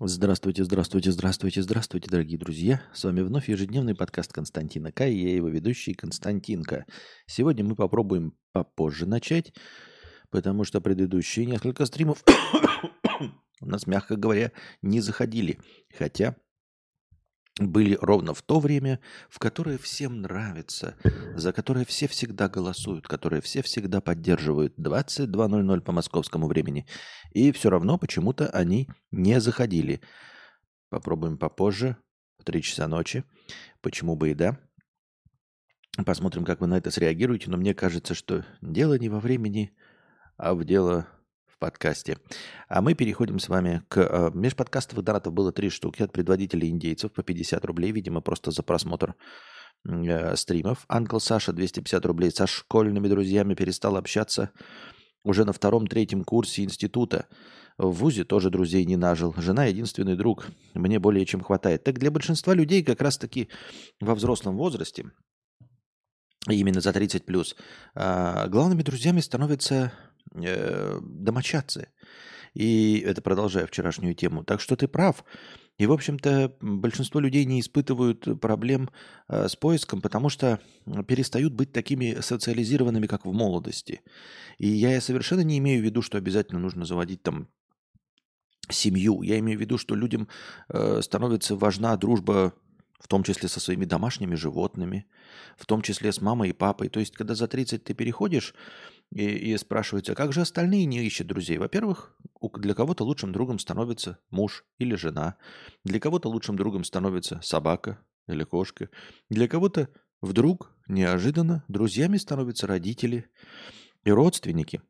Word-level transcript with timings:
Здравствуйте, 0.00 0.62
здравствуйте, 0.62 1.10
здравствуйте, 1.10 1.60
здравствуйте, 1.60 2.08
дорогие 2.08 2.38
друзья. 2.38 2.80
С 2.94 3.02
вами 3.02 3.20
вновь 3.22 3.48
ежедневный 3.48 3.96
подкаст 3.96 4.32
Константина 4.32 4.92
К. 4.92 5.08
И 5.08 5.24
я 5.24 5.34
его 5.34 5.48
ведущий 5.48 5.92
Константинка. 5.92 6.86
Сегодня 7.26 7.64
мы 7.64 7.74
попробуем 7.74 8.32
попозже 8.52 9.06
начать, 9.06 9.52
потому 10.30 10.62
что 10.62 10.80
предыдущие 10.80 11.46
несколько 11.46 11.84
стримов 11.84 12.22
у 13.60 13.66
нас, 13.66 13.88
мягко 13.88 14.14
говоря, 14.14 14.52
не 14.82 15.00
заходили. 15.00 15.58
Хотя 15.92 16.36
были 17.58 17.98
ровно 18.00 18.34
в 18.34 18.42
то 18.42 18.60
время, 18.60 19.00
в 19.28 19.38
которое 19.38 19.78
всем 19.78 20.22
нравится, 20.22 20.96
за 21.34 21.52
которое 21.52 21.84
все 21.84 22.06
всегда 22.06 22.48
голосуют, 22.48 23.06
которое 23.08 23.40
все 23.40 23.62
всегда 23.62 24.00
поддерживают 24.00 24.78
22.00 24.78 25.80
по 25.80 25.92
московскому 25.92 26.46
времени. 26.46 26.86
И 27.32 27.52
все 27.52 27.70
равно 27.70 27.98
почему-то 27.98 28.48
они 28.50 28.88
не 29.10 29.40
заходили. 29.40 30.00
Попробуем 30.90 31.36
попозже, 31.36 31.96
в 32.38 32.44
3 32.44 32.62
часа 32.62 32.88
ночи. 32.88 33.24
Почему 33.80 34.16
бы 34.16 34.30
и 34.30 34.34
да. 34.34 34.58
Посмотрим, 36.06 36.44
как 36.44 36.60
вы 36.60 36.68
на 36.68 36.78
это 36.78 36.90
среагируете. 36.90 37.50
Но 37.50 37.56
мне 37.56 37.74
кажется, 37.74 38.14
что 38.14 38.44
дело 38.62 38.98
не 38.98 39.08
во 39.08 39.20
времени, 39.20 39.76
а 40.36 40.54
в 40.54 40.64
дело 40.64 41.08
подкасте. 41.58 42.18
А 42.68 42.80
мы 42.80 42.94
переходим 42.94 43.38
с 43.38 43.48
вами 43.48 43.82
к... 43.88 43.98
Э, 43.98 44.30
межподкастовых 44.34 45.04
донатов 45.04 45.32
было 45.32 45.52
три 45.52 45.70
штуки 45.70 46.02
от 46.02 46.12
предводителей 46.12 46.70
индейцев 46.70 47.12
по 47.12 47.22
50 47.22 47.64
рублей, 47.64 47.92
видимо, 47.92 48.20
просто 48.20 48.50
за 48.50 48.62
просмотр 48.62 49.14
э, 49.86 50.36
стримов. 50.36 50.84
Анкл 50.88 51.18
Саша 51.18 51.52
250 51.52 52.06
рублей. 52.06 52.30
Со 52.30 52.46
школьными 52.46 53.08
друзьями 53.08 53.54
перестал 53.54 53.96
общаться 53.96 54.50
уже 55.24 55.44
на 55.44 55.52
втором-третьем 55.52 56.24
курсе 56.24 56.64
института. 56.64 57.26
В 57.76 57.92
ВУЗе 57.92 58.24
тоже 58.24 58.50
друзей 58.50 58.84
не 58.84 58.96
нажил. 58.96 59.34
Жена 59.36 59.66
единственный 59.66 60.16
друг. 60.16 60.48
Мне 60.74 60.98
более 60.98 61.24
чем 61.26 61.42
хватает. 61.42 61.84
Так 61.84 61.98
для 61.98 62.10
большинства 62.10 62.54
людей 62.54 62.82
как 62.82 63.00
раз-таки 63.00 63.48
во 64.00 64.14
взрослом 64.14 64.56
возрасте, 64.56 65.12
именно 66.48 66.80
за 66.80 66.92
30 66.92 67.24
плюс, 67.24 67.56
э, 67.94 68.48
главными 68.48 68.82
друзьями 68.82 69.20
становятся 69.20 69.92
э, 70.34 71.00
домочадцы. 71.02 71.88
И 72.54 73.00
это 73.06 73.22
продолжая 73.22 73.66
вчерашнюю 73.66 74.14
тему. 74.14 74.44
Так 74.44 74.60
что 74.60 74.76
ты 74.76 74.88
прав. 74.88 75.24
И, 75.76 75.86
в 75.86 75.92
общем-то, 75.92 76.56
большинство 76.60 77.20
людей 77.20 77.44
не 77.44 77.60
испытывают 77.60 78.40
проблем 78.40 78.90
э, 79.28 79.48
с 79.48 79.54
поиском, 79.54 80.00
потому 80.00 80.28
что 80.28 80.58
перестают 81.06 81.52
быть 81.52 81.72
такими 81.72 82.20
социализированными, 82.20 83.06
как 83.06 83.24
в 83.24 83.32
молодости. 83.32 84.00
И 84.58 84.66
я 84.66 85.00
совершенно 85.00 85.42
не 85.42 85.58
имею 85.58 85.80
в 85.80 85.84
виду, 85.84 86.02
что 86.02 86.18
обязательно 86.18 86.58
нужно 86.58 86.84
заводить 86.84 87.22
там 87.22 87.48
семью. 88.68 89.22
Я 89.22 89.38
имею 89.38 89.58
в 89.58 89.60
виду, 89.60 89.78
что 89.78 89.94
людям 89.94 90.28
э, 90.68 91.00
становится 91.02 91.54
важна 91.54 91.96
дружба 91.96 92.54
в 92.98 93.06
том 93.06 93.22
числе 93.22 93.48
со 93.48 93.60
своими 93.60 93.84
домашними 93.84 94.34
животными, 94.34 95.06
в 95.56 95.66
том 95.66 95.82
числе 95.82 96.12
с 96.12 96.20
мамой 96.20 96.50
и 96.50 96.52
папой. 96.52 96.88
То 96.88 97.00
есть, 97.00 97.14
когда 97.14 97.34
за 97.34 97.46
30 97.46 97.84
ты 97.84 97.94
переходишь 97.94 98.54
и, 99.10 99.24
и 99.24 99.56
спрашивается, 99.56 100.14
как 100.14 100.32
же 100.32 100.40
остальные 100.40 100.84
не 100.86 101.04
ищут 101.04 101.28
друзей? 101.28 101.58
Во-первых, 101.58 102.16
для 102.54 102.74
кого-то 102.74 103.04
лучшим 103.04 103.32
другом 103.32 103.58
становится 103.58 104.18
муж 104.30 104.64
или 104.78 104.94
жена, 104.94 105.36
для 105.84 106.00
кого-то 106.00 106.28
лучшим 106.28 106.56
другом 106.56 106.84
становится 106.84 107.40
собака 107.42 108.00
или 108.26 108.44
кошка, 108.44 108.90
для 109.30 109.46
кого-то 109.46 109.88
вдруг 110.20 110.72
неожиданно 110.88 111.64
друзьями 111.68 112.16
становятся 112.16 112.66
родители 112.66 113.30
и 114.04 114.10
родственники. 114.10 114.82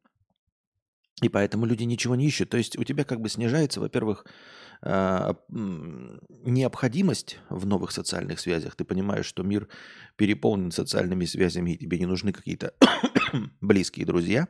И 1.21 1.29
поэтому 1.29 1.67
люди 1.67 1.83
ничего 1.83 2.15
не 2.15 2.27
ищут. 2.27 2.51
То 2.51 2.57
есть 2.57 2.79
у 2.79 2.85
тебя 2.85 3.05
как 3.05 3.21
бы 3.21 3.29
снижается, 3.29 3.81
во-первых, 3.81 4.25
а, 4.25 4.68
необходимость 4.81 7.39
в 7.49 7.67
новых 7.67 7.91
социальных 7.91 8.41
связях. 8.41 8.77
Ты 8.77 8.85
понимаешь, 8.85 9.27
что 9.27 9.43
мир 9.43 9.69
переполнен 10.17 10.71
социальными 10.71 11.25
связями, 11.25 11.73
и 11.73 11.79
тебе 11.79 11.99
не 11.99 12.07
нужны 12.07 12.33
какие-то 12.33 12.75
близкие 13.61 14.07
друзья. 14.07 14.49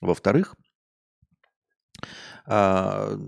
Во-вторых, 0.00 0.56
а, 2.46 3.18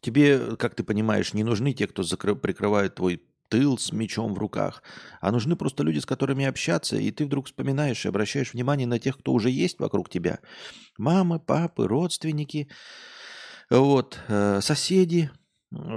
тебе, 0.00 0.56
как 0.56 0.74
ты 0.74 0.84
понимаешь, 0.84 1.34
не 1.34 1.44
нужны 1.44 1.72
те, 1.72 1.86
кто 1.86 2.02
прикрывает 2.36 2.94
твой 2.94 3.22
тыл 3.48 3.78
с 3.78 3.92
мечом 3.92 4.34
в 4.34 4.38
руках, 4.38 4.82
а 5.20 5.32
нужны 5.32 5.56
просто 5.56 5.82
люди, 5.82 5.98
с 5.98 6.06
которыми 6.06 6.44
общаться, 6.44 6.96
и 6.96 7.10
ты 7.10 7.24
вдруг 7.24 7.46
вспоминаешь 7.46 8.04
и 8.04 8.08
обращаешь 8.08 8.52
внимание 8.52 8.86
на 8.86 8.98
тех, 8.98 9.18
кто 9.18 9.32
уже 9.32 9.50
есть 9.50 9.78
вокруг 9.78 10.10
тебя. 10.10 10.40
Мамы, 10.98 11.40
папы, 11.40 11.88
родственники, 11.88 12.68
вот, 13.70 14.18
э, 14.28 14.60
соседи, 14.62 15.30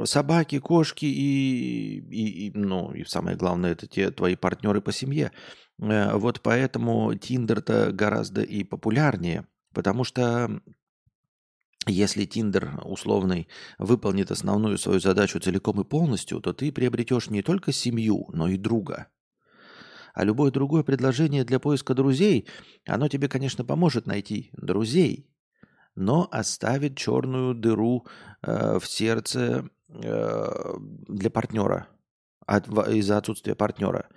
собаки, 0.06 0.60
кошки 0.60 1.06
и, 1.06 2.00
и, 2.00 2.48
и, 2.48 2.52
ну, 2.54 2.94
и 2.94 3.04
самое 3.06 3.38
главное, 3.38 3.72
это 3.72 3.88
те 3.88 4.12
твои 4.12 4.36
партнеры 4.36 4.82
по 4.82 4.92
семье. 4.92 5.32
Э, 5.80 6.16
вот 6.16 6.42
поэтому 6.42 7.16
Тиндер-то 7.16 7.92
гораздо 7.92 8.42
и 8.42 8.64
популярнее, 8.64 9.48
потому 9.74 10.04
что 10.04 10.62
если 11.88 12.26
Тиндер 12.26 12.80
условный 12.84 13.48
выполнит 13.80 14.30
основную 14.30 14.78
свою 14.78 15.00
задачу 15.00 15.40
целиком 15.40 15.82
и 15.82 15.84
полностью, 15.84 16.40
то 16.40 16.54
ты 16.54 16.72
приобретешь 16.72 17.30
не 17.30 17.42
только 17.42 17.72
семью, 17.72 18.28
но 18.34 18.48
и 18.48 18.58
друга. 18.58 19.08
А 20.14 20.26
любое 20.26 20.52
другое 20.52 20.84
предложение 20.84 21.46
для 21.46 21.60
поиска 21.60 21.94
друзей, 21.96 22.48
оно 22.86 23.08
тебе, 23.08 23.30
конечно, 23.30 23.64
поможет 23.64 24.06
найти 24.06 24.52
друзей, 24.54 25.31
но 25.96 26.28
оставит 26.32 26.98
черную 26.98 27.54
дыру 27.54 28.06
э, 28.42 28.80
в 28.80 28.86
сердце 28.86 29.70
э, 29.90 30.76
для 31.08 31.30
партнера 31.30 31.88
от, 32.46 32.68
из-за 32.90 33.18
отсутствия 33.18 33.56
партнера. 33.56 34.08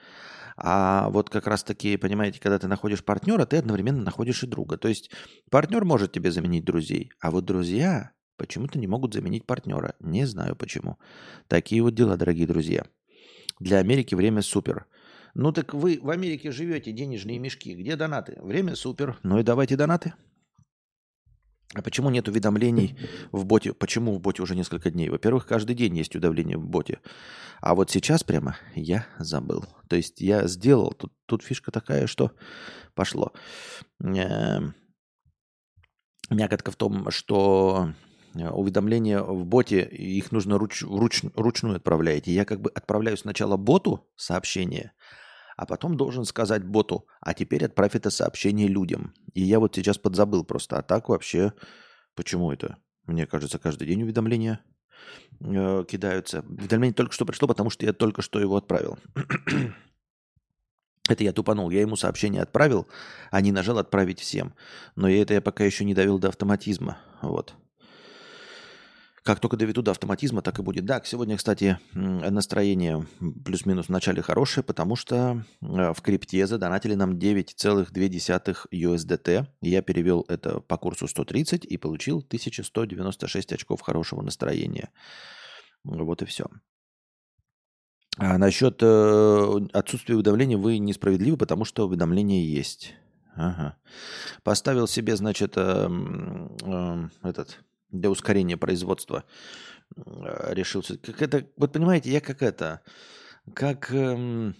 А 0.56 1.10
вот 1.10 1.30
как 1.30 1.46
раз-таки, 1.46 1.96
понимаете, 1.96 2.40
когда 2.40 2.58
ты 2.58 2.68
находишь 2.68 3.04
партнера, 3.04 3.44
ты 3.44 3.56
одновременно 3.56 4.02
находишь 4.02 4.44
и 4.44 4.46
друга. 4.46 4.76
То 4.76 4.88
есть 4.88 5.10
партнер 5.50 5.84
может 5.84 6.12
тебе 6.12 6.30
заменить 6.30 6.64
друзей, 6.64 7.10
а 7.20 7.30
вот 7.30 7.44
друзья 7.44 8.12
почему-то 8.36 8.78
не 8.78 8.86
могут 8.86 9.14
заменить 9.14 9.46
партнера. 9.46 9.94
Не 9.98 10.26
знаю 10.26 10.54
почему. 10.56 10.98
Такие 11.48 11.82
вот 11.82 11.94
дела, 11.94 12.16
дорогие 12.16 12.46
друзья. 12.46 12.84
Для 13.58 13.78
Америки 13.78 14.14
время 14.14 14.42
супер. 14.42 14.86
Ну 15.34 15.52
так 15.52 15.74
вы 15.74 15.98
в 16.00 16.10
Америке 16.10 16.52
живете, 16.52 16.92
денежные 16.92 17.40
мешки. 17.40 17.74
Где 17.74 17.96
донаты? 17.96 18.38
Время 18.40 18.76
супер. 18.76 19.18
Ну 19.24 19.40
и 19.40 19.42
давайте 19.42 19.76
донаты. 19.76 20.14
А 21.72 21.82
почему 21.82 22.10
нет 22.10 22.28
уведомлений 22.28 22.96
в 23.32 23.44
боте? 23.44 23.72
Почему 23.72 24.14
в 24.14 24.20
боте 24.20 24.42
уже 24.42 24.54
несколько 24.54 24.90
дней? 24.90 25.08
Во-первых, 25.08 25.46
каждый 25.46 25.74
день 25.74 25.96
есть 25.96 26.14
уведомления 26.14 26.56
в 26.56 26.66
боте. 26.66 27.00
А 27.60 27.74
вот 27.74 27.90
сейчас 27.90 28.22
прямо 28.22 28.56
я 28.74 29.06
забыл. 29.18 29.64
То 29.88 29.96
есть 29.96 30.20
я 30.20 30.46
сделал. 30.46 30.92
Тут, 30.92 31.12
тут 31.26 31.42
фишка 31.42 31.72
такая, 31.72 32.06
что 32.06 32.32
пошло. 32.94 33.32
Эм, 34.02 34.74
мякотка 36.30 36.70
в 36.70 36.76
том, 36.76 37.10
что 37.10 37.92
э, 38.34 38.48
уведомления 38.48 39.20
в 39.20 39.44
боте, 39.44 39.82
их 39.82 40.30
нужно 40.30 40.58
руч, 40.58 40.82
руч, 40.82 41.22
ручную 41.34 41.76
отправляете. 41.76 42.32
Я 42.32 42.44
как 42.44 42.60
бы 42.60 42.70
отправляю 42.70 43.16
сначала 43.16 43.56
боту 43.56 44.06
сообщение, 44.14 44.92
а 45.56 45.66
потом 45.66 45.96
должен 45.96 46.24
сказать 46.24 46.64
боту, 46.64 47.06
а 47.20 47.34
теперь 47.34 47.64
отправь 47.64 47.94
это 47.94 48.10
сообщение 48.10 48.68
людям. 48.68 49.14
И 49.32 49.42
я 49.42 49.60
вот 49.60 49.74
сейчас 49.74 49.98
подзабыл 49.98 50.44
просто. 50.44 50.78
А 50.78 50.82
так 50.82 51.08
вообще, 51.08 51.52
почему 52.14 52.52
это? 52.52 52.78
Мне 53.06 53.26
кажется, 53.26 53.58
каждый 53.58 53.86
день 53.86 54.02
уведомления 54.02 54.60
э, 55.40 55.84
кидаются. 55.88 56.40
Уведомление 56.48 56.94
только 56.94 57.12
что 57.12 57.26
пришло, 57.26 57.46
потому 57.48 57.70
что 57.70 57.84
я 57.84 57.92
только 57.92 58.22
что 58.22 58.40
его 58.40 58.56
отправил. 58.56 58.98
это 61.08 61.24
я 61.24 61.32
тупанул. 61.32 61.70
Я 61.70 61.82
ему 61.82 61.96
сообщение 61.96 62.42
отправил, 62.42 62.88
а 63.30 63.40
не 63.40 63.52
нажал 63.52 63.78
отправить 63.78 64.20
всем. 64.20 64.54
Но 64.96 65.08
я 65.08 65.22
это 65.22 65.34
я 65.34 65.40
пока 65.40 65.64
еще 65.64 65.84
не 65.84 65.94
довел 65.94 66.18
до 66.18 66.28
автоматизма. 66.28 66.98
Вот. 67.20 67.54
Как 69.24 69.40
только 69.40 69.56
доведу 69.56 69.80
до 69.80 69.92
автоматизма, 69.92 70.42
так 70.42 70.58
и 70.58 70.62
будет. 70.62 70.84
Да, 70.84 71.00
сегодня, 71.02 71.38
кстати, 71.38 71.78
настроение 71.94 73.06
плюс-минус 73.44 73.86
в 73.86 73.88
начале 73.88 74.20
хорошее, 74.20 74.62
потому 74.62 74.96
что 74.96 75.42
э, 75.62 75.92
в 75.94 76.02
крипте 76.02 76.46
задонатили 76.46 76.94
нам 76.94 77.12
9,2 77.12 78.56
USDT. 78.70 79.46
Я 79.62 79.80
перевел 79.80 80.26
это 80.28 80.60
по 80.60 80.76
курсу 80.76 81.08
130 81.08 81.64
и 81.64 81.78
получил 81.78 82.18
1196 82.18 83.52
очков 83.54 83.80
хорошего 83.80 84.20
настроения. 84.20 84.90
Вот 85.84 86.20
и 86.20 86.26
все. 86.26 86.44
А 88.18 88.36
насчет 88.36 88.78
э, 88.82 89.60
отсутствия 89.72 90.16
уведомления 90.16 90.58
вы 90.58 90.76
несправедливы, 90.76 91.38
потому 91.38 91.64
что 91.64 91.86
уведомление 91.86 92.46
есть. 92.46 92.94
Ага. 93.36 93.76
Поставил 94.42 94.86
себе, 94.86 95.16
значит, 95.16 95.54
э, 95.56 95.88
э, 96.62 97.08
этот 97.22 97.64
для 98.00 98.10
ускорения 98.10 98.56
производства 98.56 99.24
э, 99.96 100.54
решился. 100.54 100.98
Как 100.98 101.22
это, 101.22 101.46
вот 101.56 101.72
понимаете, 101.72 102.10
я 102.10 102.20
как 102.20 102.42
это, 102.42 102.82
как, 103.54 103.92
эм, 103.92 104.54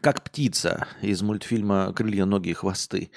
как 0.00 0.22
птица 0.24 0.86
из 1.02 1.22
мультфильма 1.22 1.92
«Крылья, 1.92 2.24
ноги 2.24 2.50
и 2.50 2.54
хвосты». 2.54 3.10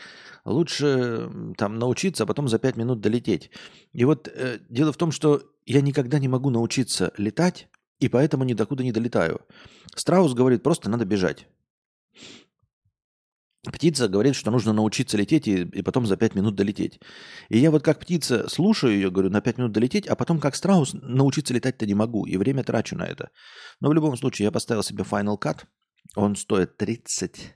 Лучше 0.46 1.30
там 1.58 1.80
научиться, 1.80 2.24
а 2.24 2.28
потом 2.28 2.48
за 2.48 2.60
пять 2.60 2.76
минут 2.76 3.00
долететь. 3.00 3.52
И 3.94 4.04
вот 4.04 4.28
э, 4.28 4.60
дело 4.70 4.92
в 4.92 4.98
том, 4.98 5.12
что 5.12 5.44
я 5.66 5.82
никогда 5.82 6.20
не 6.20 6.28
могу 6.28 6.50
научиться 6.50 7.14
летать, 7.18 7.70
и 8.00 8.10
поэтому 8.10 8.44
ни 8.44 8.54
докуда 8.54 8.84
не 8.84 8.92
долетаю. 8.92 9.42
Страус 9.96 10.34
говорит, 10.34 10.64
просто 10.64 10.90
надо 10.90 11.06
бежать. 11.06 11.48
Птица 13.72 14.10
говорит, 14.10 14.36
что 14.36 14.52
нужно 14.52 14.74
научиться 14.74 15.18
лететь 15.18 15.48
и, 15.48 15.62
и 15.62 15.82
потом 15.82 16.06
за 16.06 16.18
5 16.18 16.36
минут 16.36 16.56
долететь. 16.56 17.00
И 17.48 17.58
я 17.58 17.72
вот 17.72 17.82
как 17.82 18.00
птица 18.00 18.50
слушаю 18.50 18.94
ее, 18.94 19.10
говорю, 19.10 19.30
на 19.30 19.40
5 19.40 19.58
минут 19.58 19.72
долететь, 19.72 20.06
а 20.06 20.16
потом 20.16 20.42
как 20.42 20.56
страус 20.56 20.94
научиться 20.94 21.54
летать-то 21.54 21.86
не 21.86 21.96
могу. 21.96 22.26
И 22.26 22.36
время 22.36 22.64
трачу 22.64 22.98
на 22.98 23.04
это. 23.04 23.30
Но 23.80 23.90
в 23.90 23.94
любом 23.94 24.18
случае 24.18 24.46
я 24.46 24.52
поставил 24.52 24.84
себе 24.84 25.06
Final 25.06 25.40
Cut. 25.40 25.62
Он 26.16 26.36
стоит 26.36 26.76
30 26.76 27.56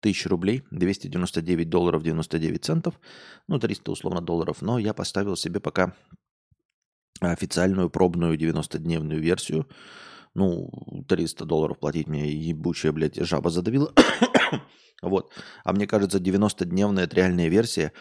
тысяч 0.00 0.26
рублей, 0.26 0.62
299 0.70 1.68
долларов 1.68 2.02
99 2.02 2.64
центов. 2.64 2.98
Ну, 3.46 3.58
300 3.58 3.92
условно 3.92 4.22
долларов. 4.22 4.62
Но 4.62 4.78
я 4.78 4.94
поставил 4.94 5.36
себе 5.36 5.60
пока 5.60 5.94
официальную 7.20 7.90
пробную 7.90 8.38
90-дневную 8.38 9.20
версию. 9.20 9.68
Ну, 10.34 10.70
300 11.08 11.44
долларов 11.44 11.78
платить 11.78 12.08
мне 12.08 12.32
ебучая, 12.32 12.92
блядь, 12.92 13.16
жаба 13.16 13.50
задавила. 13.50 13.92
Вот. 15.02 15.30
А 15.62 15.74
мне 15.74 15.86
кажется, 15.86 16.18
90-дневная 16.18 17.04
это 17.04 17.16
реальная 17.16 17.48
версия. 17.48 17.92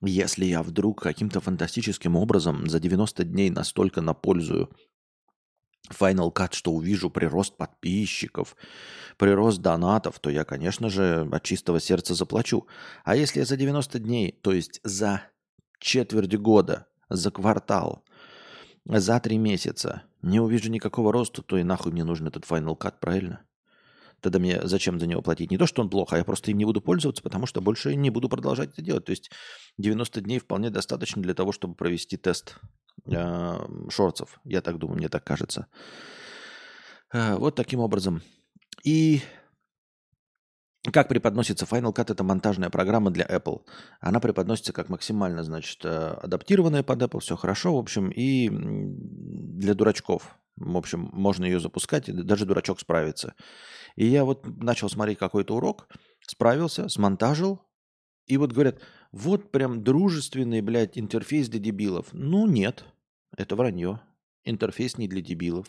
Если 0.00 0.44
я 0.44 0.62
вдруг 0.62 1.02
каким-то 1.02 1.40
фантастическим 1.40 2.14
образом 2.14 2.68
за 2.68 2.78
90 2.78 3.24
дней 3.24 3.50
настолько 3.50 4.00
напользую 4.00 4.70
Final 5.90 6.32
Cut, 6.32 6.54
что 6.54 6.72
увижу 6.72 7.10
прирост 7.10 7.56
подписчиков, 7.56 8.56
прирост 9.18 9.60
донатов, 9.60 10.18
то 10.20 10.30
я, 10.30 10.44
конечно 10.44 10.88
же, 10.88 11.28
от 11.30 11.42
чистого 11.42 11.80
сердца 11.80 12.14
заплачу. 12.14 12.66
А 13.04 13.16
если 13.16 13.40
я 13.40 13.44
за 13.44 13.56
90 13.56 13.98
дней, 13.98 14.32
то 14.42 14.52
есть 14.52 14.80
за 14.84 15.22
четверть 15.78 16.36
года, 16.36 16.86
за 17.10 17.30
квартал, 17.30 18.04
за 18.86 19.20
три 19.20 19.38
месяца 19.38 20.02
не 20.22 20.40
увижу 20.40 20.70
никакого 20.70 21.12
роста, 21.12 21.42
то 21.42 21.58
и 21.58 21.62
нахуй 21.62 21.92
мне 21.92 22.04
нужен 22.04 22.26
этот 22.26 22.44
Final 22.44 22.78
Cut, 22.78 22.94
правильно? 23.00 23.44
Тогда 24.24 24.38
мне 24.38 24.58
зачем 24.66 24.98
за 24.98 25.06
него 25.06 25.20
платить? 25.20 25.50
Не 25.50 25.58
то, 25.58 25.66
что 25.66 25.82
он 25.82 25.90
плохо, 25.90 26.16
а 26.16 26.18
я 26.18 26.24
просто 26.24 26.50
им 26.50 26.56
не 26.56 26.64
буду 26.64 26.80
пользоваться, 26.80 27.22
потому 27.22 27.44
что 27.44 27.60
больше 27.60 27.94
не 27.94 28.08
буду 28.08 28.30
продолжать 28.30 28.70
это 28.72 28.80
делать. 28.80 29.04
То 29.04 29.10
есть 29.10 29.30
90 29.76 30.22
дней 30.22 30.38
вполне 30.38 30.70
достаточно 30.70 31.20
для 31.20 31.34
того, 31.34 31.52
чтобы 31.52 31.74
провести 31.74 32.16
тест 32.16 32.56
э, 33.04 33.58
шорцев. 33.90 34.40
Я 34.44 34.62
так 34.62 34.78
думаю, 34.78 34.96
мне 34.96 35.10
так 35.10 35.24
кажется. 35.24 35.66
Э, 37.12 37.34
вот 37.34 37.54
таким 37.54 37.80
образом. 37.80 38.22
И 38.82 39.20
как 40.90 41.08
преподносится 41.08 41.66
Final 41.66 41.94
Cut? 41.94 42.10
Это 42.10 42.24
монтажная 42.24 42.70
программа 42.70 43.10
для 43.10 43.26
Apple. 43.26 43.60
Она 44.00 44.20
преподносится 44.20 44.72
как 44.72 44.88
максимально, 44.88 45.42
значит, 45.42 45.84
э, 45.84 45.88
адаптированная 46.22 46.82
под 46.82 47.02
Apple, 47.02 47.20
все 47.20 47.36
хорошо, 47.36 47.76
в 47.76 47.78
общем, 47.78 48.08
и 48.08 48.48
для 48.50 49.74
дурачков. 49.74 50.34
В 50.56 50.76
общем, 50.76 51.10
можно 51.12 51.44
ее 51.44 51.58
запускать, 51.58 52.08
и 52.08 52.12
даже 52.12 52.46
дурачок 52.46 52.80
справится. 52.80 53.34
И 53.96 54.06
я 54.06 54.24
вот 54.24 54.46
начал 54.62 54.88
смотреть 54.88 55.18
какой-то 55.18 55.56
урок, 55.56 55.88
справился, 56.20 56.88
смонтажил, 56.88 57.60
и 58.26 58.36
вот 58.36 58.52
говорят, 58.52 58.80
вот 59.12 59.52
прям 59.52 59.84
дружественный, 59.84 60.60
блядь, 60.60 60.98
интерфейс 60.98 61.48
для 61.48 61.60
дебилов. 61.60 62.08
Ну 62.12 62.46
нет, 62.46 62.84
это 63.36 63.54
вранье. 63.54 64.00
Интерфейс 64.44 64.98
не 64.98 65.08
для 65.08 65.20
дебилов. 65.20 65.66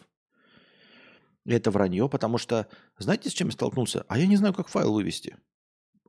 Это 1.46 1.70
вранье, 1.70 2.10
потому 2.10 2.38
что, 2.38 2.68
знаете, 2.98 3.30
с 3.30 3.34
чем 3.34 3.50
я 3.50 3.54
столкнулся? 3.54 4.06
А 4.08 4.18
я 4.18 4.26
не 4.26 4.38
знаю, 4.38 4.54
как 4.54 4.68
файл 4.68 4.94
вывести. 4.94 5.38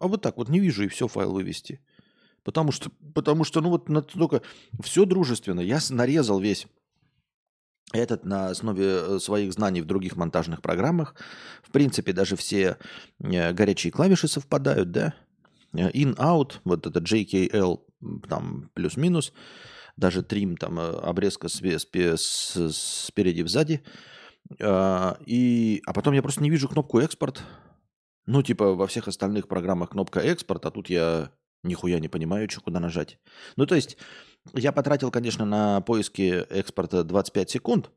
А 0.00 0.08
вот 0.08 0.22
так 0.22 0.36
вот 0.36 0.48
не 0.48 0.60
вижу 0.60 0.84
и 0.84 0.88
все 0.88 1.08
файл 1.08 1.32
вывести. 1.32 1.80
Потому 2.42 2.72
что, 2.72 2.90
потому 3.14 3.44
что, 3.44 3.60
ну 3.60 3.70
вот 3.70 3.88
настолько 3.88 4.40
все 4.82 5.04
дружественно. 5.04 5.60
Я 5.60 5.78
нарезал 5.90 6.40
весь 6.40 6.66
этот 7.92 8.24
на 8.24 8.48
основе 8.48 8.84
э, 8.84 9.18
своих 9.20 9.52
знаний 9.52 9.80
в 9.80 9.86
других 9.86 10.16
монтажных 10.16 10.62
программах. 10.62 11.14
В 11.62 11.70
принципе, 11.70 12.12
даже 12.12 12.36
все 12.36 12.78
э, 13.20 13.52
горячие 13.52 13.92
клавиши 13.92 14.28
совпадают, 14.28 14.90
да? 14.90 15.14
Э, 15.72 15.90
in-out, 15.90 16.60
вот 16.64 16.86
это 16.86 17.00
JKL, 17.00 17.80
там 18.28 18.70
плюс-минус, 18.74 19.32
даже 19.96 20.22
трим, 20.22 20.56
там 20.56 20.78
обрезка 20.78 21.48
спереди 21.48 23.46
сзади. 23.46 23.82
И, 25.26 25.82
а 25.86 25.92
потом 25.92 26.14
я 26.14 26.22
просто 26.22 26.42
не 26.42 26.50
вижу 26.50 26.68
кнопку 26.68 27.00
экспорт. 27.00 27.42
Ну, 28.26 28.42
типа 28.42 28.74
во 28.74 28.86
всех 28.86 29.08
остальных 29.08 29.48
программах 29.48 29.90
кнопка 29.90 30.20
экспорт, 30.20 30.66
а 30.66 30.70
тут 30.70 30.90
я 30.90 31.32
нихуя 31.64 31.98
не 31.98 32.08
понимаю, 32.08 32.48
что 32.50 32.60
куда 32.60 32.78
нажать. 32.78 33.18
Ну, 33.56 33.66
то 33.66 33.74
есть 33.74 33.96
я 34.54 34.72
потратил, 34.72 35.10
конечно, 35.10 35.44
на 35.44 35.80
поиски 35.80 36.44
экспорта 36.50 37.04
25 37.04 37.50
секунд. 37.50 37.90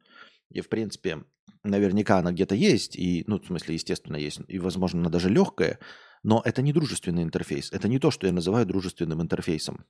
И, 0.49 0.61
в 0.61 0.69
принципе, 0.69 1.23
наверняка 1.63 2.17
она 2.17 2.31
где-то 2.31 2.55
есть. 2.55 2.95
И, 2.95 3.23
ну, 3.27 3.39
в 3.39 3.45
смысле, 3.45 3.75
естественно, 3.75 4.15
есть. 4.15 4.41
И, 4.47 4.59
возможно, 4.59 5.01
она 5.01 5.09
даже 5.09 5.29
легкая. 5.29 5.79
Но 6.23 6.41
это 6.43 6.61
не 6.61 6.73
дружественный 6.73 7.23
интерфейс. 7.23 7.71
Это 7.71 7.87
не 7.87 7.99
то, 7.99 8.11
что 8.11 8.27
я 8.27 8.33
называю 8.33 8.65
дружественным 8.65 9.21
интерфейсом. 9.21 9.85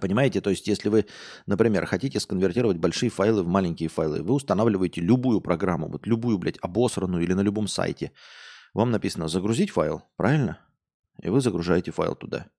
Понимаете, 0.00 0.40
то 0.40 0.50
есть 0.50 0.66
если 0.66 0.88
вы, 0.88 1.06
например, 1.46 1.86
хотите 1.86 2.18
сконвертировать 2.18 2.76
большие 2.76 3.08
файлы 3.08 3.44
в 3.44 3.46
маленькие 3.46 3.88
файлы, 3.88 4.20
вы 4.22 4.34
устанавливаете 4.34 5.00
любую 5.00 5.40
программу, 5.40 5.88
вот 5.88 6.06
любую, 6.08 6.38
блядь, 6.38 6.58
обосранную 6.60 7.22
или 7.22 7.34
на 7.34 7.42
любом 7.42 7.68
сайте. 7.68 8.10
Вам 8.74 8.90
написано 8.90 9.28
загрузить 9.28 9.70
файл, 9.70 10.02
правильно? 10.16 10.58
И 11.22 11.28
вы 11.28 11.40
загружаете 11.40 11.92
файл 11.92 12.16
туда. 12.16 12.50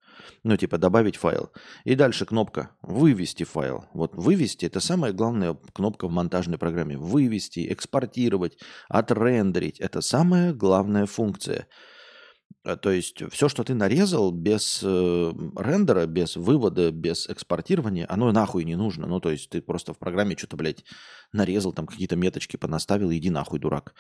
Ну, 0.44 0.58
типа 0.58 0.78
добавить 0.78 1.18
файл. 1.18 1.52
И 1.84 1.96
дальше 1.96 2.25
кнопка 2.25 2.72
«Вывести 2.81 3.44
файл». 3.44 3.86
Вот 3.94 4.16
«Вывести»— 4.16 4.66
это 4.68 4.80
самая 4.80 5.14
главная 5.14 5.58
кнопка 5.74 6.08
в 6.08 6.12
монтажной 6.12 6.58
программе. 6.58 6.98
«Вывести», 6.98 7.72
«Экспортировать», 7.72 8.58
«Отрендерить»— 8.90 9.80
это 9.80 10.02
самая 10.02 10.54
главная 10.54 11.06
функция. 11.06 11.68
А, 12.68 12.75
то 12.75 12.92
есть 12.92 13.22
все, 13.31 13.48
что 13.48 13.64
ты 13.64 13.74
нарезал 13.74 14.31
без 14.31 14.81
э, 14.84 15.34
рендера, 15.56 16.06
без 16.06 16.36
вывода, 16.36 16.92
без 16.92 17.30
экспортирования, 17.30 18.06
оно 18.10 18.31
нахуй 18.34 18.66
не 18.66 18.75
нужно. 18.75 19.08
Ну, 19.08 19.22
то 19.22 19.31
есть 19.31 19.50
ты 19.50 19.62
просто 19.62 19.94
в 19.94 19.98
программе 19.98 20.36
что-то, 20.36 20.58
блядь, 20.58 20.84
нарезал, 21.31 21.72
там 21.72 21.88
какие-то 21.88 22.18
меточки 22.18 22.58
понаставил, 22.58 23.12
иди 23.12 23.30
нахуй, 23.30 23.60
дурак. 23.60 23.96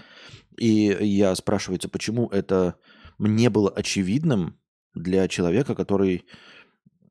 И 0.57 0.97
я 0.99 1.33
спрашивается, 1.35 1.87
почему 1.87 2.27
это 2.27 2.75
мне 3.17 3.49
было 3.49 3.69
очевидным, 3.69 4.59
для 4.97 5.27
человека, 5.27 5.75
который 5.75 6.25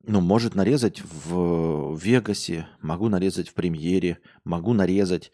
ну, 0.03 0.21
может 0.21 0.55
нарезать 0.55 1.03
в 1.03 1.99
Вегасе, 1.99 2.69
могу 2.81 3.09
нарезать 3.09 3.49
в 3.49 3.55
Премьере, 3.55 4.19
могу 4.45 4.73
нарезать 4.73 5.33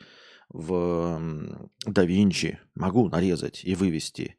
в 0.49 1.41
DaVinci, 1.86 2.58
могу 2.74 3.08
нарезать 3.08 3.65
и 3.65 3.74
вывести. 3.74 4.36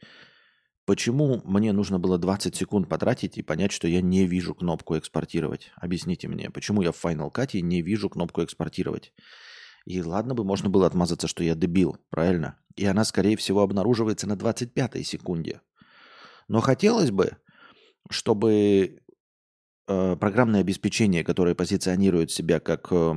Почему 0.85 1.41
мне 1.45 1.71
нужно 1.71 1.97
было 1.97 2.17
20 2.17 2.55
секунд 2.55 2.89
потратить 2.89 3.37
и 3.37 3.41
понять, 3.41 3.71
что 3.71 3.87
я 3.87 4.01
не 4.01 4.25
вижу 4.25 4.53
кнопку 4.53 4.97
экспортировать? 4.97 5.71
Объясните 5.77 6.27
мне, 6.27 6.49
почему 6.49 6.81
я 6.81 6.91
в 6.91 7.03
Final 7.03 7.31
Cut 7.31 7.59
не 7.61 7.81
вижу 7.81 8.09
кнопку 8.09 8.43
экспортировать? 8.43 9.13
И 9.85 10.01
ладно 10.01 10.33
бы 10.33 10.43
можно 10.43 10.69
было 10.69 10.87
отмазаться, 10.87 11.27
что 11.27 11.43
я 11.43 11.55
дебил, 11.55 11.97
правильно? 12.09 12.57
И 12.75 12.85
она, 12.85 13.05
скорее 13.05 13.37
всего, 13.37 13.61
обнаруживается 13.61 14.27
на 14.27 14.35
25 14.35 15.05
секунде. 15.05 15.61
Но 16.47 16.59
хотелось 16.59 17.11
бы, 17.11 17.37
чтобы 18.09 18.99
э, 19.87 20.15
программное 20.15 20.61
обеспечение, 20.61 21.23
которое 21.23 21.55
позиционирует 21.55 22.31
себя 22.31 22.59
как 22.59 22.87
э, 22.91 23.13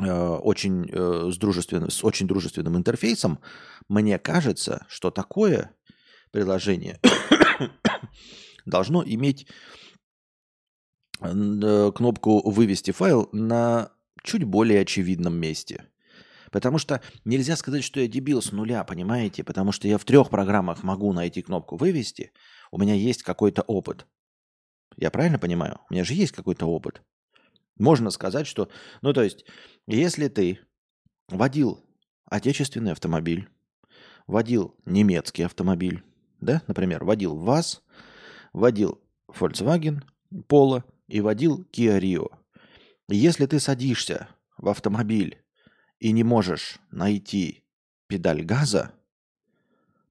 э, 0.00 0.10
очень, 0.10 0.88
э, 0.90 1.30
с, 1.30 1.36
дружественным, 1.36 1.90
с 1.90 2.04
очень 2.04 2.26
дружественным 2.26 2.76
интерфейсом, 2.76 3.40
мне 3.88 4.18
кажется, 4.18 4.86
что 4.88 5.10
такое 5.10 5.74
приложение 6.30 7.00
должно 8.66 9.02
иметь 9.04 9.46
э, 11.20 11.92
кнопку 11.94 12.50
«Вывести 12.50 12.90
файл» 12.90 13.28
на 13.32 13.92
чуть 14.22 14.44
более 14.44 14.82
очевидном 14.82 15.36
месте. 15.36 15.84
Потому 16.50 16.78
что 16.78 17.02
нельзя 17.24 17.56
сказать, 17.56 17.84
что 17.84 18.00
я 18.00 18.08
дебил 18.08 18.40
с 18.40 18.52
нуля, 18.52 18.82
понимаете? 18.84 19.44
Потому 19.44 19.72
что 19.72 19.86
я 19.86 19.98
в 19.98 20.04
трех 20.04 20.30
программах 20.30 20.82
могу 20.82 21.12
найти 21.12 21.42
кнопку 21.42 21.76
«Вывести», 21.76 22.32
у 22.70 22.78
меня 22.78 22.94
есть 22.94 23.22
какой-то 23.22 23.62
опыт. 23.62 24.06
Я 24.96 25.10
правильно 25.10 25.38
понимаю? 25.38 25.80
У 25.88 25.94
меня 25.94 26.04
же 26.04 26.14
есть 26.14 26.32
какой-то 26.32 26.66
опыт. 26.66 27.02
Можно 27.78 28.10
сказать, 28.10 28.46
что... 28.46 28.68
Ну, 29.02 29.12
то 29.12 29.22
есть, 29.22 29.44
если 29.86 30.28
ты 30.28 30.60
водил 31.28 31.84
отечественный 32.24 32.92
автомобиль, 32.92 33.48
водил 34.26 34.76
немецкий 34.84 35.44
автомобиль, 35.44 36.02
да, 36.40 36.62
например, 36.66 37.04
водил 37.04 37.36
ВАЗ, 37.36 37.82
водил 38.52 39.00
Volkswagen, 39.28 40.02
Polo 40.32 40.82
и 41.06 41.20
водил 41.20 41.66
Kia 41.72 41.98
Rio. 42.00 42.30
Если 43.08 43.46
ты 43.46 43.60
садишься 43.60 44.28
в 44.56 44.68
автомобиль 44.68 45.42
и 45.98 46.12
не 46.12 46.24
можешь 46.24 46.78
найти 46.90 47.64
педаль 48.08 48.42
газа, 48.42 48.92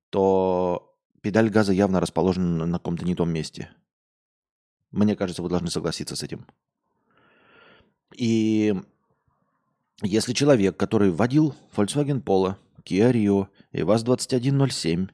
то 0.09 0.96
педаль 1.21 1.49
газа 1.49 1.73
явно 1.73 1.99
расположена 1.99 2.65
на 2.65 2.77
каком-то 2.77 3.05
не 3.05 3.15
том 3.15 3.29
месте. 3.29 3.71
Мне 4.91 5.15
кажется, 5.15 5.41
вы 5.41 5.49
должны 5.49 5.69
согласиться 5.69 6.15
с 6.15 6.23
этим. 6.23 6.47
И 8.15 8.73
Если 10.03 10.33
человек, 10.33 10.77
который 10.77 11.09
водил 11.09 11.55
Volkswagen 11.75 12.23
Polo, 12.23 12.55
Kia 12.83 13.11
Rio 13.11 13.47
и 13.71 13.81
ВАЗ-2107, 13.81 15.09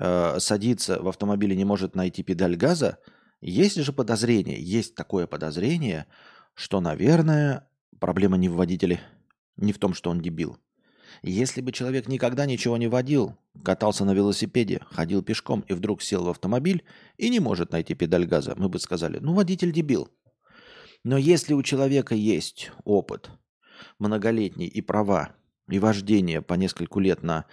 э, 0.00 0.40
садится 0.40 1.02
в 1.02 1.08
автомобиль 1.08 1.52
и 1.52 1.56
не 1.56 1.66
может 1.66 1.94
найти 1.94 2.22
педаль 2.22 2.56
газа, 2.56 2.98
есть 3.42 3.76
же 3.76 3.92
подозрение, 3.92 4.58
есть 4.58 4.94
такое 4.94 5.26
подозрение, 5.26 6.06
что, 6.54 6.80
наверное, 6.80 7.68
проблема 8.00 8.38
не 8.38 8.48
в 8.48 8.54
водителе, 8.54 9.00
не 9.58 9.74
в 9.74 9.78
том, 9.78 9.92
что 9.92 10.10
он 10.10 10.22
дебил. 10.22 10.58
Если 11.22 11.60
бы 11.60 11.72
человек 11.72 12.08
никогда 12.08 12.46
ничего 12.46 12.76
не 12.76 12.88
водил, 12.88 13.36
катался 13.62 14.04
на 14.04 14.12
велосипеде, 14.14 14.80
ходил 14.90 15.22
пешком 15.22 15.64
и 15.68 15.72
вдруг 15.72 16.02
сел 16.02 16.24
в 16.24 16.30
автомобиль 16.30 16.84
и 17.16 17.28
не 17.30 17.40
может 17.40 17.72
найти 17.72 17.94
педаль 17.94 18.26
газа, 18.26 18.54
мы 18.56 18.68
бы 18.68 18.78
сказали, 18.78 19.18
ну 19.20 19.34
водитель 19.34 19.72
дебил. 19.72 20.08
Но 21.04 21.18
если 21.18 21.54
у 21.54 21.62
человека 21.62 22.14
есть 22.14 22.70
опыт 22.84 23.30
многолетний 23.98 24.66
и 24.66 24.80
права, 24.80 25.34
и 25.68 25.78
вождение 25.78 26.42
по 26.42 26.54
нескольку 26.54 27.00
лет 27.00 27.22
на 27.22 27.46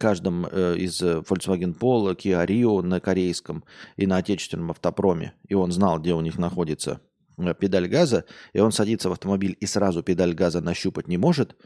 каждом 0.00 0.46
э, 0.46 0.76
из 0.76 1.00
Volkswagen 1.02 1.78
Polo, 1.78 2.16
Kia 2.16 2.44
Rio 2.44 2.82
на 2.82 3.00
корейском 3.00 3.64
и 3.96 4.06
на 4.06 4.16
отечественном 4.16 4.72
автопроме, 4.72 5.34
и 5.48 5.54
он 5.54 5.70
знал, 5.70 6.00
где 6.00 6.14
у 6.14 6.20
них 6.20 6.36
находится 6.36 7.00
э, 7.36 7.54
педаль 7.54 7.86
газа, 7.86 8.24
и 8.52 8.58
он 8.58 8.72
садится 8.72 9.08
в 9.08 9.12
автомобиль 9.12 9.56
и 9.60 9.66
сразу 9.66 10.02
педаль 10.02 10.34
газа 10.34 10.60
нащупать 10.60 11.06
не 11.06 11.16
может, 11.16 11.56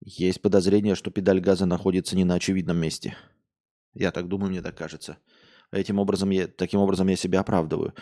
есть 0.00 0.42
подозрение, 0.42 0.94
что 0.94 1.10
педаль 1.10 1.40
газа 1.40 1.66
находится 1.66 2.16
не 2.16 2.24
на 2.24 2.34
очевидном 2.34 2.76
месте. 2.78 3.16
Я 3.94 4.12
так 4.12 4.28
думаю, 4.28 4.50
мне 4.50 4.62
так 4.62 4.76
кажется. 4.76 5.18
Этим 5.70 5.98
образом 5.98 6.30
я, 6.30 6.46
таким 6.46 6.80
образом 6.80 7.08
я 7.08 7.16
себя 7.16 7.40
оправдываю. 7.40 7.94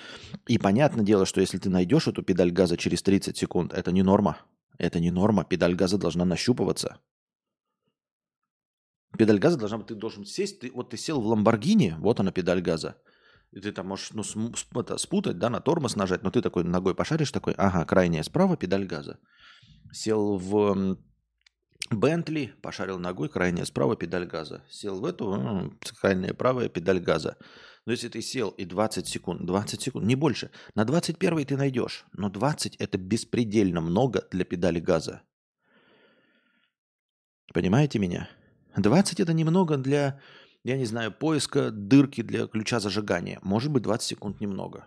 И 0.47 0.59
понятное 0.59 1.05
дело, 1.05 1.27
что 1.27 1.41
если 1.41 1.59
ты 1.59 1.69
найдешь 1.69 2.07
эту 2.07 2.23
педаль 2.23 2.53
газа 2.53 2.77
через 2.77 3.03
30 3.03 3.37
секунд, 3.37 3.73
это 3.73 3.91
не 3.93 4.03
норма. 4.03 4.39
Это 4.79 5.01
не 5.01 5.11
норма. 5.11 5.45
Педаль 5.45 5.75
газа 5.75 5.99
должна 5.99 6.25
нащупываться. 6.25 7.01
Педаль 9.19 9.39
газа 9.39 9.59
должна 9.59 9.79
быть, 9.79 9.87
ты 9.87 9.95
должен 9.95 10.25
сесть, 10.25 10.61
ты, 10.61 10.71
вот 10.71 10.91
ты 10.91 10.97
сел 10.97 11.21
в 11.21 11.27
Ламборгини, 11.27 11.97
вот 11.99 12.21
она 12.21 12.31
педаль 12.31 12.61
газа. 12.61 12.97
И 13.51 13.61
ты 13.61 13.73
там 13.73 13.87
можешь 13.87 14.13
ну, 14.13 14.23
см, 14.23 14.55
это, 14.79 14.99
спутать, 14.99 15.39
да, 15.39 15.49
на 15.49 15.61
тормоз 15.61 15.97
нажать, 15.97 16.23
но 16.23 16.31
ты 16.31 16.43
такой 16.43 16.65
ногой 16.65 16.95
пошаришь, 16.95 17.33
такой, 17.33 17.55
ага, 17.55 17.85
крайняя 17.87 18.23
справа, 18.23 18.57
педаль 18.57 18.85
газа. 18.85 19.19
Сел 19.93 20.37
в 20.37 20.99
Бентли, 21.91 22.53
пошарил 22.63 22.99
ногой, 22.99 23.29
крайняя 23.29 23.65
справа, 23.65 23.97
педаль 23.97 24.27
газа. 24.27 24.63
Сел 24.69 25.01
в 25.01 25.05
эту, 25.05 25.73
крайняя 26.01 26.35
правая, 26.35 26.69
педаль 26.69 27.01
газа. 27.01 27.37
Но 27.85 27.93
если 27.93 28.09
ты 28.09 28.21
сел 28.21 28.51
и 28.51 28.65
20 28.65 29.07
секунд, 29.07 29.47
20 29.47 29.81
секунд, 29.81 30.07
не 30.07 30.17
больше, 30.17 30.51
на 30.75 30.85
21 30.85 31.47
ты 31.47 31.57
найдешь, 31.57 32.05
но 32.13 32.29
20 32.29 32.77
это 32.77 32.99
беспредельно 32.99 33.81
много 33.81 34.27
для 34.33 34.45
педали 34.45 34.81
газа. 34.81 35.23
Понимаете 37.55 38.01
меня? 38.01 38.29
20 38.77 39.21
это 39.21 39.33
немного 39.33 39.77
для, 39.77 40.21
я 40.65 40.77
не 40.77 40.85
знаю, 40.85 41.13
поиска 41.13 41.71
дырки 41.71 42.23
для 42.23 42.49
ключа 42.49 42.81
зажигания. 42.81 43.39
Может 43.43 43.71
быть 43.71 43.85
20 43.85 44.07
секунд 44.07 44.41
немного. 44.41 44.87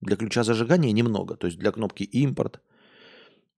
Для 0.00 0.16
ключа 0.16 0.44
зажигания 0.44 0.92
немного, 0.92 1.36
то 1.36 1.48
есть 1.48 1.58
для 1.58 1.72
кнопки 1.72 2.04
импорт 2.04 2.60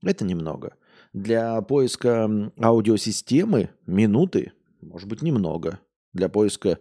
это 0.03 0.25
немного. 0.25 0.77
Для 1.13 1.61
поиска 1.63 2.29
аудиосистемы 2.59 3.71
минуты, 3.87 4.53
может 4.81 5.09
быть, 5.09 5.23
немного. 5.23 5.81
Для 6.13 6.29
поиска, 6.29 6.79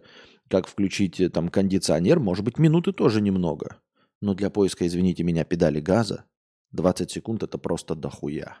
как 0.48 0.66
включить 0.68 1.20
э, 1.20 1.28
там 1.30 1.48
кондиционер, 1.48 2.20
может 2.20 2.44
быть, 2.44 2.58
минуты 2.58 2.92
тоже 2.92 3.20
немного. 3.20 3.80
Но 4.20 4.34
для 4.34 4.50
поиска, 4.50 4.86
извините 4.86 5.24
меня, 5.24 5.44
педали 5.44 5.80
газа 5.80 6.24
20 6.72 7.10
секунд 7.10 7.42
это 7.42 7.58
просто 7.58 7.94
дохуя. 7.94 8.60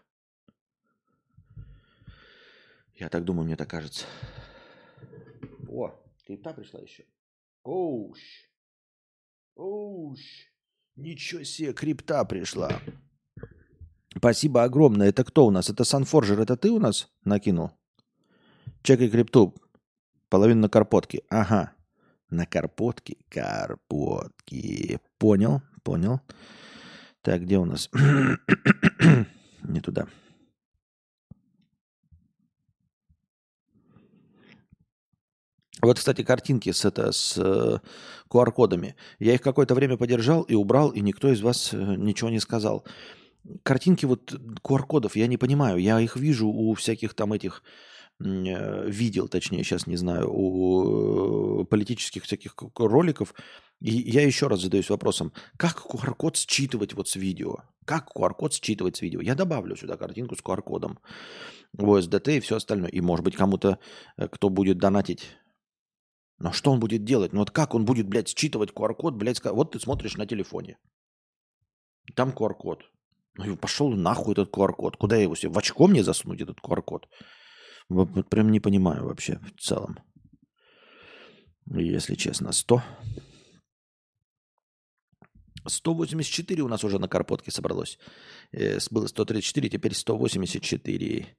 Я 2.94 3.08
так 3.08 3.24
думаю, 3.24 3.46
мне 3.46 3.56
так 3.56 3.70
кажется. 3.70 4.04
О, 5.68 5.94
крипта 6.26 6.52
пришла 6.52 6.80
еще. 6.80 7.04
Оуш. 7.62 8.18
Оуш. 9.54 10.20
Ничего 10.96 11.44
себе, 11.44 11.72
крипта 11.72 12.24
пришла. 12.24 12.80
Спасибо 14.20 14.64
огромное. 14.64 15.08
Это 15.08 15.24
кто 15.24 15.46
у 15.46 15.50
нас? 15.50 15.70
Это 15.70 15.82
Санфоржер. 15.84 16.38
Это 16.40 16.54
ты 16.54 16.70
у 16.70 16.78
нас 16.78 17.08
накинул? 17.24 17.70
Чекай 18.82 19.08
крипту. 19.08 19.54
Половину 20.28 20.60
на 20.60 20.68
карпотке. 20.68 21.22
Ага. 21.30 21.72
На 22.28 22.44
карпотке. 22.44 23.16
Карпотки. 23.30 25.00
Понял, 25.16 25.62
понял. 25.82 26.20
Так, 27.22 27.40
где 27.44 27.56
у 27.56 27.64
нас? 27.64 27.88
Не 29.62 29.80
туда. 29.80 30.06
Вот, 35.80 35.96
кстати, 35.96 36.22
картинки 36.22 36.72
с, 36.72 36.84
это, 36.84 37.10
с 37.10 37.38
э, 37.38 37.78
QR-кодами. 38.28 38.96
Я 39.18 39.32
их 39.32 39.40
какое-то 39.40 39.74
время 39.74 39.96
подержал 39.96 40.42
и 40.42 40.54
убрал, 40.54 40.90
и 40.90 41.00
никто 41.00 41.32
из 41.32 41.40
вас 41.40 41.72
э, 41.72 41.78
ничего 41.96 42.28
не 42.28 42.38
сказал 42.38 42.84
картинки 43.62 44.06
вот 44.06 44.32
QR-кодов, 44.62 45.16
я 45.16 45.26
не 45.26 45.36
понимаю. 45.36 45.78
Я 45.78 46.00
их 46.00 46.16
вижу 46.16 46.48
у 46.48 46.74
всяких 46.74 47.14
там 47.14 47.32
этих, 47.32 47.62
э, 48.20 48.88
видел, 48.88 49.28
точнее, 49.28 49.64
сейчас 49.64 49.86
не 49.86 49.96
знаю, 49.96 50.30
у 50.32 51.62
э, 51.62 51.64
политических 51.64 52.24
всяких 52.24 52.54
роликов. 52.76 53.34
И 53.80 53.90
я 53.92 54.22
еще 54.22 54.46
раз 54.46 54.60
задаюсь 54.60 54.90
вопросом, 54.90 55.32
как 55.56 55.86
QR-код 55.86 56.36
считывать 56.36 56.94
вот 56.94 57.08
с 57.08 57.16
видео? 57.16 57.56
Как 57.86 58.10
QR-код 58.14 58.52
считывать 58.52 58.96
с 58.96 59.02
видео? 59.02 59.20
Я 59.20 59.34
добавлю 59.34 59.76
сюда 59.76 59.96
картинку 59.96 60.36
с 60.36 60.42
QR-кодом 60.42 60.98
OSDT 61.76 62.36
и 62.36 62.40
все 62.40 62.56
остальное. 62.56 62.90
И, 62.90 63.00
может 63.00 63.24
быть, 63.24 63.36
кому-то, 63.36 63.78
э, 64.16 64.28
кто 64.28 64.50
будет 64.50 64.78
донатить 64.78 65.36
но 66.40 66.52
что 66.52 66.72
он 66.72 66.80
будет 66.80 67.04
делать? 67.04 67.32
Ну 67.32 67.40
вот 67.40 67.50
как 67.50 67.74
он 67.74 67.84
будет, 67.84 68.08
блядь, 68.08 68.28
считывать 68.28 68.70
QR-код, 68.70 69.14
блядь, 69.14 69.44
вот 69.44 69.72
ты 69.72 69.78
смотришь 69.78 70.16
на 70.16 70.26
телефоне. 70.26 70.78
Там 72.16 72.30
QR-код. 72.30 72.82
Ну 73.36 73.52
и 73.52 73.56
пошел 73.56 73.90
нахуй 73.90 74.32
этот 74.32 74.50
QR-код. 74.50 74.96
Куда 74.96 75.16
я 75.16 75.22
его 75.22 75.34
себе? 75.34 75.52
В 75.52 75.58
очко 75.58 75.86
мне 75.86 76.02
засунуть 76.02 76.40
этот 76.40 76.58
QR-код? 76.58 77.08
Вот 77.88 78.28
прям 78.28 78.50
не 78.50 78.60
понимаю 78.60 79.04
вообще 79.04 79.38
в 79.38 79.60
целом. 79.60 79.98
Если 81.66 82.14
честно, 82.14 82.52
100. 82.52 82.82
184 85.66 86.62
у 86.62 86.68
нас 86.68 86.84
уже 86.84 86.98
на 86.98 87.08
карпотке 87.08 87.50
собралось. 87.50 87.98
Э, 88.52 88.78
было 88.90 89.06
134, 89.06 89.68
теперь 89.68 89.94
184. 89.94 91.36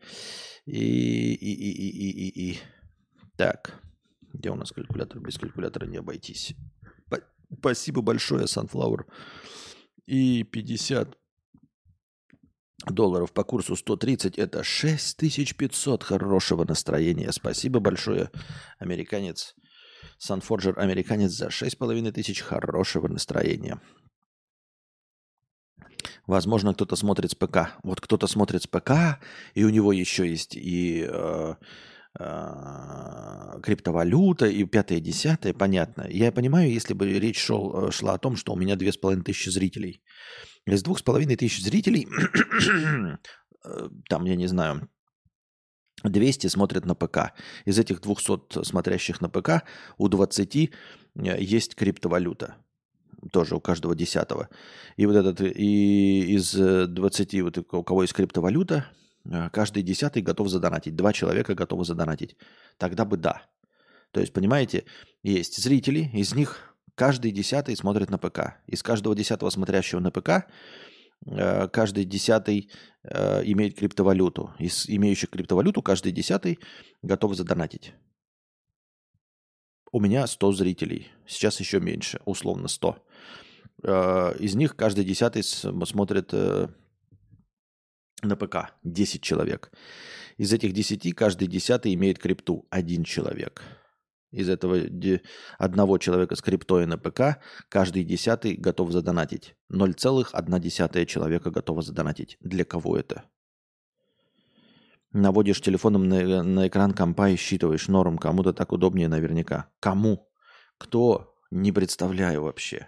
И, 0.65 0.71
и, 0.71 1.33
и, 1.33 1.33
и, 1.33 1.89
и, 1.89 2.09
и, 2.09 2.51
и. 2.51 2.59
Так, 3.35 3.81
где 4.33 4.51
у 4.51 4.55
нас 4.55 4.71
калькулятор? 4.71 5.19
Без 5.19 5.37
калькулятора 5.37 5.87
не 5.87 5.97
обойтись. 5.97 6.55
Спасибо 7.59 8.01
большое, 8.01 8.45
Sunflower. 8.45 9.05
И 10.05 10.43
50 10.43 11.17
долларов 12.85 13.31
по 13.31 13.43
курсу 13.43 13.75
130– 13.75 14.37
это 14.37 14.63
6500 14.63 16.03
хорошего 16.03 16.65
настроения. 16.65 17.31
Спасибо 17.31 17.79
большое, 17.79 18.29
американец. 18.79 19.55
Санфорджер 20.17 20.79
американец 20.79 21.31
за 21.31 21.49
6500 21.49 22.37
хорошего 22.39 23.07
настроения. 23.07 23.81
Возможно, 26.27 26.73
кто-то 26.73 26.95
смотрит 26.95 27.31
с 27.31 27.35
ПК. 27.35 27.71
Вот 27.83 27.99
кто-то 27.99 28.27
смотрит 28.27 28.63
с 28.63 28.67
ПК, 28.67 29.19
и 29.53 29.63
у 29.63 29.69
него 29.69 29.91
еще 29.91 30.27
есть 30.29 30.55
и 30.55 31.07
э, 31.07 31.55
э, 32.19 33.59
криптовалюта, 33.63 34.45
и 34.45 34.63
пятое, 34.65 34.99
десятое, 34.99 35.53
понятно. 35.53 36.07
Я 36.09 36.31
понимаю, 36.31 36.71
если 36.71 36.93
бы 36.93 37.07
речь 37.07 37.39
шел, 37.39 37.87
э, 37.87 37.91
шла 37.91 38.13
о 38.13 38.19
том, 38.19 38.35
что 38.35 38.53
у 38.53 38.55
меня 38.55 38.75
две 38.75 38.91
с 38.91 38.97
половиной 38.97 39.23
тысячи 39.23 39.49
зрителей– 39.49 40.01
из 40.65 40.83
двух 40.83 40.99
с 40.99 41.01
половиной 41.01 41.35
тысяч 41.35 41.63
зрителей, 41.63 42.07
э, 43.65 43.89
там, 44.09 44.25
я 44.25 44.35
не 44.35 44.47
знаю, 44.47 44.89
200 46.03 46.47
смотрят 46.47 46.85
на 46.85 46.95
ПК. 46.95 47.33
Из 47.65 47.77
этих 47.77 48.01
200 48.01 48.63
смотрящих 48.63 49.21
на 49.21 49.29
ПК 49.29 49.63
у 49.97 50.07
20 50.07 50.55
э, 50.55 50.69
есть 51.15 51.75
криптовалюта. 51.75 52.55
Тоже 53.31 53.55
у 53.55 53.59
каждого 53.59 53.95
десятого. 53.95 54.49
И 54.97 55.05
вот 55.05 55.15
этот, 55.15 55.41
и 55.41 56.33
из 56.35 56.53
20, 56.53 57.41
вот 57.41 57.57
у 57.57 57.83
кого 57.83 58.01
есть 58.01 58.13
криптовалюта, 58.13 58.87
э, 59.25 59.49
каждый 59.51 59.83
десятый 59.83 60.21
готов 60.21 60.49
задонатить. 60.49 60.95
Два 60.95 61.13
человека 61.13 61.55
готовы 61.55 61.85
задонатить. 61.85 62.35
Тогда 62.77 63.05
бы 63.05 63.17
да. 63.17 63.43
То 64.11 64.19
есть, 64.19 64.33
понимаете, 64.33 64.85
есть 65.23 65.61
зрители, 65.61 66.09
из 66.13 66.33
них 66.33 66.70
Каждый 67.01 67.31
десятый 67.31 67.75
смотрит 67.75 68.11
на 68.11 68.19
ПК. 68.19 68.59
Из 68.67 68.83
каждого 68.83 69.15
десятого 69.15 69.49
смотрящего 69.49 69.99
на 69.99 70.11
ПК 70.11 70.45
э, 71.25 71.67
каждый 71.69 72.05
десятый 72.05 72.69
э, 73.01 73.41
имеет 73.45 73.75
криптовалюту. 73.75 74.53
Из 74.59 74.87
имеющих 74.87 75.31
криптовалюту 75.31 75.81
каждый 75.81 76.11
десятый 76.11 76.59
готов 77.01 77.33
задонатить. 77.33 77.93
У 79.91 79.99
меня 79.99 80.27
100 80.27 80.51
зрителей. 80.51 81.07
Сейчас 81.25 81.59
еще 81.59 81.79
меньше, 81.79 82.21
условно 82.25 82.67
100. 82.67 83.03
Э, 83.81 84.35
из 84.37 84.53
них 84.53 84.75
каждый 84.75 85.03
десятый 85.03 85.41
смотрит 85.41 86.31
на 86.31 88.35
ПК 88.35 88.75
10 88.83 89.23
человек. 89.23 89.71
Из 90.37 90.53
этих 90.53 90.71
10 90.71 91.15
каждый 91.15 91.47
десятый 91.47 91.95
имеет 91.95 92.19
крипту. 92.19 92.67
Один 92.69 93.03
человек. 93.03 93.80
Из 94.31 94.47
этого 94.47 94.77
одного 95.57 95.97
человека 95.97 96.35
с 96.35 96.41
криптой 96.41 96.85
на 96.85 96.97
ПК 96.97 97.39
каждый 97.67 98.05
десятый 98.05 98.55
готов 98.55 98.91
задонатить. 98.91 99.55
0,1 99.71 101.05
человека 101.05 101.51
готова 101.51 101.81
задонатить. 101.81 102.37
Для 102.39 102.63
кого 102.63 102.97
это? 102.97 103.25
Наводишь 105.11 105.59
телефоном 105.59 106.07
на, 106.07 106.43
на 106.43 106.67
экран 106.69 106.93
компа 106.93 107.29
и 107.29 107.35
считываешь 107.35 107.89
норм. 107.89 108.17
Кому-то 108.17 108.53
так 108.53 108.71
удобнее 108.71 109.09
наверняка. 109.09 109.69
Кому? 109.81 110.29
Кто? 110.77 111.35
Не 111.51 111.73
представляю 111.73 112.43
вообще. 112.43 112.87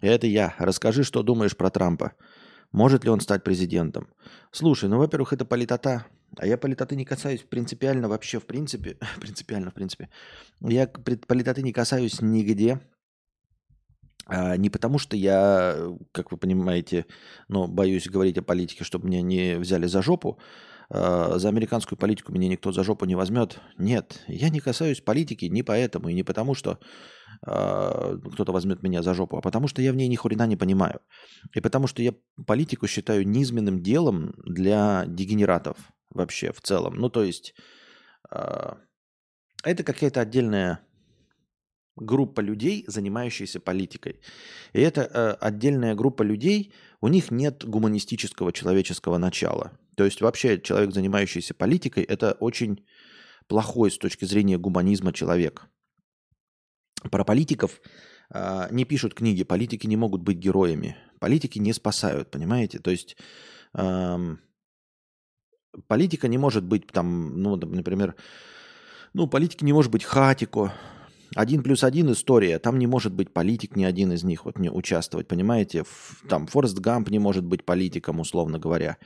Это 0.00 0.28
я. 0.28 0.54
Расскажи, 0.58 1.02
что 1.02 1.24
думаешь 1.24 1.56
про 1.56 1.70
Трампа. 1.70 2.12
Может 2.70 3.02
ли 3.02 3.10
он 3.10 3.20
стать 3.20 3.42
президентом? 3.42 4.08
Слушай, 4.52 4.88
ну, 4.88 4.98
во-первых, 4.98 5.32
это 5.32 5.44
политота. 5.44 6.06
А 6.38 6.46
я 6.46 6.56
политоты 6.56 6.96
не 6.96 7.04
касаюсь 7.04 7.42
принципиально 7.42 8.08
вообще, 8.08 8.38
в 8.38 8.46
принципе. 8.46 8.96
принципиально, 9.20 9.70
в 9.70 9.74
принципе. 9.74 10.08
Я 10.60 10.86
политоты 10.86 11.62
не 11.62 11.72
касаюсь 11.72 12.20
нигде. 12.20 12.80
А, 14.26 14.56
не 14.56 14.70
потому, 14.70 14.98
что 14.98 15.16
я, 15.16 15.76
как 16.12 16.32
вы 16.32 16.38
понимаете, 16.38 17.06
ну, 17.48 17.66
боюсь 17.66 18.08
говорить 18.08 18.38
о 18.38 18.42
политике, 18.42 18.84
чтобы 18.84 19.08
меня 19.08 19.22
не 19.22 19.58
взяли 19.58 19.86
за 19.86 20.02
жопу. 20.02 20.38
А, 20.90 21.38
за 21.38 21.48
американскую 21.48 21.98
политику 21.98 22.32
меня 22.32 22.48
никто 22.48 22.72
за 22.72 22.84
жопу 22.84 23.04
не 23.04 23.14
возьмет. 23.14 23.60
Нет, 23.78 24.22
я 24.28 24.48
не 24.48 24.60
касаюсь 24.60 25.00
политики 25.00 25.46
не 25.46 25.62
поэтому 25.62 26.08
и 26.08 26.14
не 26.14 26.22
потому, 26.22 26.54
что 26.54 26.78
э, 27.46 28.18
кто-то 28.32 28.52
возьмет 28.52 28.82
меня 28.82 29.02
за 29.02 29.14
жопу, 29.14 29.36
а 29.36 29.40
потому 29.40 29.68
что 29.68 29.82
я 29.82 29.92
в 29.92 29.96
ней 29.96 30.08
ни 30.08 30.16
хрена 30.16 30.46
не 30.46 30.56
понимаю. 30.56 31.00
И 31.54 31.60
потому 31.60 31.86
что 31.86 32.02
я 32.02 32.12
политику 32.46 32.86
считаю 32.86 33.26
низменным 33.26 33.82
делом 33.82 34.34
для 34.44 35.04
дегенератов 35.06 35.76
вообще 36.14 36.52
в 36.52 36.60
целом. 36.60 36.94
Ну, 36.94 37.08
то 37.10 37.22
есть 37.22 37.54
э, 38.30 38.72
это 39.64 39.84
какая-то 39.84 40.20
отдельная 40.20 40.80
группа 41.96 42.40
людей, 42.40 42.84
занимающаяся 42.86 43.60
политикой. 43.60 44.20
И 44.72 44.80
это 44.80 45.02
э, 45.02 45.32
отдельная 45.40 45.94
группа 45.94 46.22
людей, 46.22 46.72
у 47.00 47.08
них 47.08 47.30
нет 47.30 47.64
гуманистического 47.64 48.52
человеческого 48.52 49.18
начала. 49.18 49.72
То 49.96 50.04
есть 50.04 50.20
вообще 50.20 50.60
человек, 50.60 50.92
занимающийся 50.94 51.54
политикой, 51.54 52.04
это 52.04 52.32
очень 52.32 52.86
плохой 53.46 53.90
с 53.90 53.98
точки 53.98 54.24
зрения 54.24 54.58
гуманизма 54.58 55.12
человек. 55.12 55.68
Про 57.10 57.24
политиков 57.24 57.80
э, 58.32 58.68
не 58.70 58.84
пишут 58.84 59.14
книги, 59.14 59.42
политики 59.44 59.86
не 59.86 59.96
могут 59.96 60.22
быть 60.22 60.38
героями, 60.38 60.96
политики 61.20 61.58
не 61.58 61.72
спасают, 61.72 62.30
понимаете? 62.30 62.78
То 62.78 62.90
есть 62.90 63.16
э, 63.74 64.36
политика 65.86 66.28
не 66.28 66.38
может 66.38 66.64
быть 66.64 66.86
там, 66.86 67.40
ну, 67.40 67.56
например, 67.56 68.14
ну, 69.14 69.26
политики 69.26 69.64
не 69.64 69.72
может 69.72 69.90
быть 69.90 70.04
хатико, 70.04 70.72
один 71.34 71.62
плюс 71.62 71.84
один 71.84 72.12
история, 72.12 72.58
там 72.58 72.78
не 72.78 72.86
может 72.86 73.12
быть 73.12 73.32
политик 73.32 73.76
ни 73.76 73.84
один 73.84 74.12
из 74.12 74.22
них 74.22 74.44
вот 74.44 74.58
не 74.58 74.70
участвовать, 74.70 75.28
понимаете? 75.28 75.84
Там 76.28 76.46
Форест 76.46 76.78
Гамп 76.78 77.10
не 77.10 77.18
может 77.18 77.44
быть 77.44 77.64
политиком, 77.64 78.20
условно 78.20 78.58
говоря. 78.58 78.98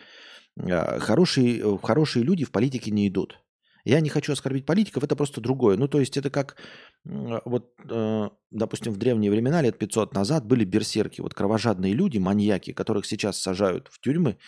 А, 0.58 0.98
хорошие, 0.98 1.60
э, 1.60 1.78
хорошие 1.82 2.24
люди 2.24 2.44
в 2.44 2.50
политике 2.50 2.90
не 2.90 3.08
идут. 3.08 3.38
Я 3.84 4.00
не 4.00 4.08
хочу 4.08 4.32
оскорбить 4.32 4.66
политиков, 4.66 5.04
это 5.04 5.14
просто 5.14 5.40
другое. 5.40 5.76
Ну, 5.76 5.86
то 5.86 6.00
есть 6.00 6.16
это 6.16 6.28
как, 6.28 6.56
вот, 7.04 7.70
э, 7.88 8.28
допустим, 8.50 8.92
в 8.92 8.96
древние 8.96 9.30
времена, 9.30 9.62
лет 9.62 9.78
500 9.78 10.12
назад, 10.12 10.44
были 10.44 10.64
берсерки, 10.64 11.20
вот 11.20 11.34
кровожадные 11.34 11.92
люди, 11.92 12.18
маньяки, 12.18 12.72
которых 12.72 13.06
сейчас 13.06 13.40
сажают 13.40 13.86
в 13.92 14.00
тюрьмы 14.00 14.38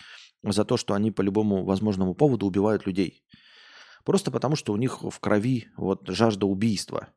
за 0.43 0.65
то, 0.65 0.77
что 0.77 0.93
они 0.93 1.11
по 1.11 1.21
любому 1.21 1.65
возможному 1.65 2.13
поводу 2.13 2.45
убивают 2.45 2.85
людей. 2.85 3.23
Просто 4.05 4.31
потому, 4.31 4.55
что 4.55 4.73
у 4.73 4.77
них 4.77 5.01
в 5.01 5.19
крови 5.19 5.67
вот 5.77 6.07
жажда 6.07 6.45
убийства. 6.45 7.09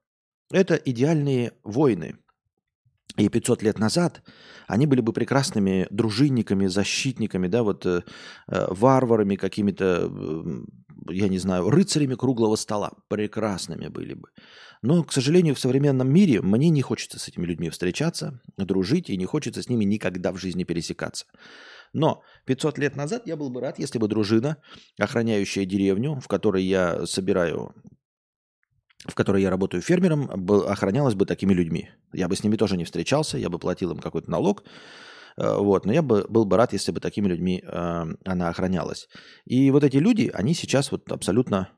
Это 0.50 0.74
идеальные 0.74 1.52
войны. 1.62 2.18
И 3.16 3.28
500 3.28 3.62
лет 3.62 3.78
назад 3.78 4.22
они 4.66 4.86
были 4.86 5.00
бы 5.02 5.12
прекрасными 5.12 5.86
дружинниками, 5.90 6.66
защитниками, 6.66 7.46
да, 7.46 7.62
вот 7.62 7.84
э, 7.84 8.02
э, 8.48 8.66
варварами, 8.70 9.36
какими-то, 9.36 10.10
э, 10.10 10.62
я 11.10 11.28
не 11.28 11.38
знаю, 11.38 11.68
рыцарями 11.68 12.14
круглого 12.14 12.56
стола. 12.56 12.92
Прекрасными 13.08 13.88
были 13.88 14.14
бы. 14.14 14.28
Но, 14.80 15.04
к 15.04 15.12
сожалению, 15.12 15.54
в 15.54 15.60
современном 15.60 16.10
мире 16.10 16.40
мне 16.40 16.70
не 16.70 16.80
хочется 16.80 17.18
с 17.18 17.28
этими 17.28 17.44
людьми 17.44 17.68
встречаться, 17.68 18.40
дружить, 18.56 19.10
и 19.10 19.16
не 19.16 19.26
хочется 19.26 19.62
с 19.62 19.68
ними 19.68 19.84
никогда 19.84 20.32
в 20.32 20.38
жизни 20.38 20.64
пересекаться. 20.64 21.26
Но 21.92 22.22
500 22.46 22.78
лет 22.78 22.96
назад 22.96 23.26
я 23.26 23.36
был 23.36 23.50
бы 23.50 23.60
рад, 23.60 23.78
если 23.78 23.98
бы 23.98 24.08
дружина, 24.08 24.56
охраняющая 24.98 25.66
деревню, 25.66 26.20
в 26.20 26.28
которой 26.28 26.62
я 26.62 27.06
собираю 27.06 27.74
в 29.04 29.14
которой 29.14 29.42
я 29.42 29.50
работаю 29.50 29.82
фермером, 29.82 30.30
охранялась 30.68 31.14
бы 31.14 31.26
такими 31.26 31.52
людьми. 31.52 31.90
Я 32.12 32.28
бы 32.28 32.36
с 32.36 32.44
ними 32.44 32.56
тоже 32.56 32.76
не 32.76 32.84
встречался, 32.84 33.38
я 33.38 33.48
бы 33.48 33.58
платил 33.58 33.90
им 33.90 33.98
какой-то 33.98 34.30
налог, 34.30 34.62
э, 35.36 35.56
вот, 35.56 35.86
но 35.86 35.92
я 35.92 36.02
бы 36.02 36.24
был 36.28 36.44
бы 36.44 36.56
рад, 36.56 36.72
если 36.72 36.92
бы 36.92 37.00
такими 37.00 37.28
людьми 37.28 37.62
э, 37.64 38.04
она 38.24 38.48
охранялась. 38.48 39.08
И 39.44 39.70
вот 39.70 39.82
эти 39.84 39.96
люди, 39.96 40.30
они 40.32 40.54
сейчас 40.54 40.92
вот 40.92 41.10
абсолютно 41.10 41.70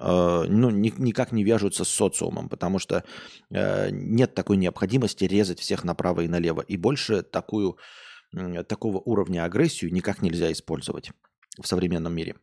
э, 0.00 0.44
ну, 0.48 0.70
ни, 0.70 0.92
никак 0.96 1.32
не 1.32 1.44
вяжутся 1.44 1.84
с 1.84 1.88
социумом, 1.88 2.48
потому 2.48 2.78
что 2.78 3.04
э, 3.50 3.90
нет 3.90 4.34
такой 4.34 4.56
необходимости 4.56 5.24
резать 5.24 5.60
всех 5.60 5.84
направо 5.84 6.22
и 6.22 6.28
налево. 6.28 6.62
И 6.62 6.76
больше 6.76 7.22
такую, 7.22 7.76
такого 8.66 8.98
уровня 8.98 9.44
агрессию 9.44 9.92
никак 9.92 10.22
нельзя 10.22 10.52
использовать 10.52 11.10
в 11.60 11.66
современном 11.66 12.14
мире. 12.14 12.36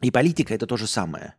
И 0.00 0.10
политика 0.10 0.54
это 0.54 0.66
то 0.66 0.76
же 0.76 0.86
самое. 0.86 1.34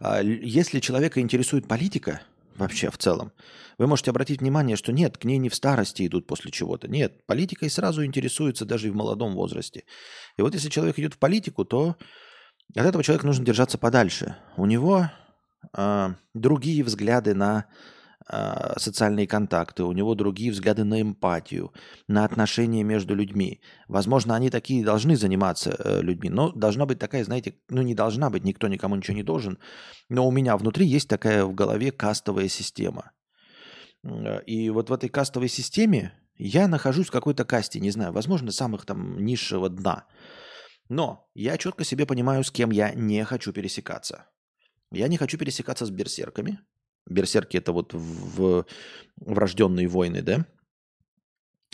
А, 0.00 0.20
если 0.22 0.80
человека 0.80 1.20
интересует 1.20 1.68
политика, 1.68 2.22
вообще 2.56 2.90
в 2.90 2.98
целом, 2.98 3.32
вы 3.78 3.86
можете 3.86 4.10
обратить 4.10 4.40
внимание, 4.40 4.76
что 4.76 4.92
нет, 4.92 5.18
к 5.18 5.24
ней 5.24 5.38
не 5.38 5.48
в 5.48 5.54
старости 5.54 6.06
идут 6.06 6.26
после 6.26 6.50
чего-то. 6.50 6.88
Нет, 6.88 7.24
политикой 7.26 7.70
сразу 7.70 8.04
интересуется 8.04 8.64
даже 8.64 8.88
и 8.88 8.90
в 8.90 8.94
молодом 8.94 9.34
возрасте. 9.34 9.84
И 10.36 10.42
вот 10.42 10.54
если 10.54 10.68
человек 10.68 10.98
идет 10.98 11.14
в 11.14 11.18
политику, 11.18 11.64
то 11.64 11.96
от 12.76 12.86
этого 12.86 13.02
человека 13.02 13.26
нужно 13.26 13.44
держаться 13.44 13.78
подальше. 13.78 14.36
У 14.56 14.66
него 14.66 15.10
э, 15.76 16.14
другие 16.34 16.84
взгляды 16.84 17.34
на 17.34 17.66
социальные 18.26 19.26
контакты, 19.26 19.84
у 19.84 19.92
него 19.92 20.14
другие 20.14 20.50
взгляды 20.50 20.84
на 20.84 21.02
эмпатию, 21.02 21.72
на 22.08 22.24
отношения 22.24 22.82
между 22.82 23.14
людьми. 23.14 23.60
Возможно, 23.86 24.34
они 24.34 24.48
такие 24.48 24.84
должны 24.84 25.16
заниматься 25.16 25.76
э, 25.78 26.00
людьми, 26.00 26.30
но 26.30 26.50
должна 26.52 26.86
быть 26.86 26.98
такая, 26.98 27.24
знаете, 27.24 27.56
ну 27.68 27.82
не 27.82 27.94
должна 27.94 28.30
быть, 28.30 28.44
никто 28.44 28.68
никому 28.68 28.96
ничего 28.96 29.16
не 29.16 29.22
должен, 29.22 29.58
но 30.08 30.26
у 30.26 30.30
меня 30.30 30.56
внутри 30.56 30.86
есть 30.86 31.08
такая 31.08 31.44
в 31.44 31.54
голове 31.54 31.92
кастовая 31.92 32.48
система. 32.48 33.12
И 34.46 34.70
вот 34.70 34.90
в 34.90 34.92
этой 34.92 35.08
кастовой 35.08 35.48
системе 35.48 36.12
я 36.36 36.66
нахожусь 36.68 37.08
в 37.08 37.12
какой-то 37.12 37.44
касте, 37.44 37.80
не 37.80 37.90
знаю, 37.90 38.12
возможно, 38.12 38.52
самых 38.52 38.86
там 38.86 39.24
низшего 39.24 39.68
дна. 39.68 40.06
Но 40.88 41.28
я 41.34 41.56
четко 41.56 41.84
себе 41.84 42.06
понимаю, 42.06 42.44
с 42.44 42.50
кем 42.50 42.70
я 42.70 42.92
не 42.94 43.24
хочу 43.24 43.52
пересекаться. 43.52 44.26
Я 44.90 45.08
не 45.08 45.16
хочу 45.16 45.38
пересекаться 45.38 45.86
с 45.86 45.90
берсерками, 45.90 46.60
Берсерки 47.06 47.56
это 47.56 47.72
вот 47.72 47.92
в 47.92 48.66
врожденные 49.16 49.88
войны, 49.88 50.22
да? 50.22 50.46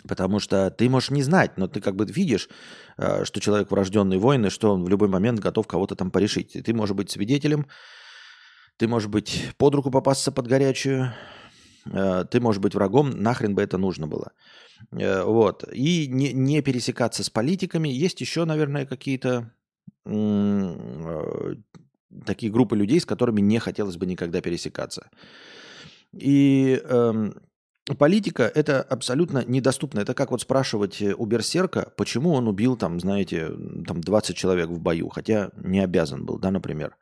Потому 0.07 0.39
что 0.39 0.71
ты 0.71 0.89
можешь 0.89 1.11
не 1.11 1.23
знать, 1.23 1.57
но 1.57 1.67
ты 1.67 1.79
как 1.79 1.95
бы 1.95 2.05
видишь, 2.05 2.49
э, 2.97 3.23
что 3.23 3.39
человек 3.39 3.71
врожденный 3.71 4.17
войны, 4.17 4.49
что 4.49 4.73
он 4.73 4.83
в 4.83 4.89
любой 4.89 5.09
момент 5.09 5.39
готов 5.39 5.67
кого-то 5.67 5.95
там 5.95 6.11
порешить. 6.11 6.55
И 6.55 6.61
ты 6.61 6.73
можешь 6.73 6.95
быть 6.95 7.11
свидетелем, 7.11 7.67
ты 8.77 8.87
можешь 8.87 9.09
быть 9.09 9.53
под 9.57 9.75
руку 9.75 9.91
попасться 9.91 10.31
под 10.31 10.47
горячую, 10.47 11.13
э, 11.85 12.25
ты 12.29 12.39
можешь 12.39 12.61
быть 12.61 12.73
врагом, 12.73 13.11
нахрен 13.11 13.53
бы 13.53 13.61
это 13.61 13.77
нужно 13.77 14.07
было. 14.07 14.31
Э, 14.91 15.23
вот. 15.23 15.65
И 15.71 16.07
не, 16.07 16.33
не 16.33 16.61
пересекаться 16.61 17.23
с 17.23 17.29
политиками. 17.29 17.89
Есть 17.89 18.21
еще, 18.21 18.45
наверное, 18.45 18.85
какие-то 18.85 19.51
такие 22.25 22.51
группы 22.51 22.75
людей, 22.75 22.99
с 22.99 23.05
которыми 23.05 23.41
не 23.41 23.59
хотелось 23.59 23.97
бы 23.97 24.05
никогда 24.05 24.41
пересекаться. 24.41 25.09
И 26.13 26.81
эм, 26.83 27.33
политика– 27.97 28.43
это 28.55 28.81
абсолютно 28.81 29.43
недоступно. 29.45 29.99
Это 29.99 30.13
как 30.13 30.31
вот 30.31 30.41
спрашивать 30.41 31.01
у 31.01 31.25
Берсерка, 31.25 31.91
почему 31.97 32.33
он 32.33 32.47
убил, 32.47 32.75
там, 32.75 32.99
знаете, 32.99 33.51
там 33.87 34.01
20 34.01 34.35
человек 34.35 34.69
в 34.69 34.79
бою, 34.79 35.09
хотя 35.09 35.51
не 35.55 35.79
обязан 35.79 36.25
был, 36.25 36.37
да, 36.37 36.51
например. 36.51 36.97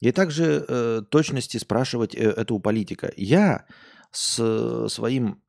И 0.00 0.12
также 0.12 0.64
э, 0.66 1.02
точности 1.10 1.58
спрашивать 1.58 2.14
э, 2.14 2.30
это 2.30 2.54
у 2.54 2.58
политика. 2.58 3.12
Я 3.16 3.66
с 4.12 4.88
своим 4.88 5.42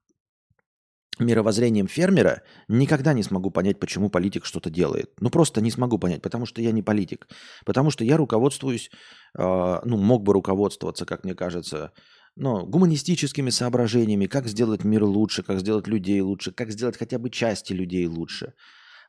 мировоззрением 1.20 1.88
фермера 1.88 2.42
никогда 2.68 3.14
не 3.14 3.24
смогу 3.24 3.52
понять, 3.52 3.80
почему 3.80 4.10
политик 4.10 4.46
что-то 4.46 4.70
делает. 4.70 5.12
Ну, 5.20 5.30
просто 5.30 5.62
не 5.62 5.72
смогу 5.72 5.98
понять, 5.98 6.22
потому 6.22 6.46
что 6.46 6.62
я 6.62 6.72
не 6.72 6.82
политик. 6.82 7.28
Потому 7.66 7.92
что 7.92 8.04
я 8.04 8.18
руководствуюсь, 8.18 8.90
э, 9.38 9.80
ну, 9.86 9.98
мог 9.98 10.24
бы 10.24 10.34
руководствоваться, 10.34 11.06
как 11.06 11.24
мне 11.24 11.36
кажется, 11.36 11.92
ну, 12.36 12.66
гуманистическими 12.66 13.50
соображениями, 13.50 14.26
как 14.26 14.48
сделать 14.48 14.84
мир 14.84 15.04
лучше, 15.04 15.44
как 15.44 15.60
сделать 15.60 15.88
людей 15.88 16.22
лучше, 16.22 16.52
как 16.52 16.72
сделать 16.72 16.98
хотя 16.98 17.20
бы 17.20 17.30
части 17.30 17.74
людей 17.74 18.08
лучше. 18.08 18.54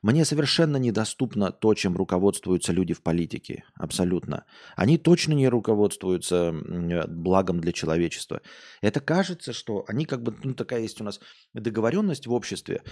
Мне 0.03 0.25
совершенно 0.25 0.75
недоступно 0.75 1.51
то, 1.51 1.73
чем 1.73 1.95
руководствуются 1.95 2.73
люди 2.73 2.93
в 2.93 3.01
политике. 3.01 3.63
Абсолютно. 3.75 4.43
Они 4.75 4.97
точно 4.97 5.31
не 5.31 5.47
руководствуются 5.47 6.53
благом 7.07 7.61
для 7.61 7.71
человечества. 7.71 8.41
Это 8.81 8.99
кажется, 8.99 9.53
что 9.53 9.85
они 9.87 10.05
как 10.05 10.21
бы, 10.21 10.35
ну 10.43 10.53
такая 10.55 10.81
есть 10.81 10.99
у 10.99 11.05
нас 11.05 11.21
договоренность 11.53 12.27
в 12.27 12.33
обществе, 12.33 12.83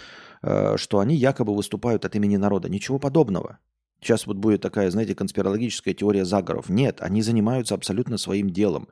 э, 0.42 0.78
что 0.78 1.00
они 1.00 1.16
якобы 1.18 1.54
выступают 1.54 2.06
от 2.06 2.16
имени 2.16 2.38
народа. 2.38 2.70
Ничего 2.70 2.98
подобного. 2.98 3.60
Сейчас 4.00 4.26
вот 4.26 4.38
будет 4.38 4.62
такая, 4.62 4.90
знаете, 4.90 5.14
конспирологическая 5.14 5.94
теория 5.94 6.24
заговоров. 6.24 6.70
Нет, 6.70 7.02
они 7.02 7.22
занимаются 7.22 7.76
абсолютно 7.76 8.18
своим 8.18 8.50
делом. 8.50 8.88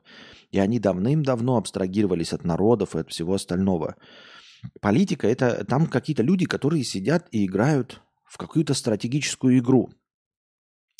И 0.50 0.58
они 0.58 0.78
давным-давно 0.78 1.56
абстрагировались 1.56 2.34
от 2.34 2.44
народов 2.44 2.94
и 2.94 2.98
от 2.98 3.10
всего 3.10 3.32
остального. 3.32 3.96
Политика– 4.82 5.26
это 5.28 5.64
там 5.64 5.86
какие-то 5.86 6.22
люди, 6.22 6.44
которые 6.44 6.84
сидят 6.84 7.26
и 7.30 7.46
играют 7.46 8.02
в 8.30 8.38
какую-то 8.38 8.74
стратегическую 8.74 9.58
игру 9.58 9.90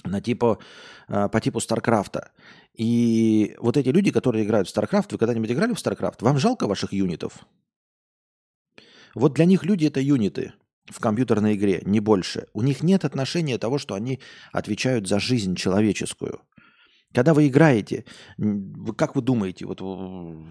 на 0.02 0.20
типа, 0.20 0.58
по 1.06 1.40
типу 1.40 1.60
Старкрафта. 1.60 2.32
И 2.74 3.54
вот 3.60 3.76
эти 3.76 3.90
люди, 3.90 4.10
которые 4.10 4.44
играют 4.44 4.66
в 4.66 4.70
Старкрафт, 4.70 5.12
вы 5.12 5.18
когда-нибудь 5.18 5.50
играли 5.52 5.74
в 5.74 5.78
Старкрафт? 5.78 6.22
Вам 6.22 6.38
жалко 6.38 6.66
ваших 6.66 6.92
юнитов? 6.92 7.46
Вот 9.14 9.34
для 9.34 9.44
них 9.44 9.64
люди– 9.64 9.86
это 9.86 10.00
юниты 10.00 10.54
в 10.86 10.98
компьютерной 10.98 11.54
игре, 11.54 11.82
не 11.84 12.00
больше. 12.00 12.48
У 12.52 12.62
них 12.62 12.82
нет 12.82 13.04
отношения 13.04 13.58
того, 13.58 13.78
что 13.78 13.94
они 13.94 14.20
отвечают 14.50 15.06
за 15.06 15.20
жизнь 15.20 15.54
человеческую. 15.54 16.40
Когда 17.12 17.34
вы 17.34 17.48
играете, 17.48 18.04
как 18.96 19.16
вы 19.16 19.22
думаете, 19.22 19.66
вот 19.66 19.82
у 19.82 20.44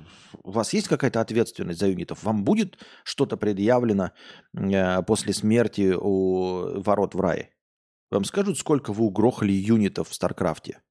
вас 0.43 0.73
есть 0.73 0.89
какая-то 0.89 1.21
ответственность 1.21 1.79
за 1.79 1.87
юнитов? 1.87 2.23
Вам 2.23 2.43
будет 2.43 2.77
что-то 3.03 3.37
предъявлено 3.37 4.11
э, 4.53 5.01
после 5.03 5.33
смерти 5.33 5.93
у 5.97 6.81
ворот 6.81 7.15
в 7.15 7.21
рай? 7.21 7.51
Вам 8.11 8.25
скажут, 8.25 8.57
сколько 8.57 8.91
вы 8.91 9.05
угрохали 9.05 9.53
юнитов 9.53 10.09
в 10.09 10.13
Старкрафте? 10.13 10.81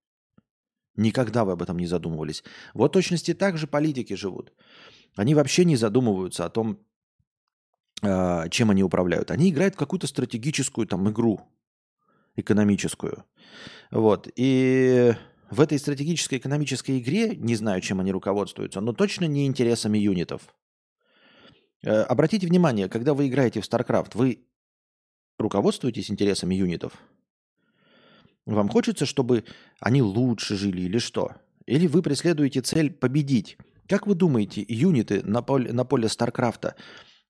Никогда 0.96 1.44
вы 1.44 1.52
об 1.52 1.62
этом 1.62 1.78
не 1.78 1.86
задумывались. 1.86 2.42
Вот 2.74 2.92
точности 2.92 3.34
так 3.34 3.58
же 3.58 3.66
политики 3.66 4.14
живут. 4.14 4.52
Они 5.16 5.34
вообще 5.34 5.64
не 5.64 5.76
задумываются 5.76 6.44
о 6.44 6.50
том, 6.50 6.78
а, 8.02 8.48
чем 8.48 8.70
они 8.70 8.82
управляют. 8.82 9.30
Они 9.30 9.50
играют 9.50 9.74
в 9.74 9.78
какую-то 9.78 10.06
стратегическую 10.06 10.86
там 10.86 11.08
игру 11.10 11.40
экономическую. 12.36 13.24
Вот. 13.90 14.28
И 14.36 15.14
в 15.50 15.60
этой 15.60 15.78
стратегической 15.78 16.38
экономической 16.38 16.98
игре, 16.98 17.34
не 17.36 17.56
знаю, 17.56 17.80
чем 17.80 18.00
они 18.00 18.12
руководствуются, 18.12 18.80
но 18.80 18.92
точно 18.92 19.24
не 19.24 19.46
интересами 19.46 19.98
юнитов. 19.98 20.54
Э, 21.82 22.02
обратите 22.02 22.46
внимание, 22.46 22.88
когда 22.88 23.14
вы 23.14 23.28
играете 23.28 23.60
в 23.60 23.64
StarCraft, 23.64 24.12
вы 24.14 24.44
руководствуетесь 25.38 26.10
интересами 26.10 26.54
юнитов? 26.54 26.92
Вам 28.46 28.68
хочется, 28.68 29.06
чтобы 29.06 29.44
они 29.80 30.02
лучше 30.02 30.56
жили 30.56 30.82
или 30.82 30.98
что? 30.98 31.32
Или 31.66 31.86
вы 31.86 32.02
преследуете 32.02 32.62
цель 32.62 32.90
победить? 32.90 33.58
Как 33.86 34.06
вы 34.06 34.14
думаете, 34.14 34.64
юниты 34.66 35.22
на 35.22 35.42
поле, 35.42 35.72
на 35.72 35.84
поле 35.84 36.08
Старкрафта 36.08 36.74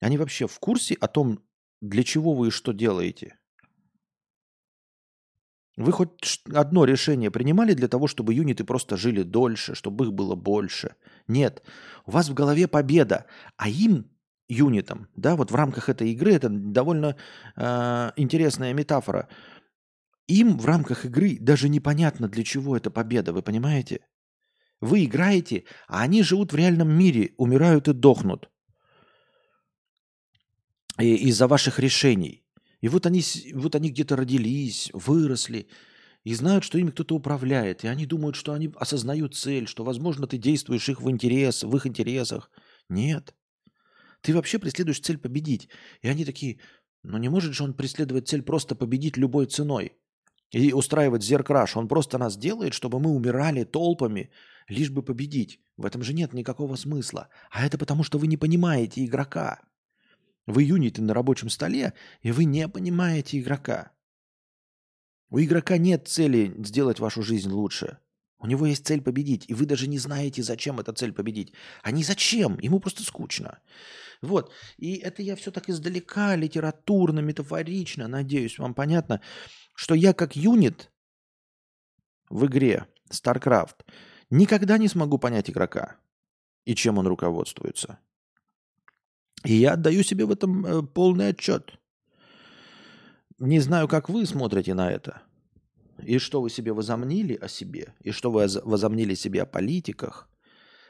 они 0.01 0.17
вообще 0.17 0.47
в 0.47 0.59
курсе 0.61 0.95
о 0.95 1.09
том, 1.09 1.41
для 1.81 2.05
чего 2.05 2.35
вы 2.35 2.49
и 2.49 2.51
что 2.51 2.73
делаете? 2.73 3.39
Вы 5.79 5.93
хоть 5.93 6.41
одно 6.53 6.85
решение 6.85 7.31
принимали 7.31 7.73
для 7.73 7.87
того, 7.87 8.09
чтобы 8.09 8.35
юниты 8.35 8.65
просто 8.65 8.97
жили 8.97 9.23
дольше, 9.23 9.77
чтобы 9.77 10.07
их 10.07 10.13
было 10.13 10.35
больше? 10.35 10.97
Нет. 11.29 11.63
У 12.05 12.11
вас 12.11 12.29
в 12.29 12.35
голове 12.35 12.67
победа, 12.67 13.27
а 13.57 13.69
им, 13.69 14.11
юнитам, 14.49 15.07
да, 15.15 15.37
вот 15.37 15.53
в 15.53 15.55
рамках 15.55 15.89
этой 15.89 16.11
игры, 16.11 16.33
это 16.35 16.49
довольно 16.49 17.15
э, 17.55 18.11
интересная 18.17 18.73
метафора. 18.73 19.29
Им 20.27 20.59
в 20.59 20.67
рамках 20.67 21.05
игры 21.05 21.37
даже 21.39 21.69
непонятно, 21.69 22.27
для 22.27 22.43
чего 22.43 22.77
эта 22.77 22.91
победа, 22.91 23.33
вы 23.33 23.43
понимаете? 23.43 24.01
Вы 24.81 25.05
играете, 25.05 25.63
а 25.87 26.03
они 26.03 26.25
живут 26.25 26.53
в 26.53 26.57
реальном 26.57 26.89
мире, 26.89 27.35
умирают 27.37 27.87
и 27.87 27.93
дохнут 27.93 28.51
из-за 30.99 31.47
ваших 31.47 31.79
решений. 31.79 32.43
И 32.81 32.89
вот 32.89 33.07
они, 33.07 33.23
вот 33.55 33.75
они 33.75 33.91
где-то 33.91 34.17
родились, 34.17 34.91
выросли, 34.93 35.69
и 36.25 36.35
знают, 36.35 36.65
что 36.65 36.79
ими 36.79 36.91
кто-то 36.91 37.15
управляет. 37.15 37.85
И 37.85 37.89
они 37.89 38.07
думают, 38.07 38.37
что 38.37 38.53
они 38.53 38.71
осознают 38.77 39.35
цель, 39.35 39.67
что, 39.67 39.85
возможно, 39.85 40.27
ты 40.27 40.37
действуешь 40.37 40.89
их 40.89 41.01
в, 41.01 41.11
интерес, 41.11 41.65
в 41.65 41.77
их 41.77 41.87
интересах. 41.87 42.51
Нет. 42.89 43.35
Ты 44.21 44.35
вообще 44.35 44.59
преследуешь 44.59 45.01
цель 45.01 45.19
победить. 45.19 45.69
И 46.03 46.09
они 46.09 46.25
такие, 46.25 46.59
ну 47.03 47.19
не 47.19 47.29
может 47.29 47.55
же 47.55 47.65
он 47.65 47.75
преследовать 47.75 48.29
цель 48.29 48.43
просто 48.43 48.75
победить 48.75 49.17
любой 49.17 49.47
ценой 49.47 49.93
и 50.51 50.73
устраивать 50.73 51.23
зеркраш. 51.23 51.77
Он 51.77 51.89
просто 51.89 52.19
нас 52.19 52.37
делает, 52.37 52.75
чтобы 52.75 53.01
мы 53.01 53.11
умирали 53.11 53.65
толпами, 53.65 54.31
лишь 54.69 54.91
бы 54.91 55.03
победить. 55.03 55.61
В 55.77 55.87
этом 55.87 56.03
же 56.03 56.13
нет 56.13 56.35
никакого 56.35 56.77
смысла. 56.77 57.29
А 57.51 57.65
это 57.65 57.79
потому, 57.79 58.03
что 58.03 58.19
вы 58.19 58.27
не 58.27 58.37
понимаете 58.37 59.05
игрока. 59.05 59.61
Вы 60.49 60.63
юниты 60.63 61.03
на 61.03 61.13
рабочем 61.13 61.51
столе, 61.51 61.93
и 62.23 62.33
вы 62.33 62.45
не 62.45 62.67
понимаете 62.69 63.39
игрока. 63.39 63.93
У 65.29 65.39
игрока 65.41 65.77
нет 65.77 66.09
цели 66.09 66.55
сделать 66.65 67.01
вашу 67.01 67.23
жизнь 67.23 67.51
лучше. 67.51 67.99
У 68.39 68.47
него 68.47 68.65
есть 68.65 68.87
цель 68.87 69.03
победить, 69.03 69.45
и 69.49 69.53
вы 69.53 69.67
даже 69.67 69.87
не 69.89 69.99
знаете, 69.99 70.43
зачем 70.43 70.81
эта 70.81 70.95
цель 70.95 71.13
победить. 71.13 71.53
А 71.83 71.91
не 71.91 72.03
зачем, 72.03 72.59
ему 72.61 72.81
просто 72.81 73.03
скучно. 73.03 73.59
Вот, 74.23 74.51
и 74.79 74.95
это 74.95 75.21
я 75.21 75.37
все 75.37 75.51
так 75.51 75.69
издалека, 75.69 76.35
литературно, 76.35 77.21
метафорично, 77.21 78.09
надеюсь, 78.09 78.59
вам 78.59 78.73
понятно, 78.73 79.21
что 79.75 79.95
я 79.95 80.15
как 80.15 80.35
юнит 80.35 80.91
в 82.31 82.47
игре 82.47 82.87
StarCraft 83.13 83.85
никогда 84.31 84.79
не 84.79 84.89
смогу 84.89 85.19
понять 85.19 85.51
игрока 85.51 85.97
и 86.65 86.75
чем 86.75 86.97
он 86.97 87.07
руководствуется. 87.07 87.99
И 89.45 89.55
я 89.55 89.73
отдаю 89.73 90.03
себе 90.03 90.25
в 90.25 90.31
этом 90.31 90.67
э, 90.67 90.83
полный 90.83 91.29
отчет. 91.29 91.73
Не 93.39 93.61
знаю, 93.61 93.87
как 93.89 94.09
вы 94.09 94.27
смотрите 94.27 94.75
на 94.75 94.91
это. 94.91 95.23
И 96.03 96.19
что 96.19 96.41
вы 96.41 96.51
себе 96.51 96.73
возомнили 96.73 97.35
о 97.35 97.49
себе, 97.49 97.95
и 98.01 98.11
что 98.11 98.31
вы 98.31 98.47
возомнили 98.65 99.15
себе 99.15 99.43
о 99.43 99.47
политиках. 99.47 100.29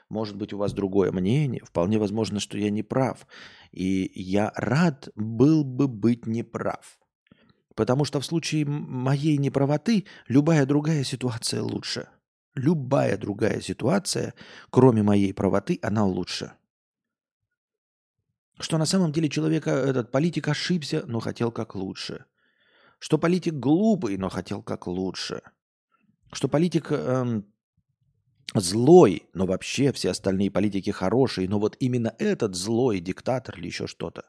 Может 0.08 0.36
быть, 0.36 0.52
у 0.52 0.58
вас 0.58 0.72
другое 0.72 1.12
мнение. 1.12 1.62
Вполне 1.64 1.98
возможно, 1.98 2.40
что 2.40 2.56
я 2.56 2.70
не 2.70 2.82
прав. 2.82 3.26
И 3.72 4.10
я 4.14 4.52
рад 4.56 5.10
был 5.14 5.64
бы 5.64 5.86
быть 5.86 6.26
неправ. 6.26 6.98
Потому 7.74 8.04
что 8.04 8.18
в 8.20 8.24
случае 8.24 8.64
моей 8.64 9.36
неправоты 9.36 10.06
любая 10.26 10.64
другая 10.66 11.04
ситуация 11.04 11.62
лучше. 11.62 12.08
Любая 12.54 13.16
другая 13.18 13.60
ситуация, 13.60 14.34
кроме 14.70 15.02
моей 15.02 15.32
правоты, 15.32 15.78
она 15.82 16.04
лучше. 16.04 16.52
Что 18.60 18.76
на 18.78 18.86
самом 18.86 19.12
деле 19.12 19.28
человека, 19.28 19.70
этот 19.70 20.10
политик 20.10 20.48
ошибся, 20.48 21.04
но 21.06 21.20
хотел 21.20 21.52
как 21.52 21.74
лучше. 21.74 22.24
Что 22.98 23.16
политик 23.16 23.54
глупый, 23.54 24.16
но 24.16 24.28
хотел 24.28 24.62
как 24.62 24.88
лучше. 24.88 25.42
Что 26.32 26.48
политик 26.48 26.90
эм, 26.90 27.46
злой, 28.54 29.28
но 29.32 29.46
вообще 29.46 29.92
все 29.92 30.10
остальные 30.10 30.50
политики 30.50 30.90
хорошие, 30.90 31.48
но 31.48 31.60
вот 31.60 31.76
именно 31.78 32.14
этот 32.18 32.56
злой 32.56 32.98
диктатор 32.98 33.56
или 33.58 33.66
еще 33.66 33.86
что-то. 33.86 34.24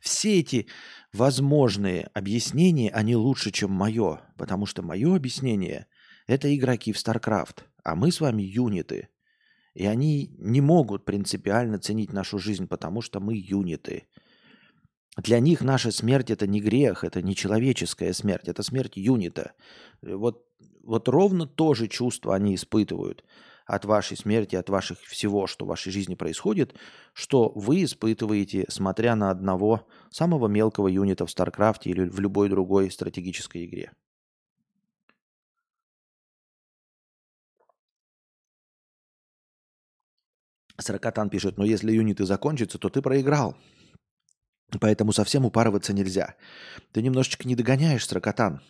Все 0.00 0.38
эти 0.38 0.68
возможные 1.12 2.08
объяснения, 2.14 2.90
они 2.90 3.16
лучше, 3.16 3.50
чем 3.50 3.72
мое, 3.72 4.20
потому 4.38 4.66
что 4.66 4.82
мое 4.82 5.16
объяснение– 5.16 5.86
это 6.28 6.54
игроки 6.54 6.92
в 6.92 6.96
StarCraft, 6.96 7.64
а 7.82 7.96
мы 7.96 8.12
с 8.12 8.20
вами 8.20 8.42
юниты– 8.42 9.08
и 9.76 9.84
они 9.84 10.34
не 10.38 10.62
могут 10.62 11.04
принципиально 11.04 11.78
ценить 11.78 12.12
нашу 12.12 12.38
жизнь, 12.38 12.66
потому 12.66 13.02
что 13.02 13.20
мы 13.20 13.36
юниты. 13.36 14.06
Для 15.18 15.38
них 15.38 15.60
наша 15.60 15.90
смерть 15.90 16.30
это 16.30 16.46
не 16.46 16.60
грех, 16.60 17.04
это 17.04 17.20
не 17.20 17.36
человеческая 17.36 18.14
смерть, 18.14 18.48
это 18.48 18.62
смерть 18.62 18.96
юнита. 18.96 19.52
Вот, 20.00 20.46
вот 20.82 21.08
ровно 21.08 21.46
то 21.46 21.74
же 21.74 21.88
чувство 21.88 22.34
они 22.34 22.54
испытывают 22.54 23.22
от 23.66 23.84
вашей 23.84 24.16
смерти, 24.16 24.56
от 24.56 24.70
ваших 24.70 24.98
всего, 25.00 25.46
что 25.46 25.66
в 25.66 25.68
вашей 25.68 25.92
жизни 25.92 26.14
происходит, 26.14 26.74
что 27.12 27.52
вы 27.54 27.84
испытываете, 27.84 28.64
смотря 28.70 29.14
на 29.14 29.30
одного 29.30 29.86
самого 30.10 30.48
мелкого 30.48 30.88
юнита 30.88 31.26
в 31.26 31.30
Старкрафте 31.30 31.90
или 31.90 32.08
в 32.08 32.18
любой 32.18 32.48
другой 32.48 32.90
стратегической 32.90 33.66
игре. 33.66 33.92
Сорокатан 40.78 41.30
пишет, 41.30 41.56
но 41.58 41.64
если 41.64 41.92
юниты 41.92 42.26
закончатся, 42.26 42.78
то 42.78 42.88
ты 42.88 43.00
проиграл. 43.00 43.56
Поэтому 44.80 45.12
совсем 45.12 45.44
упарываться 45.44 45.92
нельзя. 45.92 46.34
Ты 46.92 47.02
немножечко 47.02 47.46
не 47.46 47.54
догоняешь, 47.54 48.06
Сорокатан. 48.06 48.60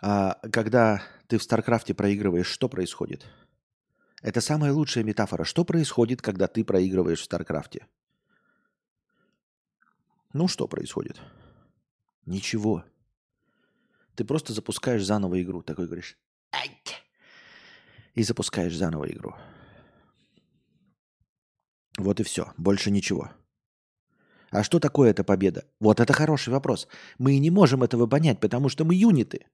А 0.00 0.38
когда 0.52 1.02
ты 1.26 1.38
в 1.38 1.42
Старкрафте 1.42 1.94
проигрываешь, 1.94 2.46
что 2.46 2.68
происходит? 2.68 3.26
Это 4.22 4.40
самая 4.40 4.72
лучшая 4.72 5.04
метафора. 5.04 5.44
Что 5.44 5.64
происходит, 5.64 6.22
когда 6.22 6.46
ты 6.46 6.64
проигрываешь 6.64 7.20
в 7.20 7.24
Старкрафте? 7.24 7.86
Ну, 10.32 10.48
что 10.48 10.68
происходит? 10.68 11.20
Ничего. 12.26 12.84
Ты 14.14 14.24
просто 14.24 14.52
запускаешь 14.52 15.04
заново 15.04 15.40
игру. 15.42 15.62
Такой 15.62 15.86
говоришь. 15.86 16.16
«Ай!» 16.52 16.70
И 18.14 18.22
запускаешь 18.22 18.76
заново 18.76 19.08
игру. 19.10 19.34
Вот 21.98 22.20
и 22.20 22.22
все. 22.22 22.52
Больше 22.56 22.90
ничего. 22.90 23.30
А 24.50 24.62
что 24.62 24.80
такое 24.80 25.10
эта 25.10 25.24
победа? 25.24 25.64
Вот 25.80 26.00
это 26.00 26.12
хороший 26.12 26.50
вопрос. 26.50 26.88
Мы 27.18 27.38
не 27.38 27.50
можем 27.50 27.82
этого 27.82 28.06
понять, 28.06 28.40
потому 28.40 28.68
что 28.68 28.84
мы 28.84 28.94
юниты. 28.94 29.46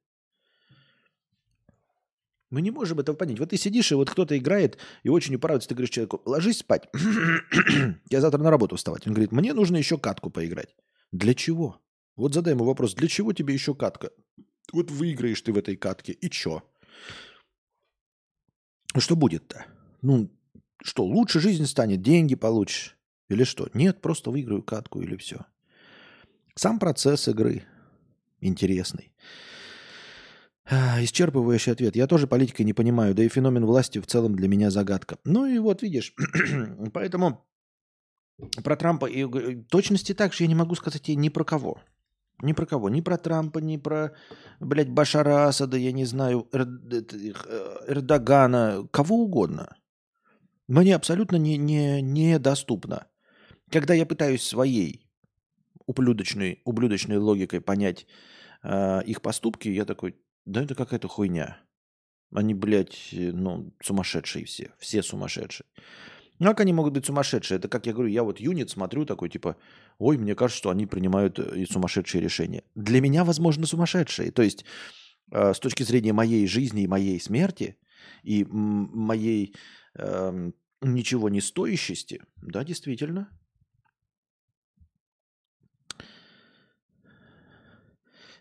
Мы 2.51 2.63
не 2.63 2.71
можем 2.71 3.01
этого 3.01 3.17
понять. 3.17 3.41
Вот 3.41 3.51
ты 3.51 3.57
сидишь, 3.57 3.91
и 3.91 3.95
вот 3.97 4.11
кто-то 4.11 4.39
играет, 4.39 4.79
и 5.03 5.09
очень 5.09 5.35
упарывается, 5.35 5.69
ты 5.69 5.75
говоришь 5.75 5.91
человеку, 5.91 6.23
ложись 6.25 6.59
спать. 6.59 6.89
Я 8.11 8.21
завтра 8.21 8.39
на 8.39 8.51
работу 8.51 8.77
вставать. 8.77 9.07
Он 9.07 9.15
говорит, 9.15 9.33
мне 9.33 9.53
нужно 9.55 9.77
еще 9.77 9.99
катку 9.99 10.31
поиграть. 10.31 10.77
Для 11.11 11.35
чего? 11.35 11.81
Вот 12.15 12.35
задай 12.35 12.55
ему 12.55 12.65
вопрос, 12.65 12.95
для 12.95 13.09
чего 13.09 13.33
тебе 13.33 13.55
еще 13.55 13.75
катка? 13.75 14.11
Вот 14.73 14.91
выиграешь 14.91 15.41
ты 15.43 15.53
в 15.53 15.59
этой 15.59 15.77
катке, 15.77 16.13
и 16.13 16.31
чё? 16.31 16.63
Ну 18.95 19.01
что 19.01 19.17
будет-то? 19.17 19.67
Ну, 20.03 20.31
что, 20.85 21.03
лучше 21.03 21.41
жизнь 21.41 21.65
станет, 21.65 22.03
деньги 22.03 22.35
получишь? 22.35 22.99
Или 23.31 23.45
что? 23.45 23.71
Нет, 23.73 24.03
просто 24.03 24.31
выиграю 24.31 24.63
катку 24.63 25.01
или 25.01 25.17
все. 25.17 25.47
Сам 26.55 26.79
процесс 26.79 27.27
игры 27.27 27.65
интересный. 28.43 29.11
Исчерпывающий 30.71 31.73
ответ. 31.73 31.97
Я 31.97 32.07
тоже 32.07 32.27
политикой 32.27 32.63
не 32.63 32.75
понимаю, 32.75 33.15
да 33.15 33.25
и 33.25 33.31
феномен 33.31 33.65
власти 33.65 33.99
в 33.99 34.07
целом 34.07 34.37
для 34.37 34.47
меня 34.47 34.71
загадка. 34.71 35.19
Ну 35.25 35.47
и 35.47 35.59
вот 35.59 35.81
видишь, 35.81 36.15
поэтому 36.93 37.47
про 38.63 38.77
Трампа 38.77 39.07
и 39.07 39.25
точности 39.65 40.13
так 40.13 40.35
же 40.35 40.45
я 40.45 40.49
не 40.49 40.55
могу 40.55 40.75
сказать 40.75 41.09
ни 41.09 41.31
про 41.31 41.45
кого. 41.45 41.81
Ни 42.43 42.53
про 42.53 42.67
кого. 42.67 42.91
Ни 42.91 43.01
про 43.01 43.17
Трампа, 43.17 43.59
ни 43.59 43.79
про, 43.79 44.13
блядь, 44.61 44.91
Башара 44.91 45.49
Асада, 45.49 45.79
я 45.79 45.93
не 45.93 46.05
знаю, 46.05 46.47
Эр... 46.53 46.69
Э, 46.69 47.77
Эрдогана, 47.89 48.87
кого 48.91 49.25
угодно. 49.25 49.77
Мне 50.69 50.95
абсолютно 50.95 51.37
не, 51.37 51.57
не, 51.57 52.01
недоступно. 52.01 53.07
Когда 53.71 53.95
я 53.95 54.07
пытаюсь 54.07 54.43
своей 54.43 55.07
ублюдочной, 55.87 56.61
ублюдочной 56.65 57.19
логикой 57.19 57.61
понять 57.61 58.07
э, 58.63 59.03
их 59.05 59.21
поступки, 59.21 59.69
я 59.69 59.85
такой, 59.85 60.17
да 60.47 60.63
это 60.63 60.75
какая-то 60.75 61.09
хуйня. 61.09 61.59
Они, 62.33 62.55
блядь, 62.55 63.11
ну, 63.13 63.73
сумасшедшие 63.83 64.45
все. 64.45 64.73
Все 64.79 65.03
сумасшедшие. 65.03 65.67
Ну, 66.41 66.47
как 66.47 66.61
они 66.61 66.73
могут 66.73 66.95
быть 66.95 67.07
сумасшедшие? 67.07 67.59
Это, 67.59 67.69
как 67.69 67.87
я 67.87 67.93
говорю, 67.93 68.09
я 68.09 68.25
вот 68.25 68.41
юнит 68.41 68.71
смотрю 68.71 69.05
такой, 69.05 69.29
типа, 69.29 69.57
ой, 69.99 70.19
мне 70.19 70.35
кажется, 70.35 70.59
что 70.59 70.71
они 70.71 70.87
принимают 70.87 71.39
э, 71.39 71.61
и 71.61 71.67
сумасшедшие 71.67 72.23
решения. 72.23 72.65
Для 72.75 73.01
меня, 73.01 73.25
возможно, 73.25 73.67
сумасшедшие. 73.67 74.33
То 74.33 74.43
есть, 74.43 74.65
э, 75.31 75.53
с 75.53 75.61
точки 75.61 75.83
зрения 75.83 76.13
моей 76.13 76.47
жизни 76.47 76.83
и 76.83 76.89
моей 76.89 77.21
смерти, 77.21 77.77
и 78.23 78.45
моей 78.51 79.55
э, 79.99 80.51
ничего 80.81 81.29
не 81.29 81.41
стоящести, 81.41 82.23
да, 82.37 82.65
действительно, 82.65 83.29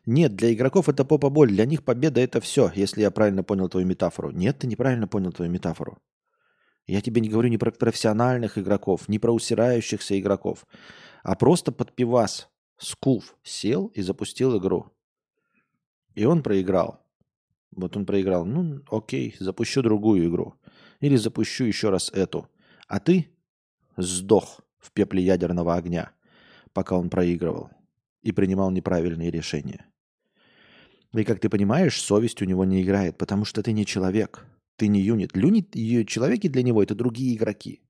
Нет, 0.05 0.35
для 0.35 0.53
игроков 0.53 0.89
это 0.89 1.05
попа 1.05 1.29
боль. 1.29 1.49
Для 1.49 1.65
них 1.65 1.83
победа 1.83 2.19
это 2.19 2.41
все, 2.41 2.69
если 2.75 3.01
я 3.01 3.11
правильно 3.11 3.43
понял 3.43 3.69
твою 3.69 3.87
метафору. 3.87 4.31
Нет, 4.31 4.59
ты 4.59 4.67
неправильно 4.67 5.07
понял 5.07 5.31
твою 5.31 5.49
метафору. 5.49 5.97
Я 6.85 7.01
тебе 7.01 7.21
не 7.21 7.29
говорю 7.29 7.47
ни 7.47 7.55
про 7.55 7.71
профессиональных 7.71 8.57
игроков, 8.57 9.07
ни 9.07 9.17
про 9.17 9.31
усирающихся 9.31 10.19
игроков, 10.19 10.67
а 11.23 11.35
просто 11.35 11.71
под 11.71 11.95
пивас 11.95 12.49
Скуф 12.77 13.37
сел 13.43 13.87
и 13.87 14.01
запустил 14.01 14.57
игру. 14.57 14.91
И 16.15 16.25
он 16.25 16.43
проиграл. 16.43 16.99
Вот 17.71 17.95
он 17.95 18.05
проиграл. 18.05 18.45
Ну, 18.45 18.81
окей, 18.91 19.35
запущу 19.39 19.81
другую 19.81 20.27
игру. 20.27 20.55
Или 21.03 21.17
запущу 21.17 21.65
еще 21.65 21.89
раз 21.89 22.09
эту. 22.13 22.49
А 22.87 23.01
ты 23.01 23.27
сдох 23.97 24.61
в 24.79 24.93
пепле 24.93 25.21
ядерного 25.21 25.75
огня, 25.75 26.13
пока 26.71 26.97
он 26.97 27.09
проигрывал 27.09 27.69
и 28.21 28.31
принимал 28.31 28.71
неправильные 28.71 29.29
решения. 29.29 29.85
И 31.13 31.25
как 31.25 31.41
ты 31.41 31.49
понимаешь, 31.49 32.01
совесть 32.01 32.41
у 32.41 32.45
него 32.45 32.63
не 32.63 32.81
играет, 32.81 33.17
потому 33.17 33.43
что 33.43 33.61
ты 33.61 33.73
не 33.73 33.85
человек, 33.85 34.45
ты 34.77 34.87
не 34.87 35.01
юнит. 35.01 35.35
Юнит, 35.35 35.73
человеки 36.07 36.47
для 36.47 36.63
него 36.63 36.81
это 36.81 36.95
другие 36.95 37.35
игроки. 37.35 37.81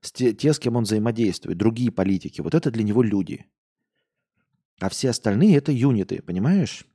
Те, 0.00 0.32
те, 0.32 0.52
с 0.52 0.60
кем 0.60 0.76
он 0.76 0.84
взаимодействует, 0.84 1.58
другие 1.58 1.90
политики. 1.90 2.40
Вот 2.40 2.54
это 2.54 2.70
для 2.70 2.84
него 2.84 3.02
люди. 3.02 3.46
А 4.78 4.88
все 4.88 5.10
остальные 5.10 5.56
это 5.56 5.72
юниты, 5.72 6.22
понимаешь? 6.22 6.86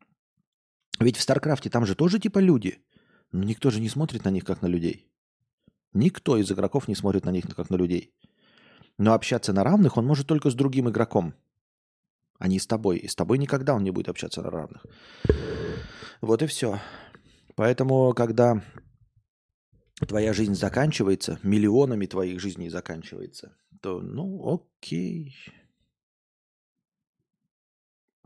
Ведь 1.02 1.18
в 1.18 1.22
Старкрафте 1.22 1.70
там 1.70 1.86
же 1.86 1.94
тоже 1.94 2.20
типа 2.20 2.39
люди. 2.39 2.80
Никто 3.34 3.69
же 3.72 3.82
не 3.82 3.89
смотрит 3.89 4.24
на 4.24 4.30
них 4.30 4.46
как 4.46 4.62
на 4.62 4.67
людей. 4.67 5.12
Никто 5.93 6.38
из 6.38 6.52
игроков 6.52 6.88
не 6.88 6.96
смотрит 6.96 7.26
на 7.26 7.32
них 7.32 7.43
как 7.56 7.69
на 7.69 7.76
людей. 7.76 8.13
Но 8.98 9.13
общаться 9.13 9.52
на 9.54 9.63
равных 9.63 9.98
он 9.98 10.06
может 10.06 10.28
только 10.28 10.50
с 10.50 10.56
другим 10.56 10.89
игроком 10.89 11.34
а 12.43 12.48
не 12.50 12.60
с 12.60 12.67
тобой. 12.67 12.98
И 12.98 13.08
с 13.08 13.15
тобой 13.15 13.38
никогда 13.38 13.74
он 13.74 13.84
не 13.84 13.91
будет 13.91 14.10
общаться 14.10 14.41
на 14.41 14.50
равных. 14.50 14.86
Вот 16.19 16.41
и 16.41 16.46
все. 16.46 16.78
Поэтому, 17.56 18.13
когда 18.13 18.62
твоя 20.06 20.34
жизнь 20.34 20.56
заканчивается, 20.56 21.39
миллионами 21.41 22.06
твоих 22.06 22.41
жизней 22.41 22.67
заканчивается, 22.67 23.56
то, 23.82 24.02
ну, 24.02 24.62
окей. 24.82 25.34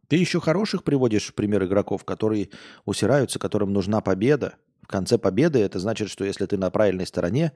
Ты 0.08 0.16
еще 0.16 0.40
хороших 0.40 0.84
приводишь 0.84 1.32
пример 1.36 1.66
игроков, 1.66 2.04
которые 2.04 2.50
усираются, 2.86 3.38
которым 3.38 3.72
нужна 3.72 4.02
победа. 4.02 4.58
В 4.88 4.92
конце 4.92 5.18
победы 5.18 5.60
это 5.60 5.80
значит, 5.80 6.10
что 6.10 6.26
если 6.26 6.46
ты 6.46 6.58
на 6.58 6.72
правильной 6.72 7.06
стороне, 7.06 7.52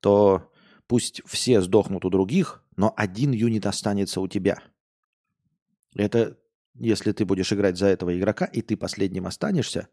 то 0.00 0.50
пусть 0.86 1.22
все 1.24 1.62
сдохнут 1.62 2.04
у 2.04 2.10
других, 2.10 2.62
но 2.76 2.92
один 2.96 3.32
юнит 3.32 3.66
останется 3.66 4.20
у 4.20 4.28
тебя– 4.28 4.58
это 5.94 6.38
если 6.74 7.12
ты 7.12 7.24
будешь 7.24 7.52
играть 7.52 7.76
за 7.76 7.86
этого 7.86 8.16
игрока, 8.18 8.46
и 8.46 8.62
ты 8.62 8.76
последним 8.76 9.26
останешься, 9.26 9.88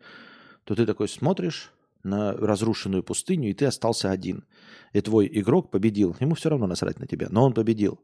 то 0.64 0.76
ты 0.76 0.86
такой 0.86 1.10
смотришь 1.10 1.74
на 2.04 2.32
разрушенную 2.32 3.04
пустыню, 3.04 3.50
и 3.50 3.54
ты 3.54 3.66
остался 3.66 4.10
один. 4.10 4.46
И 4.94 5.02
твой 5.02 5.30
игрок 5.32 5.72
победил. 5.72 6.16
Ему 6.20 6.36
все 6.36 6.50
равно 6.50 6.68
насрать 6.68 7.00
на 7.00 7.08
тебя, 7.08 7.28
но 7.30 7.44
он 7.44 7.54
победил. 7.54 8.00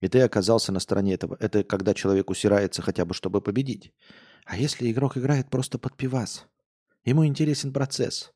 И 0.00 0.08
ты 0.08 0.20
оказался 0.20 0.70
на 0.70 0.80
стороне 0.80 1.14
этого. 1.14 1.36
Это 1.40 1.64
когда 1.64 1.94
человек 1.94 2.28
усирается 2.28 2.82
хотя 2.82 3.06
бы, 3.06 3.14
чтобы 3.14 3.40
победить. 3.40 3.94
А 4.44 4.58
если 4.58 4.90
игрок 4.92 5.16
играет 5.16 5.48
просто 5.48 5.78
под 5.78 5.96
пивас? 5.96 6.46
Ему 7.04 7.26
интересен 7.26 7.72
процесс. 7.72 8.32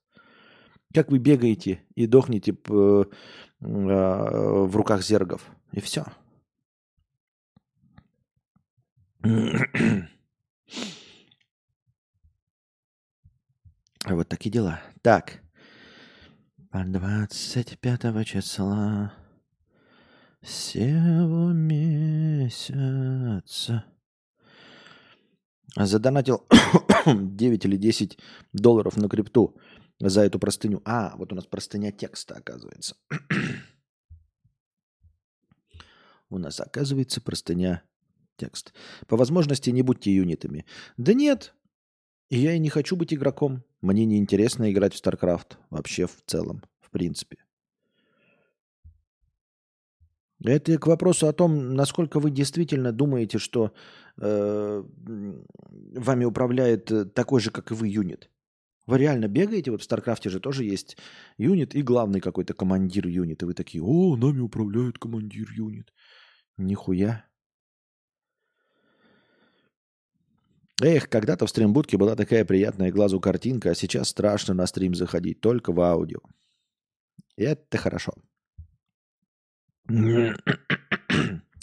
Как 0.94 1.10
вы 1.10 1.18
бегаете 1.18 1.82
и 1.94 2.06
дохнете 2.06 2.52
э, 2.52 3.04
в 3.60 4.76
руках 4.76 5.02
зергов. 5.02 5.50
И 5.72 5.80
все. 5.80 6.06
Вот 14.06 14.28
такие 14.28 14.50
дела. 14.50 14.80
Так. 15.02 15.42
25 16.72 18.26
числа 18.26 19.12
сего 20.42 21.52
месяца 21.52 22.68
задонатил 25.86 26.46
9 27.06 27.64
или 27.64 27.76
10 27.76 28.18
долларов 28.52 28.96
на 28.96 29.08
крипту 29.08 29.56
за 30.00 30.22
эту 30.22 30.38
простыню. 30.38 30.82
А, 30.84 31.14
вот 31.16 31.32
у 31.32 31.36
нас 31.36 31.46
простыня 31.46 31.92
текста, 31.92 32.36
оказывается. 32.36 32.96
у 36.30 36.38
нас, 36.38 36.60
оказывается, 36.60 37.20
простыня 37.20 37.82
Текст. 38.38 38.72
По 39.08 39.16
возможности 39.16 39.70
не 39.70 39.82
будьте 39.82 40.14
юнитами. 40.14 40.64
Да 40.96 41.12
нет. 41.12 41.54
Я 42.30 42.52
и 42.52 42.60
не 42.60 42.68
хочу 42.68 42.96
быть 42.96 43.12
игроком. 43.12 43.64
Мне 43.80 44.04
не 44.04 44.18
интересно 44.18 44.70
играть 44.70 44.94
в 44.94 45.04
StarCraft. 45.04 45.56
Вообще 45.70 46.06
в 46.06 46.22
целом, 46.24 46.62
в 46.80 46.90
принципе. 46.90 47.38
Это 50.44 50.78
к 50.78 50.86
вопросу 50.86 51.26
о 51.26 51.32
том, 51.32 51.74
насколько 51.74 52.20
вы 52.20 52.30
действительно 52.30 52.92
думаете, 52.92 53.38
что 53.38 53.72
э, 54.20 54.84
вами 55.94 56.24
управляет 56.24 56.90
э, 56.92 57.04
такой 57.06 57.40
же, 57.40 57.50
как 57.50 57.72
и 57.72 57.74
вы, 57.74 57.88
юнит. 57.88 58.30
Вы 58.86 58.98
реально 58.98 59.28
бегаете, 59.28 59.70
вот 59.70 59.80
в 59.80 59.84
Старкрафте 59.84 60.30
же 60.30 60.40
тоже 60.40 60.64
есть 60.64 60.96
юнит 61.38 61.74
и 61.74 61.82
главный 61.82 62.20
какой-то 62.20 62.54
командир 62.54 63.08
юнит. 63.08 63.42
И 63.42 63.46
вы 63.46 63.54
такие, 63.54 63.82
о, 63.82 64.16
нами 64.16 64.40
управляет 64.40 64.98
командир 64.98 65.48
юнит. 65.50 65.92
Нихуя. 66.56 67.24
Эх, 70.80 71.08
когда-то 71.08 71.46
в 71.46 71.50
стримбудке 71.50 71.96
была 71.96 72.14
такая 72.14 72.44
приятная 72.44 72.92
глазу 72.92 73.18
картинка, 73.18 73.70
а 73.70 73.74
сейчас 73.74 74.08
страшно 74.08 74.54
на 74.54 74.66
стрим 74.66 74.94
заходить, 74.94 75.40
только 75.40 75.72
в 75.72 75.80
аудио. 75.80 76.20
Это 77.36 77.76
хорошо. 77.76 78.12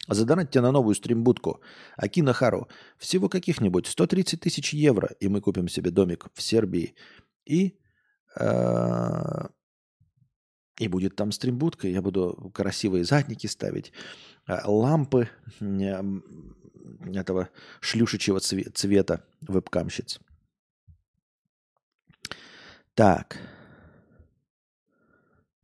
Задонатьте 0.07 0.61
на 0.61 0.71
новую 0.71 0.95
стримбудку. 0.95 1.61
Акина 1.95 2.33
Хару. 2.33 2.67
Всего 2.97 3.29
каких-нибудь 3.29 3.87
130 3.87 4.39
тысяч 4.39 4.73
евро, 4.73 5.09
и 5.19 5.27
мы 5.27 5.41
купим 5.41 5.67
себе 5.67 5.91
домик 5.91 6.27
в 6.33 6.41
Сербии. 6.41 6.95
И, 7.45 7.79
э, 8.39 9.47
и 10.79 10.87
будет 10.87 11.15
там 11.15 11.31
стримбудка. 11.31 11.87
Я 11.87 12.01
буду 12.01 12.51
красивые 12.53 13.03
задники 13.03 13.47
ставить, 13.47 13.93
э, 14.47 14.59
лампы 14.65 15.29
этого 17.13 17.49
шлюшечьего 17.79 18.39
цвета 18.39 19.25
вебкамщиц. 19.41 20.19
Так. 22.93 23.39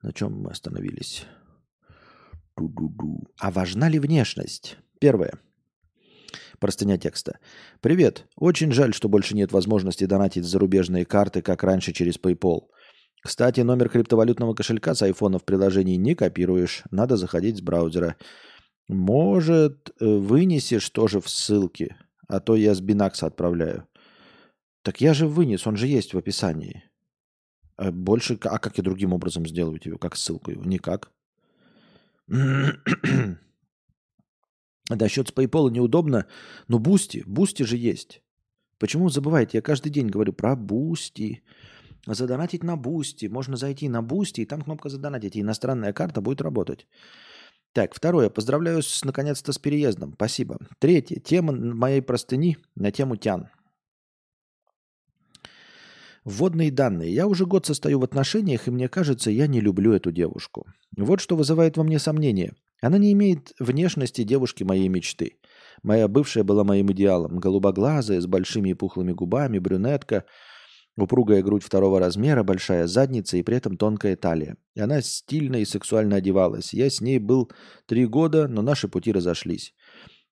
На 0.02 0.12
чем 0.14 0.42
мы 0.42 0.50
остановились? 0.50 1.28
А 2.56 3.52
важна 3.52 3.90
ли 3.90 4.00
внешность? 4.00 4.78
Первое. 5.00 5.40
Простыня 6.60 6.98
текста. 6.98 7.40
Привет. 7.80 8.28
Очень 8.36 8.72
жаль, 8.72 8.94
что 8.94 9.10
больше 9.10 9.36
нет 9.36 9.52
возможности 9.52 10.06
донатить 10.06 10.46
зарубежные 10.46 11.06
карты, 11.06 11.42
как 11.42 11.64
раньше 11.64 11.92
через 11.92 12.20
PayPal. 12.20 12.68
Кстати, 13.24 13.62
номер 13.62 13.90
криптовалютного 13.90 14.54
кошелька 14.54 14.94
с 14.94 15.02
айфона 15.02 15.40
в 15.40 15.46
приложении 15.46 15.96
не 15.96 16.16
копируешь. 16.16 16.84
Надо 16.92 17.18
заходить 17.18 17.58
с 17.58 17.62
браузера. 17.62 18.16
Может, 18.88 19.92
э, 20.00 20.06
вынесешь 20.06 20.90
тоже 20.90 21.20
в 21.20 21.30
ссылке, 21.30 21.98
а 22.28 22.40
то 22.40 22.56
я 22.56 22.76
с 22.76 22.82
Бинанса 22.82 23.28
отправляю. 23.28 23.88
Так 24.84 25.02
я 25.02 25.14
же 25.14 25.28
вынес, 25.28 25.66
он 25.68 25.78
же 25.78 25.88
есть 25.88 26.14
в 26.14 26.18
описании. 26.18 26.84
А 27.78 27.92
больше, 27.92 28.38
а 28.44 28.60
как 28.60 28.78
я 28.78 28.84
другим 28.84 29.14
образом 29.14 29.48
сделаю 29.48 29.80
тебе, 29.80 29.98
как 29.98 30.16
ссылку 30.16 30.52
его? 30.52 30.64
Никак. 30.64 31.12
Да, 34.90 35.08
счет 35.08 35.30
с 35.30 35.34
PayPal 35.34 35.72
неудобно, 35.72 36.26
но 36.68 36.78
Бусти, 36.78 37.24
Бусти 37.26 37.64
же 37.64 37.78
есть. 37.78 38.22
Почему 38.78 39.10
забываете? 39.10 39.60
Я 39.60 39.62
каждый 39.62 39.90
день 39.90 40.08
говорю 40.08 40.34
про 40.34 40.56
Бусти. 40.56 41.44
Задонатить 42.06 42.64
на 42.64 42.76
Бусти. 42.76 43.28
Можно 43.28 43.56
зайти 43.56 43.88
на 43.88 44.02
Бусти, 44.02 44.42
и 44.42 44.46
там 44.46 44.62
кнопка 44.64 44.90
задонатить, 44.90 45.36
и 45.36 45.42
иностранная 45.42 45.94
карта 45.94 46.20
будет 46.20 46.42
работать. 46.42 46.88
Так, 47.74 47.94
второе. 47.94 48.30
Поздравляю 48.30 48.82
с, 48.82 49.06
наконец-то 49.06 49.54
с 49.54 49.60
переездом. 49.60 50.14
Спасибо. 50.16 50.58
Третье. 50.80 51.20
Тема 51.20 51.54
моей 51.54 52.02
простыни 52.02 52.58
на 52.76 52.92
тему 52.92 53.16
тян. 53.16 53.50
Вводные 56.24 56.72
данные. 56.72 57.14
Я 57.14 57.26
уже 57.26 57.46
год 57.46 57.66
состою 57.66 58.00
в 58.00 58.04
отношениях, 58.04 58.68
и 58.68 58.72
мне 58.72 58.88
кажется, 58.88 59.32
я 59.32 59.48
не 59.48 59.60
люблю 59.60 59.94
эту 59.94 60.12
девушку. 60.12 60.68
Вот 60.96 61.20
что 61.20 61.36
вызывает 61.36 61.78
во 61.78 61.84
мне 61.84 61.98
сомнение. 61.98 62.54
Она 62.82 63.00
не 63.00 63.12
имеет 63.14 63.54
внешности 63.60 64.24
девушки 64.24 64.64
моей 64.64 64.88
мечты. 64.88 65.38
Моя 65.82 66.08
бывшая 66.08 66.44
была 66.44 66.64
моим 66.64 66.92
идеалом. 66.92 67.40
Голубоглазая, 67.40 68.22
с 68.22 68.28
большими 68.28 68.70
и 68.70 68.74
пухлыми 68.76 69.14
губами, 69.14 69.58
брюнетка, 69.58 70.26
упругая 70.96 71.42
грудь 71.42 71.64
второго 71.64 72.00
размера, 72.00 72.44
большая 72.44 72.86
задница 72.86 73.38
и 73.38 73.44
при 73.44 73.58
этом 73.58 73.78
тонкая 73.78 74.16
талия. 74.16 74.58
И 74.76 74.80
она 74.80 75.02
стильно 75.02 75.56
и 75.56 75.66
сексуально 75.66 76.18
одевалась. 76.18 76.74
Я 76.74 76.90
с 76.90 77.02
ней 77.02 77.18
был 77.18 77.52
три 77.88 78.06
года, 78.06 78.48
но 78.48 78.62
наши 78.62 78.88
пути 78.88 79.12
разошлись. 79.12 79.74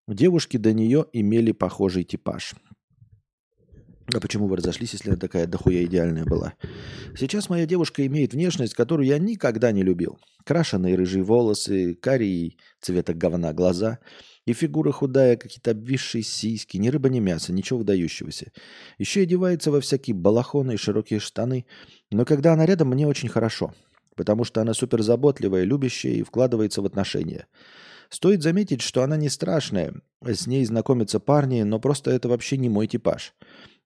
Девушки 0.07 0.57
до 0.57 0.73
нее 0.73 1.05
имели 1.13 1.51
похожий 1.51 2.03
типаж. 2.03 2.55
А 4.13 4.19
почему 4.19 4.47
вы 4.47 4.57
разошлись, 4.57 4.93
если 4.93 5.09
она 5.09 5.17
такая 5.17 5.45
дохуя 5.45 5.83
идеальная 5.85 6.25
была? 6.25 6.53
Сейчас 7.15 7.49
моя 7.49 7.65
девушка 7.65 8.05
имеет 8.07 8.33
внешность, 8.33 8.73
которую 8.73 9.07
я 9.07 9.19
никогда 9.19 9.71
не 9.71 9.83
любил. 9.83 10.19
Крашеные 10.45 10.95
рыжие 10.95 11.23
волосы, 11.23 11.93
карие 11.93 12.55
цвета 12.81 13.13
говна 13.13 13.53
глаза 13.53 13.99
и 14.45 14.53
фигура 14.53 14.91
худая, 14.91 15.37
какие-то 15.37 15.71
обвисшие 15.71 16.23
сиськи, 16.23 16.77
ни 16.77 16.89
рыба, 16.89 17.09
ни 17.09 17.19
мясо, 17.19 17.53
ничего 17.53 17.79
выдающегося. 17.79 18.51
Еще 18.97 19.21
одевается 19.21 19.69
во 19.69 19.79
всякие 19.79 20.15
балахоны 20.15 20.73
и 20.73 20.77
широкие 20.77 21.19
штаны. 21.19 21.65
Но 22.09 22.25
когда 22.25 22.53
она 22.53 22.65
рядом, 22.65 22.89
мне 22.89 23.05
очень 23.05 23.29
хорошо, 23.29 23.75
потому 24.15 24.43
что 24.43 24.61
она 24.61 24.73
суперзаботливая, 24.73 25.65
любящая 25.65 26.13
и 26.13 26.23
вкладывается 26.23 26.81
в 26.81 26.85
отношения. 26.85 27.45
Стоит 28.09 28.41
заметить, 28.41 28.81
что 28.81 29.03
она 29.03 29.17
не 29.17 29.29
страшная, 29.29 29.93
с 30.25 30.47
ней 30.47 30.65
знакомятся 30.65 31.19
парни, 31.19 31.61
но 31.61 31.79
просто 31.79 32.09
это 32.09 32.27
вообще 32.27 32.57
не 32.57 32.69
мой 32.69 32.87
типаж. 32.87 33.35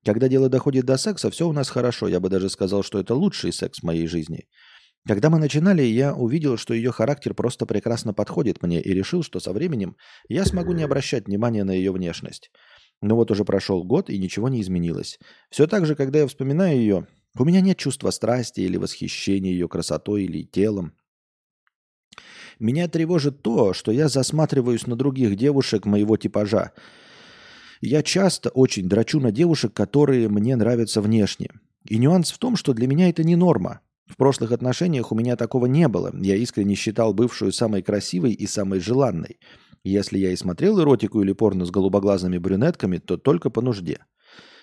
Когда 0.05 0.27
дело 0.27 0.49
доходит 0.49 0.85
до 0.85 0.97
секса, 0.97 1.29
все 1.29 1.47
у 1.47 1.53
нас 1.53 1.69
хорошо. 1.69 2.07
Я 2.07 2.19
бы 2.19 2.29
даже 2.29 2.49
сказал, 2.49 2.83
что 2.83 2.99
это 2.99 3.15
лучший 3.15 3.53
секс 3.53 3.79
в 3.79 3.83
моей 3.83 4.07
жизни. 4.07 4.47
Когда 5.05 5.29
мы 5.29 5.37
начинали, 5.37 5.81
я 5.81 6.13
увидел, 6.13 6.57
что 6.57 6.73
ее 6.73 6.91
характер 6.91 7.33
просто 7.33 7.65
прекрасно 7.65 8.13
подходит 8.13 8.61
мне 8.61 8.81
и 8.81 8.93
решил, 8.93 9.21
что 9.21 9.39
со 9.39 9.51
временем 9.51 9.97
я 10.29 10.45
смогу 10.45 10.71
не 10.71 10.83
обращать 10.83 11.27
внимания 11.27 11.63
на 11.63 11.71
ее 11.71 11.91
внешность. 11.91 12.51
Но 13.01 13.15
вот 13.15 13.31
уже 13.31 13.43
прошел 13.43 13.83
год, 13.83 14.09
и 14.09 14.17
ничего 14.17 14.47
не 14.47 14.61
изменилось. 14.61 15.19
Все 15.49 15.67
так 15.67 15.85
же, 15.85 15.95
когда 15.95 16.19
я 16.19 16.27
вспоминаю 16.27 16.77
ее, 16.77 17.07
у 17.37 17.43
меня 17.43 17.59
нет 17.59 17.77
чувства 17.77 18.11
страсти 18.11 18.61
или 18.61 18.77
восхищения 18.77 19.51
ее 19.51 19.67
красотой 19.67 20.23
или 20.23 20.43
телом. 20.43 20.93
Меня 22.59 22.87
тревожит 22.87 23.41
то, 23.41 23.73
что 23.73 23.91
я 23.91 24.07
засматриваюсь 24.07 24.87
на 24.87 24.95
других 24.95 25.35
девушек 25.35 25.85
моего 25.85 26.15
типажа, 26.15 26.71
я 27.85 28.01
часто 28.01 28.49
очень 28.49 28.87
драчу 28.87 29.19
на 29.19 29.31
девушек, 29.31 29.73
которые 29.73 30.29
мне 30.29 30.55
нравятся 30.55 31.01
внешне. 31.01 31.49
И 31.87 31.97
нюанс 31.97 32.31
в 32.31 32.37
том, 32.37 32.55
что 32.55 32.73
для 32.73 32.87
меня 32.87 33.09
это 33.09 33.23
не 33.23 33.35
норма. 33.35 33.81
В 34.07 34.15
прошлых 34.15 34.51
отношениях 34.51 35.11
у 35.11 35.15
меня 35.15 35.35
такого 35.35 35.65
не 35.65 35.87
было. 35.87 36.13
Я 36.17 36.35
искренне 36.35 36.75
считал 36.75 37.13
бывшую 37.13 37.51
самой 37.51 37.81
красивой 37.81 38.31
и 38.31 38.47
самой 38.47 38.79
желанной. 38.79 39.37
Если 39.83 40.17
я 40.17 40.31
и 40.31 40.35
смотрел 40.37 40.81
эротику 40.81 41.21
или 41.21 41.33
порно 41.33 41.65
с 41.65 41.71
голубоглазыми 41.71 42.37
брюнетками, 42.37 42.99
то 42.99 43.17
только 43.17 43.49
по 43.49 43.61
нужде. 43.61 43.99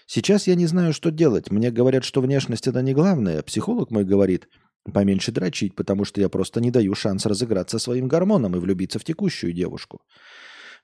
Сейчас 0.06 0.46
я 0.46 0.54
не 0.54 0.66
знаю, 0.66 0.94
что 0.94 1.10
делать. 1.10 1.50
Мне 1.50 1.70
говорят, 1.70 2.04
что 2.04 2.22
внешность 2.22 2.66
это 2.66 2.80
не 2.80 2.94
главное. 2.94 3.42
Психолог 3.42 3.90
мой 3.90 4.04
говорит, 4.04 4.48
поменьше 4.92 5.30
дрочить, 5.30 5.74
потому 5.74 6.04
что 6.04 6.22
я 6.22 6.28
просто 6.30 6.60
не 6.60 6.70
даю 6.70 6.94
шанс 6.94 7.26
разыграться 7.26 7.78
своим 7.78 8.08
гормоном 8.08 8.56
и 8.56 8.58
влюбиться 8.58 8.98
в 8.98 9.04
текущую 9.04 9.52
девушку. 9.52 10.00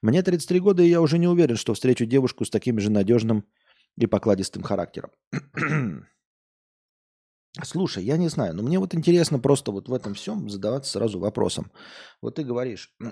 Мне 0.06 0.22
33 0.22 0.60
года, 0.60 0.84
и 0.84 0.88
я 0.88 1.00
уже 1.00 1.18
не 1.18 1.26
уверен, 1.26 1.56
что 1.56 1.74
встречу 1.74 2.06
девушку 2.06 2.44
с 2.44 2.50
таким 2.50 2.78
же 2.78 2.90
надежным 2.90 3.44
и 3.96 4.06
покладистым 4.06 4.62
характером. 4.62 5.10
Слушай, 7.64 8.04
я 8.04 8.16
не 8.16 8.28
знаю, 8.28 8.54
но 8.54 8.62
мне 8.62 8.78
вот 8.78 8.94
интересно 8.94 9.40
просто 9.40 9.72
вот 9.72 9.88
в 9.88 9.92
этом 9.92 10.14
всем 10.14 10.48
задаваться 10.48 10.92
сразу 10.92 11.18
вопросом. 11.18 11.72
Вот 12.22 12.36
ты 12.36 12.44
говоришь, 12.44 12.94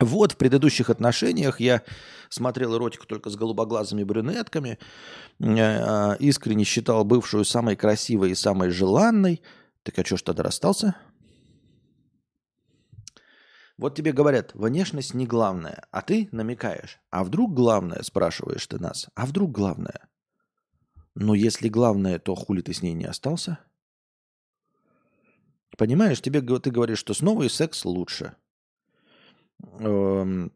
вот 0.00 0.32
в 0.32 0.36
предыдущих 0.36 0.90
отношениях 0.90 1.60
я 1.60 1.84
смотрел 2.28 2.74
эротику 2.76 3.06
только 3.06 3.30
с 3.30 3.36
голубоглазыми 3.36 4.02
брюнетками, 4.02 4.80
э, 5.38 6.16
искренне 6.18 6.64
считал 6.64 7.04
бывшую 7.04 7.44
самой 7.44 7.76
красивой 7.76 8.32
и 8.32 8.34
самой 8.34 8.70
желанной. 8.70 9.40
Так 9.84 9.96
а 10.00 10.04
что 10.04 10.16
ж 10.16 10.22
тогда 10.22 10.42
расстался? 10.42 10.96
Вот 13.78 13.94
тебе 13.94 14.12
говорят, 14.12 14.54
внешность 14.54 15.12
не 15.12 15.26
главное, 15.26 15.86
а 15.90 16.00
ты 16.00 16.28
намекаешь. 16.32 16.98
А 17.10 17.24
вдруг 17.24 17.52
главное, 17.52 18.02
спрашиваешь 18.02 18.66
ты 18.66 18.78
нас, 18.78 19.08
а 19.14 19.26
вдруг 19.26 19.52
главное? 19.52 20.08
Но 21.14 21.34
если 21.34 21.68
главное, 21.68 22.18
то 22.18 22.34
хули 22.34 22.62
ты 22.62 22.72
с 22.72 22.82
ней 22.82 22.94
не 22.94 23.04
остался? 23.04 23.58
Понимаешь, 25.76 26.22
тебе 26.22 26.40
ты 26.40 26.70
говоришь, 26.70 26.98
что 26.98 27.12
с 27.12 27.20
новой 27.20 27.50
секс 27.50 27.84
лучше. 27.84 28.34
Эм, 29.78 30.52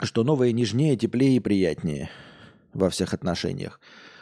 что 0.00 0.22
новое 0.22 0.52
нежнее, 0.52 0.96
теплее 0.96 1.36
и 1.36 1.40
приятнее 1.40 2.10
во 2.72 2.90
всех 2.90 3.14
отношениях. 3.14 3.80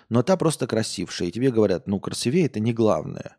Но 0.08 0.22
та 0.22 0.36
просто 0.36 0.66
красившая. 0.66 1.28
И 1.28 1.32
тебе 1.32 1.50
говорят, 1.50 1.86
ну 1.86 2.00
красивее 2.00 2.46
это 2.46 2.60
не 2.60 2.72
главное. 2.72 3.36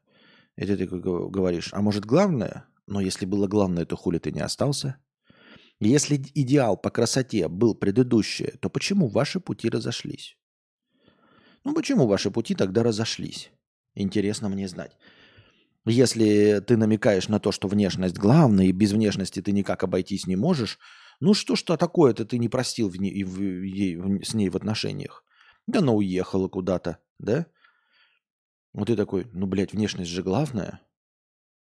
И 0.55 0.65
ты 0.65 0.85
говоришь, 0.85 1.69
а 1.73 1.81
может 1.81 2.05
главное? 2.05 2.65
Но 2.87 2.99
если 3.01 3.25
было 3.25 3.47
главное, 3.47 3.85
то 3.85 3.95
хули 3.95 4.19
ты 4.19 4.31
не 4.31 4.41
остался? 4.41 4.97
Если 5.79 6.15
идеал 6.33 6.77
по 6.77 6.89
красоте 6.89 7.47
был 7.47 7.75
предыдущее, 7.75 8.55
то 8.61 8.69
почему 8.69 9.07
ваши 9.07 9.39
пути 9.39 9.69
разошлись? 9.69 10.37
Ну 11.63 11.73
почему 11.73 12.07
ваши 12.07 12.31
пути 12.31 12.55
тогда 12.55 12.83
разошлись? 12.83 13.51
Интересно 13.95 14.49
мне 14.49 14.67
знать. 14.67 14.97
Если 15.85 16.61
ты 16.65 16.77
намекаешь 16.77 17.27
на 17.27 17.39
то, 17.39 17.51
что 17.51 17.67
внешность 17.67 18.17
главная, 18.17 18.65
и 18.65 18.71
без 18.71 18.93
внешности 18.93 19.41
ты 19.41 19.51
никак 19.51 19.83
обойтись 19.83 20.27
не 20.27 20.35
можешь, 20.35 20.79
ну 21.19 21.33
что 21.33 21.55
что 21.55 21.75
такое-то 21.75 22.25
ты 22.25 22.37
не 22.37 22.47
простил 22.47 22.89
в 22.89 22.95
ней, 22.97 23.23
в, 23.23 23.41
ей, 23.41 23.97
в, 23.97 24.23
с 24.23 24.33
ней 24.33 24.49
в 24.49 24.55
отношениях? 24.55 25.25
Да 25.67 25.79
она 25.79 25.91
уехала 25.91 26.47
куда-то, 26.47 26.99
да? 27.19 27.47
Вот 28.73 28.87
ты 28.87 28.95
такой, 28.95 29.27
ну, 29.33 29.45
блядь, 29.45 29.73
внешность 29.73 30.09
же 30.09 30.23
главная. 30.23 30.81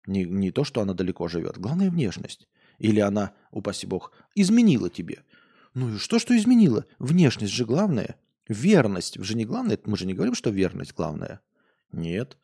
Не, 0.07 0.25
не 0.25 0.51
то, 0.51 0.65
что 0.65 0.81
она 0.81 0.95
далеко 0.95 1.29
живет. 1.29 1.59
Главное 1.59 1.91
внешность. 1.91 2.49
Или 2.79 3.01
она, 3.01 3.33
упаси 3.51 3.87
бог, 3.87 4.13
изменила 4.35 4.91
тебе. 4.91 5.23
Ну 5.75 5.95
и 5.95 5.99
что, 5.99 6.19
что 6.19 6.37
изменила? 6.37 6.85
Внешность 6.99 7.53
же 7.53 7.65
главное. 7.65 8.17
Верность 8.49 9.23
же 9.23 9.37
не 9.37 9.45
главное. 9.45 9.79
Мы 9.85 9.97
же 9.97 10.07
не 10.07 10.15
говорим, 10.15 10.35
что 10.35 10.51
верность 10.51 10.95
главная. 10.95 11.41
Нет. 11.93 12.37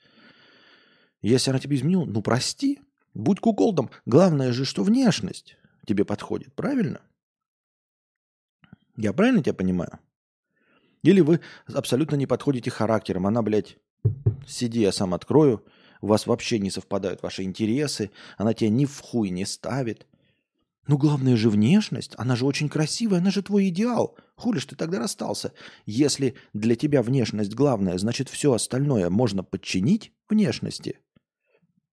Если 1.20 1.50
она 1.50 1.59
тебе 1.59 1.76
изменила, 1.76 2.04
ну 2.04 2.22
прости. 2.22 2.80
Будь 3.14 3.40
куколдом. 3.40 3.90
Главное 4.06 4.52
же, 4.52 4.64
что 4.64 4.84
внешность. 4.84 5.56
тебе 5.86 6.04
подходит, 6.04 6.54
правильно? 6.54 7.00
Я 8.96 9.12
правильно 9.12 9.42
тебя 9.42 9.54
понимаю? 9.54 9.98
Или 11.02 11.20
вы 11.20 11.40
абсолютно 11.66 12.16
не 12.16 12.26
подходите 12.26 12.70
характером. 12.70 13.26
Она, 13.26 13.42
блядь, 13.42 13.78
сиди, 14.46 14.80
я 14.80 14.92
сам 14.92 15.14
открою. 15.14 15.64
У 16.01 16.07
вас 16.07 16.26
вообще 16.26 16.59
не 16.59 16.70
совпадают 16.70 17.22
ваши 17.22 17.42
интересы. 17.42 18.11
Она 18.36 18.55
тебя 18.55 18.70
ни 18.70 18.84
в 18.84 19.01
хуй 19.01 19.30
не 19.30 19.44
ставит. 19.44 20.07
Ну, 20.86 20.96
главное 20.96 21.36
же 21.36 21.51
внешность. 21.51 22.14
Она 22.16 22.34
же 22.34 22.46
очень 22.46 22.68
красивая, 22.68 23.18
она 23.18 23.30
же 23.30 23.42
твой 23.42 23.68
идеал. 23.68 24.16
Хули 24.36 24.59
ж 24.59 24.66
ты 24.66 24.76
тогда 24.76 24.99
расстался? 24.99 25.53
Если 25.84 26.34
для 26.55 26.76
тебя 26.76 27.03
внешность 27.03 27.55
главная, 27.55 27.99
значит, 27.99 28.30
все 28.30 28.55
остальное 28.55 29.11
можно 29.11 29.44
подчинить 29.44 30.12
внешности. 30.30 30.99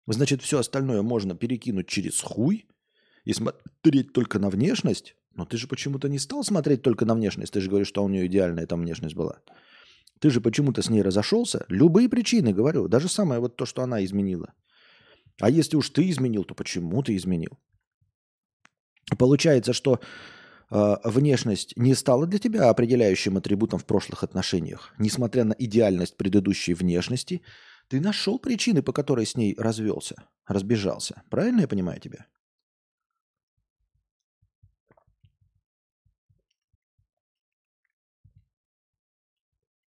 Значит, 0.06 0.43
все 0.43 0.60
остальное 0.60 1.01
можно 1.01 1.36
перекинуть 1.36 1.88
через 1.88 2.20
хуй 2.22 2.68
и 3.24 3.34
смотреть 3.34 4.14
только 4.14 4.38
на 4.38 4.49
внешность. 4.49 5.16
Но 5.34 5.45
ты 5.45 5.58
же 5.58 5.68
почему-то 5.68 6.08
не 6.08 6.20
стал 6.20 6.43
смотреть 6.43 6.84
только 6.84 7.06
на 7.06 7.16
внешность. 7.16 7.54
Ты 7.54 7.62
же 7.62 7.70
говоришь, 7.70 7.88
что 7.88 8.04
у 8.04 8.10
нее 8.10 8.28
идеальная 8.28 8.68
там 8.68 8.82
внешность 8.82 9.16
была. 9.16 9.39
Ты 10.24 10.30
же 10.30 10.39
почему-то 10.39 10.82
с 10.82 10.89
ней 10.89 11.01
разошелся. 11.01 11.65
Любые 11.67 12.07
причины, 12.07 12.53
говорю. 12.53 12.88
Даже 12.88 13.09
самое 13.09 13.41
вот 13.41 13.57
то, 13.57 13.65
что 13.65 13.82
она 13.82 14.05
изменила. 14.05 14.53
А 15.41 15.49
если 15.49 15.76
уж 15.76 15.89
ты 15.89 16.09
изменил, 16.09 16.45
то 16.45 16.55
почему 16.55 17.03
ты 17.03 17.17
изменил? 17.17 17.59
Получается, 19.19 19.74
что 19.74 19.99
э, 20.71 20.95
внешность 21.03 21.76
не 21.76 21.93
стала 21.93 22.26
для 22.26 22.39
тебя 22.39 22.69
определяющим 22.69 23.36
атрибутом 23.36 23.80
в 23.80 23.86
прошлых 23.86 24.24
отношениях. 24.24 24.93
Несмотря 24.97 25.43
на 25.43 25.55
идеальность 25.59 26.15
предыдущей 26.15 26.74
внешности, 26.74 27.41
ты 27.89 27.99
нашел 27.99 28.39
причины, 28.39 28.82
по 28.82 28.93
которой 28.93 29.26
с 29.26 29.36
ней 29.36 29.53
развелся, 29.57 30.15
разбежался. 30.47 31.21
Правильно 31.30 31.61
я 31.61 31.67
понимаю 31.67 31.99
тебя? 31.99 32.28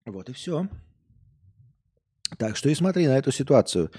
Вот 0.06 0.28
и 0.28 0.32
все. 0.32 0.68
Так 2.36 2.56
что 2.56 2.68
и 2.68 2.74
смотри 2.74 3.06
на 3.06 3.16
эту 3.16 3.32
ситуацию. 3.32 3.90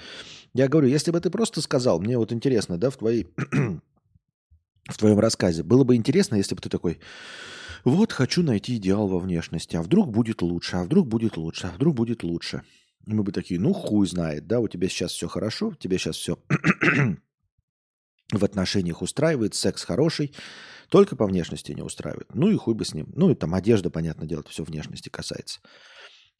Я 0.54 0.68
говорю, 0.68 0.88
если 0.88 1.10
бы 1.10 1.20
ты 1.20 1.30
просто 1.30 1.60
сказал, 1.60 2.00
мне 2.00 2.16
вот 2.16 2.32
интересно, 2.32 2.78
да, 2.78 2.90
в 2.90 2.96
твоей 2.96 3.26
в 4.88 4.96
твоем 4.96 5.18
рассказе. 5.18 5.62
Было 5.62 5.84
бы 5.84 5.96
интересно, 5.96 6.36
если 6.36 6.54
бы 6.54 6.60
ты 6.60 6.68
такой, 6.68 7.00
вот 7.84 8.12
хочу 8.12 8.42
найти 8.42 8.76
идеал 8.76 9.08
во 9.08 9.18
внешности, 9.18 9.76
а 9.76 9.82
вдруг 9.82 10.10
будет 10.10 10.42
лучше, 10.42 10.76
а 10.76 10.84
вдруг 10.84 11.08
будет 11.08 11.36
лучше, 11.36 11.66
а 11.66 11.70
вдруг 11.72 11.96
будет 11.96 12.22
лучше. 12.22 12.62
И 13.06 13.12
мы 13.12 13.22
бы 13.22 13.32
такие, 13.32 13.58
ну 13.58 13.72
хуй 13.72 14.06
знает, 14.06 14.46
да, 14.46 14.60
у 14.60 14.68
тебя 14.68 14.88
сейчас 14.88 15.12
все 15.12 15.28
хорошо, 15.28 15.68
у 15.68 15.74
тебя 15.74 15.98
сейчас 15.98 16.16
все 16.16 16.38
в 18.32 18.44
отношениях 18.44 19.02
устраивает, 19.02 19.54
секс 19.54 19.84
хороший, 19.84 20.34
только 20.88 21.16
по 21.16 21.26
внешности 21.26 21.72
не 21.72 21.82
устраивает. 21.82 22.32
Ну 22.34 22.50
и 22.50 22.56
хуй 22.56 22.74
бы 22.74 22.84
с 22.84 22.94
ним. 22.94 23.12
Ну 23.14 23.30
и 23.30 23.34
там 23.34 23.54
одежда, 23.54 23.90
понятно 23.90 24.26
дело, 24.26 24.44
все 24.48 24.62
внешности 24.62 25.08
касается. 25.08 25.60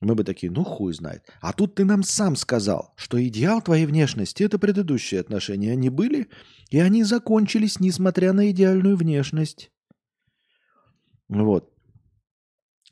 Мы 0.01 0.15
бы 0.15 0.25
такие, 0.25 0.53
ну 0.53 0.63
хуй 0.63 0.93
знает. 0.93 1.25
А 1.41 1.53
тут 1.53 1.75
ты 1.75 1.85
нам 1.85 2.03
сам 2.03 2.37
сказал, 2.37 2.93
что 2.97 3.23
идеал 3.27 3.63
твоей 3.63 3.87
внешности– 3.87 4.43
это 4.45 4.59
предыдущие 4.59 5.21
отношения. 5.21 5.73
Они 5.73 5.89
были, 5.89 6.29
и 6.71 6.79
они 6.79 7.03
закончились, 7.03 7.81
несмотря 7.81 8.33
на 8.33 8.51
идеальную 8.51 8.97
внешность. 8.97 9.71
Вот. 11.29 11.73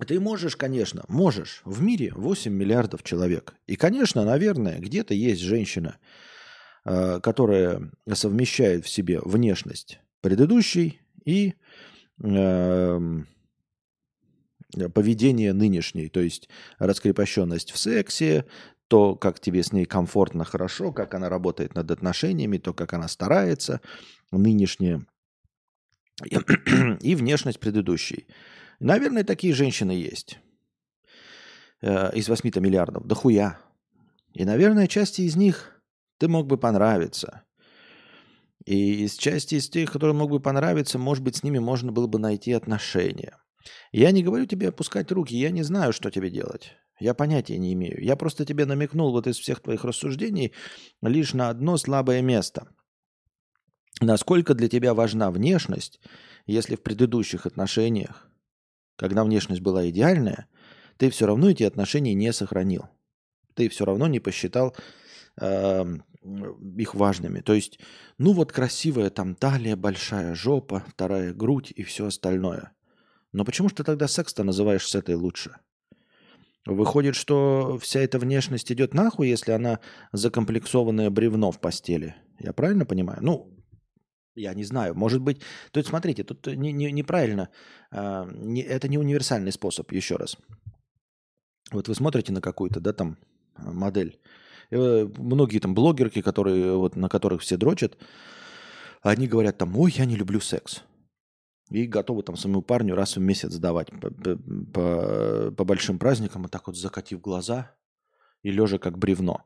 Ты 0.07 0.19
можешь, 0.19 0.57
конечно, 0.57 1.05
можешь. 1.09 1.61
В 1.65 1.83
мире 1.83 2.13
8 2.15 2.53
миллиардов 2.53 3.03
человек. 3.03 3.55
И, 3.67 3.77
конечно, 3.77 4.25
наверное, 4.25 4.79
где-то 4.79 5.15
есть 5.15 5.43
женщина, 5.43 5.99
э, 6.85 7.21
которая 7.21 7.93
совмещает 8.13 8.85
в 8.85 8.89
себе 8.89 9.21
внешность 9.21 10.01
предыдущей 10.21 11.01
и 11.25 11.55
эм, 12.23 13.29
поведение 14.91 15.53
нынешней, 15.53 16.09
то 16.09 16.21
есть 16.21 16.49
раскрепощенность 16.79 17.71
в 17.73 17.79
сексе, 17.79 18.45
то, 18.89 19.17
как 19.17 19.41
тебе 19.41 19.63
с 19.63 19.73
ней 19.73 19.87
комфортно, 19.87 20.45
хорошо, 20.45 20.93
как 20.93 21.15
она 21.15 21.29
работает 21.29 21.75
над 21.75 21.91
отношениями, 21.91 22.59
то, 22.59 22.75
как 22.75 22.93
она 22.93 23.09
старается, 23.09 23.81
нынешняя, 24.31 25.07
и 27.01 27.15
внешность 27.15 27.61
предыдущей. 27.61 28.27
Наверное, 28.81 29.25
такие 29.25 29.55
женщины 29.55 29.93
есть. 29.93 30.39
Э, 31.81 32.11
из 32.15 32.29
8 32.29 32.61
миллиардов. 32.61 33.07
Да 33.07 33.15
хуя. 33.15 33.59
И, 34.33 34.45
наверное, 34.45 34.87
части 34.87 35.23
из 35.23 35.37
них 35.37 35.81
ты 36.19 36.29
мог 36.29 36.47
бы 36.47 36.57
понравиться. 36.57 37.43
И 38.65 39.05
из 39.05 39.17
части 39.17 39.57
из 39.57 39.69
тех, 39.69 39.93
которые 39.93 40.15
мог 40.15 40.31
бы 40.31 40.41
понравиться, 40.41 40.99
может 40.99 41.23
быть, 41.23 41.37
с 41.37 41.43
ними 41.43 41.59
можно 41.59 41.93
было 41.93 42.07
бы 42.07 42.19
найти 42.19 42.53
отношения. 42.53 43.37
Я 43.93 44.11
не 44.11 44.23
говорю 44.23 44.47
тебе 44.47 44.69
опускать 44.69 45.11
руки, 45.13 45.37
я 45.37 45.51
не 45.51 45.63
знаю, 45.63 45.93
что 45.93 46.11
тебе 46.11 46.31
делать. 46.31 46.73
Я 47.01 47.15
понятия 47.15 47.59
не 47.59 47.73
имею. 47.73 48.03
Я 48.03 48.17
просто 48.17 48.45
тебе 48.45 48.67
намекнул 48.67 49.13
вот 49.13 49.27
из 49.27 49.39
всех 49.39 49.61
твоих 49.61 49.85
рассуждений 49.85 50.53
лишь 51.03 51.35
на 51.35 51.49
одно 51.49 51.77
слабое 51.77 52.23
место. 52.23 52.69
Насколько 54.01 54.55
для 54.55 54.69
тебя 54.69 54.95
важна 54.95 55.31
внешность, 55.31 56.01
если 56.47 56.77
в 56.77 56.83
предыдущих 56.83 57.47
отношениях, 57.47 58.29
когда 58.97 59.25
внешность 59.25 59.61
была 59.61 59.89
идеальная, 59.89 60.49
ты 60.97 61.11
все 61.11 61.27
равно 61.27 61.51
эти 61.51 61.63
отношения 61.63 62.15
не 62.15 62.33
сохранил. 62.33 62.89
Ты 63.55 63.69
все 63.69 63.85
равно 63.85 64.07
не 64.07 64.21
посчитал 64.21 64.77
э, 65.41 65.85
их 66.77 66.95
важными. 66.95 67.41
То 67.41 67.55
есть, 67.55 67.79
ну 68.19 68.33
вот 68.33 68.53
красивая 68.53 69.11
там 69.11 69.35
талия, 69.35 69.77
большая 69.77 70.35
жопа, 70.35 70.85
вторая 70.89 71.33
грудь 71.33 71.73
и 71.75 71.83
все 71.83 72.07
остальное. 72.07 72.73
Но 73.35 73.45
почему 73.45 73.69
же 73.69 73.75
ты 73.75 73.83
тогда 73.85 74.07
секс-то 74.07 74.45
называешь 74.45 74.89
с 74.89 74.95
этой 74.95 75.17
лучше? 75.17 75.57
Выходит, 76.67 77.17
что 77.17 77.79
вся 77.79 78.01
эта 78.01 78.19
внешность 78.21 78.71
идет 78.71 78.95
нахуй, 78.95 79.29
если 79.29 79.51
она 79.51 79.81
закомплексованное 80.13 81.11
бревно 81.11 81.51
в 81.51 81.61
постели. 81.61 82.15
Я 82.39 82.53
правильно 82.53 82.87
понимаю? 82.87 83.19
Ну, 83.23 83.53
я 84.37 84.55
не 84.55 84.63
знаю. 84.63 84.95
Может 84.95 85.21
быть... 85.21 85.41
То 85.73 85.81
есть, 85.81 85.91
смотрите, 85.91 86.23
тут 86.23 86.47
не, 86.47 86.73
не, 86.73 86.93
неправильно. 86.93 87.49
А, 87.91 88.25
не, 88.33 88.63
это 88.63 88.87
не 88.87 88.99
универсальный 88.99 89.53
способ, 89.53 89.91
еще 89.91 90.15
раз. 90.15 90.39
Вот 91.73 91.89
вы 91.89 91.95
смотрите 91.97 92.33
на 92.33 92.41
какую-то, 92.41 92.81
да, 92.81 92.93
там, 92.93 93.19
модель. 93.57 94.21
Э, 94.71 95.09
многие 95.19 95.59
там 95.59 95.75
блогерки, 95.75 96.23
которые, 96.23 96.77
вот, 96.77 96.95
на 96.95 97.09
которых 97.09 97.43
все 97.43 97.57
дрочат, 97.57 97.99
они 99.03 99.27
говорят 99.27 99.59
там, 99.59 99.77
ой, 99.77 99.93
я 99.97 100.05
не 100.05 100.15
люблю 100.15 100.39
секс 100.41 100.85
и 101.75 101.87
готовы 101.87 102.23
там 102.23 102.37
своему 102.37 102.63
парню 102.63 102.95
раз 102.95 103.17
в 103.17 103.21
месяц 103.21 103.57
давать 103.57 103.91
по, 103.91 104.11
по, 104.11 105.51
по 105.51 105.65
большим 105.65 105.99
праздникам, 105.99 106.43
вот 106.43 106.51
так 106.51 106.67
вот 106.67 106.77
закатив 106.77 107.21
глаза 107.21 107.75
и 108.43 108.51
лежа 108.51 108.79
как 108.79 108.99
бревно. 108.99 109.45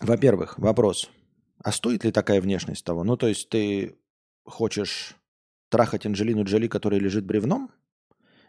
Во-первых, 0.00 0.58
вопрос, 0.58 1.10
а 1.62 1.72
стоит 1.72 2.04
ли 2.04 2.12
такая 2.12 2.40
внешность 2.40 2.84
того? 2.84 3.04
Ну, 3.04 3.16
то 3.16 3.28
есть 3.28 3.48
ты 3.48 3.96
хочешь 4.44 5.16
трахать 5.68 6.06
Анджелину 6.06 6.44
Джоли, 6.44 6.68
которая 6.68 7.00
лежит 7.00 7.24
бревном? 7.24 7.70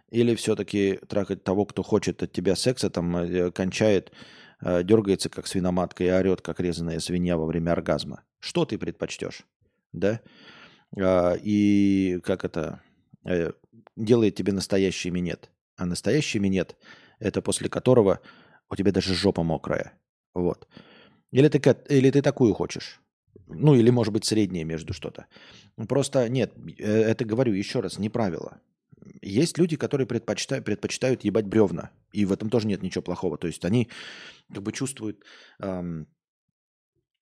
Или 0.10 0.36
все-таки 0.36 1.00
трахать 1.08 1.44
того, 1.44 1.66
кто 1.66 1.84
хочет 1.84 2.24
от 2.24 2.32
тебя 2.32 2.56
секса, 2.56 2.90
там 2.90 3.18
э, 3.18 3.52
кончает, 3.52 4.14
э, 4.62 4.84
дергается 4.84 5.30
как 5.30 5.48
свиноматка 5.48 6.04
и 6.04 6.10
орет, 6.10 6.42
как 6.42 6.62
резаная 6.62 7.00
свинья 7.00 7.36
во 7.38 7.46
время 7.46 7.72
оргазма? 7.72 8.24
Что 8.40 8.64
ты 8.64 8.78
предпочтешь? 8.78 9.46
Да? 9.92 10.22
А, 10.96 11.34
и 11.34 12.20
как 12.24 12.46
это 12.46 12.82
э, 13.26 13.52
делает 13.96 14.36
тебе 14.36 14.54
настоящий 14.54 15.10
минет. 15.10 15.50
А 15.76 15.86
настоящий 15.86 16.40
минет– 16.40 16.76
это 17.20 17.42
после 17.42 17.70
которого 17.70 18.22
у 18.70 18.76
тебя 18.76 18.92
даже 18.92 19.14
жопа 19.14 19.44
мокрая. 19.44 19.94
Вот. 20.34 20.68
Или 21.32 21.48
ты, 21.50 21.60
или 21.90 22.12
ты 22.12 22.22
такую 22.22 22.54
хочешь? 22.54 23.02
Ну, 23.48 23.76
или, 23.76 23.90
может 23.90 24.14
быть, 24.14 24.26
среднее 24.26 24.66
между 24.66 24.94
что-то. 24.94 25.28
Просто 25.88 26.28
нет, 26.30 26.54
э, 26.78 26.84
это 26.84 27.26
говорю 27.26 27.54
еще 27.54 27.80
раз, 27.80 27.98
не 28.00 28.10
правило. 28.10 28.60
Есть 29.22 29.58
люди, 29.58 29.78
которые 29.78 30.06
предпочитают, 30.06 30.66
предпочитают 30.66 31.24
ебать 31.24 31.46
бревна. 31.46 31.92
И 32.12 32.26
в 32.26 32.32
этом 32.32 32.50
тоже 32.50 32.68
нет 32.68 32.84
ничего 32.84 33.02
плохого. 33.02 33.38
То 33.38 33.48
есть 33.48 33.64
они 33.66 33.90
как 34.54 34.64
бы 34.64 34.72
чувствуют, 34.72 35.24
эм, 35.60 36.08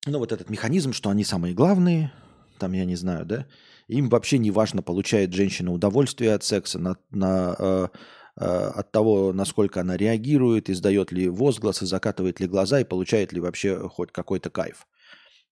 ну, 0.06 0.18
вот 0.18 0.32
этот 0.32 0.50
механизм, 0.50 0.92
что 0.92 1.10
они 1.10 1.24
самые 1.24 1.54
главные, 1.54 2.12
там, 2.56 2.72
я 2.72 2.84
не 2.84 2.96
знаю, 2.96 3.24
да, 3.24 3.46
им 3.88 4.08
вообще 4.08 4.38
не 4.38 4.50
важно, 4.50 4.82
получает 4.82 5.32
женщина 5.32 5.72
удовольствие 5.72 6.34
от 6.34 6.44
секса, 6.44 6.78
на, 6.78 6.96
на, 7.10 7.54
э, 7.58 7.88
э, 8.36 8.44
от 8.44 8.90
того, 8.92 9.32
насколько 9.32 9.80
она 9.80 9.96
реагирует, 9.96 10.68
издает 10.68 11.12
ли 11.12 11.28
возгласы, 11.28 11.86
закатывает 11.86 12.40
ли 12.40 12.46
глаза 12.46 12.80
и 12.80 12.84
получает 12.84 13.32
ли 13.32 13.40
вообще 13.40 13.88
хоть 13.88 14.12
какой-то 14.12 14.50
кайф. 14.50 14.86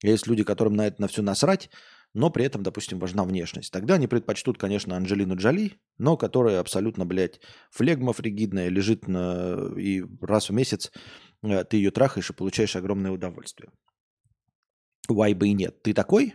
Есть 0.03 0.27
люди, 0.27 0.45
которым 0.45 0.75
на 0.75 0.87
это 0.87 1.01
на 1.01 1.09
все 1.09 1.23
насрать, 1.23 1.71
но 2.15 2.31
при 2.31 2.45
этом, 2.45 2.63
допустим, 2.63 2.99
важна 2.99 3.25
внешность. 3.25 3.73
Тогда 3.73 3.95
они 3.95 4.07
предпочтут, 4.07 4.57
конечно, 4.57 4.97
Анджелину 4.97 5.37
Джоли, 5.37 5.75
но 5.99 6.17
которая 6.17 6.61
абсолютно, 6.61 7.05
блядь, 7.05 7.41
флегма 7.71 8.13
фригидная, 8.13 8.69
лежит 8.69 9.09
на... 9.09 9.73
и 9.77 10.05
раз 10.21 10.49
в 10.49 10.53
месяц 10.53 10.93
э, 11.43 11.65
ты 11.65 11.77
ее 11.77 11.91
трахаешь 11.91 12.31
и 12.31 12.35
получаешь 12.35 12.77
огромное 12.77 13.11
удовольствие. 13.11 13.71
Why 15.11 15.35
бы 15.35 15.49
и 15.49 15.53
нет. 15.53 15.83
Ты 15.83 15.93
такой? 15.93 16.35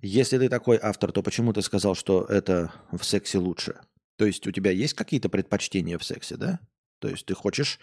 Если 0.00 0.38
ты 0.38 0.48
такой 0.48 0.78
автор, 0.80 1.12
то 1.12 1.22
почему 1.22 1.52
ты 1.52 1.62
сказал, 1.62 1.94
что 1.94 2.24
это 2.24 2.72
в 2.92 3.02
сексе 3.02 3.38
лучше? 3.38 3.80
То 4.16 4.26
есть 4.26 4.46
у 4.46 4.52
тебя 4.52 4.70
есть 4.70 4.94
какие-то 4.94 5.28
предпочтения 5.28 5.98
в 5.98 6.04
сексе, 6.04 6.36
да? 6.36 6.60
То 6.98 7.08
есть 7.08 7.26
ты 7.26 7.34
хочешь 7.34 7.78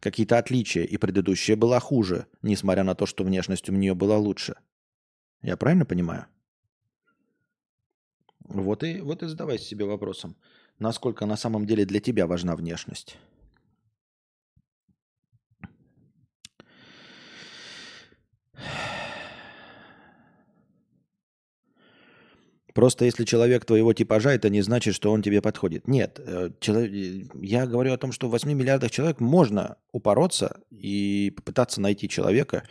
какие-то 0.00 0.38
отличия, 0.38 0.84
и 0.84 0.96
предыдущая 0.96 1.56
была 1.56 1.78
хуже, 1.80 2.26
несмотря 2.42 2.84
на 2.84 2.94
то, 2.94 3.06
что 3.06 3.24
внешность 3.24 3.68
у 3.68 3.72
нее 3.72 3.94
была 3.94 4.16
лучше. 4.16 4.54
Я 5.42 5.56
правильно 5.56 5.84
понимаю? 5.84 6.26
Вот 8.40 8.82
и, 8.82 9.00
вот 9.00 9.22
и 9.22 9.26
задавайся 9.26 9.64
себе 9.64 9.84
вопросом, 9.84 10.36
насколько 10.78 11.24
на 11.26 11.36
самом 11.36 11.66
деле 11.66 11.84
для 11.84 12.00
тебя 12.00 12.26
важна 12.26 12.56
внешность. 12.56 13.16
Просто 22.74 23.04
если 23.04 23.24
человек 23.24 23.64
твоего 23.64 23.92
типажа, 23.92 24.30
это 24.30 24.48
не 24.48 24.62
значит, 24.62 24.94
что 24.94 25.10
он 25.10 25.22
тебе 25.22 25.40
подходит. 25.42 25.88
Нет, 25.88 26.20
э, 26.24 26.50
я 27.40 27.66
говорю 27.66 27.92
о 27.92 27.98
том, 27.98 28.12
что 28.12 28.28
в 28.28 28.30
8 28.30 28.52
миллиардах 28.52 28.90
человек 28.90 29.20
можно 29.20 29.76
упороться 29.92 30.60
и 30.70 31.32
попытаться 31.36 31.80
найти 31.80 32.08
человека. 32.08 32.64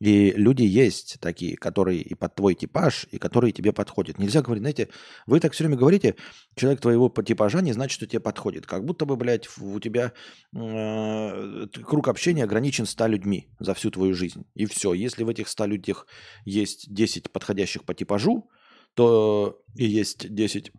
И 0.00 0.32
люди 0.34 0.62
есть 0.62 1.18
такие, 1.20 1.56
которые 1.58 2.00
и 2.00 2.14
под 2.14 2.34
твой 2.34 2.54
типаж, 2.54 3.06
и 3.10 3.18
которые 3.18 3.52
тебе 3.52 3.72
подходят. 3.72 4.18
Нельзя 4.18 4.40
говорить, 4.40 4.62
знаете, 4.62 4.88
вы 5.26 5.40
так 5.40 5.52
все 5.52 5.64
время 5.64 5.76
говорите, 5.76 6.16
человек 6.56 6.80
твоего 6.80 7.10
типажа 7.10 7.60
не 7.60 7.74
значит, 7.74 7.96
что 7.96 8.06
тебе 8.06 8.20
подходит. 8.20 8.66
Как 8.66 8.86
будто 8.86 9.04
бы, 9.04 9.16
блядь, 9.16 9.46
у 9.58 9.78
тебя 9.78 10.12
э, 10.56 11.66
круг 11.84 12.08
общения 12.08 12.44
ограничен 12.44 12.86
100 12.86 13.06
людьми 13.08 13.50
за 13.58 13.74
всю 13.74 13.90
твою 13.90 14.14
жизнь. 14.14 14.46
И 14.54 14.64
все. 14.64 14.94
Если 14.94 15.22
в 15.22 15.28
этих 15.28 15.48
100 15.48 15.66
людях 15.66 16.06
есть 16.46 16.92
10 16.92 17.30
подходящих 17.30 17.84
по 17.84 17.92
типажу, 17.92 18.48
то 18.94 19.62
и 19.76 19.84
есть 19.84 20.34
10 20.34 20.72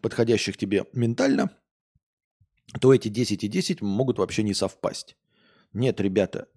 подходящих 0.00 0.56
тебе 0.56 0.84
ментально, 0.92 1.50
то 2.80 2.92
эти 2.92 3.08
10 3.08 3.44
и 3.44 3.48
10 3.48 3.82
могут 3.82 4.18
вообще 4.18 4.42
не 4.42 4.54
совпасть. 4.54 5.16
Нет, 5.72 6.00
ребята, 6.00 6.48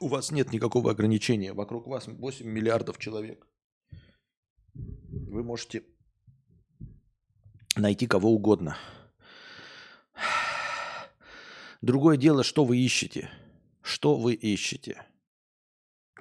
у 0.00 0.08
вас 0.08 0.30
нет 0.32 0.52
никакого 0.52 0.90
ограничения. 0.90 1.52
Вокруг 1.52 1.86
вас 1.86 2.06
8 2.06 2.46
миллиардов 2.46 2.98
человек. 2.98 3.46
Вы 4.74 5.42
можете 5.42 5.84
найти 7.76 8.06
кого 8.06 8.30
угодно. 8.30 8.76
Другое 11.80 12.16
дело, 12.16 12.44
что 12.44 12.64
вы 12.64 12.78
ищете. 12.78 13.30
Что 13.80 14.16
вы 14.16 14.34
ищете? 14.34 15.04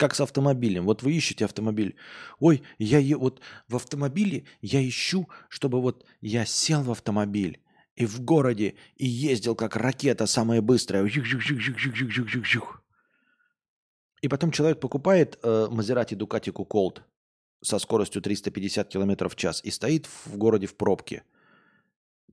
Как 0.02 0.16
с 0.16 0.22
автомобилем. 0.22 0.86
Вот 0.86 1.04
вы 1.04 1.14
ищете 1.14 1.46
автомобиль. 1.46 1.96
Ой, 2.40 2.64
я 2.80 2.98
е... 2.98 3.16
вот 3.16 3.40
в 3.68 3.76
автомобиле 3.76 4.46
я 4.60 4.82
ищу, 4.82 5.30
чтобы 5.48 5.80
вот 5.80 6.08
я 6.22 6.44
сел 6.44 6.82
в 6.82 6.90
автомобиль 6.90 7.60
и 7.96 8.08
в 8.08 8.20
городе 8.22 8.74
и 8.96 9.06
ездил 9.06 9.54
как 9.54 9.76
ракета 9.76 10.26
самая 10.26 10.60
быстрая. 10.64 11.08
И 14.24 14.28
потом 14.28 14.52
человек 14.52 14.80
покупает 14.80 15.38
э, 15.44 15.68
Maserati 15.70 16.18
Ducati 16.18 16.52
Colt 16.52 17.04
со 17.62 17.78
скоростью 17.78 18.24
350 18.24 18.88
км 18.90 19.30
в 19.30 19.36
час 19.36 19.62
и 19.64 19.70
стоит 19.70 20.08
в 20.26 20.36
городе 20.36 20.66
в 20.66 20.74
пробке. 20.74 21.22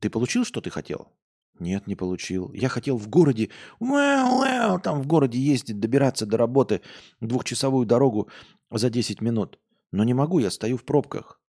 Ты 0.01 0.09
получил, 0.09 0.47
что 0.47 0.63
ты 0.63 0.71
хотел? 0.71 1.13
Нет, 1.61 1.87
не 1.87 1.97
получил. 1.97 2.53
Я 2.53 2.69
хотел 2.69 2.97
в 2.97 3.09
городе, 3.09 3.51
там 3.81 5.03
в 5.03 5.07
городе 5.07 5.39
ездить, 5.39 5.81
добираться 5.81 6.27
до 6.27 6.37
работы, 6.37 6.81
двухчасовую 7.21 7.87
дорогу 7.87 8.29
за 8.71 8.91
10 8.91 9.21
минут. 9.21 9.59
Но 9.93 10.05
не 10.05 10.15
могу, 10.15 10.39
я 10.39 10.51
стою 10.51 10.77
в 10.77 10.85
пробках. 10.85 11.41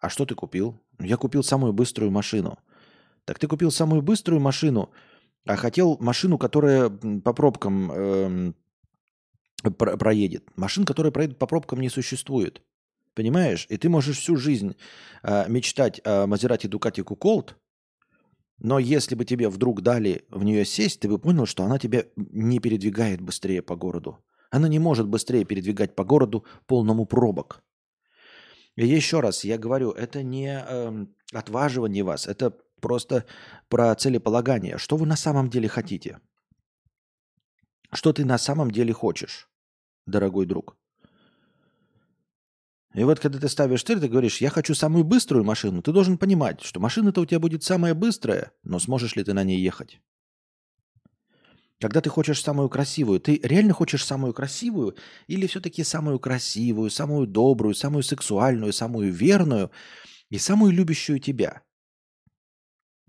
А 0.00 0.08
что 0.08 0.26
ты 0.26 0.34
купил? 0.34 0.80
Я 1.00 1.16
купил 1.16 1.42
самую 1.42 1.72
быструю 1.72 2.10
машину. 2.10 2.58
Так 3.24 3.38
ты 3.38 3.46
купил 3.46 3.70
самую 3.70 4.02
быструю 4.02 4.40
машину, 4.40 4.90
а 5.46 5.56
хотел 5.56 5.96
машину, 6.00 6.38
которая 6.38 6.88
по 6.88 7.32
пробкам 7.32 7.92
э, 7.92 8.52
про- 9.70 9.96
проедет. 9.96 10.44
Машин, 10.56 10.84
которая 10.84 11.12
проедет 11.12 11.38
по 11.38 11.46
пробкам, 11.46 11.80
не 11.80 11.88
существует. 11.88 12.62
Понимаешь? 13.14 13.66
И 13.68 13.76
ты 13.76 13.88
можешь 13.88 14.18
всю 14.18 14.36
жизнь 14.36 14.76
э, 15.22 15.48
мечтать 15.48 16.00
о 16.04 16.26
Мазерати 16.26 16.66
Дукати 16.66 17.02
Куколт, 17.02 17.56
но 18.64 18.78
если 18.78 19.16
бы 19.16 19.24
тебе 19.24 19.48
вдруг 19.48 19.82
дали 19.82 20.24
в 20.30 20.44
нее 20.44 20.64
сесть, 20.64 21.00
ты 21.00 21.08
бы 21.08 21.18
понял, 21.18 21.46
что 21.46 21.64
она 21.64 21.80
тебя 21.80 22.04
не 22.14 22.60
передвигает 22.60 23.20
быстрее 23.20 23.60
по 23.60 23.74
городу. 23.74 24.24
Она 24.50 24.68
не 24.68 24.78
может 24.78 25.08
быстрее 25.08 25.44
передвигать 25.44 25.96
по 25.96 26.04
городу 26.04 26.44
полному 26.66 27.04
пробок. 27.04 27.60
И 28.76 28.86
еще 28.86 29.18
раз, 29.18 29.42
я 29.42 29.58
говорю, 29.58 29.90
это 29.90 30.22
не 30.22 30.64
э, 30.64 31.06
отваживание 31.32 32.04
вас, 32.04 32.28
это 32.28 32.56
просто 32.80 33.24
про 33.68 33.92
целеполагание. 33.96 34.78
Что 34.78 34.96
вы 34.96 35.06
на 35.06 35.16
самом 35.16 35.50
деле 35.50 35.68
хотите? 35.68 36.20
Что 37.92 38.12
ты 38.12 38.24
на 38.24 38.38
самом 38.38 38.70
деле 38.70 38.92
хочешь, 38.92 39.50
дорогой 40.06 40.46
друг? 40.46 40.76
И 42.94 43.04
вот 43.04 43.20
когда 43.20 43.38
ты 43.38 43.48
ставишь 43.48 43.84
цель, 43.84 44.00
ты 44.00 44.08
говоришь, 44.08 44.40
я 44.40 44.50
хочу 44.50 44.74
самую 44.74 45.04
быструю 45.04 45.44
машину, 45.44 45.80
ты 45.80 45.92
должен 45.92 46.18
понимать, 46.18 46.60
что 46.62 46.78
машина-то 46.78 47.22
у 47.22 47.26
тебя 47.26 47.40
будет 47.40 47.62
самая 47.62 47.94
быстрая, 47.94 48.52
но 48.62 48.78
сможешь 48.78 49.16
ли 49.16 49.24
ты 49.24 49.32
на 49.32 49.44
ней 49.44 49.60
ехать? 49.60 50.00
Когда 51.80 52.00
ты 52.00 52.10
хочешь 52.10 52.40
самую 52.40 52.68
красивую, 52.68 53.18
ты 53.18 53.40
реально 53.42 53.72
хочешь 53.72 54.04
самую 54.04 54.34
красивую 54.34 54.94
или 55.26 55.46
все-таки 55.46 55.82
самую 55.82 56.20
красивую, 56.20 56.90
самую 56.90 57.26
добрую, 57.26 57.74
самую 57.74 58.02
сексуальную, 58.02 58.72
самую 58.72 59.10
верную 59.10 59.70
и 60.28 60.38
самую 60.38 60.72
любящую 60.72 61.18
тебя? 61.18 61.62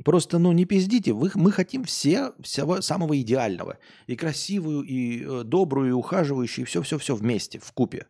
Просто, 0.03 0.39
ну, 0.39 0.51
не 0.53 0.65
пиздите, 0.65 1.13
вы, 1.13 1.29
мы 1.35 1.51
хотим 1.51 1.83
все, 1.83 2.33
всего 2.41 2.81
самого 2.81 3.19
идеального. 3.21 3.77
И 4.07 4.15
красивую, 4.15 4.81
и 4.81 5.23
э, 5.23 5.43
добрую, 5.43 5.89
и 5.89 5.91
ухаживающую, 5.91 6.65
и 6.65 6.67
все-все-все 6.67 7.15
вместе, 7.15 7.59
в 7.59 7.71
купе. 7.73 8.07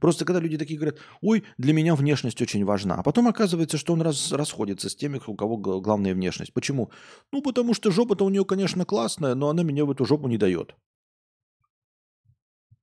Просто 0.00 0.24
когда 0.24 0.40
люди 0.40 0.58
такие 0.58 0.78
говорят, 0.78 0.98
ой, 1.20 1.44
для 1.58 1.72
меня 1.72 1.94
внешность 1.94 2.40
очень 2.42 2.64
важна, 2.64 2.96
а 2.96 3.02
потом 3.02 3.28
оказывается, 3.28 3.78
что 3.78 3.92
он 3.92 4.02
раз, 4.02 4.32
расходится 4.32 4.88
с 4.88 4.96
теми, 4.96 5.20
у 5.26 5.34
кого 5.34 5.56
главная 5.56 6.14
внешность. 6.14 6.52
Почему? 6.52 6.90
Ну, 7.32 7.42
потому 7.42 7.74
что 7.74 7.90
жопа-то 7.90 8.24
у 8.24 8.28
нее, 8.28 8.44
конечно, 8.44 8.84
классная, 8.84 9.34
но 9.34 9.48
она 9.48 9.62
меня 9.62 9.84
в 9.84 9.90
эту 9.90 10.04
жопу 10.04 10.28
не 10.28 10.38
дает. 10.38 10.74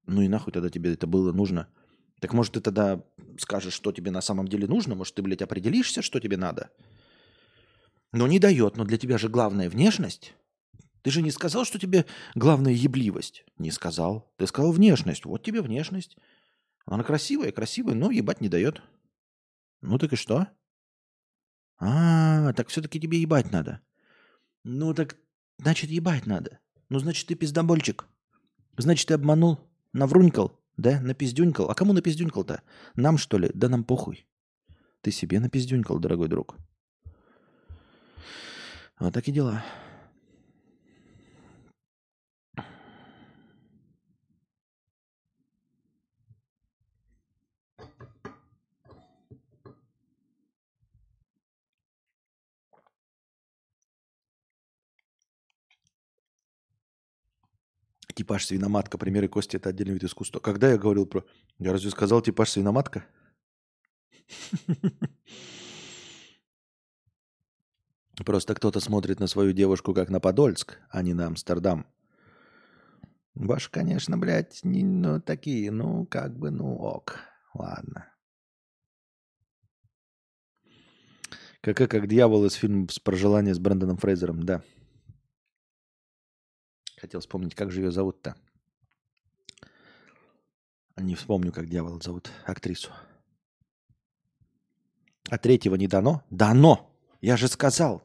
Ну 0.05 0.21
и 0.21 0.27
нахуй 0.27 0.51
тогда 0.53 0.69
тебе 0.69 0.93
это 0.93 1.07
было 1.07 1.31
нужно? 1.31 1.67
Так 2.19 2.33
может 2.33 2.53
ты 2.53 2.61
тогда 2.61 3.03
скажешь, 3.37 3.73
что 3.73 3.91
тебе 3.91 4.11
на 4.11 4.21
самом 4.21 4.47
деле 4.47 4.67
нужно? 4.67 4.95
Может 4.95 5.15
ты, 5.15 5.21
блядь, 5.21 5.41
определишься, 5.41 6.01
что 6.01 6.19
тебе 6.19 6.37
надо? 6.37 6.69
Но 8.11 8.27
не 8.27 8.39
дает. 8.39 8.77
Но 8.77 8.85
для 8.85 8.97
тебя 8.97 9.17
же 9.17 9.27
главная 9.27 9.69
внешность. 9.69 10.33
Ты 11.01 11.11
же 11.11 11.21
не 11.21 11.31
сказал, 11.31 11.65
что 11.65 11.79
тебе 11.79 12.05
главная 12.33 12.71
ебливость? 12.71 13.43
Не 13.57 13.71
сказал. 13.71 14.31
Ты 14.37 14.47
сказал 14.47 14.71
внешность. 14.71 15.25
Вот 15.25 15.43
тебе 15.43 15.61
внешность. 15.61 16.17
Она 16.85 17.03
красивая, 17.03 17.51
красивая, 17.51 17.95
но 17.95 18.11
ебать 18.11 18.41
не 18.41 18.49
дает. 18.49 18.81
Ну 19.81 19.97
так 19.97 20.13
и 20.13 20.15
что? 20.15 20.47
А, 21.79 22.53
так 22.53 22.67
все-таки 22.69 22.99
тебе 22.99 23.19
ебать 23.19 23.51
надо. 23.51 23.81
Ну 24.63 24.93
так, 24.93 25.17
значит, 25.57 25.89
ебать 25.89 26.25
надо. 26.25 26.59
Ну, 26.89 26.99
значит, 26.99 27.27
ты 27.27 27.35
пиздобольчик. 27.35 28.07
Значит, 28.77 29.07
ты 29.07 29.15
обманул, 29.15 29.59
наврунькал, 29.93 30.59
да, 30.77 30.99
напиздюнькал. 31.01 31.69
А 31.69 31.75
кому 31.75 31.93
напиздюнькал-то? 31.93 32.61
Нам, 32.95 33.17
что 33.17 33.37
ли? 33.37 33.49
Да 33.53 33.69
нам 33.69 33.83
похуй. 33.83 34.27
Ты 35.01 35.11
себе 35.11 35.39
напиздюнькал, 35.39 35.99
дорогой 35.99 36.27
друг. 36.27 36.55
Вот 38.99 39.13
так 39.13 39.27
и 39.27 39.31
дела. 39.31 39.63
Типаж 58.15 58.45
свиноматка, 58.45 58.97
примеры 58.97 59.27
кости– 59.27 59.55
это 59.57 59.69
отдельный 59.69 59.93
вид 59.93 60.03
искусства. 60.03 60.39
Когда 60.39 60.69
я 60.69 60.77
говорил 60.77 61.05
про... 61.05 61.23
Я 61.57 61.71
разве 61.71 61.89
сказал 61.89 62.21
типаж 62.21 62.49
свиноматка? 62.49 63.05
Просто 68.23 68.53
кто-то 68.53 68.79
смотрит 68.79 69.19
на 69.19 69.25
свою 69.27 69.53
девушку 69.53 69.93
как 69.93 70.09
на 70.09 70.19
Подольск, 70.19 70.77
а 70.89 71.01
не 71.01 71.13
на 71.15 71.25
Амстердам. 71.27 71.87
Ваш, 73.33 73.69
конечно, 73.69 74.15
блядь, 74.17 74.63
не, 74.63 74.83
ну, 74.83 75.19
такие, 75.19 75.71
ну, 75.71 76.05
как 76.05 76.37
бы, 76.37 76.51
ну, 76.51 76.75
ок. 76.75 77.17
Ладно. 77.55 78.13
Как, 81.61 81.77
как 81.77 82.07
дьявол 82.07 82.45
из 82.45 82.53
фильма 82.53 82.87
про 83.03 83.15
желание 83.15 83.55
с 83.55 83.59
Брэндоном 83.59 83.97
Фрейзером, 83.97 84.43
да. 84.43 84.61
Хотел 87.03 87.19
вспомнить, 87.19 87.53
как 87.53 87.69
же 87.69 87.81
ее 87.81 87.91
зовут-то. 87.91 88.37
Не 90.95 91.15
вспомню, 91.15 91.51
как 91.51 91.67
дьявол 91.67 92.01
зовут 92.01 92.31
актрису. 92.45 92.91
А 95.29 95.37
третьего 95.37 95.75
не 95.75 95.87
дано? 95.87 96.23
Дано! 96.29 96.89
Я 97.19 97.35
же 97.35 97.49
сказал. 97.49 98.01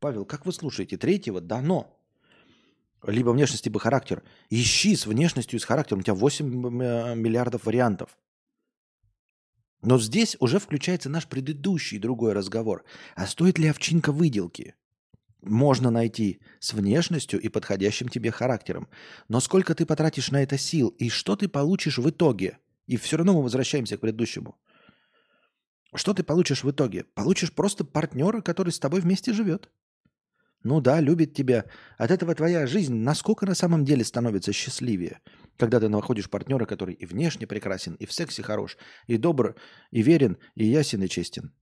Павел, 0.00 0.24
как 0.24 0.44
вы 0.44 0.52
слушаете? 0.52 0.96
Третьего 0.96 1.40
дано. 1.40 1.96
Либо 3.06 3.30
внешность, 3.30 3.64
либо 3.64 3.78
характер. 3.78 4.24
Ищи 4.50 4.96
с 4.96 5.06
внешностью 5.06 5.60
и 5.60 5.60
с 5.60 5.64
характером. 5.64 6.00
У 6.00 6.02
тебя 6.02 6.14
8 6.14 6.44
миллиардов 7.14 7.64
вариантов. 7.66 8.18
Но 9.82 10.00
здесь 10.00 10.36
уже 10.40 10.58
включается 10.58 11.08
наш 11.08 11.28
предыдущий 11.28 11.98
другой 11.98 12.32
разговор. 12.32 12.82
А 13.14 13.28
стоит 13.28 13.60
ли 13.60 13.68
овчинка 13.68 14.10
выделки? 14.10 14.74
Можно 15.42 15.90
найти 15.90 16.40
с 16.60 16.72
внешностью 16.72 17.40
и 17.40 17.48
подходящим 17.48 18.08
тебе 18.08 18.30
характером. 18.30 18.88
Но 19.28 19.40
сколько 19.40 19.74
ты 19.74 19.84
потратишь 19.84 20.30
на 20.30 20.42
это 20.42 20.56
сил 20.56 20.88
и 20.88 21.08
что 21.08 21.34
ты 21.34 21.48
получишь 21.48 21.98
в 21.98 22.08
итоге? 22.08 22.58
И 22.86 22.96
все 22.96 23.16
равно 23.16 23.34
мы 23.34 23.42
возвращаемся 23.42 23.96
к 23.96 24.00
предыдущему. 24.00 24.56
Что 25.94 26.14
ты 26.14 26.22
получишь 26.22 26.62
в 26.62 26.70
итоге? 26.70 27.04
Получишь 27.14 27.52
просто 27.52 27.84
партнера, 27.84 28.40
который 28.40 28.72
с 28.72 28.78
тобой 28.78 29.00
вместе 29.00 29.32
живет. 29.32 29.68
Ну 30.62 30.80
да, 30.80 31.00
любит 31.00 31.34
тебя. 31.34 31.64
От 31.98 32.12
этого 32.12 32.36
твоя 32.36 32.66
жизнь 32.68 32.94
насколько 32.94 33.44
на 33.44 33.54
самом 33.54 33.84
деле 33.84 34.04
становится 34.04 34.52
счастливее, 34.52 35.20
когда 35.56 35.80
ты 35.80 35.88
находишь 35.88 36.30
партнера, 36.30 36.66
который 36.66 36.94
и 36.94 37.04
внешне 37.04 37.48
прекрасен, 37.48 37.94
и 37.94 38.06
в 38.06 38.12
сексе 38.12 38.44
хорош, 38.44 38.78
и 39.08 39.16
добр, 39.16 39.56
и 39.90 40.02
верен, 40.02 40.38
и 40.54 40.64
ясен, 40.64 41.02
и 41.02 41.08
честен. 41.08 41.52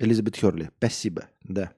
Элизабет 0.00 0.36
Херли, 0.36 0.70
спасибо, 0.78 1.28
да. 1.42 1.72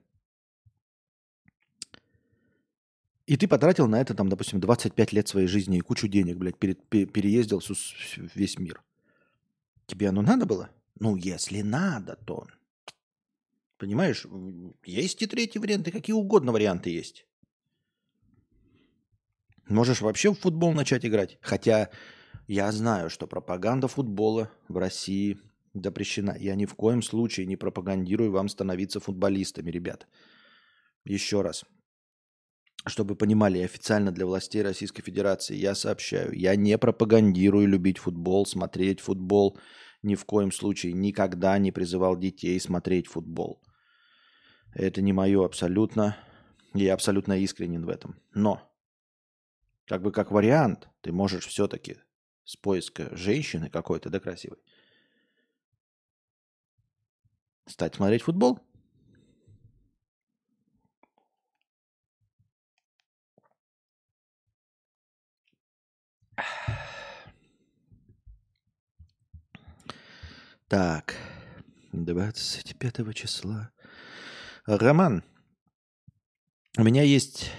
И 3.25 3.37
ты 3.37 3.47
потратил 3.47 3.87
на 3.87 4.01
это, 4.01 4.13
там, 4.13 4.27
допустим, 4.27 4.59
25 4.59 5.13
лет 5.13 5.27
своей 5.27 5.47
жизни 5.47 5.77
и 5.77 5.81
кучу 5.81 6.07
денег, 6.07 6.37
блядь, 6.37 6.57
перед, 6.57 6.83
переездил 6.89 7.61
весь 8.35 8.59
мир. 8.59 8.83
Тебе 9.85 10.09
оно 10.09 10.21
надо 10.21 10.45
было? 10.45 10.69
Ну, 10.99 11.15
если 11.15 11.61
надо, 11.61 12.17
то... 12.25 12.47
Понимаешь, 13.77 14.25
есть 14.85 15.21
и 15.21 15.27
третий 15.27 15.59
вариант, 15.59 15.87
и 15.87 15.91
какие 15.91 16.13
угодно 16.13 16.51
варианты 16.51 16.89
есть. 16.89 17.25
Можешь 19.67 20.01
вообще 20.01 20.33
в 20.33 20.39
футбол 20.39 20.73
начать 20.73 21.05
играть. 21.05 21.37
Хотя 21.41 21.89
я 22.47 22.71
знаю, 22.71 23.09
что 23.09 23.27
пропаганда 23.27 23.87
футбола 23.87 24.51
в 24.67 24.77
России 24.77 25.39
запрещена. 25.73 26.35
Я 26.39 26.55
ни 26.55 26.65
в 26.65 26.75
коем 26.75 27.01
случае 27.01 27.45
не 27.45 27.55
пропагандирую 27.55 28.31
вам 28.31 28.49
становиться 28.49 28.99
футболистами, 28.99 29.71
ребят. 29.71 30.07
Еще 31.05 31.41
раз. 31.41 31.65
Чтобы 32.85 33.15
понимали, 33.15 33.59
официально 33.59 34.11
для 34.11 34.25
властей 34.25 34.61
Российской 34.61 35.03
Федерации 35.03 35.55
я 35.55 35.73
сообщаю, 35.73 36.37
я 36.37 36.55
не 36.55 36.77
пропагандирую 36.77 37.67
любить 37.67 37.97
футбол, 37.97 38.45
смотреть 38.45 38.99
футбол, 38.99 39.57
ни 40.01 40.15
в 40.15 40.25
коем 40.25 40.51
случае 40.51 40.91
никогда 40.91 41.57
не 41.57 41.71
призывал 41.71 42.17
детей 42.17 42.59
смотреть 42.59 43.07
футбол. 43.07 43.61
Это 44.73 45.01
не 45.01 45.13
мое 45.13 45.45
абсолютно. 45.45 46.17
Я 46.73 46.93
абсолютно 46.93 47.39
искренен 47.39 47.85
в 47.85 47.89
этом. 47.89 48.19
Но, 48.33 48.69
как 49.85 50.01
бы 50.01 50.11
как 50.11 50.31
вариант, 50.31 50.89
ты 51.01 51.13
можешь 51.13 51.45
все-таки 51.45 51.97
с 52.43 52.57
поиска 52.57 53.15
женщины 53.15 53.69
какой-то, 53.69 54.09
да, 54.09 54.19
красивой, 54.19 54.57
стать 57.65 57.95
смотреть 57.95 58.23
футбол. 58.23 58.59
Так, 70.73 71.13
25 71.91 73.13
числа. 73.13 73.69
Роман, 74.65 75.23
у 76.79 76.83
меня 76.83 77.03
есть 77.03 77.51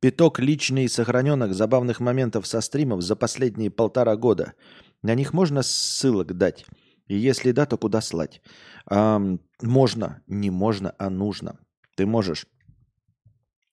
пяток 0.00 0.40
личных 0.40 0.90
сохраненных 0.90 1.54
забавных 1.54 2.00
моментов 2.00 2.48
со 2.48 2.60
стримов 2.60 3.02
за 3.02 3.14
последние 3.14 3.70
полтора 3.70 4.16
года. 4.16 4.54
На 5.02 5.14
них 5.14 5.32
можно 5.32 5.62
ссылок 5.62 6.36
дать? 6.36 6.66
И 7.06 7.14
если 7.14 7.52
да, 7.52 7.66
то 7.66 7.78
куда 7.78 8.00
слать? 8.00 8.42
А, 8.86 9.22
можно, 9.60 10.24
не 10.26 10.50
можно, 10.50 10.96
а 10.98 11.08
нужно. 11.08 11.60
Ты 11.94 12.04
можешь 12.04 12.48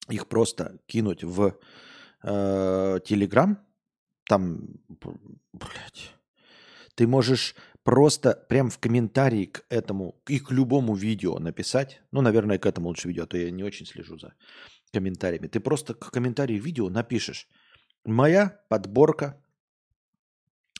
их 0.08 0.28
просто 0.28 0.78
кинуть 0.86 1.24
в 1.24 1.58
э, 2.22 3.00
Телеграм. 3.04 3.58
Там, 4.28 4.68
блядь, 5.52 6.14
ты 6.94 7.08
можешь 7.08 7.56
просто 7.90 8.36
прям 8.50 8.70
в 8.70 8.78
комментарии 8.78 9.46
к 9.46 9.66
этому 9.70 10.22
и 10.30 10.40
к 10.40 10.52
любому 10.52 10.96
видео 10.96 11.40
написать, 11.40 12.02
ну, 12.12 12.22
наверное, 12.22 12.60
к 12.60 12.68
этому 12.68 12.90
лучше 12.90 13.08
видео, 13.08 13.24
а 13.24 13.26
то 13.26 13.38
я 13.38 13.50
не 13.50 13.64
очень 13.64 13.88
слежу 13.88 14.20
за 14.20 14.34
комментариями. 14.94 15.48
Ты 15.48 15.60
просто 15.60 15.96
к 15.96 16.12
комментарию 16.12 16.62
видео 16.62 16.90
напишешь. 16.90 17.48
«Моя 18.06 18.62
подборка 18.70 19.42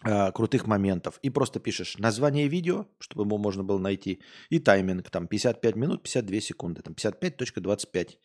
э, 0.06 0.32
крутых 0.32 0.68
моментов» 0.68 1.20
и 1.24 1.32
просто 1.32 1.60
пишешь 1.60 1.98
название 1.98 2.48
видео, 2.48 2.86
чтобы 3.00 3.24
его 3.24 3.40
можно 3.40 3.64
было 3.64 3.80
найти, 3.80 4.22
и 4.52 4.60
тайминг, 4.60 5.10
там, 5.10 5.28
55 5.28 5.76
минут, 5.76 6.04
52 6.04 6.42
секунды, 6.42 6.82
там, 6.84 6.94
55.25 6.94 8.18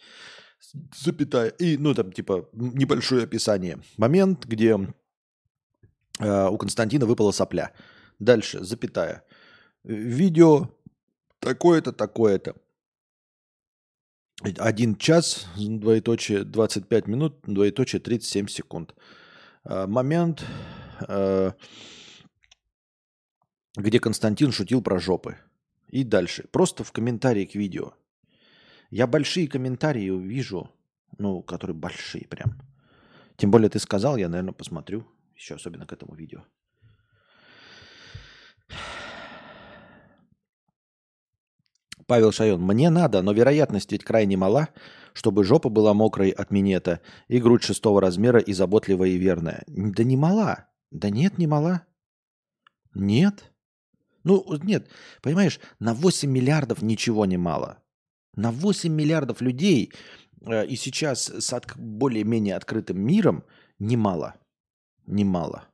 запятая, 0.95 1.49
и, 1.49 1.79
ну, 1.79 1.95
там, 1.95 2.13
типа, 2.13 2.51
небольшое 2.53 3.25
описание. 3.25 3.79
Момент, 3.97 4.45
где 4.45 4.79
э, 6.21 6.49
у 6.51 6.59
Константина 6.59 7.07
выпала 7.07 7.33
сопля– 7.33 7.73
Дальше, 8.19 8.65
запятая. 8.65 9.25
Видео 9.83 10.71
такое-то, 11.39 11.93
такое-то. 11.93 12.57
Один 14.59 14.97
час, 14.97 15.47
двоеточие 15.57 16.45
25 16.45 17.07
минут, 17.07 17.39
двоеточие 17.47 18.01
37 18.01 18.49
секунд. 18.49 18.95
А, 19.65 19.87
момент, 19.87 20.45
а, 21.01 21.55
где 23.77 24.01
Константин 24.01 24.53
шутил 24.53 24.83
про 24.83 24.99
жопы. 24.99 25.37
И 25.89 26.05
дальше. 26.05 26.49
Просто 26.51 26.83
в 26.83 26.93
комментарии 26.93 27.45
к 27.45 27.55
видео. 27.55 27.95
Я 28.91 29.07
большие 29.07 29.49
комментарии 29.49 30.11
вижу, 30.11 30.71
ну, 31.19 31.43
которые 31.43 31.77
большие 31.77 32.27
прям. 32.27 32.61
Тем 33.37 33.51
более 33.51 33.69
ты 33.69 33.79
сказал, 33.79 34.17
я, 34.17 34.29
наверное, 34.29 34.53
посмотрю 34.53 35.07
еще 35.35 35.55
особенно 35.55 35.87
к 35.87 35.93
этому 35.93 36.15
видео. 36.15 36.45
Павел 42.07 42.33
Шайон. 42.33 42.61
Мне 42.61 42.91
надо, 42.91 43.23
но 43.23 43.33
вероятность 43.33 43.93
ведь 43.93 44.05
крайне 44.05 44.37
мала, 44.37 44.69
чтобы 45.13 45.45
жопа 45.45 45.69
была 45.69 45.95
мокрой 45.95 46.31
от 46.31 46.51
минета, 46.51 47.01
и 47.29 47.39
грудь 47.39 47.63
шестого 47.63 48.01
размера 48.01 48.41
и 48.41 48.53
заботливая 48.53 49.11
и 49.11 49.19
верная. 49.19 49.65
Да 49.67 50.05
не 50.05 50.17
мала. 50.17 50.69
Да 50.91 51.11
нет, 51.11 51.39
не 51.39 51.47
мала. 51.47 51.83
Нет. 52.95 53.53
Ну, 54.23 54.45
нет. 54.63 54.89
Понимаешь, 55.23 55.61
на 55.79 55.95
8 55.95 56.31
миллиардов 56.31 56.83
ничего 56.83 57.27
не 57.27 57.37
мало. 57.37 57.83
На 58.37 58.51
8 58.51 58.93
миллиардов 58.93 59.41
людей 59.41 59.93
э, 60.47 60.67
и 60.67 60.77
сейчас 60.77 61.29
с 61.29 61.53
от, 61.53 61.77
более-менее 61.77 62.57
открытым 62.57 63.01
миром 63.01 63.45
немало. 63.79 64.35
Немало. 65.07 65.69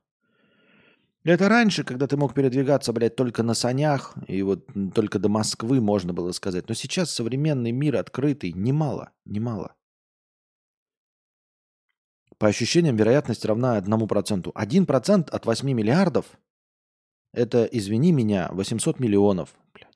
Это 1.23 1.49
раньше, 1.49 1.83
когда 1.83 2.07
ты 2.07 2.17
мог 2.17 2.33
передвигаться, 2.33 2.93
блядь, 2.93 3.15
только 3.15 3.43
на 3.43 3.53
санях, 3.53 4.15
и 4.27 4.41
вот 4.41 4.65
только 4.95 5.19
до 5.19 5.29
Москвы 5.29 5.79
можно 5.79 6.13
было 6.13 6.31
сказать. 6.31 6.67
Но 6.67 6.73
сейчас 6.73 7.11
современный 7.11 7.71
мир 7.71 7.97
открытый, 7.97 8.53
немало, 8.53 9.11
немало. 9.25 9.75
По 12.39 12.47
ощущениям, 12.47 12.95
вероятность 12.95 13.45
равна 13.45 13.77
1%. 13.77 14.51
1% 14.51 15.29
от 15.29 15.45
8 15.45 15.71
миллиардов– 15.71 16.25
это, 17.33 17.65
извини 17.65 18.11
меня, 18.11 18.49
800 18.51 18.99
миллионов. 18.99 19.53
Блядь. 19.73 19.91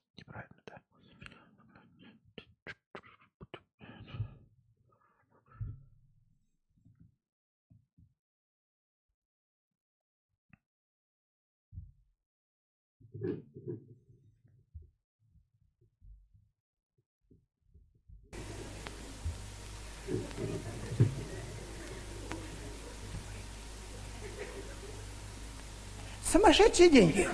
Сумасшедшие 26.36 26.90
деньги. 26.90 27.30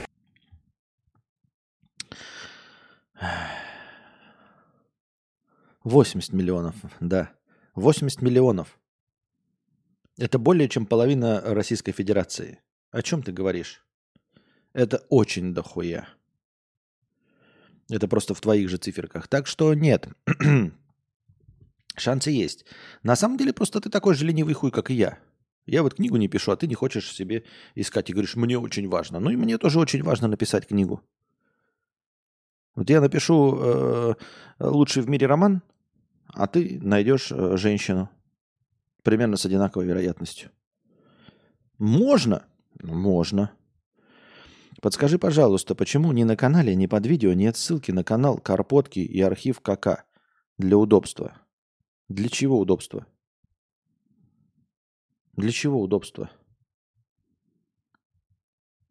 Восемьдесят 5.84 6.34
миллионов, 6.34 6.76
да. 7.00 7.34
80 7.74 8.22
миллионов. 8.22 8.80
Это 10.20 10.38
более 10.38 10.70
чем 10.70 10.86
половина 10.86 11.42
Российской 11.42 11.94
Федерации. 11.94 12.60
О 12.92 13.02
чем 13.02 13.24
ты 13.24 13.32
говоришь? 13.32 13.84
Это 14.72 14.98
очень 15.10 15.56
дохуя. 15.56 16.08
Это 17.90 18.08
просто 18.08 18.36
в 18.36 18.42
твоих 18.42 18.70
же 18.70 18.78
циферках. 18.78 19.28
Так 19.28 19.48
что 19.48 19.74
нет. 19.74 20.10
Шансы 21.96 22.30
есть. 22.30 22.66
На 23.02 23.16
самом 23.16 23.38
деле 23.38 23.52
просто 23.52 23.82
ты 23.82 23.90
такой 23.90 24.14
же 24.14 24.28
ленивый 24.28 24.54
хуй, 24.54 24.70
как 24.70 24.92
и 24.92 24.94
я. 24.94 25.18
Я 25.66 25.84
вот 25.84 25.96
книгу 25.96 26.18
не 26.18 26.28
пишу, 26.28 26.52
а 26.52 26.58
ты 26.58 26.68
не 26.68 26.76
хочешь 26.76 27.12
себе 27.12 27.44
искать 27.76 28.10
и 28.10 28.14
говоришь, 28.14 28.36
мне 28.36 28.58
очень 28.58 28.88
важно. 28.90 29.20
Ну 29.20 29.30
и 29.30 29.36
мне 29.36 29.58
тоже 29.58 29.80
очень 29.80 30.04
важно 30.04 30.28
написать 30.28 30.68
книгу. 30.68 31.02
Вот 32.76 32.90
я 32.90 33.02
напишу 33.02 33.58
э, 33.60 34.14
лучший 34.60 35.04
в 35.04 35.10
мире 35.10 35.28
роман, 35.28 35.62
а 36.28 36.48
ты 36.48 36.80
найдешь 36.82 37.32
э, 37.32 37.58
женщину. 37.58 38.10
Примерно 39.04 39.36
с 39.36 39.46
одинаковой 39.46 39.86
вероятностью. 39.86 40.52
Можно? 41.78 42.46
Можно. 42.82 43.52
Подскажи, 44.82 45.20
пожалуйста, 45.20 45.76
почему 45.76 46.12
ни 46.12 46.24
на 46.24 46.36
канале, 46.36 46.76
ни 46.76 46.88
под 46.88 47.06
видео 47.06 47.34
нет 47.34 47.58
ссылки 47.58 47.92
на 47.92 48.04
канал 48.04 48.38
Карпотки 48.38 49.00
и 49.00 49.22
архив 49.22 49.60
КК 49.60 50.06
для 50.58 50.78
удобства? 50.78 51.38
Для 52.10 52.30
чего 52.30 52.60
удобства? 52.60 53.06
Для 55.42 55.52
чего 55.52 55.82
удобства? 55.82 56.30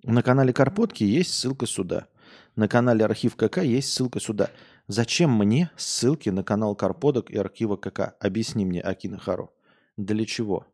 На 0.03 0.21
канале 0.21 0.53
Карпотки 0.53 1.05
есть 1.05 1.33
ссылка 1.33 1.65
сюда. 1.67 2.09
На 2.57 2.67
канале 2.67 3.05
Архив 3.05 3.37
КК 3.37 3.63
есть 3.63 3.93
ссылка 3.93 4.19
сюда. 4.19 4.51
Зачем 4.89 5.31
мне 5.31 5.71
ссылки 5.77 6.29
на 6.29 6.43
канал 6.43 6.75
Карподок 6.75 7.31
и 7.31 7.37
архива 7.37 7.77
КК? 7.77 8.17
Объясни 8.19 8.65
мне, 8.65 8.81
Акина 8.81 9.17
Хару. 9.17 9.53
Для 9.97 10.27
чего? 10.27 10.67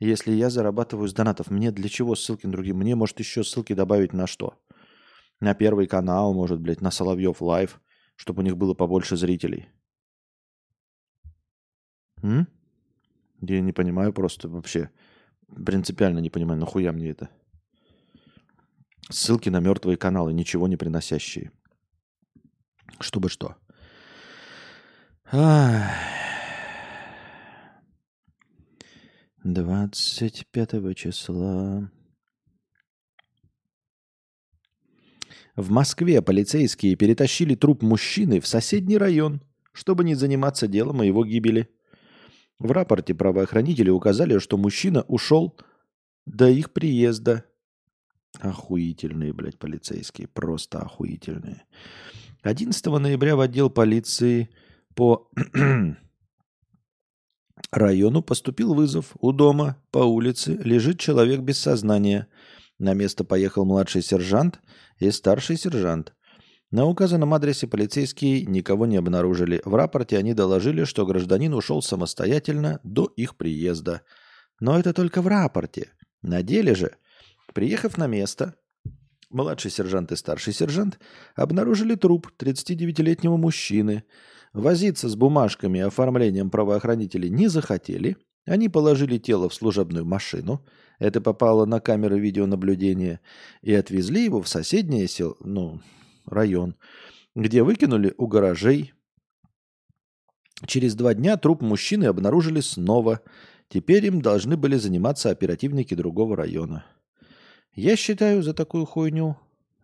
Если 0.00 0.32
я 0.32 0.48
зарабатываю 0.48 1.06
с 1.06 1.12
донатов, 1.12 1.50
мне 1.50 1.70
для 1.70 1.90
чего 1.90 2.14
ссылки 2.14 2.46
на 2.46 2.52
другие? 2.52 2.74
Мне, 2.74 2.94
может, 2.94 3.18
еще 3.18 3.44
ссылки 3.44 3.74
добавить 3.74 4.14
на 4.14 4.26
что? 4.26 4.58
На 5.38 5.52
первый 5.52 5.86
канал, 5.86 6.32
может, 6.32 6.60
блядь, 6.60 6.80
на 6.80 6.90
Соловьев 6.90 7.42
Лайв, 7.42 7.78
чтобы 8.16 8.40
у 8.40 8.44
них 8.44 8.56
было 8.56 8.72
побольше 8.72 9.18
зрителей. 9.18 9.68
М? 12.22 12.48
Я 13.42 13.60
не 13.60 13.72
понимаю 13.72 14.12
просто 14.12 14.48
вообще. 14.48 14.90
Принципиально 15.66 16.20
не 16.20 16.30
понимаю, 16.30 16.60
нахуя 16.60 16.92
мне 16.92 17.10
это. 17.10 17.28
Ссылки 19.10 19.48
на 19.48 19.60
мертвые 19.60 19.96
каналы, 19.96 20.32
ничего 20.32 20.68
не 20.68 20.76
приносящие. 20.76 21.50
Чтобы 23.00 23.28
что. 23.28 23.56
Двадцать 29.42 30.46
пятого 30.52 30.94
числа. 30.94 31.90
В 35.56 35.70
Москве 35.70 36.22
полицейские 36.22 36.94
перетащили 36.94 37.56
труп 37.56 37.82
мужчины 37.82 38.40
в 38.40 38.46
соседний 38.46 38.96
район, 38.96 39.42
чтобы 39.72 40.04
не 40.04 40.14
заниматься 40.14 40.68
делом 40.68 41.00
о 41.00 41.04
его 41.04 41.24
гибели. 41.24 41.68
В 42.58 42.70
рапорте 42.70 43.14
правоохранители 43.14 43.90
указали, 43.90 44.38
что 44.38 44.56
мужчина 44.56 45.02
ушел 45.08 45.58
до 46.26 46.48
их 46.48 46.72
приезда. 46.72 47.44
Охуительные, 48.40 49.32
блядь, 49.32 49.58
полицейские. 49.58 50.28
Просто 50.28 50.80
охуительные. 50.80 51.64
11 52.42 52.86
ноября 52.86 53.36
в 53.36 53.40
отдел 53.40 53.70
полиции 53.70 54.50
по 54.94 55.30
району 57.70 58.22
поступил 58.22 58.74
вызов. 58.74 59.12
У 59.20 59.32
дома 59.32 59.76
по 59.90 59.98
улице 59.98 60.58
лежит 60.64 60.98
человек 60.98 61.40
без 61.40 61.58
сознания. 61.58 62.28
На 62.78 62.94
место 62.94 63.24
поехал 63.24 63.64
младший 63.64 64.02
сержант 64.02 64.60
и 64.98 65.10
старший 65.10 65.56
сержант. 65.56 66.14
На 66.72 66.86
указанном 66.86 67.34
адресе 67.34 67.66
полицейские 67.66 68.46
никого 68.46 68.86
не 68.86 68.96
обнаружили. 68.96 69.60
В 69.66 69.74
рапорте 69.74 70.16
они 70.16 70.32
доложили, 70.32 70.84
что 70.84 71.04
гражданин 71.04 71.52
ушел 71.52 71.82
самостоятельно 71.82 72.80
до 72.82 73.12
их 73.14 73.36
приезда. 73.36 74.00
Но 74.58 74.78
это 74.78 74.94
только 74.94 75.20
в 75.20 75.26
рапорте. 75.26 75.90
На 76.22 76.42
деле 76.42 76.74
же, 76.74 76.96
приехав 77.52 77.98
на 77.98 78.06
место, 78.06 78.54
младший 79.28 79.70
сержант 79.70 80.12
и 80.12 80.16
старший 80.16 80.54
сержант 80.54 80.98
обнаружили 81.36 81.94
труп 81.94 82.28
39-летнего 82.38 83.36
мужчины. 83.36 84.04
Возиться 84.54 85.10
с 85.10 85.14
бумажками 85.14 85.76
и 85.76 85.82
оформлением 85.82 86.48
правоохранители 86.48 87.28
не 87.28 87.48
захотели. 87.48 88.16
Они 88.46 88.70
положили 88.70 89.18
тело 89.18 89.50
в 89.50 89.54
служебную 89.54 90.06
машину. 90.06 90.64
Это 90.98 91.20
попало 91.20 91.66
на 91.66 91.80
камеры 91.80 92.18
видеонаблюдения. 92.18 93.20
И 93.60 93.74
отвезли 93.74 94.24
его 94.24 94.40
в 94.40 94.48
соседнее 94.48 95.06
село, 95.06 95.36
ну, 95.40 95.82
район, 96.26 96.76
где 97.34 97.62
выкинули 97.62 98.14
у 98.16 98.26
гаражей. 98.26 98.92
Через 100.66 100.94
два 100.94 101.14
дня 101.14 101.36
труп 101.36 101.62
мужчины 101.62 102.04
обнаружили 102.04 102.60
снова. 102.60 103.20
Теперь 103.68 104.06
им 104.06 104.20
должны 104.20 104.56
были 104.56 104.76
заниматься 104.76 105.30
оперативники 105.30 105.94
другого 105.94 106.36
района. 106.36 106.84
Я 107.74 107.96
считаю, 107.96 108.42
за 108.42 108.52
такую 108.52 108.84
хуйню 108.84 109.36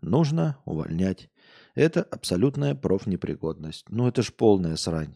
нужно 0.03 0.59
увольнять. 0.65 1.31
Это 1.75 2.03
абсолютная 2.03 2.75
профнепригодность. 2.75 3.87
Ну 3.89 4.09
это 4.09 4.23
ж 4.23 4.33
полная 4.33 4.77
срань. 4.77 5.15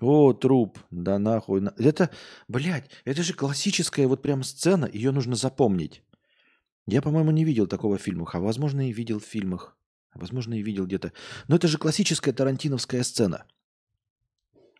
О, 0.00 0.32
труп, 0.32 0.80
да 0.90 1.18
нахуй. 1.20 1.62
Это, 1.78 2.10
блядь, 2.48 2.90
это 3.04 3.22
же 3.22 3.34
классическая 3.34 4.08
вот 4.08 4.20
прям 4.20 4.42
сцена, 4.42 4.88
ее 4.92 5.12
нужно 5.12 5.36
запомнить. 5.36 6.02
Я, 6.86 7.00
по-моему, 7.02 7.30
не 7.30 7.44
видел 7.44 7.66
такого 7.66 7.96
в 7.96 8.02
фильмах, 8.02 8.34
а 8.34 8.40
возможно 8.40 8.88
и 8.88 8.92
видел 8.92 9.18
в 9.20 9.24
фильмах. 9.24 9.76
Возможно 10.14 10.54
и 10.54 10.62
видел 10.62 10.86
где-то. 10.86 11.12
Но 11.48 11.56
это 11.56 11.68
же 11.68 11.78
классическая 11.78 12.32
тарантиновская 12.32 13.02
сцена. 13.02 13.44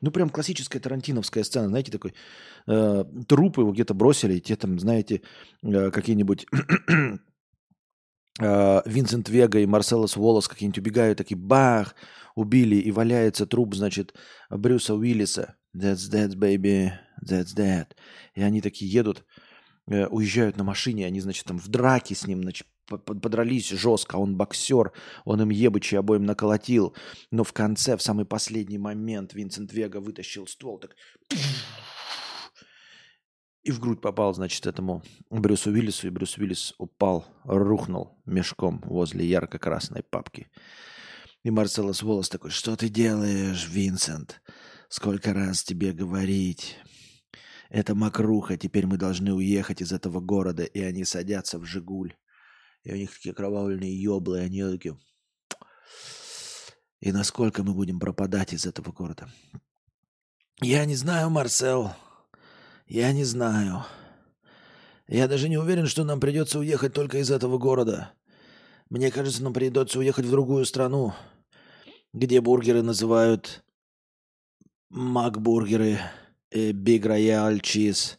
Ну, 0.03 0.11
прям 0.11 0.31
классическая 0.31 0.81
тарантиновская 0.81 1.45
сцена, 1.45 1.69
знаете, 1.69 1.93
такой 1.93 2.13
э, 2.67 3.05
трупы 3.29 3.63
его 3.63 3.73
где-то 3.73 3.95
бросили, 3.95 4.41
те 4.41 4.57
там, 4.57 4.79
знаете, 4.81 5.23
э, 5.63 5.91
какие-нибудь 5.93 6.47
э, 8.41 8.83
Винсент 8.85 9.29
Вега 9.29 9.61
и 9.61 9.67
Марселос 9.67 10.17
Волос 10.17 10.49
какие-нибудь 10.49 10.79
убегают, 10.79 11.19
такие 11.19 11.39
бах, 11.39 11.95
убили, 12.35 12.77
и 12.77 12.91
валяется 12.91 13.47
труп, 13.47 13.77
значит, 13.77 14.15
Брюса 14.51 14.97
Уиллиса. 14.97 15.55
That's 15.75 16.11
that, 16.11 16.35
baby, 16.35 16.91
that's 17.25 17.55
that. 17.57 17.87
И 18.35 18.43
они 18.43 18.61
такие 18.61 18.91
едут, 18.91 19.25
уезжают 20.11 20.57
на 20.57 20.65
машине, 20.65 21.07
они, 21.07 21.21
значит, 21.21 21.45
там 21.45 21.59
в 21.59 21.69
драке 21.69 22.15
с 22.15 22.27
ним, 22.27 22.43
значит, 22.43 22.67
подрались 22.87 23.71
жестко, 23.71 24.17
он 24.17 24.37
боксер, 24.37 24.93
он 25.25 25.43
им 25.43 25.51
ебычи 25.51 25.95
обоим 25.95 26.25
наколотил, 26.25 26.95
но 27.31 27.45
в 27.45 27.53
конце, 27.53 27.97
в 27.97 28.03
самый 28.03 28.25
последний 28.27 28.79
момент 28.79 29.35
Винсент 29.35 29.73
Вега 29.73 29.99
вытащил 29.99 30.47
ствол, 30.47 30.79
так 30.79 30.97
и 33.63 33.71
в 33.71 33.79
грудь 33.79 34.01
попал, 34.01 34.35
значит, 34.35 34.67
этому 34.67 35.03
Брюсу 35.31 35.71
Уиллису, 35.71 36.09
и 36.09 36.11
Брюс 36.11 36.37
Уиллис 36.37 36.75
упал, 36.79 37.27
рухнул 37.45 38.21
мешком 38.27 38.83
возле 38.85 39.25
ярко-красной 39.25 40.03
папки. 40.03 40.49
И 41.45 41.51
Марселос 41.51 42.03
Волос 42.03 42.29
такой, 42.29 42.51
что 42.51 42.77
ты 42.77 42.89
делаешь, 42.89 43.69
Винсент? 43.69 44.43
Сколько 44.89 45.33
раз 45.33 45.63
тебе 45.63 45.93
говорить? 45.93 46.77
Это 47.73 47.95
мокруха, 47.95 48.59
теперь 48.59 48.85
мы 48.85 48.99
должны 48.99 49.33
уехать 49.33 49.81
из 49.81 49.93
этого 49.93 50.21
города. 50.21 50.63
И 50.63 50.83
они 50.83 51.07
садятся 51.07 51.59
в 51.59 51.65
«Жигуль». 51.65 52.15
И 52.83 52.93
у 52.93 52.97
них 52.97 53.11
такие 53.15 53.35
кровавленные 53.35 53.99
еблы, 53.99 54.41
и 54.41 54.43
они 54.43 54.63
такие... 54.63 54.99
И 57.01 57.13
насколько 57.13 57.63
мы 57.63 57.73
будем 57.73 57.99
пропадать 57.99 58.53
из 58.53 58.67
этого 58.67 58.93
города? 58.93 59.27
Я 60.61 60.85
не 60.85 60.95
знаю, 60.97 61.31
Марсел. 61.31 61.93
Я 62.87 63.11
не 63.15 63.25
знаю. 63.25 63.87
Я 65.09 65.27
даже 65.27 65.49
не 65.49 65.57
уверен, 65.57 65.87
что 65.87 66.05
нам 66.05 66.21
придется 66.21 66.59
уехать 66.59 66.93
только 66.93 67.21
из 67.21 67.31
этого 67.31 67.57
города. 67.57 68.13
Мне 68.91 69.11
кажется, 69.11 69.43
нам 69.43 69.55
придется 69.55 69.99
уехать 69.99 70.27
в 70.27 70.31
другую 70.31 70.67
страну, 70.67 71.15
где 72.13 72.43
бургеры 72.43 72.83
называют 72.83 73.65
макбургеры. 74.91 76.01
Big 76.53 77.03
Royal 77.03 77.61
Cheese 77.61 78.17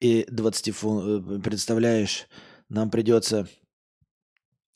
и 0.00 0.26
20 0.28 0.74
фунтов. 0.74 1.42
Представляешь, 1.42 2.26
нам 2.68 2.90
придется 2.90 3.48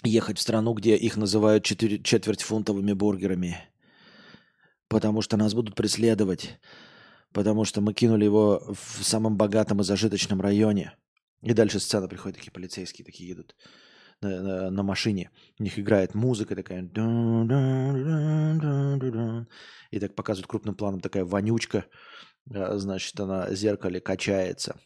ехать 0.03 0.39
в 0.39 0.41
страну, 0.41 0.75
где 0.75 0.97
их 0.97 1.17
называют 1.17 1.65
4, 1.65 2.03
четвертьфунтовыми 2.03 2.93
бургерами. 2.93 3.59
Потому 4.89 5.23
что 5.23 5.37
нас 5.37 5.55
будут 5.55 5.75
преследовать. 5.75 6.59
Потому 7.33 7.65
что 7.65 7.81
мы 7.81 7.95
кинули 7.95 8.25
его 8.25 8.75
в 8.75 9.05
самом 9.05 9.37
богатом 9.37 9.81
и 9.81 9.85
зажиточном 9.85 10.41
районе. 10.41 10.97
И 11.43 11.53
дальше 11.53 11.81
сцена 11.81 12.09
приходит, 12.09 12.39
такие 12.39 12.51
полицейские 12.53 13.05
такие 13.05 13.29
едут 13.29 13.55
на, 14.21 14.43
на, 14.43 14.71
на 14.71 14.83
машине. 14.83 15.31
У 15.59 15.63
них 15.63 15.79
играет 15.79 16.15
музыка 16.15 16.57
такая. 16.57 16.83
И 19.91 20.01
так 20.01 20.15
показывают 20.15 20.49
крупным 20.49 20.75
планом 20.75 21.01
такая 21.01 21.25
вонючка 21.25 21.85
Э, 21.85 22.30
Э, 22.49 22.79
значит, 22.79 23.19
она 23.19 23.53
зеркале 23.55 24.01
качается. 24.01 24.81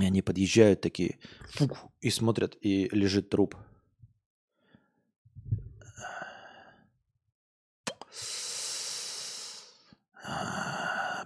И 0.00 0.04
они 0.04 0.20
подъезжают 0.20 0.82
такие 0.82 1.18
фук, 1.48 1.78
и 2.00 2.10
смотрят, 2.10 2.56
и 2.60 2.88
лежит 2.90 3.30
труп. 3.30 3.56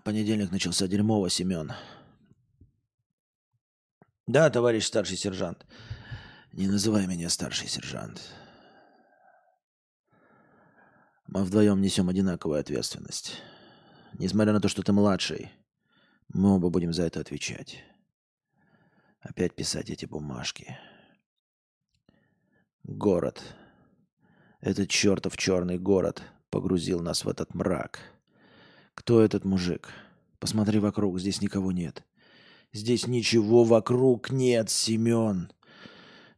Понедельник 0.05 0.51
начался 0.51 0.87
дерьмово, 0.87 1.29
Семен. 1.29 1.73
Да, 4.27 4.49
товарищ 4.51 4.85
старший 4.85 5.17
сержант. 5.17 5.67
Не 6.53 6.69
называй 6.69 7.07
меня 7.07 7.29
старший 7.29 7.69
сержант. 7.69 8.21
Мы 11.27 11.45
вдвоем 11.45 11.81
несем 11.81 12.09
одинаковую 12.09 12.59
ответственность. 12.61 13.41
Несмотря 14.21 14.53
на 14.53 14.61
то, 14.61 14.69
что 14.69 14.83
ты 14.83 14.93
младший, 14.93 15.51
мы 16.29 16.55
оба 16.55 16.69
будем 16.69 16.93
за 16.93 17.05
это 17.05 17.21
отвечать. 17.21 17.83
Опять 19.21 19.55
писать 19.55 19.89
эти 19.89 20.05
бумажки. 20.05 20.77
Город. 22.83 23.43
Этот 24.61 24.91
чертов 24.91 25.39
черный 25.39 25.79
город 25.79 26.23
погрузил 26.51 27.01
нас 27.01 27.25
в 27.25 27.31
этот 27.31 27.55
мрак. 27.55 28.01
Кто 28.93 29.23
этот 29.23 29.47
мужик? 29.47 29.89
Посмотри 30.39 30.81
вокруг, 30.81 31.19
здесь 31.19 31.41
никого 31.41 31.73
нет. 31.73 32.05
Здесь 32.75 33.07
ничего 33.07 33.65
вокруг 33.65 34.31
нет, 34.31 34.69
Семен. 34.69 35.51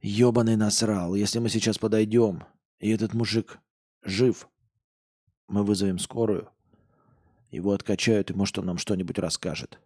Ёбаный 0.00 0.54
насрал. 0.54 1.16
Если 1.16 1.40
мы 1.40 1.48
сейчас 1.48 1.78
подойдем, 1.78 2.44
и 2.78 2.90
этот 2.90 3.12
мужик 3.12 3.58
жив, 4.04 4.48
мы 5.48 5.64
вызовем 5.64 5.98
скорую, 5.98 6.48
его 7.56 7.72
откачают, 7.72 8.30
и 8.30 8.34
может 8.34 8.58
он 8.58 8.66
нам 8.66 8.78
что-нибудь 8.78 9.18
расскажет. 9.18 9.78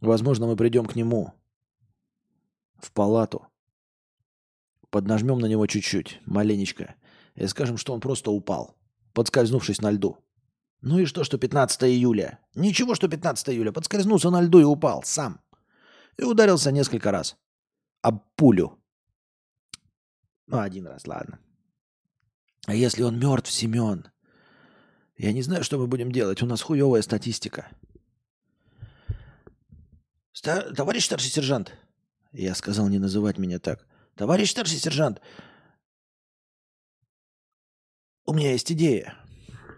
Возможно, 0.00 0.46
мы 0.46 0.56
придем 0.56 0.86
к 0.86 0.96
нему 0.96 1.32
в 2.78 2.90
палату, 2.92 3.46
поднажмем 4.90 5.38
на 5.38 5.46
него 5.46 5.66
чуть-чуть, 5.66 6.20
маленечко, 6.26 6.96
и 7.34 7.46
скажем, 7.46 7.76
что 7.76 7.92
он 7.92 8.00
просто 8.00 8.30
упал, 8.30 8.74
подскользнувшись 9.12 9.80
на 9.80 9.90
льду. 9.90 10.18
Ну 10.80 10.98
и 10.98 11.04
что, 11.04 11.22
что 11.22 11.38
15 11.38 11.84
июля? 11.84 12.40
Ничего, 12.54 12.96
что 12.96 13.08
15 13.08 13.50
июля. 13.50 13.70
Подскользнулся 13.70 14.30
на 14.30 14.42
льду 14.42 14.58
и 14.58 14.64
упал 14.64 15.04
сам. 15.04 15.40
И 16.16 16.24
ударился 16.24 16.72
несколько 16.72 17.12
раз. 17.12 17.36
Об 18.02 18.24
пулю. 18.34 18.82
Ну, 20.48 20.58
один 20.58 20.88
раз, 20.88 21.06
ладно. 21.06 21.38
А 22.66 22.74
если 22.74 23.04
он 23.04 23.18
мертв, 23.18 23.50
Семен? 23.50 24.11
Я 25.22 25.32
не 25.32 25.42
знаю, 25.42 25.62
что 25.62 25.78
мы 25.78 25.86
будем 25.86 26.10
делать. 26.10 26.42
У 26.42 26.46
нас 26.46 26.62
хуевая 26.62 27.00
статистика. 27.00 27.70
Стар... 30.32 30.74
Товарищ 30.74 31.04
старший 31.04 31.30
сержант. 31.30 31.72
Я 32.32 32.56
сказал 32.56 32.88
не 32.88 32.98
называть 32.98 33.38
меня 33.38 33.60
так. 33.60 33.86
Товарищ 34.16 34.50
старший 34.50 34.78
сержант. 34.78 35.20
У 38.24 38.34
меня 38.34 38.50
есть 38.50 38.72
идея. 38.72 39.14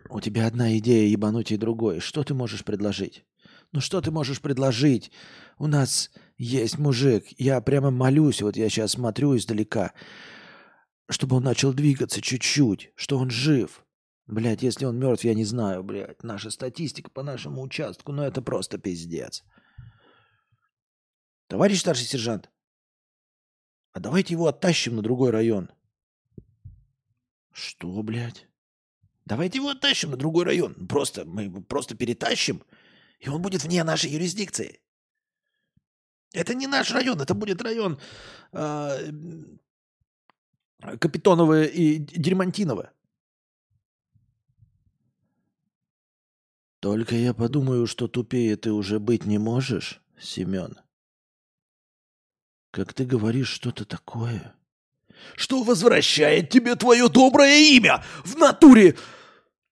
У 0.09 0.19
тебя 0.23 0.47
одна 0.47 0.79
идея 0.79 1.11
ебануть 1.11 1.53
и 1.53 1.59
другой. 1.59 2.01
Что 2.01 2.25
ты 2.25 2.33
можешь 2.33 2.65
предложить? 2.65 3.27
Ну 3.71 3.83
что 3.83 4.01
ты 4.01 4.11
можешь 4.11 4.41
предложить? 4.41 5.13
У 5.59 5.67
нас 5.67 6.11
есть 6.39 6.79
мужик. 6.79 7.27
Я 7.37 7.61
прямо 7.61 7.91
молюсь, 7.91 8.41
вот 8.41 8.57
я 8.57 8.71
сейчас 8.71 8.93
смотрю 8.93 9.37
издалека, 9.37 9.93
чтобы 11.11 11.37
он 11.37 11.43
начал 11.43 11.75
двигаться 11.75 12.23
чуть-чуть, 12.23 12.93
что 12.97 13.19
он 13.19 13.29
жив. 13.29 13.84
Блядь, 14.27 14.63
если 14.63 14.87
он 14.87 14.99
мертв, 14.99 15.25
я 15.25 15.35
не 15.35 15.45
знаю, 15.45 15.83
блядь. 15.83 16.23
Наша 16.23 16.51
статистика 16.51 17.11
по 17.11 17.23
нашему 17.23 17.63
участку, 17.63 18.13
ну 18.13 18.23
это 18.23 18.41
просто 18.41 18.79
пиздец. 18.79 19.45
Товарищ 21.47 21.81
старший 21.81 22.07
сержант, 22.07 22.51
а 23.93 24.01
давайте 24.01 24.35
его 24.35 24.47
оттащим 24.47 24.97
на 24.97 25.03
другой 25.03 25.31
район. 25.31 25.71
Что, 27.53 28.03
блядь? 28.03 28.49
Давайте 29.27 29.59
его 29.59 29.69
оттащим 29.69 30.11
на 30.11 30.17
другой 30.17 30.45
район. 30.45 30.75
Просто 30.89 31.25
мы 31.25 31.45
его 31.45 31.61
просто 31.61 31.95
перетащим, 31.95 32.63
и 33.21 33.29
он 33.29 33.43
будет 33.43 33.63
вне 33.63 33.85
нашей 33.85 34.11
юрисдикции. 34.11 34.81
Это 36.33 36.55
не 36.55 36.67
наш 36.67 36.91
район, 36.91 37.21
это 37.21 37.35
будет 37.35 37.63
район 37.63 38.01
э, 38.53 39.13
Капитонова 40.99 41.63
и 41.63 41.99
Дермантинова. 41.99 42.94
Только 46.85 47.15
я 47.17 47.33
подумаю, 47.33 47.87
что 47.87 48.09
тупее 48.09 48.57
ты 48.57 48.71
уже 48.71 49.01
быть 49.01 49.25
не 49.25 49.39
можешь, 49.39 50.03
Семен. 50.21 50.77
Как 52.71 52.93
ты 52.93 53.07
говоришь 53.07 53.49
что-то 53.49 53.87
такое, 53.87 54.55
что 55.35 55.63
возвращает 55.63 56.51
тебе 56.51 56.75
твое 56.75 57.09
доброе 57.09 57.57
имя 57.75 58.05
в 58.23 58.37
натуре. 58.37 58.99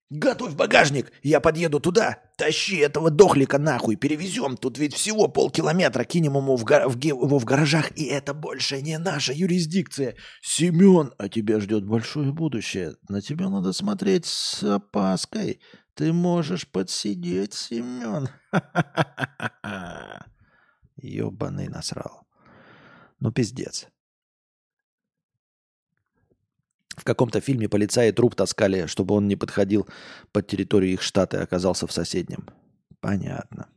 Готовь 0.08 0.54
багажник, 0.54 1.12
я 1.22 1.40
подъеду 1.40 1.80
туда. 1.80 2.18
Тащи 2.38 2.76
этого 2.76 3.10
дохлика 3.10 3.58
нахуй, 3.58 3.96
перевезем. 3.96 4.56
Тут 4.56 4.78
ведь 4.78 4.94
всего 4.94 5.28
полкилометра, 5.28 6.04
кинем 6.04 6.36
ему 6.38 6.56
в, 6.56 6.64
в, 6.64 6.98
его 6.98 7.38
в 7.38 7.44
гаражах, 7.44 7.92
и 7.94 8.04
это 8.06 8.32
больше 8.32 8.80
не 8.80 8.96
наша 8.96 9.34
юрисдикция. 9.34 10.16
Семен, 10.40 11.12
а 11.18 11.28
тебя 11.28 11.60
ждет 11.60 11.84
большое 11.84 12.32
будущее. 12.32 12.96
На 13.10 13.20
тебя 13.20 13.50
надо 13.50 13.74
смотреть 13.74 14.24
с 14.24 14.62
опаской. 14.62 15.60
Ты 15.94 16.12
можешь 16.12 16.66
подсидеть, 16.68 17.52
Семен. 17.52 18.28
Ёбаный 20.96 21.68
насрал. 21.68 22.26
Ну, 23.20 23.30
пиздец. 23.30 23.88
В 26.96 27.04
каком-то 27.04 27.40
фильме 27.40 27.68
полицаи 27.68 28.10
труп 28.10 28.34
таскали, 28.34 28.86
чтобы 28.86 29.14
он 29.14 29.28
не 29.28 29.36
подходил 29.36 29.88
под 30.32 30.46
территорию 30.46 30.92
их 30.92 31.02
штата 31.02 31.38
и 31.38 31.42
оказался 31.42 31.86
в 31.86 31.92
соседнем. 31.92 32.48
Понятно. 33.00 33.68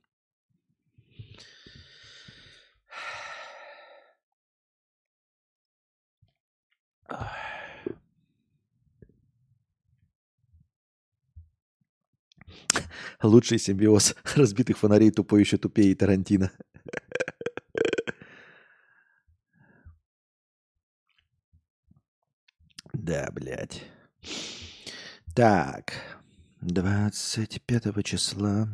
Лучший 13.22 13.60
симбиоз 13.60 14.16
разбитых 14.36 14.78
фонарей 14.78 15.12
тупой 15.12 15.42
еще 15.42 15.58
тупее 15.58 15.96
Тарантино. 15.96 16.52
Да, 22.94 23.30
блядь. 23.32 23.84
Так. 25.36 25.94
25 26.62 28.04
числа. 28.04 28.68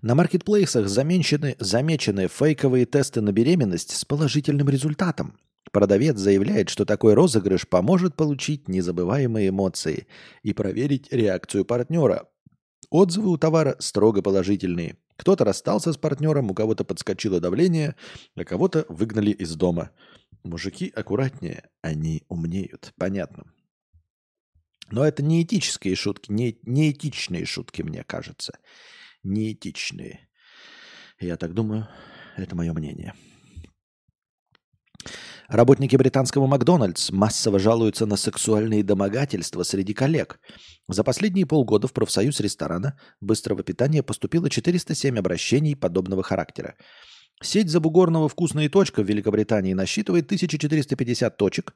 На 0.00 0.14
маркетплейсах 0.14 0.88
замечены, 0.88 1.56
замечены 1.58 2.28
фейковые 2.28 2.86
тесты 2.86 3.20
на 3.20 3.32
беременность 3.32 3.90
с 3.94 4.04
положительным 4.04 4.68
результатом. 4.68 5.38
Продавец 5.72 6.16
заявляет, 6.18 6.68
что 6.68 6.84
такой 6.84 7.14
розыгрыш 7.14 7.68
поможет 7.68 8.16
получить 8.16 8.68
незабываемые 8.68 9.48
эмоции 9.48 10.06
и 10.42 10.52
проверить 10.52 11.12
реакцию 11.12 11.64
партнера. 11.64 12.28
Отзывы 12.90 13.30
у 13.30 13.36
товара 13.36 13.76
строго 13.78 14.22
положительные. 14.22 14.96
Кто-то 15.16 15.44
расстался 15.44 15.92
с 15.92 15.96
партнером, 15.96 16.50
у 16.50 16.54
кого-то 16.54 16.84
подскочило 16.84 17.40
давление, 17.40 17.96
а 18.36 18.44
кого-то 18.44 18.86
выгнали 18.88 19.30
из 19.30 19.54
дома. 19.56 19.90
Мужики 20.44 20.90
аккуратнее, 20.94 21.68
они 21.82 22.22
умнеют. 22.28 22.92
Понятно. 22.96 23.52
Но 24.90 25.04
это 25.04 25.22
не 25.22 25.42
этические 25.42 25.96
шутки, 25.96 26.32
не, 26.32 26.58
не 26.62 26.92
этичные 26.92 27.44
шутки, 27.44 27.82
мне 27.82 28.04
кажется. 28.04 28.58
Неэтичные. 29.22 30.28
Я 31.20 31.36
так 31.36 31.52
думаю, 31.52 31.88
это 32.36 32.54
мое 32.56 32.72
мнение. 32.72 33.12
Работники 35.48 35.96
британского 35.96 36.46
Макдональдс 36.46 37.10
массово 37.10 37.58
жалуются 37.58 38.04
на 38.04 38.16
сексуальные 38.16 38.84
домогательства 38.84 39.62
среди 39.62 39.94
коллег. 39.94 40.40
За 40.88 41.02
последние 41.02 41.46
полгода 41.46 41.88
в 41.88 41.94
профсоюз 41.94 42.40
ресторана 42.40 43.00
быстрого 43.22 43.62
питания 43.62 44.02
поступило 44.02 44.50
407 44.50 45.18
обращений 45.18 45.74
подобного 45.74 46.22
характера. 46.22 46.74
Сеть 47.42 47.70
забугорного 47.70 48.28
«Вкусная 48.28 48.68
точка» 48.68 49.02
в 49.02 49.08
Великобритании 49.08 49.72
насчитывает 49.72 50.26
1450 50.26 51.34
точек, 51.38 51.74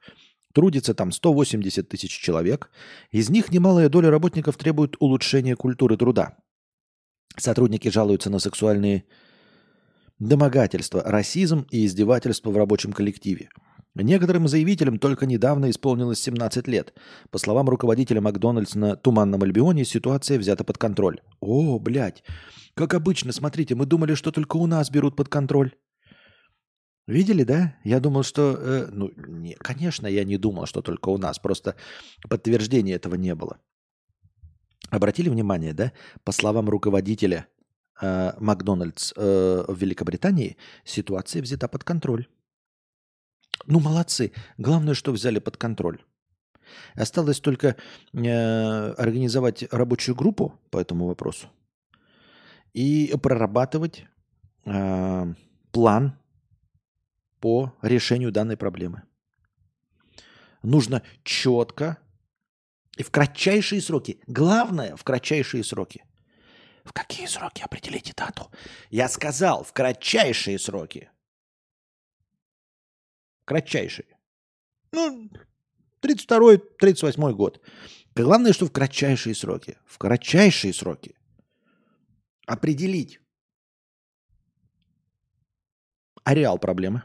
трудится 0.53 0.93
там 0.93 1.11
180 1.11 1.89
тысяч 1.89 2.11
человек, 2.11 2.71
из 3.11 3.31
них 3.31 3.51
немалая 3.51 3.89
доля 3.89 4.11
работников 4.11 4.59
требует 4.59 4.97
улучшения 4.99 5.57
культуры 5.57 5.97
труда. 5.97 6.37
Сотрудники 7.39 7.89
жалуются 7.89 8.29
на 8.29 8.39
сексуальные 8.39 9.07
домогательства, 10.29 11.03
расизм 11.05 11.67
и 11.71 11.85
издевательство 11.85 12.51
в 12.51 12.57
рабочем 12.57 12.93
коллективе. 12.93 13.49
Некоторым 13.95 14.49
заявителям 14.49 14.99
только 14.99 15.27
недавно 15.27 15.69
исполнилось 15.69 16.21
17 16.21 16.67
лет. 16.69 16.95
По 17.31 17.39
словам 17.39 17.69
руководителя 17.69 18.21
Макдональдс 18.21 18.75
на 18.75 18.97
Туманном 18.97 19.43
Альбионе, 19.43 19.85
ситуация 19.85 20.39
взята 20.39 20.65
под 20.65 20.79
контроль. 20.79 21.21
О, 21.41 21.79
блядь. 21.79 22.25
Как 22.75 22.95
обычно, 22.95 23.33
смотрите, 23.33 23.75
мы 23.75 23.85
думали, 23.85 24.15
что 24.15 24.33
только 24.33 24.57
у 24.57 24.67
нас 24.67 24.91
берут 24.91 25.15
под 25.15 25.29
контроль. 25.29 25.73
Видели, 27.07 27.45
да? 27.45 27.77
Я 27.85 28.01
думал, 28.01 28.23
что... 28.23 28.57
э, 28.59 28.89
ну, 28.91 29.11
не, 29.17 29.55
конечно, 29.55 30.07
я 30.07 30.25
не 30.25 30.39
думал, 30.39 30.67
что 30.67 30.81
только 30.81 31.11
у 31.11 31.19
нас. 31.19 31.39
Просто 31.39 31.75
подтверждения 32.31 32.95
этого 32.95 33.17
не 33.17 33.35
было. 33.35 33.59
Обратили 34.89 35.29
внимание, 35.29 35.75
да? 35.75 35.93
По 36.25 36.33
словам 36.33 36.71
руководителя 36.71 37.47
Макдональдс 38.01 39.13
э, 39.17 39.65
в 39.69 39.77
Великобритании, 39.77 40.57
ситуация 40.85 41.43
взята 41.43 41.69
под 41.69 41.85
контроль. 41.85 42.27
Ну, 43.67 43.81
молодцы. 43.81 44.33
Главное, 44.59 44.95
что 44.95 45.13
взяли 45.13 45.39
под 45.39 45.57
контроль. 45.57 46.03
Осталось 46.95 47.41
только 47.41 47.77
э, 48.13 48.93
организовать 48.93 49.65
рабочую 49.73 50.15
группу 50.15 50.59
по 50.71 50.79
этому 50.79 51.07
вопросу 51.07 51.49
и 52.73 53.15
прорабатывать 53.23 54.05
э, 54.65 55.35
план 55.71 56.19
по 57.41 57.75
решению 57.83 58.33
данной 58.33 58.57
проблемы. 58.57 59.03
Нужно 60.63 61.03
четко 61.25 61.99
и 62.97 63.03
в 63.03 63.11
кратчайшие 63.11 63.81
сроки. 63.81 64.21
Главное, 64.27 64.97
в 64.97 65.05
кратчайшие 65.05 65.65
сроки. 65.65 66.05
В 66.85 66.93
какие 66.93 67.27
сроки 67.27 67.63
определите 67.63 68.13
дату? 68.17 68.51
Я 68.91 69.09
сказал, 69.09 69.65
в 69.65 69.73
кратчайшие 69.73 70.59
сроки. 70.59 71.11
Кратчайшие. 73.45 74.17
Ну, 74.93 75.31
32-й, 76.03 76.57
38-й 76.81 77.35
год. 77.35 77.61
Главное, 78.15 78.53
что 78.53 78.67
в 78.67 78.73
кратчайшие 78.73 79.35
сроки. 79.35 79.79
В 79.87 79.99
кратчайшие 79.99 80.75
сроки. 80.75 81.15
Определить 82.47 83.21
ареал 86.25 86.59
проблемы. 86.59 87.03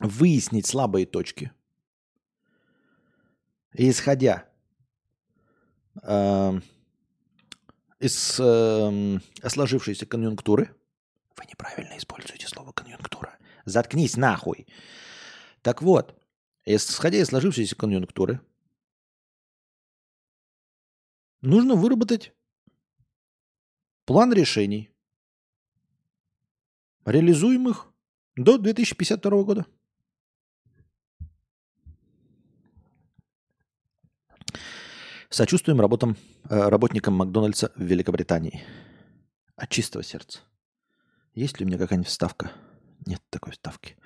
Выяснить 0.00 0.66
слабые 0.66 1.06
точки. 1.06 1.52
Исходя 3.72 4.48
э, 6.02 6.60
из 8.02 8.38
э, 8.40 9.18
сложившейся 9.48 10.06
конъюнктуры, 10.06 10.74
вы 11.36 11.44
неправильно 11.48 11.96
используете 11.96 12.48
слово 12.48 12.72
конъюнктура. 12.72 13.38
Заткнись 13.64 14.16
нахуй. 14.16 14.66
Так 15.62 15.82
вот, 15.82 16.18
Исходя 16.64 17.18
из 17.18 17.26
сложившейся 17.26 17.74
конъюнктуры, 17.74 18.40
нужно 21.40 21.74
выработать 21.74 22.32
план 24.04 24.32
решений, 24.32 24.90
реализуемых 27.04 27.92
до 28.36 28.58
2052 28.58 29.42
года. 29.42 29.66
Сочувствуем 35.32 35.80
работам, 35.80 36.18
э, 36.50 36.68
работникам 36.68 37.14
Макдональдса 37.14 37.72
в 37.74 37.82
Великобритании. 37.82 38.62
От 39.56 39.70
чистого 39.70 40.04
сердца. 40.04 40.40
Есть 41.34 41.58
ли 41.58 41.64
у 41.64 41.68
меня 41.68 41.78
какая-нибудь 41.78 42.10
вставка? 42.10 42.52
Нет 43.06 43.22
такой 43.30 43.52
вставки. 43.52 43.96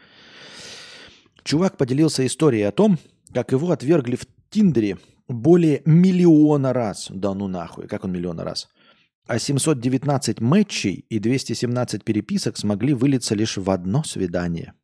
Чувак 1.43 1.77
поделился 1.79 2.25
историей 2.25 2.63
о 2.63 2.71
том, 2.71 2.99
как 3.35 3.51
его 3.51 3.73
отвергли 3.73 4.15
в 4.15 4.25
Тиндере 4.51 4.99
более 5.27 5.83
миллиона 5.85 6.73
раз. 6.73 7.09
Да 7.11 7.35
ну 7.35 7.49
нахуй, 7.49 7.89
как 7.89 8.05
он 8.05 8.13
миллиона 8.13 8.45
раз? 8.45 8.69
А 9.27 9.41
719 9.41 10.41
матчей 10.41 11.07
и 11.09 11.19
217 11.19 12.05
переписок 12.05 12.57
смогли 12.57 12.95
вылиться 12.95 13.35
лишь 13.35 13.57
в 13.57 13.69
одно 13.69 14.05
свидание. 14.05 14.75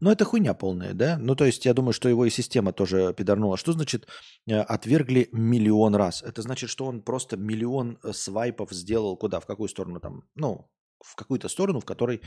Но 0.00 0.12
это 0.12 0.24
хуйня 0.24 0.54
полная, 0.54 0.94
да? 0.94 1.18
Ну, 1.18 1.34
то 1.34 1.44
есть, 1.44 1.66
я 1.66 1.74
думаю, 1.74 1.92
что 1.92 2.08
его 2.08 2.24
и 2.24 2.30
система 2.30 2.72
тоже 2.72 3.14
пидорнула. 3.16 3.56
Что 3.56 3.72
значит 3.72 4.06
э, 4.46 4.60
отвергли 4.60 5.28
миллион 5.32 5.94
раз? 5.94 6.22
Это 6.22 6.42
значит, 6.42 6.70
что 6.70 6.86
он 6.86 7.02
просто 7.02 7.36
миллион 7.36 7.98
э, 8.02 8.12
свайпов 8.12 8.70
сделал 8.72 9.16
куда? 9.16 9.40
В 9.40 9.46
какую 9.46 9.68
сторону 9.68 10.00
там? 10.00 10.22
Ну, 10.34 10.68
в 11.04 11.14
какую-то 11.14 11.48
сторону, 11.48 11.80
в 11.80 11.84
которой 11.84 12.20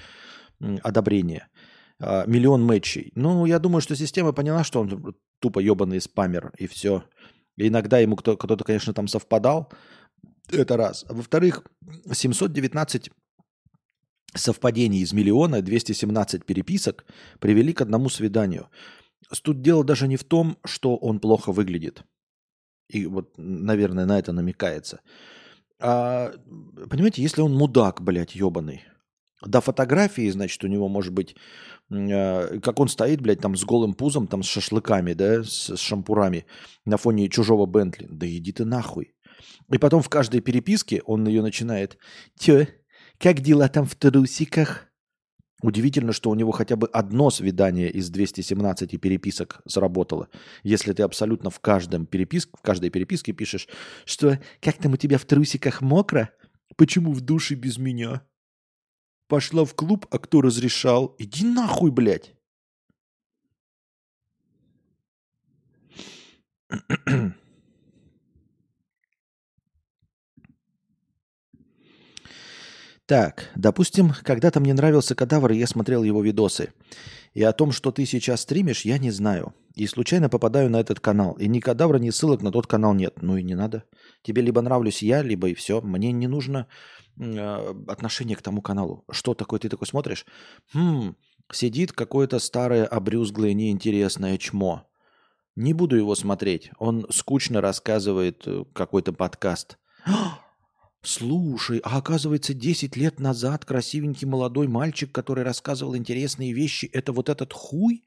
одобрение. 0.83 1.47
А, 2.01 2.25
миллион 2.25 2.63
матчей. 2.63 3.11
Ну, 3.15 3.45
я 3.45 3.59
думаю, 3.59 3.81
что 3.81 3.95
система 3.95 4.33
поняла, 4.33 4.63
что 4.63 4.81
он 4.81 5.15
тупо 5.39 5.59
ебаный 5.59 6.01
спамер, 6.01 6.51
и 6.57 6.67
все. 6.67 7.03
Иногда 7.57 7.99
ему 7.99 8.15
кто- 8.15 8.37
кто-то, 8.37 8.63
конечно, 8.63 8.93
там 8.93 9.07
совпадал. 9.07 9.71
Это 10.51 10.77
раз. 10.77 11.05
Во-вторых, 11.09 11.63
719 12.11 13.11
совпадений 14.33 15.01
из 15.01 15.13
миллиона, 15.13 15.61
217 15.61 16.45
переписок 16.45 17.05
привели 17.39 17.73
к 17.73 17.81
одному 17.81 18.09
свиданию. 18.09 18.67
Тут 19.43 19.61
дело 19.61 19.83
даже 19.83 20.07
не 20.07 20.17
в 20.17 20.23
том, 20.23 20.57
что 20.65 20.95
он 20.95 21.19
плохо 21.19 21.51
выглядит. 21.51 22.03
И 22.89 23.05
вот, 23.05 23.33
наверное, 23.37 24.05
на 24.05 24.19
это 24.19 24.33
намекается. 24.33 25.01
А, 25.79 26.31
понимаете, 26.89 27.21
если 27.21 27.41
он 27.41 27.53
мудак, 27.53 28.01
блядь, 28.01 28.35
ебаный, 28.35 28.83
до 29.45 29.61
фотографии, 29.61 30.29
значит, 30.29 30.63
у 30.63 30.67
него 30.67 30.87
может 30.87 31.13
быть, 31.13 31.35
э, 31.89 32.59
как 32.59 32.79
он 32.79 32.87
стоит, 32.87 33.21
блядь, 33.21 33.39
там 33.39 33.55
с 33.55 33.63
голым 33.63 33.93
пузом, 33.93 34.27
там 34.27 34.43
с 34.43 34.47
шашлыками, 34.47 35.13
да, 35.13 35.43
с, 35.43 35.75
с 35.75 35.79
шампурами 35.79 36.45
на 36.85 36.97
фоне 36.97 37.29
чужого 37.29 37.65
Бентли. 37.65 38.07
Да 38.09 38.27
иди 38.27 38.51
ты 38.51 38.65
нахуй. 38.65 39.15
И 39.71 39.77
потом 39.77 40.01
в 40.01 40.09
каждой 40.09 40.41
переписке 40.41 41.01
он 41.05 41.27
ее 41.27 41.41
начинает. 41.41 41.97
Тё, 42.37 42.67
как 43.21 43.39
дела 43.41 43.69
там 43.69 43.85
в 43.85 43.95
трусиках? 43.95 44.87
Удивительно, 45.61 46.11
что 46.11 46.31
у 46.31 46.35
него 46.35 46.51
хотя 46.51 46.75
бы 46.75 46.87
одно 46.87 47.29
свидание 47.29 47.91
из 47.91 48.09
217 48.09 48.99
переписок 48.99 49.61
заработало. 49.65 50.27
Если 50.63 50.91
ты 50.91 51.03
абсолютно 51.03 51.51
в, 51.51 51.59
каждом 51.59 52.07
переписке, 52.07 52.51
в 52.57 52.61
каждой 52.63 52.89
переписке 52.89 53.31
пишешь, 53.31 53.67
что 54.05 54.39
как 54.59 54.77
там 54.77 54.93
у 54.93 54.97
тебя 54.97 55.19
в 55.19 55.25
трусиках 55.25 55.81
мокро? 55.81 56.31
Почему 56.77 57.13
в 57.13 57.21
душе 57.21 57.53
без 57.53 57.77
меня? 57.77 58.25
Пошла 59.27 59.65
в 59.65 59.75
клуб, 59.75 60.07
а 60.09 60.17
кто 60.17 60.41
разрешал? 60.41 61.15
Иди 61.19 61.45
нахуй, 61.45 61.91
блядь. 61.91 62.33
Так, 73.11 73.51
допустим, 73.57 74.13
когда-то 74.23 74.61
мне 74.61 74.73
нравился 74.73 75.15
кадавр, 75.15 75.51
и 75.51 75.57
я 75.57 75.67
смотрел 75.67 76.01
его 76.01 76.23
видосы. 76.23 76.71
И 77.33 77.43
о 77.43 77.51
том, 77.51 77.73
что 77.73 77.91
ты 77.91 78.05
сейчас 78.05 78.39
стримишь, 78.39 78.85
я 78.85 78.97
не 78.99 79.11
знаю. 79.11 79.53
И 79.75 79.85
случайно 79.85 80.29
попадаю 80.29 80.69
на 80.69 80.79
этот 80.79 81.01
канал. 81.01 81.33
И 81.33 81.49
ни 81.49 81.59
кадавра, 81.59 81.97
ни 81.97 82.09
ссылок 82.09 82.41
на 82.41 82.53
тот 82.53 82.67
канал 82.67 82.93
нет. 82.93 83.21
Ну 83.21 83.35
и 83.35 83.43
не 83.43 83.53
надо. 83.53 83.83
Тебе 84.23 84.41
либо 84.41 84.61
нравлюсь 84.61 85.03
я, 85.03 85.23
либо 85.23 85.49
и 85.49 85.55
все. 85.55 85.81
Мне 85.81 86.13
не 86.13 86.27
нужно 86.27 86.67
э, 87.19 87.73
отношение 87.89 88.37
к 88.37 88.41
тому 88.41 88.61
каналу. 88.61 89.03
Что 89.11 89.33
такое 89.33 89.59
ты 89.59 89.67
такой 89.67 89.87
смотришь? 89.87 90.25
Хм, 90.73 91.17
сидит 91.51 91.91
какое-то 91.91 92.39
старое, 92.39 92.85
обрюзглое, 92.85 93.53
неинтересное 93.53 94.37
чмо. 94.37 94.87
Не 95.57 95.73
буду 95.73 95.97
его 95.97 96.15
смотреть. 96.15 96.71
Он 96.79 97.05
скучно 97.09 97.59
рассказывает 97.59 98.43
э, 98.45 98.63
какой-то 98.73 99.11
подкаст. 99.11 99.77
Слушай, 101.03 101.79
а 101.79 101.97
оказывается, 101.97 102.53
10 102.53 102.95
лет 102.95 103.19
назад 103.19 103.65
красивенький 103.65 104.27
молодой 104.27 104.67
мальчик, 104.67 105.11
который 105.11 105.43
рассказывал 105.43 105.95
интересные 105.95 106.53
вещи, 106.53 106.85
это 106.85 107.11
вот 107.11 107.27
этот 107.29 107.53
хуй? 107.53 108.05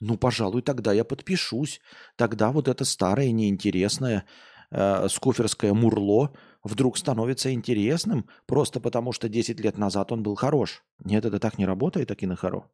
Ну, 0.00 0.16
пожалуй, 0.18 0.62
тогда 0.62 0.92
я 0.92 1.04
подпишусь. 1.04 1.80
Тогда 2.16 2.50
вот 2.50 2.66
это 2.66 2.84
старое, 2.84 3.30
неинтересное 3.30 4.26
э, 4.72 5.06
скуферское 5.08 5.72
мурло 5.72 6.34
вдруг 6.64 6.98
становится 6.98 7.52
интересным, 7.52 8.28
просто 8.46 8.80
потому 8.80 9.12
что 9.12 9.28
10 9.28 9.60
лет 9.60 9.78
назад 9.78 10.10
он 10.10 10.24
был 10.24 10.34
хорош. 10.34 10.82
Нет, 11.04 11.24
это 11.24 11.38
так 11.38 11.58
не 11.58 11.66
работает, 11.66 12.10
Акинахаро. 12.10 12.68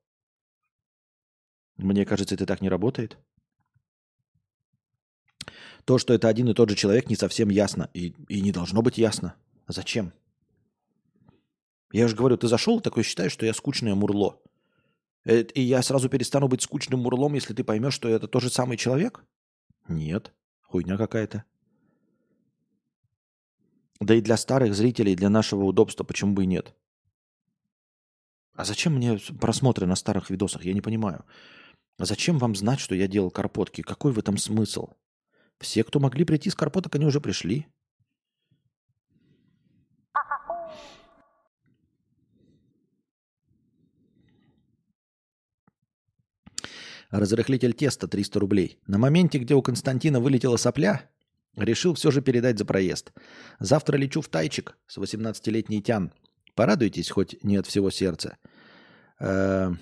Мне 1.76 2.06
кажется, 2.06 2.34
это 2.34 2.46
так 2.46 2.62
не 2.62 2.70
работает. 2.70 3.18
То, 5.84 5.98
что 5.98 6.14
это 6.14 6.28
один 6.28 6.48
и 6.48 6.54
тот 6.54 6.70
же 6.70 6.76
человек, 6.76 7.10
не 7.10 7.16
совсем 7.16 7.50
ясно. 7.50 7.90
И, 7.92 8.14
и 8.28 8.40
не 8.40 8.52
должно 8.52 8.80
быть 8.80 8.96
ясно. 8.96 9.34
Зачем? 9.68 10.12
Я 11.92 12.06
уже 12.06 12.16
говорю, 12.16 12.36
ты 12.36 12.48
зашел 12.48 12.78
и 12.78 12.82
такой 12.82 13.02
считаешь, 13.02 13.32
что 13.32 13.46
я 13.46 13.54
скучное 13.54 13.94
мурло. 13.94 14.40
Э, 15.24 15.42
и 15.42 15.60
я 15.60 15.82
сразу 15.82 16.08
перестану 16.08 16.48
быть 16.48 16.62
скучным 16.62 17.00
мурлом, 17.00 17.34
если 17.34 17.54
ты 17.54 17.62
поймешь, 17.64 17.94
что 17.94 18.08
это 18.08 18.28
тот 18.28 18.42
же 18.42 18.50
самый 18.50 18.76
человек? 18.76 19.24
Нет. 19.86 20.32
Хуйня 20.62 20.96
какая-то. 20.96 21.44
Да 24.00 24.14
и 24.14 24.20
для 24.20 24.36
старых 24.36 24.74
зрителей, 24.74 25.16
для 25.16 25.28
нашего 25.28 25.64
удобства, 25.64 26.04
почему 26.04 26.34
бы 26.34 26.44
и 26.44 26.46
нет? 26.46 26.74
А 28.54 28.64
зачем 28.64 28.94
мне 28.94 29.18
просмотры 29.40 29.86
на 29.86 29.96
старых 29.96 30.30
видосах? 30.30 30.64
Я 30.64 30.72
не 30.72 30.80
понимаю. 30.80 31.24
А 31.98 32.04
зачем 32.04 32.38
вам 32.38 32.54
знать, 32.54 32.80
что 32.80 32.94
я 32.94 33.06
делал 33.06 33.30
карпотки? 33.30 33.82
Какой 33.82 34.12
в 34.12 34.18
этом 34.18 34.38
смысл? 34.38 34.90
Все, 35.58 35.84
кто 35.84 36.00
могли 36.00 36.24
прийти 36.24 36.48
с 36.50 36.54
карпоток, 36.54 36.94
они 36.94 37.06
уже 37.06 37.20
пришли. 37.20 37.66
Разрыхлитель 47.10 47.72
теста 47.72 48.06
300 48.06 48.40
рублей. 48.40 48.78
На 48.86 48.98
моменте, 48.98 49.38
где 49.38 49.54
у 49.54 49.62
Константина 49.62 50.20
вылетела 50.20 50.56
сопля, 50.56 51.08
решил 51.56 51.94
все 51.94 52.10
же 52.10 52.20
передать 52.20 52.58
за 52.58 52.64
проезд. 52.64 53.12
Завтра 53.58 53.96
лечу 53.96 54.20
в 54.20 54.28
Тайчик 54.28 54.76
с 54.86 54.98
18-летней 54.98 55.82
Тян. 55.82 56.12
Порадуйтесь 56.54 57.10
хоть 57.10 57.42
не 57.42 57.56
от 57.56 57.66
всего 57.66 57.90
сердца. 57.90 58.36
Э, 59.20 59.72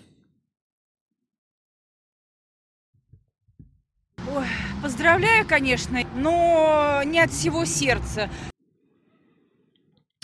Ой, 4.29 4.47
поздравляю, 4.83 5.47
конечно, 5.47 6.01
но 6.17 7.03
не 7.05 7.21
от 7.21 7.31
всего 7.31 7.65
сердца. 7.65 8.31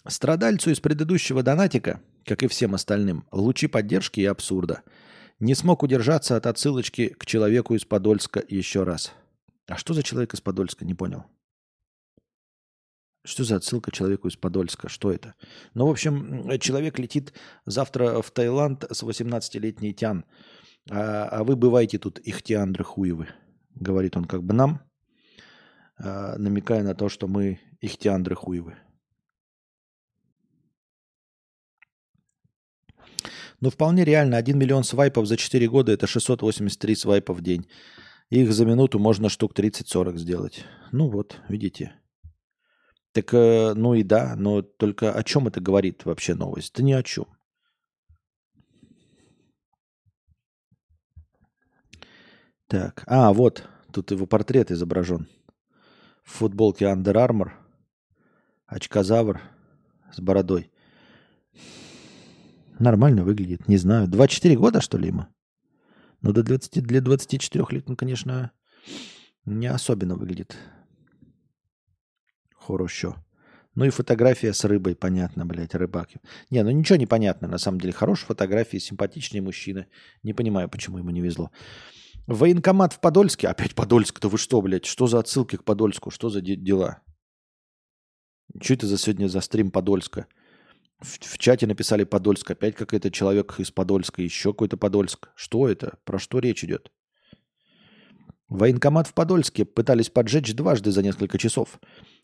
Страдальцу 0.07 0.71
из 0.71 0.81
предыдущего 0.81 1.43
донатика, 1.43 2.01
как 2.25 2.43
и 2.43 2.49
всем 2.49 2.75
остальным, 2.75 3.25
лучи 3.31 3.69
поддержки 3.69 4.21
и 4.21 4.25
абсурда. 4.25 4.83
Не 5.43 5.57
смог 5.57 5.83
удержаться 5.83 6.37
от 6.37 6.47
отсылочки 6.47 7.09
к 7.09 7.27
человеку 7.27 7.75
из 7.75 7.85
Подольска 7.85 8.45
еще 8.47 8.85
раз. 8.85 9.13
А 9.67 9.77
что 9.77 9.93
за 9.93 10.05
человек 10.05 10.35
из 10.35 10.41
Подольска? 10.41 10.85
Не 10.85 10.95
понял. 10.95 11.25
Что 13.25 13.43
за 13.43 13.57
отсылка 13.57 13.91
человеку 13.91 14.29
из 14.29 14.37
Подольска? 14.37 14.89
Что 14.89 15.11
это? 15.11 15.35
Ну, 15.75 15.89
в 15.89 15.91
общем, 15.91 16.61
человек 16.61 17.01
летит 17.01 17.33
завтра 17.67 18.23
в 18.23 18.31
Таиланд 18.31 18.85
с 18.89 19.03
18-летней 19.03 19.93
Тян. 19.95 20.25
А, 20.89 21.25
а 21.25 21.43
вы 21.43 21.57
бываете 21.57 21.99
тут 21.99 22.21
ихтиандры 22.23 22.85
хуевы. 22.85 23.27
Говорит 23.75 24.17
он 24.17 24.27
как 24.27 24.45
бы 24.45 24.55
нам, 24.55 24.81
а, 25.99 26.39
намекая 26.39 26.85
на 26.85 26.95
то, 26.95 27.09
что 27.09 27.27
мы 27.27 27.59
ихтиандры 27.81 28.37
хуевы. 28.37 28.77
Ну, 33.63 33.71
вполне 33.71 34.05
реально. 34.05 34.39
1 34.39 34.59
миллион 34.59 34.83
свайпов 34.83 35.27
за 35.27 35.37
4 35.37 35.69
года– 35.69 35.93
это 35.95 36.09
683 36.09 36.97
свайпа 36.97 37.33
в 37.33 37.43
день. 37.43 37.69
Их 38.29 38.53
за 38.53 38.67
минуту 38.67 38.99
можно 38.99 39.29
штук 39.29 39.53
30-40 39.57 40.17
сделать. 40.19 40.65
Ну 40.91 41.09
вот, 41.09 41.41
видите. 41.49 41.93
Так, 43.13 43.33
э, 43.33 43.75
ну 43.75 43.95
и 43.95 44.03
да, 44.03 44.35
но 44.37 44.63
только 44.63 45.13
о 45.13 45.23
чем 45.23 45.47
это 45.47 45.61
говорит 45.61 46.05
вообще 46.05 46.35
новость? 46.35 46.75
Да 46.75 46.83
ни 46.83 46.93
о 46.93 47.05
чем. 47.05 47.27
Так, 52.67 53.05
а, 53.07 53.33
вот, 53.33 53.69
тут 53.93 54.11
его 54.11 54.27
портрет 54.27 54.73
изображен. 54.73 55.29
В 56.25 56.33
футболке 56.33 56.87
Under 56.87 57.15
Armour, 57.15 57.53
очкозавр 58.67 59.41
с 60.13 60.21
бородой. 60.21 60.72
Нормально 62.83 63.23
выглядит, 63.23 63.69
не 63.69 63.77
знаю. 63.77 64.09
24 64.09 64.57
года, 64.57 64.81
что 64.81 64.99
ли, 64.99 65.07
ему? 65.07 65.27
Ну, 66.21 66.33
до 66.33 66.43
20, 66.43 66.83
для 66.83 67.01
24 67.01 67.65
лет, 67.71 67.89
ну, 67.89 67.95
конечно, 67.95 68.51
не 69.45 69.69
особенно 69.69 70.17
выглядит 70.17 70.57
хорошо. 72.59 73.17
Ну 73.77 73.85
и 73.85 73.91
фотография 73.91 74.53
с 74.53 74.65
рыбой, 74.65 74.97
понятно, 74.97 75.47
блядь, 75.47 75.77
рыбаки. 75.77 76.19
Не, 76.51 76.65
ну 76.65 76.71
ничего 76.71 76.97
не 76.97 77.07
понятно, 77.07 77.49
на 77.49 77.59
самом 77.59 77.81
деле. 77.81 77.93
Хорошие 77.93 78.27
фотографии, 78.27 78.79
симпатичные 78.79 79.43
мужчины. 79.43 79.87
Не 80.25 80.35
понимаю, 80.35 80.69
почему 80.69 80.99
ему 80.99 81.11
не 81.11 81.21
везло. 81.21 81.51
Военкомат 82.27 82.93
в 82.95 83.01
Подольске. 83.01 83.49
Опять 83.49 83.77
Подольск-то 83.77 84.29
вы 84.29 84.39
что, 84.39 84.61
блядь? 84.61 84.87
Что 84.87 85.07
за 85.07 85.21
отсылки 85.21 85.57
к 85.57 85.65
Подольску? 85.65 86.11
Что 86.11 86.31
за 86.31 86.41
де- 86.41 86.57
дела? 86.57 87.01
Что 88.61 88.75
это 88.75 88.87
за 88.87 88.99
сегодня 88.99 89.29
за 89.29 89.41
стрим 89.41 89.71
Подольска? 89.71 90.27
В, 91.03 91.19
в 91.21 91.39
чате 91.39 91.67
написали 91.67 92.05
Подольск. 92.05 92.51
Опять 92.51 92.77
какой-то 92.77 93.11
человек 93.11 93.57
из 93.59 93.71
Подольска. 93.71 94.23
Еще 94.23 94.53
какой-то 94.53 94.77
Подольск. 94.77 95.29
Что 95.35 95.69
это? 95.69 95.99
Про 96.05 96.19
что 96.19 96.39
речь 96.39 96.65
идет? 96.65 96.91
Военкомат 98.49 99.07
в 99.07 99.15
Подольске 99.15 99.65
пытались 99.65 100.11
поджечь 100.11 100.55
дважды 100.55 100.91
за 100.91 101.03
несколько 101.03 101.39
часов. 101.39 101.81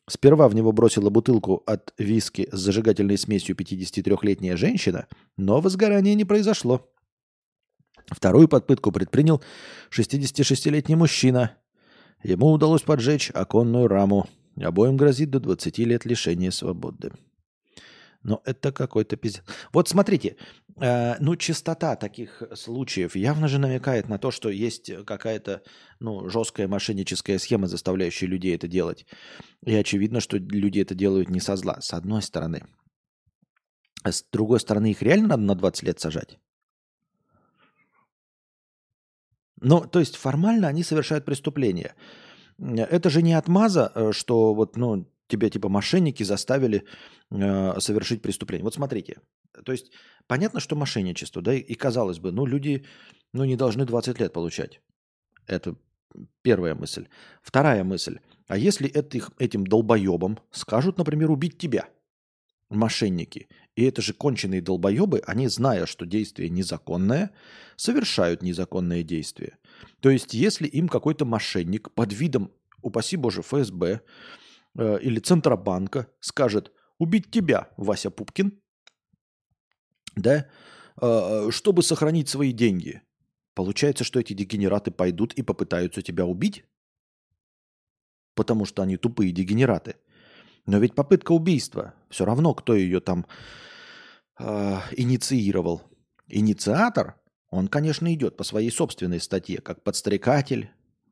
Сперва 0.09 0.49
в 0.49 0.55
него 0.55 0.73
бросила 0.73 1.11
бутылку 1.11 1.63
от 1.67 1.95
виски 1.99 2.49
с 2.53 2.59
зажигательной 2.59 3.19
смесью 3.19 3.57
53-летняя 3.57 4.57
женщина, 4.57 5.07
но 5.37 5.61
возгорание 5.61 6.15
не 6.15 6.25
произошло. 6.25 6.91
Вторую 8.07 8.49
подпытку 8.49 8.93
предпринял 8.93 9.43
66-летний 9.91 10.97
мужчина. 10.97 11.57
Ему 12.23 12.53
удалось 12.53 12.83
поджечь 12.83 13.31
оконную 13.33 13.89
раму. 13.89 14.29
Обоим 14.57 14.97
грозит 14.97 15.31
до 15.31 15.41
20 15.41 15.79
лет 15.79 16.05
лишения 16.05 16.51
свободы. 16.51 17.13
Но 18.29 18.43
это 18.45 18.73
какой-то 18.73 19.17
пиздец. 19.17 19.43
Вот 19.73 19.89
смотрите, 19.89 20.37
э, 20.77 21.15
ну 21.19 21.35
частота 21.37 21.97
таких 21.97 22.43
случаев 22.55 23.17
явно 23.17 23.49
же 23.49 23.59
намекает 23.59 24.09
на 24.09 24.19
то, 24.19 24.31
что 24.31 24.51
есть 24.51 24.93
какая-то 25.07 25.63
ну, 25.99 26.29
жесткая 26.29 26.69
мошенническая 26.69 27.39
схема, 27.39 27.69
заставляющая 27.69 28.29
людей 28.29 28.55
это 28.55 28.69
делать. 28.69 29.07
И 29.65 29.75
очевидно, 29.75 30.21
что 30.21 30.37
люди 30.37 30.81
это 30.81 30.95
делают 30.95 31.31
не 31.31 31.41
со 31.41 31.57
зла, 31.57 31.81
с 31.81 31.95
одной 31.95 32.21
стороны. 32.21 32.67
А 34.05 34.13
с 34.13 34.23
другой 34.31 34.61
стороны, 34.61 34.91
их 34.91 35.01
реально 35.03 35.29
надо 35.29 35.43
на 35.43 35.55
20 35.55 35.83
лет 35.85 36.01
сажать? 36.01 36.39
Ну, 39.63 39.81
то 39.81 40.01
есть 40.01 40.17
формально 40.17 40.69
они 40.69 40.83
совершают 40.83 41.25
преступление. 41.25 41.95
Это 42.59 43.09
же 43.09 43.23
не 43.23 43.33
отмаза, 43.33 43.91
э, 43.95 44.13
что 44.13 44.53
вот, 44.53 44.77
ну, 44.77 45.07
тебя 45.29 45.49
типа 45.51 45.69
мошенники 45.69 46.23
заставили 46.23 46.85
э, 47.31 47.81
совершить 47.81 48.23
преступление. 48.23 48.65
Вот 48.65 48.75
смотрите, 48.75 49.19
то 49.65 49.73
есть 49.73 49.93
понятно, 50.27 50.61
что 50.61 50.77
мошенничество, 50.77 51.43
да, 51.43 51.55
и 51.55 51.75
казалось 51.75 52.19
бы, 52.19 52.33
ну, 52.33 52.47
люди, 52.47 52.85
ну, 53.33 53.45
не 53.45 53.57
должны 53.57 53.85
20 53.85 54.19
лет 54.21 54.33
получать. 54.33 54.81
Это 55.47 55.77
первая 56.43 56.75
мысль. 56.75 57.07
Вторая 57.43 57.85
мысль. 57.85 58.19
А 58.47 58.57
если 58.57 58.89
этих, 58.89 59.31
этим 59.39 59.67
долбоебам 59.67 60.39
скажут, 60.51 60.99
например, 60.99 61.31
убить 61.31 61.59
тебя, 61.59 61.89
мошенники, 62.71 63.49
и 63.77 63.85
это 63.85 64.03
же 64.03 64.13
конченые 64.13 64.63
долбоебы, 64.63 65.23
они, 65.27 65.49
зная, 65.49 65.87
что 65.87 66.07
действие 66.07 66.51
незаконное, 66.51 67.31
совершают 67.77 68.43
незаконное 68.43 69.03
действие. 69.03 69.59
То 70.01 70.11
есть, 70.11 70.35
если 70.35 70.67
им 70.67 70.89
какой-то 70.89 71.25
мошенник 71.25 71.91
под 71.93 72.13
видом, 72.13 72.51
упаси 72.83 73.17
Боже, 73.17 73.43
ФСБ 73.43 74.01
э, 74.79 74.99
или 75.03 75.21
Центробанка 75.21 76.07
скажет 76.21 76.73
убить 76.99 77.31
тебя, 77.31 77.69
Вася 77.77 78.11
Пупкин, 78.11 78.59
да, 80.17 80.49
э, 81.01 81.51
чтобы 81.51 81.83
сохранить 81.83 82.31
свои 82.31 82.53
деньги, 82.53 83.03
получается, 83.55 84.05
что 84.05 84.19
эти 84.19 84.33
дегенераты 84.33 84.91
пойдут 84.91 85.35
и 85.35 85.43
попытаются 85.43 86.01
тебя 86.01 86.25
убить, 86.25 86.65
потому 88.35 88.65
что 88.65 88.83
они 88.83 88.97
тупые 88.97 89.33
дегенераты– 89.33 89.97
но 90.69 90.77
ведь 90.77 90.95
попытка 90.95 91.33
убийства, 91.33 91.95
все 92.11 92.27
равно, 92.27 92.53
кто 92.53 92.75
ее 92.75 93.01
там 93.01 93.25
э, 94.39 94.77
инициировал. 94.99 95.81
Инициатор, 96.27 97.19
он, 97.49 97.69
конечно, 97.69 98.13
идет 98.13 98.37
по 98.37 98.45
своей 98.45 98.71
собственной 98.71 99.19
статье, 99.19 99.63
как 99.63 99.83
подстрекатель, 99.83 100.71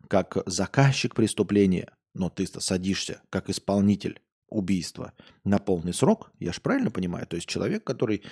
как 0.08 0.36
заказчик 0.44 1.14
преступления. 1.14 1.90
Но 2.16 2.30
ты-то 2.30 2.60
садишься 2.60 3.22
как 3.30 3.50
исполнитель 3.50 4.20
убийства 4.48 5.12
на 5.44 5.58
полный 5.58 5.92
срок, 5.92 6.32
я 6.38 6.52
же 6.52 6.60
правильно 6.60 6.90
понимаю? 6.90 7.26
То 7.26 7.36
есть 7.36 7.48
человек, 7.48 7.84
который 7.84 8.22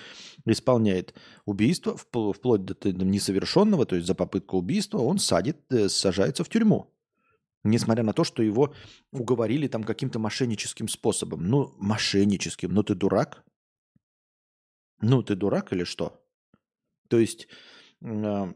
исполняет 0.46 1.14
убийство 1.44 1.96
вплоть 1.96 2.64
до 2.64 2.92
несовершенного, 2.92 3.84
то 3.84 3.96
есть 3.96 4.06
за 4.06 4.14
попытку 4.14 4.58
убийства, 4.58 4.98
он 4.98 5.18
садит, 5.18 5.60
э, 5.72 5.88
сажается 5.88 6.44
в 6.44 6.48
тюрьму. 6.48 6.90
Несмотря 7.64 8.04
на 8.04 8.12
то, 8.12 8.24
что 8.24 8.42
его 8.42 8.74
уговорили 9.10 9.68
там 9.68 9.84
каким-то 9.84 10.18
мошенническим 10.18 10.86
способом. 10.86 11.48
Ну, 11.48 11.74
мошенническим. 11.78 12.72
Ну, 12.72 12.82
ты 12.82 12.94
дурак? 12.94 13.42
Ну, 15.00 15.22
ты 15.22 15.34
дурак 15.34 15.72
или 15.72 15.84
что? 15.84 16.22
То 17.08 17.18
есть 17.18 17.48
э, 18.02 18.54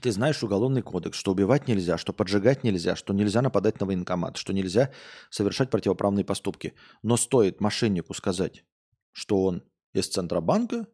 ты 0.00 0.12
знаешь 0.12 0.42
уголовный 0.42 0.82
кодекс, 0.82 1.18
что 1.18 1.32
убивать 1.32 1.66
нельзя, 1.66 1.98
что 1.98 2.12
поджигать 2.12 2.62
нельзя, 2.62 2.94
что 2.94 3.12
нельзя 3.12 3.42
нападать 3.42 3.80
на 3.80 3.86
военкомат, 3.86 4.36
что 4.36 4.52
нельзя 4.52 4.92
совершать 5.30 5.70
противоправные 5.70 6.24
поступки. 6.24 6.74
Но 7.02 7.16
стоит 7.16 7.60
мошеннику 7.60 8.14
сказать, 8.14 8.64
что 9.12 9.42
он 9.42 9.64
из 9.92 10.08
Центробанка, 10.08 10.86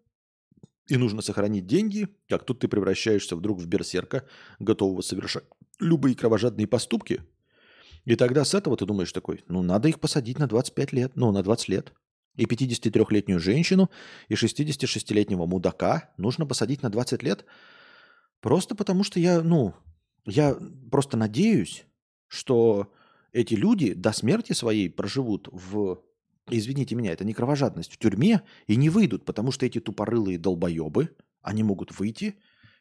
и 0.89 0.97
нужно 0.97 1.20
сохранить 1.20 1.66
деньги, 1.66 2.09
как 2.28 2.44
тут 2.44 2.60
ты 2.60 2.68
превращаешься 2.68 3.36
вдруг 3.36 3.59
в 3.59 3.66
берсерка, 3.66 4.24
готового 4.59 5.02
совершать 5.02 5.44
любые 5.78 6.14
кровожадные 6.14 6.66
поступки. 6.66 7.23
И 8.05 8.14
тогда 8.14 8.44
с 8.44 8.55
этого 8.55 8.77
ты 8.77 8.86
думаешь 8.86 9.12
такой, 9.12 9.44
ну 9.48 9.62
надо 9.62 9.89
их 9.89 10.01
посадить 10.01 10.39
на 10.39 10.47
25 10.47 10.93
лет, 10.93 11.12
ну 11.16 11.32
на 11.32 11.43
20 11.43 11.68
лет. 11.68 11.93
И 12.36 12.44
53-летнюю 12.44 13.40
женщину, 13.40 13.90
и 14.28 14.35
66-летнего 14.35 15.47
мудака 15.47 16.12
нужно 16.18 16.47
посадить 16.47 16.82
на 16.82 16.90
20 16.90 17.23
лет. 17.23 17.44
Просто 18.41 18.75
потому 18.75 19.05
что 19.05 19.19
я, 19.21 19.43
ну, 19.43 19.75
я 20.25 20.57
просто 20.91 21.17
надеюсь, 21.17 21.87
что 22.29 22.93
эти 23.33 23.55
люди 23.55 23.95
до 23.95 24.13
смерти 24.13 24.53
своей 24.53 24.89
проживут 24.89 25.49
в, 25.53 26.03
извините 26.49 26.95
меня, 26.95 27.13
это 27.13 27.25
не 27.25 27.35
кровожадность, 27.35 27.93
в 27.93 27.99
тюрьме 27.99 28.43
и 28.67 28.77
не 28.77 28.91
выйдут, 28.91 29.25
потому 29.25 29.53
что 29.53 29.67
эти 29.67 29.81
тупорылые 29.81 30.39
долбоебы, 30.39 31.17
они 31.43 31.63
могут 31.63 31.99
выйти 31.99 32.37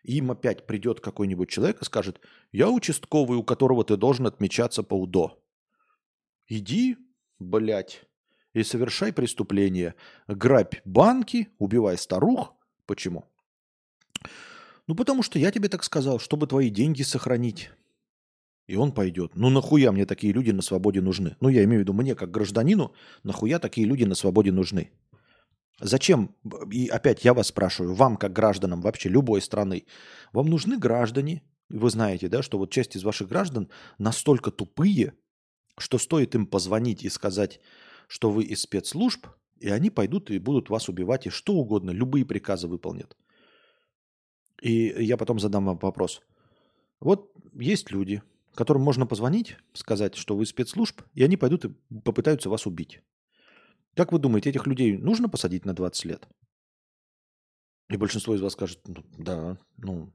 им 0.05 0.31
опять 0.31 0.67
придет 0.67 0.99
какой-нибудь 0.99 1.49
человек 1.49 1.81
и 1.81 1.85
скажет, 1.85 2.21
я 2.51 2.69
участковый, 2.69 3.37
у 3.37 3.43
которого 3.43 3.83
ты 3.83 3.97
должен 3.97 4.27
отмечаться 4.27 4.83
по 4.83 4.93
УДО. 4.93 5.41
Иди, 6.47 6.97
блядь, 7.39 8.03
и 8.53 8.63
совершай 8.63 9.11
преступление. 9.11 9.95
Грабь 10.27 10.75
банки, 10.85 11.49
убивай 11.57 11.97
старух. 11.97 12.53
Почему? 12.85 13.25
Ну, 14.87 14.95
потому 14.95 15.23
что 15.23 15.39
я 15.39 15.51
тебе 15.51 15.69
так 15.69 15.83
сказал, 15.83 16.19
чтобы 16.19 16.47
твои 16.47 16.69
деньги 16.69 17.01
сохранить. 17.01 17.71
И 18.67 18.75
он 18.75 18.91
пойдет. 18.91 19.35
Ну, 19.35 19.49
нахуя 19.49 19.91
мне 19.91 20.05
такие 20.05 20.33
люди 20.33 20.51
на 20.51 20.61
свободе 20.61 21.01
нужны? 21.01 21.35
Ну, 21.39 21.49
я 21.49 21.63
имею 21.63 21.81
в 21.81 21.83
виду, 21.83 21.93
мне 21.93 22.15
как 22.15 22.31
гражданину, 22.31 22.93
нахуя 23.23 23.59
такие 23.59 23.87
люди 23.87 24.03
на 24.03 24.15
свободе 24.15 24.51
нужны? 24.51 24.91
Зачем, 25.79 26.35
и 26.71 26.87
опять 26.87 27.25
я 27.25 27.33
вас 27.33 27.47
спрашиваю, 27.47 27.95
вам 27.95 28.15
как 28.15 28.31
гражданам 28.31 28.81
вообще 28.81 29.09
любой 29.09 29.41
страны, 29.41 29.85
вам 30.31 30.47
нужны 30.47 30.77
граждане, 30.77 31.43
вы 31.69 31.89
знаете, 31.89 32.29
да, 32.29 32.41
что 32.41 32.57
вот 32.57 32.71
часть 32.71 32.95
из 32.95 33.03
ваших 33.03 33.27
граждан 33.27 33.69
настолько 33.97 34.51
тупые, 34.51 35.13
что 35.77 35.97
стоит 35.97 36.33
им 36.33 36.47
позвонить 36.47 37.03
и 37.03 37.09
сказать, 37.09 37.59
что 38.07 38.31
вы 38.31 38.43
из 38.43 38.61
спецслужб, 38.61 39.27
и 39.59 39.69
они 39.69 39.89
пойдут 39.89 40.31
и 40.31 40.39
будут 40.39 40.69
вас 40.69 40.87
убивать, 40.87 41.27
и 41.27 41.29
что 41.29 41.53
угодно, 41.53 41.91
любые 41.91 42.25
приказы 42.25 42.67
выполнят. 42.67 43.17
И 44.65 45.05
я 45.05 45.15
потом 45.15 45.39
задам 45.39 45.65
вам 45.65 45.77
вопрос. 45.77 46.23
Вот 46.99 47.31
есть 47.53 47.91
люди, 47.91 48.23
которым 48.55 48.81
можно 48.81 49.05
позвонить, 49.05 49.57
сказать, 49.73 50.15
что 50.15 50.35
вы 50.35 50.47
спецслужб, 50.47 51.03
и 51.13 51.23
они 51.23 51.37
пойдут 51.37 51.65
и 51.65 51.69
попытаются 52.03 52.49
вас 52.49 52.65
убить. 52.65 53.01
Как 53.95 54.11
вы 54.11 54.17
думаете, 54.17 54.49
этих 54.49 54.65
людей 54.65 54.97
нужно 54.97 55.29
посадить 55.29 55.65
на 55.65 55.75
20 55.75 56.05
лет? 56.05 56.27
И 57.89 57.97
большинство 57.97 58.33
из 58.33 58.41
вас 58.41 58.53
скажет, 58.53 58.79
ну, 58.87 59.03
да, 59.19 59.59
ну, 59.77 60.11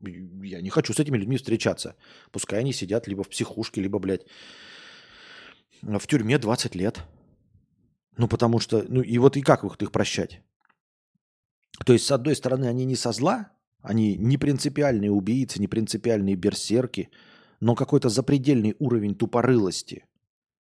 я 0.00 0.62
не 0.62 0.70
хочу 0.70 0.94
с 0.94 1.00
этими 1.00 1.18
людьми 1.18 1.36
встречаться. 1.36 1.94
Пускай 2.30 2.60
они 2.60 2.72
сидят 2.72 3.06
либо 3.06 3.22
в 3.22 3.28
психушке, 3.28 3.82
либо, 3.82 3.98
блядь, 3.98 4.24
в 5.82 6.06
тюрьме 6.06 6.38
20 6.38 6.74
лет. 6.74 7.02
Ну, 8.16 8.28
потому 8.28 8.60
что, 8.60 8.82
ну, 8.88 9.02
и 9.02 9.18
вот 9.18 9.36
и 9.36 9.42
как 9.42 9.62
их, 9.62 9.76
их 9.82 9.92
прощать? 9.92 10.40
То 11.84 11.92
есть, 11.92 12.06
с 12.06 12.12
одной 12.12 12.34
стороны, 12.34 12.64
они 12.64 12.86
не 12.86 12.96
со 12.96 13.12
зла, 13.12 13.50
они 13.84 14.16
не 14.16 14.38
принципиальные 14.38 15.10
убийцы, 15.10 15.60
не 15.60 15.68
принципиальные 15.68 16.36
берсерки, 16.36 17.10
но 17.60 17.74
какой-то 17.74 18.08
запредельный 18.08 18.74
уровень 18.78 19.14
тупорылости 19.14 20.06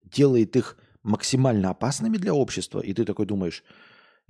делает 0.04 0.56
их 0.56 0.78
максимально 1.02 1.72
опасными 1.72 2.18
для 2.18 2.36
общества, 2.36 2.80
и 2.80 2.94
ты 2.94 3.06
такой 3.06 3.26
думаешь, 3.26 3.64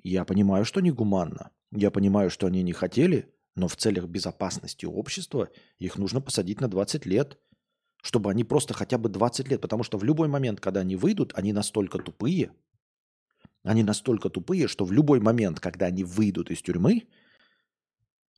я 0.01 0.23
понимаю, 0.23 0.63
что 0.63 0.79
не 0.79 0.91
гуманно, 0.91 1.51
я 1.71 1.91
понимаю, 1.91 2.29
что 2.29 2.47
они 2.47 2.63
не 2.63 2.71
хотели, 2.71 3.29
но 3.55 3.67
в 3.67 3.75
целях 3.75 4.05
безопасности 4.05 4.85
общества 4.85 5.49
их 5.79 5.97
нужно 5.97 6.21
посадить 6.21 6.61
на 6.61 6.69
20 6.69 7.05
лет, 7.05 7.37
чтобы 8.01 8.31
они 8.31 8.45
просто 8.45 8.73
хотя 8.73 8.97
бы 8.97 9.09
20 9.09 9.49
лет, 9.49 9.59
потому 9.59 9.83
что 9.83 9.97
в 9.97 10.05
любой 10.05 10.29
момент, 10.29 10.61
когда 10.61 10.79
они 10.79 10.95
выйдут, 10.95 11.33
они 11.35 11.51
настолько 11.51 11.99
тупые, 11.99 12.53
они 13.63 13.83
настолько 13.83 14.29
тупые, 14.29 14.69
что 14.69 14.85
в 14.85 14.93
любой 14.93 15.19
момент, 15.19 15.59
когда 15.59 15.87
они 15.87 16.05
выйдут 16.05 16.51
из 16.51 16.61
тюрьмы, 16.61 17.03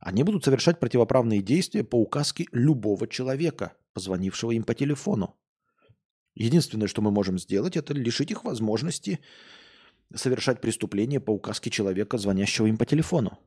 они 0.00 0.22
будут 0.22 0.44
совершать 0.44 0.80
противоправные 0.80 1.42
действия 1.42 1.84
по 1.84 1.96
указке 1.96 2.46
любого 2.52 3.06
человека, 3.06 3.74
позвонившего 3.92 4.52
им 4.52 4.64
по 4.64 4.74
телефону. 4.74 5.36
Единственное, 6.34 6.88
что 6.88 7.02
мы 7.02 7.10
можем 7.10 7.38
сделать, 7.38 7.76
это 7.76 7.92
лишить 7.92 8.30
их 8.30 8.44
возможности 8.44 9.20
совершать 10.14 10.60
преступление 10.60 11.20
по 11.20 11.32
указке 11.32 11.70
человека, 11.70 12.16
звонящего 12.16 12.66
им 12.66 12.78
по 12.78 12.86
телефону. 12.86 13.38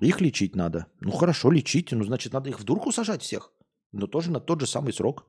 Их 0.00 0.20
лечить 0.20 0.56
надо. 0.56 0.86
Ну 1.00 1.10
хорошо, 1.10 1.50
лечите. 1.50 1.94
Ну, 1.94 2.04
значит, 2.04 2.32
надо 2.32 2.50
их 2.50 2.58
в 2.58 2.64
дурку 2.64 2.92
сажать 2.92 3.22
всех. 3.22 3.52
Но 3.92 4.06
тоже 4.06 4.30
на 4.30 4.40
тот 4.40 4.60
же 4.60 4.66
самый 4.66 4.92
срок. 4.92 5.26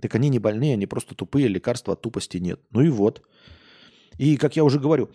Так 0.00 0.14
они 0.14 0.30
не 0.30 0.38
больные, 0.38 0.74
они 0.74 0.86
просто 0.86 1.14
тупые, 1.14 1.48
лекарства 1.48 1.92
от 1.92 2.02
тупости 2.02 2.38
нет. 2.38 2.60
Ну 2.70 2.80
и 2.80 2.88
вот. 2.88 3.22
И, 4.18 4.36
как 4.36 4.56
я 4.56 4.64
уже 4.64 4.80
говорю, 4.80 5.10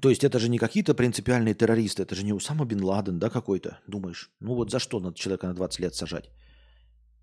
то 0.00 0.10
есть 0.10 0.24
это 0.24 0.38
же 0.38 0.48
не 0.48 0.58
какие-то 0.58 0.94
принципиальные 0.94 1.54
террористы, 1.54 2.02
это 2.02 2.14
же 2.14 2.24
не 2.24 2.32
Усама 2.32 2.64
Бен 2.64 2.82
Ладен, 2.82 3.18
да, 3.18 3.30
какой-то. 3.30 3.80
Думаешь, 3.86 4.30
ну 4.40 4.54
вот 4.54 4.70
за 4.70 4.78
что 4.78 5.00
надо 5.00 5.16
человека 5.16 5.46
на 5.46 5.54
20 5.54 5.80
лет 5.80 5.94
сажать? 5.94 6.30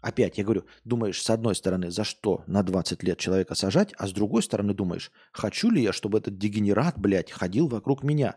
Опять, 0.02 0.38
я 0.38 0.44
говорю, 0.44 0.66
думаешь, 0.84 1.22
с 1.22 1.30
одной 1.30 1.56
стороны, 1.56 1.90
за 1.90 2.04
что 2.04 2.44
на 2.48 2.62
20 2.64 3.02
лет 3.04 3.18
человека 3.18 3.56
сажать, 3.56 3.94
а 3.98 4.08
с 4.08 4.12
другой 4.12 4.44
стороны 4.44 4.74
думаешь, 4.74 5.12
хочу 5.32 5.72
ли 5.72 5.82
я, 5.82 5.94
чтобы 5.94 6.20
этот 6.20 6.38
дегенерат, 6.38 7.00
блядь, 7.00 7.32
ходил 7.32 7.68
вокруг 7.68 8.04
меня 8.04 8.36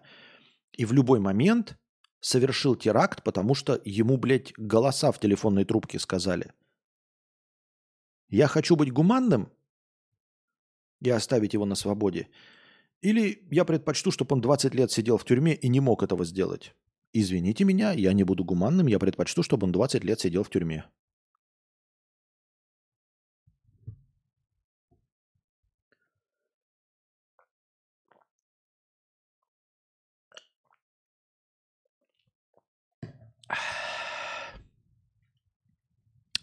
и 0.73 0.85
в 0.85 0.93
любой 0.93 1.20
момент 1.20 1.77
совершил 2.20 2.74
теракт, 2.74 3.23
потому 3.23 3.55
что 3.55 3.81
ему, 3.85 4.16
блядь, 4.16 4.52
голоса 4.56 5.12
в 5.12 5.20
телефонной 5.20 5.65
трубке 5.65 5.98
сказали. 5.98 6.52
Я 8.28 8.47
хочу 8.47 8.77
быть 8.77 8.93
гуманным 8.93 9.52
и 11.01 11.10
оставить 11.10 11.55
его 11.55 11.65
на 11.65 11.74
свободе. 11.74 12.28
Или 13.01 13.47
я 13.51 13.65
предпочту, 13.65 14.11
чтобы 14.11 14.35
он 14.35 14.41
20 14.41 14.75
лет 14.75 14.91
сидел 14.91 15.19
в 15.19 15.25
тюрьме 15.25 15.55
и 15.55 15.69
не 15.69 15.81
мог 15.81 16.03
этого 16.03 16.25
сделать. 16.25 16.75
Извините 17.12 17.65
меня, 17.65 17.93
я 17.93 18.12
не 18.12 18.25
буду 18.25 18.45
гуманным, 18.45 18.87
я 18.87 18.99
предпочту, 18.99 19.43
чтобы 19.43 19.66
он 19.66 19.73
20 19.73 20.05
лет 20.05 20.20
сидел 20.20 20.43
в 20.43 20.51
тюрьме. 20.51 20.85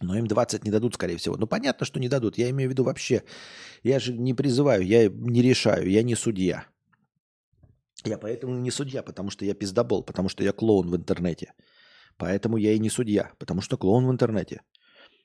Но 0.05 0.17
им 0.17 0.27
20 0.27 0.63
не 0.63 0.71
дадут, 0.71 0.93
скорее 0.93 1.17
всего. 1.17 1.35
Ну, 1.35 1.47
понятно, 1.47 1.85
что 1.85 1.99
не 1.99 2.07
дадут. 2.07 2.37
Я 2.37 2.49
имею 2.51 2.69
в 2.69 2.73
виду 2.73 2.83
вообще. 2.83 3.23
Я 3.83 3.99
же 3.99 4.13
не 4.13 4.33
призываю, 4.33 4.85
я 4.85 5.09
не 5.09 5.41
решаю, 5.41 5.89
я 5.89 6.03
не 6.03 6.15
судья. 6.15 6.65
Я 8.03 8.17
поэтому 8.19 8.55
не 8.59 8.71
судья, 8.71 9.01
потому 9.01 9.31
что 9.31 9.45
я 9.45 9.55
пиздобол, 9.55 10.03
потому 10.03 10.29
что 10.29 10.43
я 10.43 10.51
клоун 10.51 10.89
в 10.89 10.95
интернете. 10.95 11.53
Поэтому 12.17 12.57
я 12.57 12.73
и 12.73 12.79
не 12.79 12.89
судья, 12.89 13.31
потому 13.39 13.61
что 13.61 13.77
клоун 13.77 14.05
в 14.05 14.11
интернете. 14.11 14.61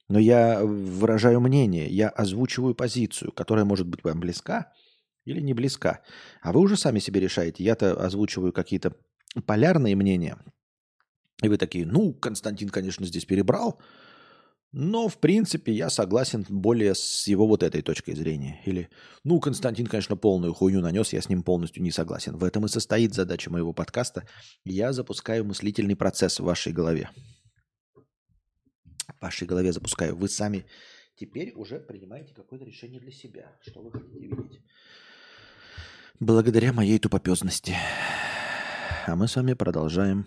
Но 0.08 0.18
я 0.18 0.64
выражаю 0.64 1.40
мнение, 1.40 1.88
я 1.88 2.08
озвучиваю 2.08 2.74
позицию, 2.74 3.32
которая 3.32 3.64
может 3.64 3.86
быть 3.86 4.02
вам 4.02 4.18
близка 4.18 4.72
или 5.24 5.40
не 5.40 5.52
близка. 5.52 6.00
А 6.40 6.52
вы 6.52 6.60
уже 6.60 6.76
сами 6.76 7.00
себе 7.00 7.20
решаете. 7.20 7.62
Я-то 7.62 8.02
озвучиваю 8.02 8.52
какие-то 8.52 8.94
полярные 9.46 9.94
мнения. 9.94 10.38
И 11.42 11.48
вы 11.48 11.58
такие, 11.58 11.86
ну, 11.86 12.14
Константин, 12.14 12.70
конечно, 12.70 13.06
здесь 13.06 13.24
перебрал, 13.24 13.80
но, 14.72 15.08
в 15.08 15.18
принципе, 15.18 15.72
я 15.72 15.90
согласен 15.90 16.46
более 16.48 16.94
с 16.94 17.26
его 17.26 17.46
вот 17.46 17.64
этой 17.64 17.82
точкой 17.82 18.14
зрения. 18.14 18.60
Или, 18.64 18.88
ну, 19.24 19.40
Константин, 19.40 19.86
конечно, 19.86 20.16
полную 20.16 20.54
хуйню 20.54 20.80
нанес, 20.80 21.12
я 21.12 21.20
с 21.20 21.28
ним 21.28 21.42
полностью 21.42 21.82
не 21.82 21.90
согласен. 21.90 22.36
В 22.36 22.44
этом 22.44 22.64
и 22.64 22.68
состоит 22.68 23.12
задача 23.12 23.50
моего 23.50 23.72
подкаста. 23.72 24.28
Я 24.64 24.92
запускаю 24.92 25.44
мыслительный 25.44 25.96
процесс 25.96 26.38
в 26.38 26.44
вашей 26.44 26.72
голове. 26.72 27.10
В 29.08 29.22
вашей 29.22 29.48
голове 29.48 29.72
запускаю. 29.72 30.14
Вы 30.16 30.28
сами 30.28 30.64
теперь 31.16 31.52
уже 31.56 31.80
принимаете 31.80 32.32
какое-то 32.32 32.64
решение 32.64 33.00
для 33.00 33.10
себя. 33.10 33.58
Что 33.62 33.82
вы 33.82 33.90
хотите 33.90 34.20
видеть? 34.20 34.60
Благодаря 36.20 36.72
моей 36.72 37.00
тупопезности. 37.00 37.74
А 39.06 39.16
мы 39.16 39.26
с 39.26 39.34
вами 39.34 39.54
продолжаем 39.54 40.26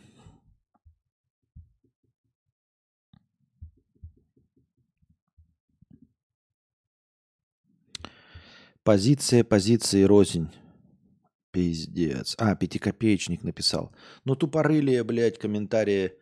Позиция 8.84 9.46
позиции 9.46 10.04
рознь. 10.04 10.50
Пиздец. 11.52 12.36
А, 12.38 12.54
пятикопеечник 12.56 13.44
написал. 13.44 13.96
Ну, 14.26 14.36
тупорылие, 14.36 15.06
блядь, 15.06 15.40
комментарии 15.40 16.14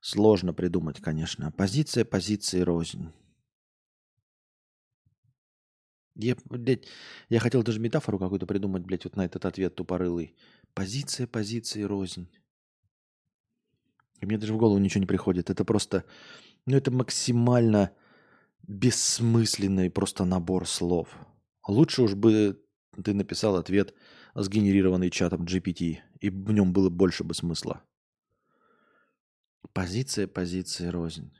сложно 0.00 0.52
придумать, 0.52 1.00
конечно. 1.00 1.50
Позиция 1.52 2.04
позиции 2.04 2.60
рознь. 2.60 3.10
Я, 6.14 6.36
блядь, 6.44 6.86
я 7.30 7.40
хотел 7.40 7.62
даже 7.62 7.80
метафору 7.80 8.18
какую-то 8.18 8.46
придумать, 8.46 8.82
блядь, 8.82 9.04
вот 9.04 9.16
на 9.16 9.24
этот 9.24 9.46
ответ 9.46 9.74
тупорылый. 9.74 10.36
Позиция 10.74 11.26
позиции 11.26 11.82
рознь. 11.82 12.28
И 14.20 14.26
мне 14.26 14.36
даже 14.36 14.52
в 14.52 14.58
голову 14.58 14.78
ничего 14.78 15.00
не 15.00 15.06
приходит. 15.06 15.48
Это 15.48 15.64
просто, 15.64 16.04
ну, 16.66 16.76
это 16.76 16.90
максимально 16.90 17.92
бессмысленный 18.62 19.90
просто 19.90 20.26
набор 20.26 20.68
слов. 20.68 21.08
Лучше 21.66 22.02
уж 22.02 22.14
бы 22.14 22.62
ты 23.02 23.14
написал 23.14 23.56
ответ, 23.56 23.94
сгенерированный 24.34 25.10
чатом 25.10 25.44
GPT, 25.44 25.98
и 26.20 26.30
в 26.30 26.52
нем 26.52 26.72
было 26.72 26.90
больше 26.90 27.24
бы 27.24 27.34
смысла. 27.34 27.82
Позиция, 29.72 30.26
позиция, 30.26 30.90
рознь. 30.90 31.32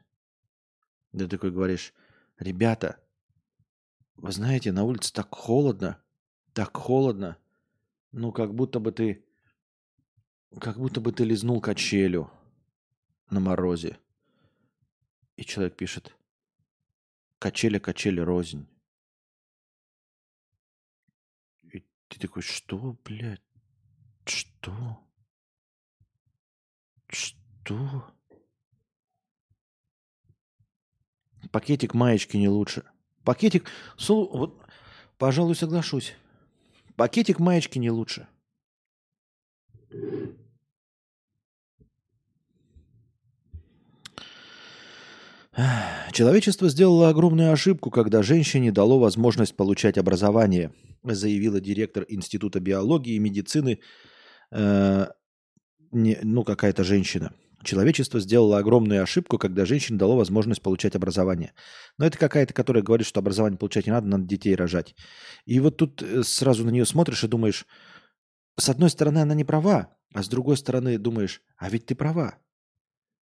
Ты 1.13 1.29
такой 1.29 1.51
говоришь, 1.51 1.93
ребята, 2.39 3.01
вы 4.17 4.33
знаете, 4.33 4.73
на 4.73 4.85
улице 4.85 5.13
так 5.13 5.29
холодно, 5.35 6.03
так 6.53 6.77
холодно, 6.77 7.37
ну 8.13 8.33
как 8.33 8.55
будто 8.55 8.81
бы 8.81 8.93
ты 8.93 9.25
как 10.61 10.79
будто 10.79 11.01
бы 11.01 11.13
ты 11.13 11.25
лизнул 11.25 11.61
качелю 11.61 12.31
на 13.29 13.41
морозе. 13.41 13.99
И 15.37 15.45
человек 15.45 15.77
пишет, 15.77 16.15
качеля, 17.41 17.81
качеля, 17.81 18.25
рознь. 18.25 18.69
Ты 22.09 22.19
такой, 22.19 22.43
что, 22.43 22.97
блядь? 23.05 23.43
Что? 24.25 24.99
Что? 27.09 28.11
Пакетик 31.51 31.95
маечки 31.95 32.37
не 32.37 32.49
лучше. 32.49 32.85
Пакетик, 33.25 33.69
вот, 34.09 34.61
пожалуй, 35.19 35.55
соглашусь. 35.55 36.15
Пакетик 36.97 37.39
маечки 37.39 37.79
не 37.79 37.91
лучше. 37.91 38.29
Человечество 46.13 46.69
сделало 46.69 47.09
огромную 47.09 47.53
ошибку, 47.53 47.91
когда 47.91 48.23
женщине 48.23 48.73
дало 48.73 48.99
возможность 48.99 49.57
получать 49.57 49.99
образование, 49.99 50.73
заявила 51.03 51.61
директор 51.61 52.05
Института 52.09 52.61
биологии 52.61 53.15
и 53.15 53.21
медицины, 53.21 53.79
э, 54.51 55.07
не, 55.93 56.19
ну 56.23 56.43
какая-то 56.43 56.83
женщина. 56.83 57.33
Человечество 57.63 58.21
сделало 58.21 58.59
огромную 58.59 59.03
ошибку, 59.03 59.39
когда 59.39 59.65
женщине 59.65 59.99
дало 59.99 60.17
возможность 60.17 60.61
получать 60.61 60.97
образование. 60.97 61.53
Но 61.99 62.07
это 62.07 62.19
какая-то, 62.19 62.53
которая 62.53 62.83
говорит, 62.83 63.07
что 63.07 63.21
образование 63.21 63.59
получать 63.59 63.87
не 63.87 63.93
надо, 63.93 64.07
надо 64.09 64.25
детей 64.25 64.55
рожать. 64.55 64.95
И 65.47 65.61
вот 65.61 65.77
тут 65.77 66.03
э, 66.03 66.23
сразу 66.25 66.65
на 66.65 66.71
нее 66.71 66.85
смотришь 66.85 67.25
и 67.25 67.29
думаешь, 67.29 67.67
с 68.59 68.69
одной 68.69 68.91
стороны, 68.91 69.19
она 69.19 69.35
не 69.35 69.45
права, 69.45 69.97
а 70.13 70.23
с 70.23 70.29
другой 70.29 70.57
стороны 70.57 70.99
думаешь, 70.99 71.43
а 71.57 71.71
ведь 71.71 71.87
ты 71.87 71.95
права. 71.95 72.39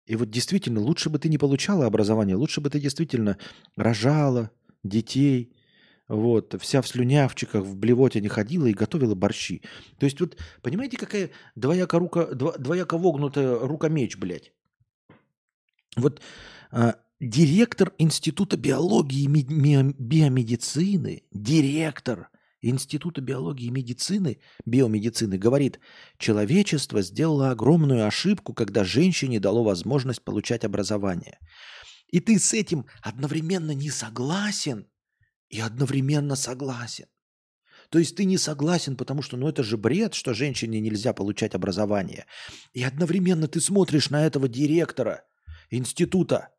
И 0.05 0.15
вот 0.15 0.29
действительно, 0.29 0.81
лучше 0.81 1.09
бы 1.09 1.19
ты 1.19 1.29
не 1.29 1.37
получала 1.37 1.85
образование, 1.85 2.35
лучше 2.35 2.61
бы 2.61 2.69
ты 2.69 2.79
действительно 2.79 3.37
рожала 3.75 4.51
детей, 4.83 5.51
вот, 6.07 6.55
вся 6.61 6.81
в 6.81 6.87
слюнявчиках, 6.87 7.63
в 7.63 7.75
блевоте 7.75 8.21
не 8.21 8.27
ходила 8.27 8.67
и 8.67 8.73
готовила 8.73 9.15
борщи. 9.15 9.63
То 9.97 10.05
есть 10.05 10.19
вот, 10.19 10.37
понимаете, 10.61 10.97
какая 10.97 11.31
двояко, 11.55 11.97
рука, 11.97 12.25
двояко 12.25 12.97
вогнутая 12.97 13.57
рука-меч, 13.57 14.17
блядь. 14.17 14.51
Вот 15.95 16.21
а, 16.71 16.97
директор 17.19 17.93
Института 17.97 18.57
биологии 18.57 19.23
и 19.23 19.27
биомедицины, 19.27 21.23
директор 21.31 22.29
Института 22.67 23.21
биологии 23.21 23.67
и 23.67 23.71
медицины, 23.71 24.39
биомедицины 24.65 25.37
говорит, 25.37 25.79
человечество 26.17 27.03
сделало 27.03 27.51
огромную 27.51 28.07
ошибку, 28.07 28.55
когда 28.55 28.83
женщине 28.83 29.39
дало 29.39 29.63
возможность 29.63 30.23
получать 30.23 30.65
образование. 30.65 31.37
И 32.07 32.19
ты 32.19 32.39
с 32.39 32.53
этим 32.53 32.87
одновременно 33.03 33.69
не 33.69 33.91
согласен 33.91 34.87
и 35.49 35.59
одновременно 35.59 36.35
согласен. 36.35 37.05
То 37.91 37.99
есть 37.99 38.15
ты 38.15 38.25
не 38.25 38.39
согласен, 38.39 38.97
потому 38.97 39.21
что 39.21 39.37
ну 39.37 39.47
это 39.47 39.61
же 39.61 39.77
бред, 39.77 40.15
что 40.15 40.33
женщине 40.33 40.79
нельзя 40.79 41.13
получать 41.13 41.53
образование. 41.53 42.25
И 42.73 42.81
одновременно 42.81 43.47
ты 43.47 43.61
смотришь 43.61 44.09
на 44.09 44.25
этого 44.25 44.47
директора 44.47 45.23
института 45.69 46.49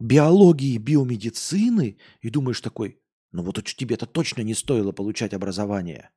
биологии 0.00 0.74
и 0.74 0.78
биомедицины 0.78 1.98
и 2.20 2.30
думаешь 2.30 2.60
такой, 2.60 3.00
ну 3.32 3.42
вот 3.42 3.62
тебе-то 3.62 4.06
точно 4.06 4.42
не 4.42 4.54
стоило 4.54 4.92
получать 4.92 5.34
образование. 5.34 6.10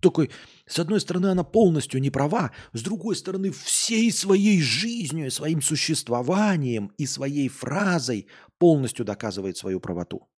Такой, 0.00 0.30
с 0.66 0.80
одной 0.80 1.00
стороны, 1.00 1.26
она 1.26 1.44
полностью 1.44 2.00
не 2.00 2.10
права, 2.10 2.50
с 2.72 2.82
другой 2.82 3.14
стороны, 3.14 3.52
всей 3.52 4.10
своей 4.10 4.60
жизнью, 4.60 5.30
своим 5.30 5.62
существованием 5.62 6.92
и 6.98 7.06
своей 7.06 7.48
фразой 7.48 8.26
полностью 8.58 9.04
доказывает 9.04 9.56
свою 9.56 9.78
правоту. 9.78 10.28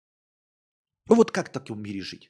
Вот 1.06 1.30
как 1.30 1.48
в 1.48 1.52
таком 1.52 1.82
мире 1.82 2.02
жить? 2.02 2.28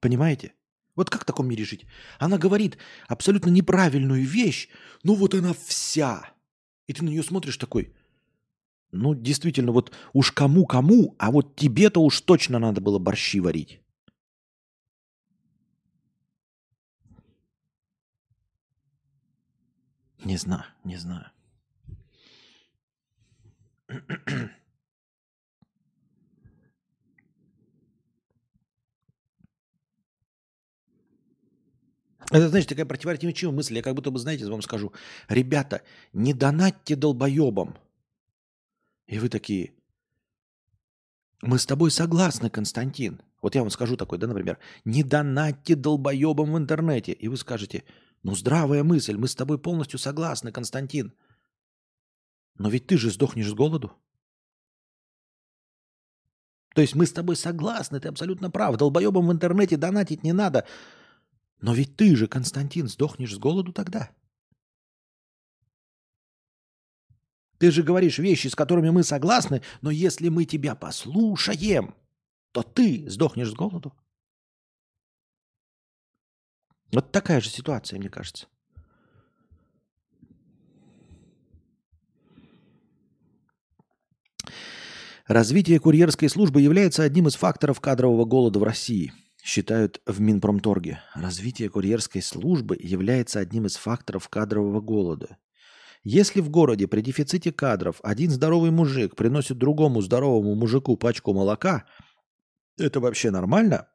Понимаете? 0.00 0.54
Вот 0.94 1.10
как 1.10 1.22
в 1.22 1.26
таком 1.26 1.46
мире 1.46 1.64
жить? 1.64 1.84
Она 2.18 2.38
говорит 2.38 2.78
абсолютно 3.06 3.50
неправильную 3.50 4.24
вещь, 4.24 4.68
но 5.02 5.14
вот 5.14 5.34
она 5.34 5.52
вся– 5.52 6.32
и 6.86 6.92
ты 6.92 7.04
на 7.04 7.08
нее 7.08 7.22
смотришь 7.22 7.56
такой, 7.56 7.92
ну, 8.92 9.14
действительно, 9.14 9.72
вот 9.72 9.92
уж 10.12 10.32
кому-кому, 10.32 11.14
а 11.18 11.30
вот 11.30 11.56
тебе-то 11.56 12.00
уж 12.00 12.20
точно 12.20 12.58
надо 12.58 12.80
было 12.80 12.98
борщи 12.98 13.40
варить. 13.40 13.80
Не 20.24 20.36
знаю, 20.36 20.64
не 20.84 20.96
знаю. 20.96 21.30
Это, 32.30 32.48
знаете, 32.48 32.68
такая 32.70 32.86
противоречивая 32.86 33.54
мысль. 33.54 33.76
Я 33.76 33.82
как 33.82 33.94
будто 33.94 34.10
бы, 34.10 34.18
знаете, 34.18 34.46
вам 34.46 34.62
скажу. 34.62 34.92
Ребята, 35.28 35.82
не 36.12 36.34
донатьте 36.34 36.96
долбоебам. 36.96 37.76
И 39.06 39.18
вы 39.18 39.28
такие, 39.28 39.72
мы 41.42 41.58
с 41.58 41.66
тобой 41.66 41.90
согласны, 41.90 42.50
Константин. 42.50 43.20
Вот 43.42 43.54
я 43.54 43.60
вам 43.60 43.70
скажу 43.70 43.96
такой, 43.96 44.18
да, 44.18 44.26
например, 44.26 44.58
не 44.84 45.04
донатьте 45.04 45.76
долбоебам 45.76 46.52
в 46.52 46.58
интернете. 46.58 47.12
И 47.12 47.28
вы 47.28 47.36
скажете, 47.36 47.84
ну 48.22 48.34
здравая 48.34 48.82
мысль, 48.82 49.16
мы 49.16 49.28
с 49.28 49.34
тобой 49.34 49.58
полностью 49.58 49.98
согласны, 49.98 50.50
Константин. 50.50 51.12
Но 52.58 52.68
ведь 52.68 52.86
ты 52.86 52.98
же 52.98 53.10
сдохнешь 53.10 53.48
с 53.48 53.54
голоду. 53.54 53.92
То 56.74 56.80
есть 56.82 56.94
мы 56.94 57.06
с 57.06 57.12
тобой 57.12 57.36
согласны, 57.36 58.00
ты 58.00 58.08
абсолютно 58.08 58.50
прав. 58.50 58.76
Долбоебам 58.76 59.28
в 59.28 59.32
интернете 59.32 59.76
донатить 59.76 60.24
не 60.24 60.32
надо. 60.32 60.66
Но 61.60 61.72
ведь 61.72 61.96
ты 61.96 62.14
же, 62.16 62.28
Константин, 62.28 62.88
сдохнешь 62.88 63.34
с 63.34 63.38
голоду 63.38 63.72
тогда. 63.72 64.10
Ты 67.58 67.70
же 67.70 67.82
говоришь 67.82 68.18
вещи, 68.18 68.48
с 68.48 68.54
которыми 68.54 68.90
мы 68.90 69.02
согласны, 69.02 69.62
но 69.80 69.90
если 69.90 70.28
мы 70.28 70.44
тебя 70.44 70.74
послушаем, 70.74 71.94
то 72.52 72.62
ты 72.62 73.08
сдохнешь 73.08 73.50
с 73.50 73.54
голоду. 73.54 73.94
Вот 76.92 77.12
такая 77.12 77.40
же 77.40 77.48
ситуация, 77.48 77.98
мне 77.98 78.10
кажется. 78.10 78.46
Развитие 85.26 85.80
курьерской 85.80 86.28
службы 86.28 86.60
является 86.60 87.02
одним 87.02 87.26
из 87.26 87.34
факторов 87.34 87.80
кадрового 87.80 88.26
голода 88.26 88.58
в 88.58 88.62
России– 88.62 89.12
считают 89.46 90.02
в 90.06 90.20
Минпромторге. 90.20 91.00
Развитие 91.14 91.68
курьерской 91.68 92.20
службы 92.20 92.76
является 92.80 93.38
одним 93.38 93.66
из 93.66 93.76
факторов 93.76 94.28
кадрового 94.28 94.80
голода. 94.80 95.36
Если 96.02 96.40
в 96.40 96.50
городе 96.50 96.88
при 96.88 97.00
дефиците 97.00 97.52
кадров 97.52 98.00
один 98.02 98.30
здоровый 98.30 98.72
мужик 98.72 99.14
приносит 99.14 99.56
другому 99.56 100.02
здоровому 100.02 100.56
мужику 100.56 100.96
пачку 100.96 101.32
молока, 101.32 101.86
это 102.76 102.98
вообще 102.98 103.30
нормально? 103.30 103.88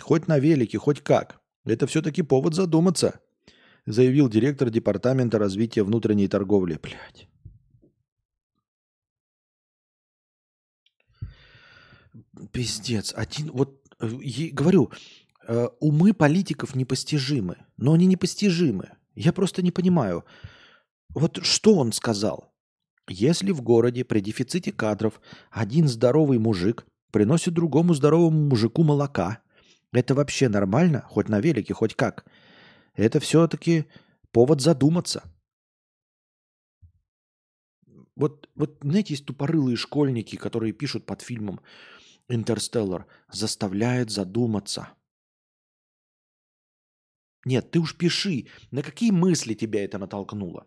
Хоть 0.00 0.28
на 0.28 0.38
велике, 0.38 0.78
хоть 0.78 1.02
как. 1.02 1.40
Это 1.64 1.88
все-таки 1.88 2.22
повод 2.22 2.54
задуматься, 2.54 3.20
заявил 3.86 4.28
директор 4.28 4.70
Департамента 4.70 5.38
развития 5.38 5.82
внутренней 5.82 6.28
торговли. 6.28 6.78
Блядь. 6.80 7.28
Пиздец. 12.52 13.12
Один, 13.16 13.50
вот 13.50 13.80
говорю, 14.00 14.90
э, 15.46 15.68
умы 15.80 16.12
политиков 16.12 16.74
непостижимы, 16.74 17.56
но 17.76 17.92
они 17.92 18.06
непостижимы. 18.06 18.90
Я 19.14 19.32
просто 19.32 19.62
не 19.62 19.70
понимаю. 19.70 20.24
Вот 21.14 21.40
что 21.42 21.74
он 21.74 21.92
сказал? 21.92 22.52
Если 23.08 23.50
в 23.50 23.60
городе 23.62 24.04
при 24.04 24.20
дефиците 24.20 24.72
кадров 24.72 25.20
один 25.50 25.88
здоровый 25.88 26.38
мужик 26.38 26.86
приносит 27.10 27.54
другому 27.54 27.94
здоровому 27.94 28.48
мужику 28.48 28.84
молока, 28.84 29.40
это 29.92 30.14
вообще 30.14 30.48
нормально? 30.48 31.04
Хоть 31.08 31.28
на 31.28 31.40
велике, 31.40 31.74
хоть 31.74 31.94
как? 31.94 32.24
Это 32.94 33.18
все-таки 33.18 33.86
повод 34.30 34.60
задуматься. 34.60 35.24
Вот, 38.14 38.48
вот, 38.54 38.78
знаете, 38.82 39.14
есть 39.14 39.24
тупорылые 39.24 39.76
школьники, 39.76 40.36
которые 40.36 40.72
пишут 40.72 41.06
под 41.06 41.22
фильмом 41.22 41.60
Интерстеллар 42.30 43.06
заставляет 43.30 44.10
задуматься. 44.10 44.88
Нет, 47.44 47.70
ты 47.70 47.78
уж 47.78 47.96
пиши, 47.96 48.46
на 48.70 48.82
какие 48.82 49.10
мысли 49.10 49.54
тебя 49.54 49.84
это 49.84 49.98
натолкнуло. 49.98 50.66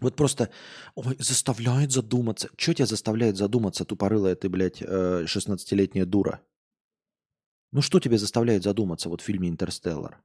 Вот 0.00 0.16
просто, 0.16 0.50
ой, 0.94 1.16
заставляет 1.18 1.92
задуматься. 1.92 2.48
Что 2.56 2.74
тебя 2.74 2.86
заставляет 2.86 3.36
задуматься, 3.36 3.84
тупорылая 3.84 4.36
ты, 4.36 4.48
блядь, 4.48 4.80
16-летняя 4.80 6.04
э, 6.04 6.06
дура? 6.06 6.40
Ну 7.72 7.82
что 7.82 8.00
тебя 8.00 8.16
заставляет 8.16 8.62
задуматься 8.62 9.08
вот 9.08 9.20
в 9.20 9.24
фильме 9.24 9.48
«Интерстеллар»? 9.48 10.22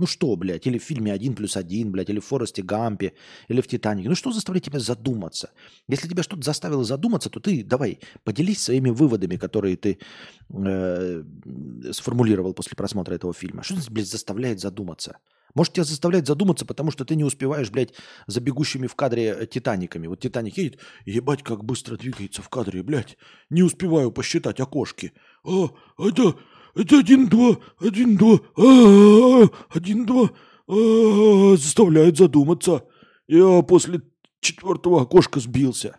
Ну 0.00 0.06
что, 0.06 0.34
блядь, 0.34 0.66
или 0.66 0.78
в 0.78 0.82
фильме 0.82 1.12
«Один 1.12 1.34
плюс 1.34 1.58
один», 1.58 1.92
блядь, 1.92 2.08
или 2.08 2.20
в 2.20 2.24
«Форесте 2.24 2.62
Гампе», 2.62 3.12
или 3.48 3.60
в 3.60 3.66
«Титанике». 3.66 4.08
Ну 4.08 4.14
что 4.14 4.32
заставляет 4.32 4.64
тебя 4.64 4.80
задуматься? 4.80 5.50
Если 5.88 6.08
тебя 6.08 6.22
что-то 6.22 6.42
заставило 6.42 6.84
задуматься, 6.84 7.28
то 7.28 7.38
ты 7.38 7.62
давай 7.62 8.00
поделись 8.24 8.62
своими 8.62 8.88
выводами, 8.88 9.36
которые 9.36 9.76
ты 9.76 9.98
э, 10.48 11.22
сформулировал 11.92 12.54
после 12.54 12.76
просмотра 12.76 13.14
этого 13.14 13.34
фильма. 13.34 13.62
Что, 13.62 13.76
блядь, 13.90 14.08
заставляет 14.08 14.58
задуматься? 14.60 15.18
Может, 15.54 15.74
тебя 15.74 15.84
заставляет 15.84 16.26
задуматься, 16.26 16.64
потому 16.64 16.90
что 16.90 17.04
ты 17.04 17.14
не 17.14 17.24
успеваешь, 17.24 17.70
блядь, 17.70 17.92
за 18.26 18.40
бегущими 18.40 18.86
в 18.86 18.94
кадре 18.94 19.36
э, 19.38 19.46
Титаниками. 19.46 20.06
Вот 20.06 20.20
Титаник 20.20 20.56
едет, 20.56 20.78
ебать, 21.04 21.42
как 21.42 21.62
быстро 21.62 21.98
двигается 21.98 22.40
в 22.40 22.48
кадре, 22.48 22.82
блядь. 22.82 23.18
Не 23.50 23.62
успеваю 23.62 24.12
посчитать 24.12 24.60
окошки. 24.60 25.12
А, 25.44 25.68
это 25.98 26.36
это 26.74 26.98
один-два, 26.98 27.58
один-два, 27.78 28.40
один-два, 29.68 30.30
а, 30.66 31.56
заставляет 31.56 32.16
задуматься. 32.16 32.84
Я 33.26 33.62
после 33.62 34.02
четвертого 34.40 35.02
окошка 35.02 35.40
сбился. 35.40 35.98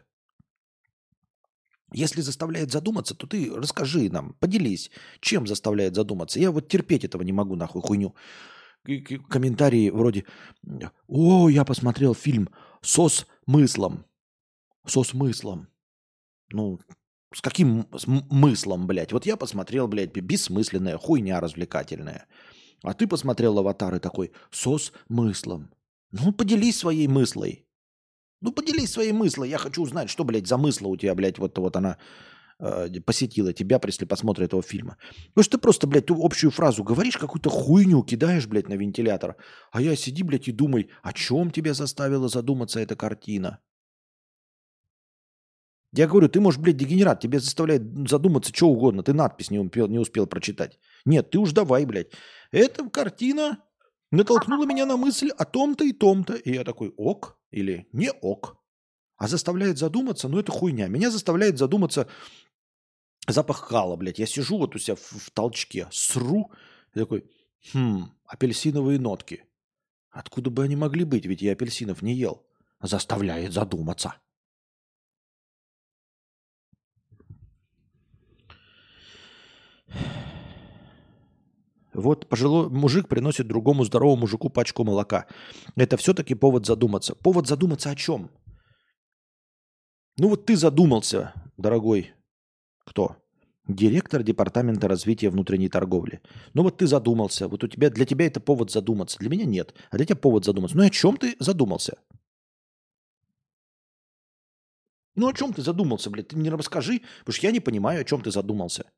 Если 1.93 2.21
заставляет 2.21 2.71
задуматься, 2.71 3.15
то 3.15 3.27
ты 3.27 3.51
расскажи 3.53 4.09
нам, 4.09 4.33
поделись, 4.39 4.91
чем 5.19 5.45
заставляет 5.45 5.95
задуматься. 5.95 6.39
Я 6.39 6.51
вот 6.51 6.69
терпеть 6.69 7.03
этого 7.03 7.21
не 7.21 7.33
могу, 7.33 7.55
нахуй, 7.55 7.81
хуйню. 7.81 8.15
Комментарии 9.29 9.89
вроде 9.89 10.25
«О, 11.07 11.49
я 11.49 11.65
посмотрел 11.65 12.15
фильм 12.15 12.49
со 12.81 13.07
смыслом». 13.09 14.05
Со 14.87 15.03
смыслом. 15.03 15.67
Ну, 16.51 16.79
с 17.33 17.41
каким 17.41 17.87
смыслом, 17.97 18.87
блядь? 18.87 19.13
Вот 19.13 19.25
я 19.25 19.37
посмотрел, 19.37 19.87
блядь, 19.87 20.11
бессмысленная 20.11 20.97
хуйня 20.97 21.39
развлекательная. 21.39 22.27
А 22.83 22.93
ты 22.93 23.07
посмотрел 23.07 23.57
«Аватар» 23.59 23.95
и 23.95 23.99
такой 23.99 24.31
со 24.51 24.77
смыслом. 24.77 25.69
Ну, 26.11 26.33
поделись 26.33 26.77
своей 26.77 27.07
мыслой. 27.07 27.65
Ну, 28.41 28.51
поделись 28.51 28.91
своей 28.91 29.13
мыслой. 29.13 29.49
Я 29.49 29.57
хочу 29.57 29.83
узнать, 29.83 30.09
что, 30.09 30.23
блядь, 30.23 30.47
за 30.47 30.57
мысла 30.57 30.87
у 30.87 30.97
тебя, 30.97 31.15
блядь, 31.15 31.37
вот, 31.37 31.57
вот 31.57 31.75
она 31.75 31.97
э, 32.59 32.89
посетила 33.05 33.53
тебя, 33.53 33.79
если 33.85 34.05
посмотришь 34.05 34.47
этого 34.47 34.63
фильма. 34.63 34.97
Потому 35.29 35.43
что 35.43 35.57
ты 35.57 35.61
просто, 35.61 35.87
блядь, 35.87 36.07
ту 36.07 36.25
общую 36.25 36.51
фразу 36.51 36.83
говоришь, 36.83 37.17
какую-то 37.17 37.49
хуйню 37.49 38.03
кидаешь, 38.03 38.47
блядь, 38.47 38.67
на 38.67 38.73
вентилятор. 38.73 39.37
А 39.71 39.81
я 39.81 39.95
сиди, 39.95 40.23
блядь, 40.23 40.47
и 40.47 40.51
думай, 40.51 40.89
о 41.03 41.13
чем 41.13 41.51
тебя 41.51 41.73
заставила 41.73 42.27
задуматься 42.27 42.79
эта 42.79 42.95
картина? 42.95 43.59
Я 45.93 46.07
говорю, 46.07 46.29
ты, 46.29 46.39
можешь, 46.39 46.59
блядь, 46.59 46.77
дегенерат, 46.77 47.19
тебе 47.19 47.39
заставляет 47.39 47.83
задуматься 48.07 48.53
что 48.53 48.67
угодно, 48.67 49.03
ты 49.03 49.13
надпись 49.13 49.51
не 49.51 49.59
успел, 49.59 49.87
не 49.87 49.99
успел 49.99 50.25
прочитать. 50.25 50.79
Нет, 51.05 51.29
ты 51.31 51.37
уж 51.37 51.51
давай, 51.51 51.85
блядь. 51.85 52.11
Эта 52.51 52.89
картина 52.89 53.59
натолкнула 54.09 54.65
меня 54.65 54.85
на 54.85 54.95
мысль 54.95 55.29
о 55.37 55.43
том-то 55.43 55.83
и 55.83 55.91
том-то. 55.91 56.35
И 56.35 56.53
я 56.53 56.63
такой, 56.63 56.93
ок 56.95 57.37
или 57.51 57.87
не 57.91 58.11
ок. 58.11 58.57
А 59.17 59.27
заставляет 59.27 59.77
задуматься, 59.77 60.29
ну 60.29 60.39
это 60.39 60.51
хуйня. 60.51 60.87
Меня 60.87 61.11
заставляет 61.11 61.57
задуматься 61.57 62.07
запах 63.27 63.57
хала, 63.59 63.95
блядь. 63.97 64.19
Я 64.19 64.25
сижу 64.25 64.57
вот 64.57 64.75
у 64.75 64.79
себя 64.79 64.95
в, 64.95 65.11
в 65.11 65.29
толчке, 65.31 65.87
сру, 65.91 66.51
и 66.95 66.99
такой, 66.99 67.29
хм, 67.73 68.05
апельсиновые 68.25 68.97
нотки. 68.97 69.43
Откуда 70.09 70.49
бы 70.49 70.63
они 70.63 70.75
могли 70.75 71.03
быть, 71.03 71.25
ведь 71.25 71.41
я 71.41 71.51
апельсинов 71.51 72.01
не 72.01 72.13
ел. 72.13 72.45
Заставляет 72.81 73.53
задуматься. 73.53 74.15
Вот 82.01 82.27
пожилой 82.27 82.69
мужик 82.69 83.07
приносит 83.07 83.47
другому 83.47 83.83
здоровому 83.85 84.21
мужику 84.21 84.49
пачку 84.49 84.83
молока. 84.83 85.27
Это 85.75 85.97
все-таки 85.97 86.35
повод 86.35 86.65
задуматься. 86.65 87.15
Повод 87.15 87.47
задуматься 87.47 87.89
о 87.89 87.95
чем? 87.95 88.29
Ну 90.17 90.29
вот 90.29 90.45
ты 90.45 90.55
задумался, 90.57 91.33
дорогой 91.57 92.13
кто? 92.85 93.17
Директор 93.67 94.23
департамента 94.23 94.87
развития 94.87 95.29
внутренней 95.29 95.69
торговли. 95.69 96.21
Ну 96.53 96.63
вот 96.63 96.77
ты 96.77 96.87
задумался. 96.87 97.47
Вот 97.47 97.63
у 97.63 97.67
тебя 97.67 97.89
для 97.89 98.05
тебя 98.05 98.25
это 98.25 98.39
повод 98.39 98.71
задуматься. 98.71 99.17
Для 99.19 99.29
меня 99.29 99.45
нет. 99.45 99.73
А 99.91 99.97
для 99.97 100.05
тебя 100.05 100.17
повод 100.17 100.43
задуматься. 100.43 100.75
Ну 100.75 100.83
о 100.83 100.89
чем 100.89 101.15
ты 101.15 101.35
задумался? 101.39 101.97
Ну 105.15 105.27
о 105.27 105.33
чем 105.33 105.53
ты 105.53 105.61
задумался, 105.61 106.09
блядь? 106.09 106.29
Ты 106.29 106.37
мне 106.37 106.49
расскажи, 106.49 107.01
потому 107.19 107.33
что 107.33 107.47
я 107.47 107.51
не 107.51 107.59
понимаю, 107.59 108.01
о 108.01 108.03
чем 108.03 108.21
ты 108.21 108.31
задумался. 108.31 108.91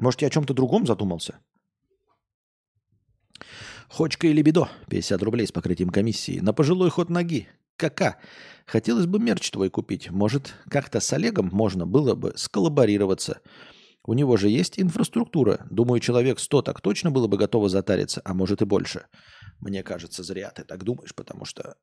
Может, 0.00 0.22
я 0.22 0.28
о 0.28 0.30
чем-то 0.30 0.54
другом 0.54 0.86
задумался? 0.86 1.38
Хочка 3.88 4.26
или 4.26 4.42
бедо? 4.42 4.68
50 4.88 5.22
рублей 5.22 5.46
с 5.46 5.52
покрытием 5.52 5.90
комиссии. 5.90 6.40
На 6.40 6.52
пожилой 6.52 6.90
ход 6.90 7.10
ноги. 7.10 7.48
Кака. 7.76 8.16
Хотелось 8.66 9.06
бы 9.06 9.18
мерч 9.18 9.50
твой 9.50 9.70
купить. 9.70 10.10
Может, 10.10 10.54
как-то 10.68 11.00
с 11.00 11.12
Олегом 11.12 11.50
можно 11.52 11.86
было 11.86 12.14
бы 12.14 12.32
сколлаборироваться. 12.36 13.40
У 14.06 14.14
него 14.14 14.36
же 14.36 14.48
есть 14.48 14.78
инфраструктура. 14.78 15.66
Думаю, 15.70 16.00
человек 16.00 16.38
100 16.38 16.62
так 16.62 16.80
точно 16.80 17.10
было 17.10 17.26
бы 17.26 17.38
готово 17.38 17.68
затариться, 17.68 18.20
а 18.24 18.34
может 18.34 18.62
и 18.62 18.64
больше. 18.64 19.06
Мне 19.60 19.82
кажется, 19.82 20.22
зря 20.22 20.50
ты 20.50 20.64
так 20.64 20.84
думаешь, 20.84 21.14
потому 21.14 21.44
что 21.44 21.76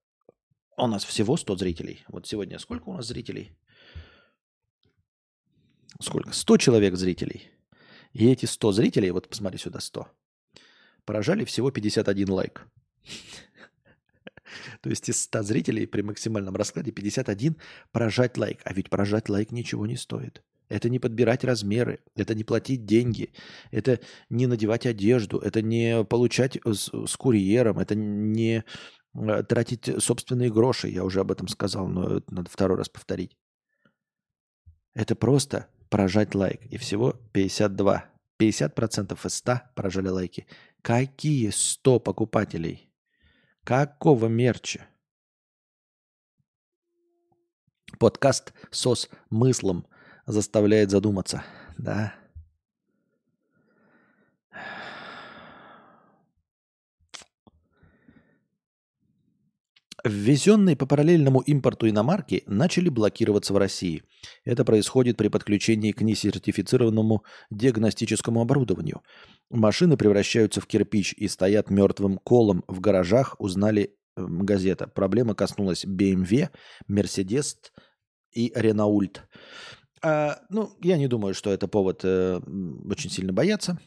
у 0.78 0.88
нас 0.88 1.04
всего 1.04 1.36
100 1.38 1.58
зрителей. 1.58 2.04
Вот 2.08 2.28
сегодня 2.28 2.60
сколько 2.60 2.90
у 2.90 2.94
нас 2.94 3.08
зрителей? 3.08 3.58
Сколько? 6.00 6.32
100 6.34 6.58
человек 6.58 6.96
зрителей. 6.96 7.52
И 8.14 8.30
эти 8.30 8.46
100 8.46 8.72
зрителей, 8.74 9.12
вот 9.12 9.30
посмотри 9.30 9.58
сюда, 9.58 9.80
100, 9.80 10.08
поражали 11.06 11.46
всего 11.46 11.72
51 11.72 12.30
лайк. 12.30 12.68
То 14.82 14.90
есть 14.90 15.08
из 15.10 15.22
100 15.24 15.44
зрителей 15.44 15.88
при 15.88 16.02
максимальном 16.02 16.56
раскладе 16.56 16.92
51 16.92 17.56
поражать 17.92 18.38
лайк. 18.38 18.60
А 18.64 18.74
ведь 18.74 18.90
поражать 18.90 19.30
лайк 19.30 19.52
ничего 19.52 19.86
не 19.86 19.96
стоит. 19.96 20.44
Это 20.68 20.90
не 20.90 21.00
подбирать 21.00 21.44
размеры, 21.44 22.00
это 22.16 22.34
не 22.34 22.46
платить 22.46 22.86
деньги, 22.86 23.34
это 23.72 24.00
не 24.30 24.48
надевать 24.48 24.86
одежду, 24.86 25.38
это 25.38 25.62
не 25.62 26.06
получать 26.06 26.58
с, 26.66 26.90
с 27.08 27.18
курьером, 27.18 27.78
это 27.78 27.94
не 27.94 28.64
э, 29.14 29.44
тратить 29.44 30.02
собственные 30.02 30.50
гроши. 30.50 30.88
Я 30.88 31.04
уже 31.04 31.20
об 31.20 31.32
этом 31.32 31.50
сказал, 31.50 31.90
но 31.90 32.22
надо 32.30 32.50
второй 32.50 32.78
раз 32.78 32.88
повторить. 32.88 33.36
Это 34.94 35.14
просто 35.16 35.68
прожать 35.92 36.34
лайк. 36.34 36.66
И 36.66 36.78
всего 36.78 37.12
52. 37.34 38.06
50% 38.40 39.28
из 39.28 39.34
100 39.36 39.62
прожали 39.76 40.08
лайки. 40.08 40.48
Какие 40.82 41.52
100 41.52 42.00
покупателей? 42.00 42.92
Какого 43.64 44.26
мерча? 44.26 44.88
Подкаст 48.00 48.54
со 48.72 48.96
смыслом 48.96 49.86
заставляет 50.26 50.90
задуматься. 50.90 51.44
Да. 51.78 52.16
Ввезенные 60.04 60.76
по 60.76 60.86
параллельному 60.86 61.42
импорту 61.42 61.88
иномарки 61.88 62.44
начали 62.48 62.90
блокироваться 62.90 63.54
в 63.54 63.58
России. 63.58 64.04
Это 64.46 64.66
происходит 64.66 65.18
при 65.18 65.28
подключении 65.28 65.92
к 65.92 66.02
несертифицированному 66.02 67.24
диагностическому 67.52 68.42
оборудованию. 68.42 69.02
Машины 69.50 69.98
превращаются 69.98 70.60
в 70.60 70.66
кирпич 70.66 71.14
и 71.14 71.28
стоят 71.28 71.70
мертвым 71.70 72.18
колом 72.18 72.64
в 72.68 72.80
гаражах, 72.80 73.36
узнали 73.40 73.96
э, 74.16 74.26
газета. 74.26 74.88
Проблема 74.88 75.36
коснулась 75.36 75.86
BMW, 75.86 76.50
Mercedes 76.90 77.56
и 78.32 78.52
Renault. 78.56 79.20
А, 80.04 80.40
ну, 80.50 80.72
я 80.82 80.98
не 80.98 81.08
думаю, 81.08 81.36
что 81.36 81.52
это 81.52 81.68
повод 81.68 82.02
э, 82.04 82.40
очень 82.90 83.12
сильно 83.12 83.34
бояться. 83.34 83.80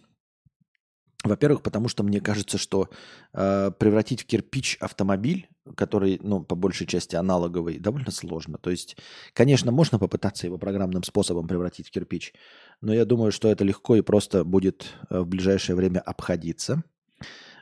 Во-первых, 1.25 1.63
потому 1.63 1.89
что 1.89 2.05
мне 2.05 2.21
кажется, 2.21 2.59
что 2.59 2.91
э, 3.33 3.71
превратить 3.79 4.23
в 4.23 4.27
кирпич 4.27 4.77
автомобиль, 4.79 5.49
который, 5.77 6.21
ну, 6.23 6.43
по 6.43 6.55
большей 6.55 6.87
части 6.87 7.17
аналоговый, 7.17 7.79
довольно 7.79 8.11
сложно. 8.11 8.59
То 8.59 8.71
есть, 8.71 8.97
конечно, 9.33 9.73
можно 9.73 9.99
попытаться 9.99 10.47
его 10.47 10.59
программным 10.59 11.03
способом 11.03 11.49
превратить 11.49 11.89
в 11.89 11.91
кирпич, 11.91 12.35
но 12.81 12.93
я 12.93 13.05
думаю, 13.05 13.33
что 13.33 13.49
это 13.49 13.65
легко 13.65 13.97
и 13.97 14.03
просто 14.03 14.45
будет 14.45 14.87
э, 15.11 15.21
в 15.21 15.27
ближайшее 15.27 15.77
время 15.77 16.01
обходиться. 16.01 16.83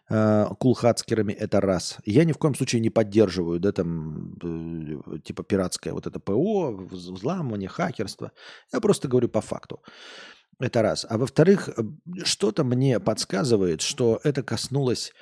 Э, 0.09 0.47
кулхацкерами 0.59 1.33
это 1.33 1.61
раз. 1.61 1.99
Я 2.05 2.25
ни 2.25 2.33
в 2.33 2.39
коем 2.39 2.55
случае 2.55 2.81
не 2.81 2.91
поддерживаю, 2.91 3.61
да, 3.61 3.73
там, 3.73 4.35
э, 4.43 5.19
типа 5.25 5.43
пиратское 5.45 5.95
вот 5.95 6.07
это 6.07 6.19
ПО, 6.21 6.73
взламывание, 6.73 7.69
хакерство. 7.69 8.33
Я 8.73 8.81
просто 8.81 9.09
говорю 9.09 9.29
по 9.29 9.41
факту. 9.41 9.81
Это 10.59 10.83
раз. 10.83 11.07
А 11.09 11.19
во-вторых, 11.19 11.69
э, 11.69 11.83
что-то 12.25 12.65
мне 12.65 13.01
подсказывает, 13.01 13.81
что 13.81 14.21
это 14.23 14.43
коснулось 14.43 15.13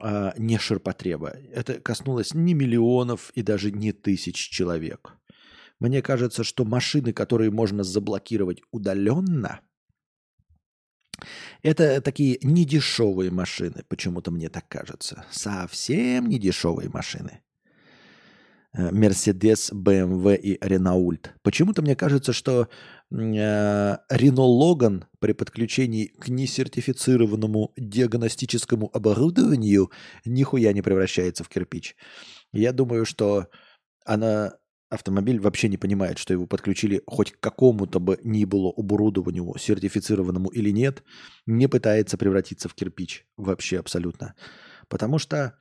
а, 0.00 0.34
не 0.38 0.58
ширпотреба. 0.58 1.36
Это 1.52 1.80
коснулось 1.80 2.34
не 2.34 2.54
миллионов 2.54 3.30
и 3.34 3.42
даже 3.42 3.70
не 3.72 3.92
тысяч 3.92 4.36
человек. 4.36 5.14
Мне 5.80 6.02
кажется, 6.02 6.44
что 6.44 6.64
машины, 6.64 7.12
которые 7.12 7.50
можно 7.50 7.84
заблокировать 7.84 8.60
удаленно, 8.72 9.60
Это 11.62 12.00
такие 12.00 12.38
недешевые 12.42 13.32
машины, 13.32 13.84
почему-то 13.88 14.30
мне 14.30 14.48
так 14.48 14.68
кажется. 14.68 15.24
Совсем 15.30 16.28
недешевые 16.28 16.88
машины. 16.88 17.42
Мерседес, 18.74 19.70
БМВ 19.72 20.38
и 20.38 20.58
Ренаульт. 20.60 21.34
Почему-то 21.42 21.82
мне 21.82 21.96
кажется, 21.96 22.32
что 22.32 22.68
Рено 23.10 24.42
Логан 24.42 25.06
при 25.20 25.32
подключении 25.32 26.06
к 26.06 26.28
несертифицированному 26.28 27.72
диагностическому 27.76 28.90
оборудованию 28.92 29.90
нихуя 30.24 30.72
не 30.72 30.82
превращается 30.82 31.44
в 31.44 31.48
кирпич. 31.48 31.96
Я 32.52 32.72
думаю, 32.72 33.06
что 33.06 33.46
она 34.04 34.54
автомобиль 34.90 35.40
вообще 35.40 35.68
не 35.68 35.76
понимает, 35.76 36.18
что 36.18 36.32
его 36.32 36.46
подключили 36.46 37.02
хоть 37.06 37.32
к 37.32 37.40
какому-то 37.40 38.00
бы 38.00 38.18
ни 38.22 38.44
было 38.44 38.72
оборудованию, 38.76 39.54
сертифицированному 39.58 40.48
или 40.48 40.70
нет, 40.70 41.02
не 41.46 41.68
пытается 41.68 42.16
превратиться 42.16 42.68
в 42.68 42.74
кирпич 42.74 43.26
вообще 43.36 43.78
абсолютно. 43.78 44.34
Потому 44.88 45.18
что 45.18 45.58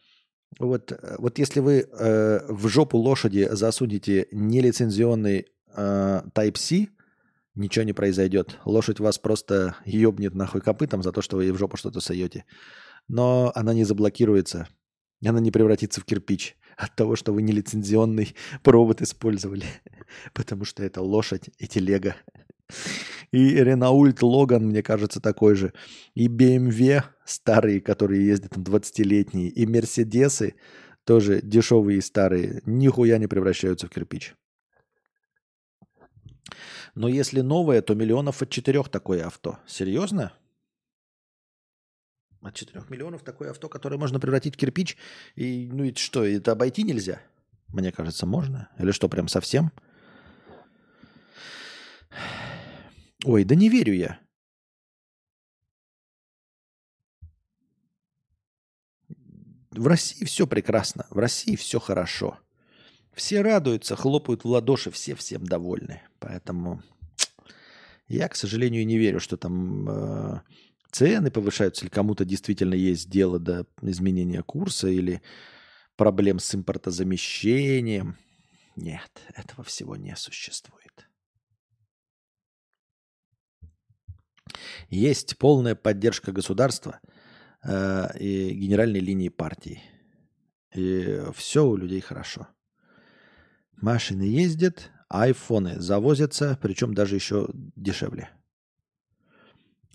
вот, 0.60 0.99
вот 1.18 1.38
если 1.40 1.60
вы 1.60 1.88
э, 1.90 2.40
в 2.48 2.68
жопу 2.68 2.98
лошади 2.98 3.48
засунете 3.52 4.28
нелицензионный 4.32 5.48
э, 5.76 6.22
Type-C, 6.34 6.88
ничего 7.56 7.84
не 7.84 7.94
произойдет. 7.94 8.60
Лошадь 8.65 8.99
вас 8.99 9.18
просто 9.19 9.76
ебнет 9.86 10.36
нахуй 10.36 10.61
копытом 10.61 11.03
за 11.03 11.11
то, 11.11 11.22
что 11.22 11.38
вы 11.38 11.45
ей 11.45 11.52
в 11.52 11.57
жопу 11.57 11.78
что-то 11.78 11.99
суете. 11.99 12.45
Но 13.07 13.52
она 13.56 13.74
не 13.74 13.84
заблокируется, 13.84 14.68
она 15.26 15.40
не 15.40 15.52
превратится 15.52 16.02
в 16.02 16.06
кирпич 16.06 16.56
от 16.78 16.95
того, 16.95 17.15
что 17.15 17.34
вы 17.34 17.41
нелицензионный 17.41 18.36
провод 18.64 19.02
использовали. 19.02 19.65
Потому 20.34 20.65
что 20.65 20.84
это 20.84 21.02
лошадь 21.02 21.49
и 21.57 21.68
телега. 21.68 22.15
И 23.31 23.56
Ренаульт 23.56 24.22
Логан, 24.22 24.68
мне 24.68 24.81
кажется, 24.81 25.19
такой 25.19 25.56
же. 25.56 25.73
И 26.15 26.27
BMW 26.27 27.03
старые, 27.26 27.81
которые 27.81 28.26
ездят 28.26 28.52
там 28.52 28.64
20-летние. 28.64 29.49
И 29.49 29.65
Мерседесы 29.65 30.56
тоже 31.03 31.41
дешевые 31.41 31.99
и 31.99 32.02
старые. 32.02 32.61
Нихуя 32.65 33.18
не 33.18 33.27
превращаются 33.27 33.88
в 33.88 33.89
кирпич. 33.89 34.35
Но 36.95 37.07
если 37.07 37.41
новое, 37.41 37.81
то 37.81 37.95
миллионов 37.95 38.41
от 38.41 38.49
четырех 38.49 38.89
такое 38.89 39.26
авто. 39.26 39.60
Серьезно? 39.68 40.34
От 42.41 42.56
4 42.56 42.81
миллионов 42.89 43.23
такое 43.23 43.52
авто, 43.52 43.68
которое 43.68 43.98
можно 43.98 44.19
превратить 44.19 44.56
в 44.56 44.57
кирпич. 44.57 44.98
И, 45.35 45.69
ну 45.72 45.84
и 45.84 45.94
что, 45.94 46.23
это 46.23 46.53
обойти 46.53 46.84
нельзя? 46.84 47.22
Мне 47.68 47.91
кажется, 47.91 48.26
можно. 48.26 48.69
Или 48.80 48.91
что, 48.91 49.10
прям 49.10 49.27
совсем? 49.27 49.72
Ой, 53.26 53.44
да 53.44 53.56
не 53.56 53.69
верю 53.69 53.94
я. 53.94 54.19
В 59.72 59.88
России 59.88 60.26
все 60.26 60.48
прекрасно. 60.48 61.06
В 61.10 61.18
России 61.18 61.56
все 61.56 61.80
хорошо. 61.80 62.39
Все 63.14 63.41
радуются, 63.41 63.95
хлопают 63.95 64.44
в 64.44 64.48
ладоши, 64.48 64.91
все 64.91 65.15
всем 65.15 65.45
довольны. 65.45 66.02
Поэтому 66.19 66.84
я, 68.07 68.27
к 68.30 68.35
сожалению, 68.35 68.85
не 68.85 68.98
верю, 68.98 69.19
что 69.19 69.38
там 69.38 69.89
э, 69.89 70.41
цены 70.91 71.31
повышаются, 71.31 71.84
или 71.84 71.89
кому-то 71.89 72.26
действительно 72.26 72.76
есть 72.76 73.10
дело 73.10 73.39
до 73.39 73.65
изменения 73.81 74.44
курса, 74.44 74.88
или 74.88 75.22
проблем 75.95 76.39
с 76.39 76.53
импортозамещением. 76.53 78.18
Нет, 78.76 79.10
этого 79.34 79.64
всего 79.64 79.95
не 79.95 80.15
существует. 80.15 80.77
Есть 84.90 85.38
полная 85.38 85.76
поддержка 85.76 86.32
государства 86.32 86.99
э, 87.64 88.18
и 88.19 88.52
генеральной 88.52 88.99
линии 88.99 89.30
партии. 89.30 89.82
И 90.76 91.22
все 91.36 91.65
у 91.65 91.76
людей 91.76 92.02
хорошо. 92.02 92.48
Машины 93.78 94.24
ездят, 94.24 94.91
айфоны 95.10 95.80
завозятся, 95.80 96.57
причем 96.61 96.94
даже 96.94 97.15
еще 97.15 97.49
дешевле. 97.76 98.30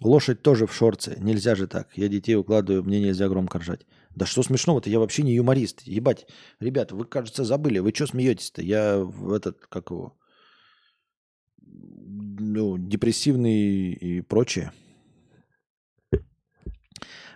Лошадь 0.00 0.42
тоже 0.42 0.66
в 0.66 0.74
шорце. 0.74 1.16
Нельзя 1.20 1.54
же 1.54 1.66
так. 1.68 1.96
Я 1.96 2.08
детей 2.08 2.34
укладываю, 2.34 2.82
мне 2.82 3.00
нельзя 3.00 3.28
громко 3.28 3.58
ржать. 3.58 3.86
Да 4.14 4.26
что 4.26 4.42
смешного-то? 4.42 4.90
Я 4.90 4.98
вообще 4.98 5.22
не 5.22 5.34
юморист. 5.34 5.82
Ебать. 5.82 6.26
Ребята, 6.58 6.96
вы, 6.96 7.04
кажется, 7.04 7.44
забыли. 7.44 7.78
Вы 7.78 7.92
что 7.94 8.06
смеетесь-то? 8.06 8.62
Я 8.62 8.98
в 8.98 9.32
этот, 9.32 9.58
как 9.66 9.90
его, 9.90 10.16
ну, 12.52 12.78
депрессивный 12.78 13.92
и 13.92 14.20
прочее. 14.20 14.72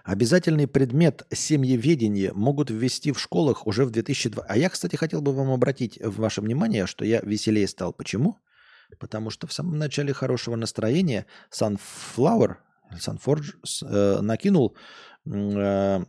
Обязательный 0.05 0.69
предмет 0.69 1.27
семьеведения 1.33 2.33
могут 2.33 2.71
ввести 2.71 3.11
в 3.11 3.19
школах 3.19 3.67
уже 3.67 3.85
в 3.85 3.91
2002. 3.91 4.45
А 4.47 4.57
я, 4.57 4.71
кстати, 4.71 4.95
хотел 4.95 5.21
бы 5.21 5.33
вам 5.33 5.51
обратить 5.51 5.99
ваше 6.01 6.43
внимание, 6.43 6.87
что 6.87 7.05
я 7.05 7.21
веселее 7.23 7.67
стал. 7.67 7.93
Почему? 7.93 8.37
Потому 9.01 9.31
что 9.31 9.49
в 9.49 9.53
самом 9.53 9.79
начале 9.79 10.13
хорошего 10.13 10.55
настроения 10.55 11.27
Sunflower, 11.51 12.59
Sunforge 12.95 13.55
э, 13.83 14.21
накинул 14.21 14.77
э, 15.27 16.05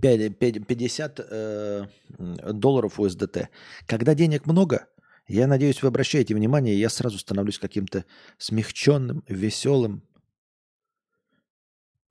50 0.00 1.20
э, 1.20 1.86
долларов 2.18 2.98
USDT. 2.98 3.48
Когда 3.86 4.14
денег 4.14 4.46
много, 4.46 4.86
я 5.28 5.46
надеюсь, 5.46 5.82
вы 5.82 5.88
обращаете 5.88 6.34
внимание, 6.34 6.78
я 6.78 6.88
сразу 6.88 7.18
становлюсь 7.18 7.58
каким-то 7.58 8.04
смягченным, 8.38 9.24
веселым 9.28 10.02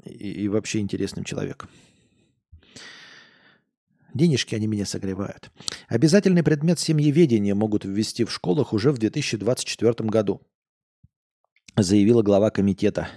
и, 0.05 0.43
и 0.43 0.47
вообще 0.47 0.79
интересным 0.79 1.25
человеком. 1.25 1.69
Денежки 4.13 4.55
они 4.55 4.67
меня 4.67 4.85
согревают. 4.85 5.51
Обязательный 5.87 6.43
предмет 6.43 6.79
семьеведения 6.79 7.55
могут 7.55 7.85
ввести 7.85 8.25
в 8.25 8.31
школах 8.31 8.73
уже 8.73 8.91
в 8.91 8.97
2024 8.97 10.09
году, 10.09 10.41
заявила 11.77 12.21
глава 12.21 12.49
комитета. 12.49 13.07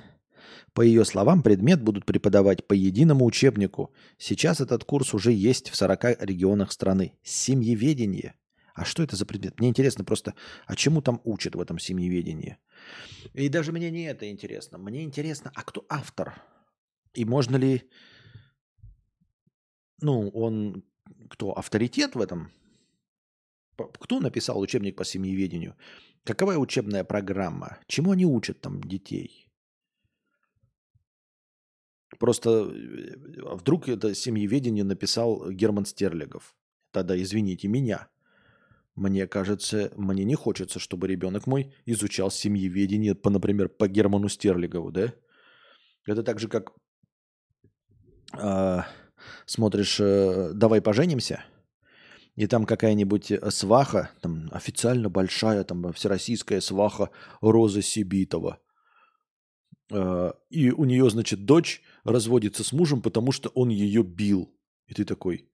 По 0.72 0.82
ее 0.82 1.04
словам, 1.04 1.42
предмет 1.42 1.82
будут 1.82 2.04
преподавать 2.04 2.66
по 2.66 2.72
единому 2.72 3.24
учебнику. 3.24 3.92
Сейчас 4.18 4.60
этот 4.60 4.84
курс 4.84 5.14
уже 5.14 5.32
есть 5.32 5.70
в 5.70 5.76
40 5.76 6.22
регионах 6.22 6.72
страны. 6.72 7.12
Семьеведение. 7.22 8.34
А 8.74 8.84
что 8.84 9.04
это 9.04 9.14
за 9.14 9.24
предмет? 9.24 9.58
Мне 9.60 9.68
интересно 9.68 10.04
просто, 10.04 10.34
а 10.66 10.74
чему 10.74 11.00
там 11.00 11.20
учат 11.24 11.54
в 11.54 11.60
этом 11.60 11.78
семьеведении? 11.78 12.58
И 13.32 13.48
даже 13.48 13.70
мне 13.70 13.90
не 13.90 14.02
это 14.02 14.28
интересно. 14.28 14.78
Мне 14.78 15.04
интересно, 15.04 15.52
а 15.54 15.62
кто 15.62 15.86
автор? 15.88 16.42
И 17.14 17.24
можно 17.24 17.54
ли 17.54 17.88
ну, 20.00 20.28
он 20.30 20.84
кто, 21.30 21.52
авторитет 21.52 22.16
в 22.16 22.20
этом? 22.20 22.50
Кто 23.76 24.20
написал 24.20 24.60
учебник 24.60 24.96
по 24.96 25.04
семьеведению? 25.04 25.76
Какова 26.24 26.54
учебная 26.54 27.04
программа? 27.04 27.78
Чему 27.86 28.10
они 28.10 28.26
учат 28.26 28.60
там 28.60 28.82
детей? 28.82 29.48
Просто 32.18 32.50
э, 32.50 33.54
вдруг 33.54 33.88
это 33.88 34.14
семьеведение 34.14 34.84
написал 34.84 35.50
Герман 35.50 35.84
Стерлигов. 35.84 36.56
Тогда 36.92 37.20
извините 37.20 37.68
меня. 37.68 38.08
Мне 38.94 39.26
кажется, 39.26 39.92
мне 39.96 40.24
не 40.24 40.36
хочется, 40.36 40.78
чтобы 40.78 41.08
ребенок 41.08 41.46
мой 41.46 41.74
изучал 41.86 42.30
семьеведение, 42.30 43.14
по, 43.14 43.30
например, 43.30 43.68
по 43.68 43.88
Герману 43.88 44.28
Стерлигову, 44.28 44.92
да? 44.92 45.12
Это 46.06 46.22
так 46.22 46.38
же, 46.38 46.48
как 46.48 46.72
э, 48.38 48.82
смотришь 49.46 49.98
э, 50.00 50.52
«Давай 50.54 50.80
поженимся», 50.80 51.44
и 52.36 52.46
там 52.46 52.66
какая-нибудь 52.66 53.30
э, 53.30 53.50
сваха, 53.50 54.10
там 54.20 54.48
официально 54.52 55.08
большая, 55.08 55.64
там 55.64 55.92
всероссийская 55.92 56.60
сваха 56.60 57.10
Роза 57.40 57.82
Сибитова. 57.82 58.58
Э, 59.90 60.32
и 60.50 60.70
у 60.70 60.84
нее, 60.84 61.08
значит, 61.10 61.44
дочь 61.44 61.82
разводится 62.04 62.64
с 62.64 62.72
мужем, 62.72 63.02
потому 63.02 63.32
что 63.32 63.50
он 63.50 63.68
ее 63.68 64.02
бил. 64.02 64.52
И 64.86 64.94
ты 64.94 65.04
такой, 65.04 65.48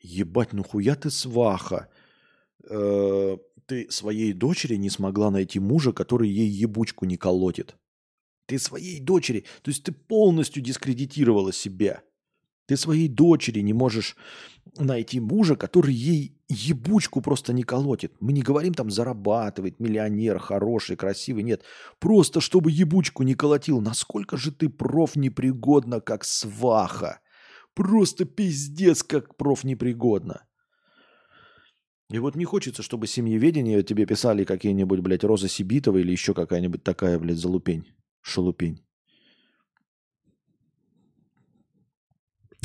ебать, 0.00 0.52
ну 0.52 0.64
хуя 0.64 0.96
ты 0.96 1.10
сваха. 1.10 1.88
Ты 2.66 3.90
своей 3.90 4.32
дочери 4.32 4.76
не 4.76 4.90
смогла 4.90 5.30
найти 5.30 5.58
мужа, 5.58 5.92
который 5.92 6.28
ей 6.28 6.48
ебучку 6.48 7.04
не 7.04 7.16
колотит. 7.16 7.76
Ты 8.46 8.58
своей 8.58 9.00
дочери, 9.00 9.44
то 9.62 9.70
есть 9.70 9.82
ты 9.82 9.92
полностью 9.92 10.62
дискредитировала 10.62 11.52
себя– 11.52 12.02
ты 12.66 12.76
своей 12.76 13.08
дочери 13.08 13.60
не 13.60 13.72
можешь 13.72 14.16
найти 14.76 15.20
мужа, 15.20 15.54
который 15.54 15.94
ей 15.94 16.36
ебучку 16.48 17.20
просто 17.20 17.52
не 17.52 17.62
колотит. 17.62 18.12
Мы 18.20 18.32
не 18.32 18.42
говорим 18.42 18.74
там 18.74 18.90
зарабатывать, 18.90 19.78
миллионер, 19.78 20.38
хороший, 20.40 20.96
красивый. 20.96 21.44
Нет. 21.44 21.62
Просто 22.00 22.40
чтобы 22.40 22.72
ебучку 22.72 23.22
не 23.22 23.34
колотил. 23.34 23.80
Насколько 23.80 24.36
же 24.36 24.50
ты 24.50 24.68
проф 24.68 25.14
непригодна, 25.14 26.00
как 26.00 26.24
сваха. 26.24 27.20
Просто 27.74 28.24
пиздец, 28.24 29.04
как 29.04 29.36
проф 29.36 29.62
непригодна. 29.62 30.45
И 32.08 32.18
вот 32.20 32.36
не 32.36 32.44
хочется, 32.44 32.82
чтобы 32.82 33.08
семьеведение 33.08 33.82
тебе 33.82 34.06
писали 34.06 34.44
какие-нибудь, 34.44 35.00
блядь, 35.00 35.24
Роза 35.24 35.48
Сибитова 35.48 35.98
или 35.98 36.12
еще 36.12 36.34
какая-нибудь 36.34 36.84
такая, 36.84 37.18
блядь, 37.18 37.38
залупень, 37.38 37.84
шалупень. 38.22 38.80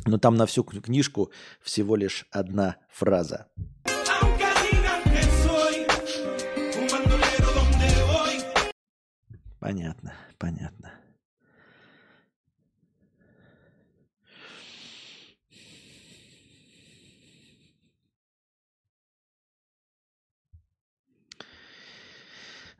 Но 0.06 0.18
там 0.18 0.36
на 0.36 0.46
всю 0.46 0.64
книжку 0.64 1.32
всего 1.62 1.96
лишь 1.96 2.28
одна 2.32 2.78
фраза. 2.90 3.48
Понятно, 9.60 10.14
понятно. 10.38 11.01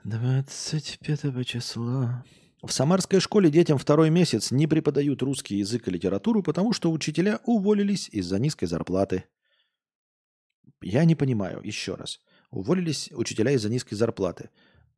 Двадцать 0.04 0.98
пятого 0.98 1.46
числа. 1.46 2.26
В 2.64 2.72
самарской 2.72 3.20
школе 3.20 3.52
детям 3.52 3.78
второй 3.78 4.10
месяц 4.10 4.50
не 4.50 4.66
преподают 4.66 5.22
русский 5.22 5.58
язык 5.58 5.88
и 5.88 5.92
литературу, 5.92 6.42
потому 6.42 6.74
что 6.74 6.92
учителя 6.92 7.40
уволились 7.46 8.10
из-за 8.10 8.40
низкой 8.40 8.66
зарплаты. 8.66 9.26
Я 10.82 11.06
не 11.06 11.14
понимаю, 11.14 11.62
еще 11.64 11.94
раз. 11.94 12.20
Уволились 12.50 13.12
учителя 13.12 13.52
из-за 13.52 13.70
низкой 13.70 13.94
зарплаты. 13.94 14.50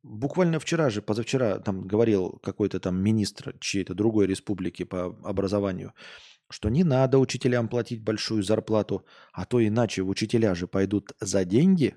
Буквально 0.02 0.58
вчера 0.58 0.88
же, 0.88 1.02
позавчера, 1.02 1.58
там 1.58 1.86
говорил 1.86 2.38
какой-то 2.42 2.80
там 2.80 2.96
министр 2.96 3.58
чьей-то 3.60 3.92
другой 3.92 4.26
республики 4.26 4.84
по 4.84 5.14
образованию, 5.22 5.92
что 6.48 6.70
не 6.70 6.82
надо 6.82 7.18
учителям 7.18 7.68
платить 7.68 8.02
большую 8.02 8.42
зарплату, 8.42 9.04
а 9.34 9.44
то 9.44 9.62
иначе 9.62 10.00
учителя 10.00 10.54
же 10.54 10.66
пойдут 10.66 11.12
за 11.20 11.44
деньги. 11.44 11.94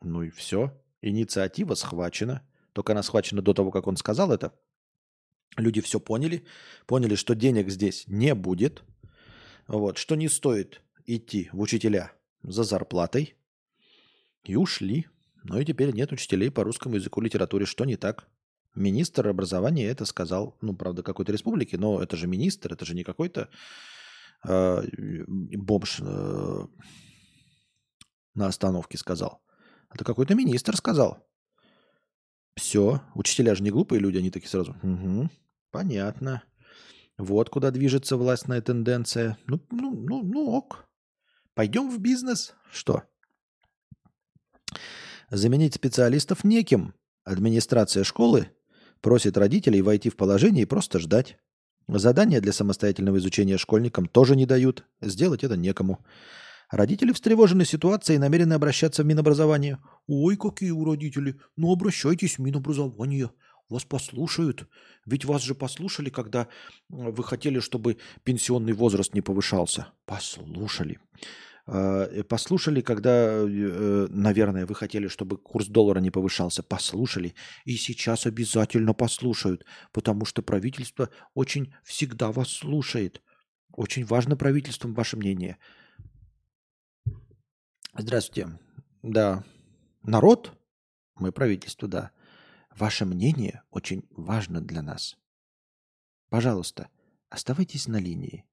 Ну 0.00 0.24
и 0.24 0.30
все. 0.30 0.72
Инициатива 1.04 1.74
схвачена. 1.74 2.40
Только 2.72 2.92
она 2.92 3.02
схвачена 3.02 3.42
до 3.42 3.52
того, 3.52 3.70
как 3.70 3.86
он 3.86 3.96
сказал 3.96 4.32
это. 4.32 4.54
Люди 5.56 5.82
все 5.82 6.00
поняли. 6.00 6.46
Поняли, 6.86 7.14
что 7.14 7.34
денег 7.34 7.68
здесь 7.68 8.04
не 8.08 8.34
будет. 8.34 8.82
Вот, 9.68 9.98
что 9.98 10.14
не 10.14 10.28
стоит 10.28 10.80
идти 11.04 11.50
в 11.52 11.60
учителя 11.60 12.12
за 12.42 12.64
зарплатой. 12.64 13.36
И 14.44 14.56
ушли. 14.56 15.06
Ну 15.42 15.60
и 15.60 15.64
теперь 15.66 15.92
нет 15.92 16.10
учителей 16.10 16.50
по 16.50 16.64
русскому 16.64 16.94
языку 16.94 17.20
литературе. 17.20 17.66
Что 17.66 17.84
не 17.84 17.96
так? 17.96 18.26
Министр 18.74 19.28
образования 19.28 19.86
это 19.86 20.06
сказал. 20.06 20.56
Ну, 20.62 20.74
правда, 20.74 21.02
какой-то 21.02 21.32
республики, 21.32 21.76
но 21.76 22.02
это 22.02 22.16
же 22.16 22.26
министр, 22.26 22.72
это 22.72 22.86
же 22.86 22.94
не 22.94 23.04
какой-то 23.04 23.50
э, 24.42 24.82
бомж 25.28 26.00
э, 26.00 26.66
на 28.34 28.46
остановке 28.46 28.96
сказал. 28.96 29.42
Это 29.94 30.04
какой-то 30.04 30.34
министр 30.34 30.76
сказал. 30.76 31.24
Все, 32.56 33.00
учителя 33.14 33.54
же 33.54 33.62
не 33.62 33.70
глупые 33.70 34.00
люди, 34.00 34.18
они 34.18 34.30
такие 34.30 34.50
сразу. 34.50 34.76
Угу, 34.82 35.30
понятно. 35.70 36.42
Вот 37.16 37.48
куда 37.48 37.70
движется 37.70 38.16
властная 38.16 38.60
тенденция. 38.60 39.38
Ну, 39.46 39.60
ну, 39.70 39.94
ну, 39.94 40.22
ну 40.22 40.50
ок. 40.50 40.88
Пойдем 41.54 41.90
в 41.90 42.00
бизнес. 42.00 42.54
Что? 42.72 43.04
Заменить 45.30 45.74
специалистов 45.74 46.42
неким. 46.42 46.94
Администрация 47.24 48.04
школы 48.04 48.50
просит 49.00 49.36
родителей 49.36 49.80
войти 49.80 50.10
в 50.10 50.16
положение 50.16 50.62
и 50.62 50.66
просто 50.66 50.98
ждать. 50.98 51.38
Задания 51.86 52.40
для 52.40 52.52
самостоятельного 52.52 53.18
изучения 53.18 53.58
школьникам 53.58 54.06
тоже 54.06 54.34
не 54.34 54.46
дают. 54.46 54.84
Сделать 55.00 55.44
это 55.44 55.56
некому. 55.56 56.04
Родители 56.74 57.12
встревожены 57.12 57.64
ситуацией 57.64 58.16
и 58.16 58.18
намерены 58.18 58.54
обращаться 58.54 59.04
в 59.04 59.06
Минобразование. 59.06 59.78
«Ой, 60.08 60.36
какие 60.36 60.72
у 60.72 60.84
родители! 60.84 61.36
Ну, 61.56 61.72
обращайтесь 61.72 62.36
в 62.36 62.40
Минобразование. 62.40 63.30
Вас 63.68 63.84
послушают. 63.84 64.68
Ведь 65.06 65.24
вас 65.24 65.42
же 65.42 65.54
послушали, 65.54 66.10
когда 66.10 66.48
вы 66.88 67.22
хотели, 67.22 67.60
чтобы 67.60 67.98
пенсионный 68.24 68.72
возраст 68.72 69.14
не 69.14 69.20
повышался. 69.20 69.86
Послушали. 70.04 70.98
А, 71.66 72.06
э, 72.06 72.24
послушали, 72.24 72.80
когда, 72.80 73.44
э, 73.46 74.06
наверное, 74.10 74.66
вы 74.66 74.74
хотели, 74.74 75.06
чтобы 75.06 75.36
курс 75.36 75.68
доллара 75.68 76.00
не 76.00 76.10
повышался. 76.10 76.64
Послушали. 76.64 77.36
И 77.64 77.76
сейчас 77.76 78.26
обязательно 78.26 78.94
послушают, 78.94 79.64
потому 79.92 80.24
что 80.24 80.42
правительство 80.42 81.08
очень 81.34 81.72
всегда 81.84 82.32
вас 82.32 82.48
слушает. 82.48 83.22
Очень 83.70 84.04
важно 84.04 84.36
правительством 84.36 84.92
ваше 84.92 85.16
мнение. 85.16 85.56
Здравствуйте. 87.96 88.58
Да. 89.02 89.44
Народ? 90.02 90.52
Мы 91.14 91.30
правительство, 91.30 91.86
да. 91.86 92.10
Ваше 92.70 93.04
мнение 93.04 93.62
очень 93.70 94.04
важно 94.10 94.60
для 94.60 94.82
нас. 94.82 95.16
Пожалуйста, 96.28 96.88
оставайтесь 97.28 97.86
на 97.86 98.00
линии. 98.00 98.44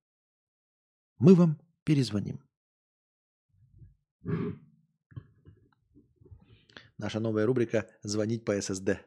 Мы 1.18 1.34
вам 1.34 1.59
перезвоним. 1.84 2.39
Наша 6.99 7.19
новая 7.19 7.47
рубрика 7.47 7.89
«Звонить 8.03 8.45
по 8.45 8.61
ССД». 8.61 8.99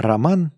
Роман 0.00 0.52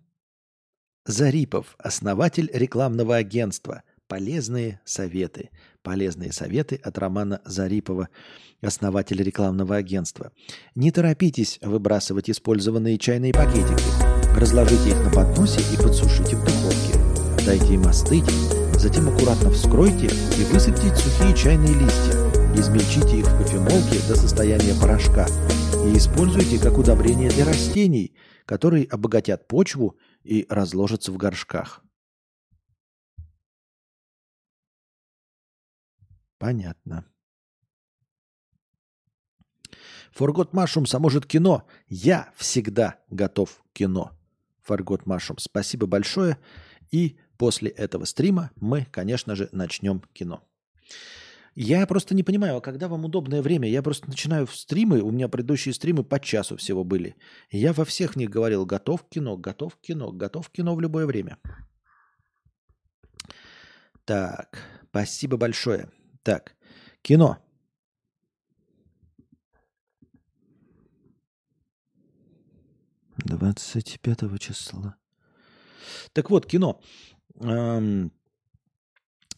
Зарипов, 1.06 1.74
основатель 1.78 2.50
рекламного 2.52 3.16
агентства 3.16 3.84
«Полезные 4.06 4.82
советы». 4.84 5.48
Полезные 5.82 6.30
советы 6.30 6.78
от 6.84 6.98
Романа 6.98 7.40
Зарипова, 7.46 8.10
основателя 8.60 9.24
рекламного 9.24 9.76
агентства. 9.76 10.30
Не 10.74 10.90
торопитесь 10.90 11.58
выбрасывать 11.62 12.28
использованные 12.28 12.98
чайные 12.98 13.32
пакетики. 13.32 13.82
Разложите 14.38 14.90
их 14.90 15.02
на 15.02 15.10
подносе 15.10 15.62
и 15.72 15.82
подсушите 15.82 16.36
в 16.36 16.44
духовке. 16.44 17.46
Дайте 17.46 17.72
им 17.72 17.86
остыть, 17.86 18.30
затем 18.78 19.08
аккуратно 19.08 19.50
вскройте 19.52 20.08
и 20.08 20.44
высыпьте 20.52 20.94
сухие 20.94 21.34
чайные 21.34 21.72
листья. 21.72 22.12
Измельчите 22.54 23.20
их 23.20 23.26
в 23.26 23.38
кофемолке 23.38 24.06
до 24.06 24.16
состояния 24.16 24.78
порошка 24.78 25.26
и 25.86 25.96
используйте 25.96 26.58
как 26.58 26.76
удобрение 26.76 27.30
для 27.30 27.46
растений– 27.46 28.12
которые 28.50 28.84
обогатят 28.86 29.46
почву 29.46 29.96
и 30.24 30.44
разложатся 30.48 31.12
в 31.12 31.16
горшках. 31.16 31.84
Понятно. 36.36 37.06
Форгот 40.10 40.52
Машумс, 40.52 40.92
а 40.92 40.98
может 40.98 41.26
кино? 41.26 41.64
Я 41.86 42.32
всегда 42.34 42.98
готов 43.08 43.62
к 43.70 43.72
кино. 43.72 44.18
Форгот 44.62 45.06
Машум, 45.06 45.38
спасибо 45.38 45.86
большое. 45.86 46.36
И 46.90 47.20
после 47.38 47.70
этого 47.70 48.04
стрима 48.04 48.50
мы, 48.56 48.84
конечно 48.90 49.36
же, 49.36 49.48
начнем 49.52 50.00
кино. 50.12 50.42
Я 51.56 51.86
просто 51.86 52.14
не 52.14 52.22
понимаю, 52.22 52.56
а 52.56 52.60
когда 52.60 52.88
вам 52.88 53.04
удобное 53.04 53.42
время? 53.42 53.68
Я 53.68 53.82
просто 53.82 54.08
начинаю 54.08 54.46
в 54.46 54.54
стримы, 54.54 55.00
у 55.02 55.10
меня 55.10 55.28
предыдущие 55.28 55.74
стримы 55.74 56.04
по 56.04 56.20
часу 56.20 56.56
всего 56.56 56.84
были. 56.84 57.16
Я 57.50 57.72
во 57.72 57.84
всех 57.84 58.16
них 58.16 58.30
говорил, 58.30 58.64
готов 58.66 59.08
кино, 59.08 59.36
готов 59.36 59.76
кино, 59.80 60.12
готов 60.12 60.48
кино 60.50 60.74
в 60.74 60.80
любое 60.80 61.06
время. 61.06 61.38
Так, 64.04 64.58
спасибо 64.90 65.36
большое. 65.36 65.90
Так, 66.22 66.56
кино. 67.02 67.38
Двадцать 73.16 74.00
пятого 74.00 74.38
числа. 74.38 74.96
Так 76.12 76.30
вот, 76.30 76.46
кино. 76.46 76.80
Эм, 77.40 78.12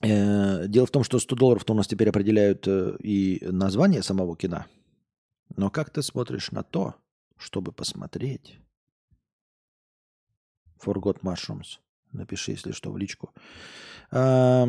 дело 0.03 0.87
в 0.87 0.91
том, 0.91 1.05
что 1.05 1.19
100 1.19 1.37
долларов-то 1.37 1.73
у 1.73 1.77
нас 1.77 1.87
теперь 1.87 2.09
определяют 2.09 2.67
э, 2.67 2.97
и 3.01 3.39
название 3.43 4.03
самого 4.03 4.37
кино. 4.37 4.67
Но 5.57 5.71
как 5.71 5.91
ты 5.91 6.03
смотришь 6.03 6.51
на 6.51 6.65
то, 6.65 6.97
чтобы 7.37 7.73
посмотреть 7.73 8.59
Forgot 10.85 11.21
Mushrooms? 11.21 11.79
Напиши, 12.11 12.51
если 12.51 12.73
что, 12.73 12.91
в 12.91 12.99
личку. 12.99 13.33
А, 14.11 14.69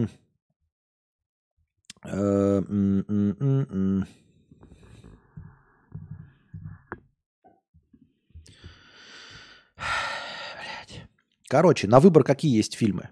Короче, 11.48 11.88
на 11.88 12.00
выбор 12.00 12.24
какие 12.24 12.56
есть 12.56 12.76
фильмы? 12.76 13.10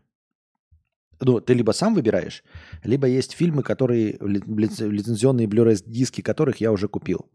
Ну, 1.22 1.40
ты 1.40 1.54
либо 1.54 1.72
сам 1.72 1.94
выбираешь, 1.94 2.44
либо 2.84 3.08
есть 3.08 3.34
фильмы, 3.34 3.64
которые, 3.64 4.18
лицензионные 4.20 5.48
Blu-ray 5.48 5.84
диски 5.86 6.22
которых 6.22 6.62
я 6.62 6.72
уже 6.72 6.88
купил. 6.88 7.32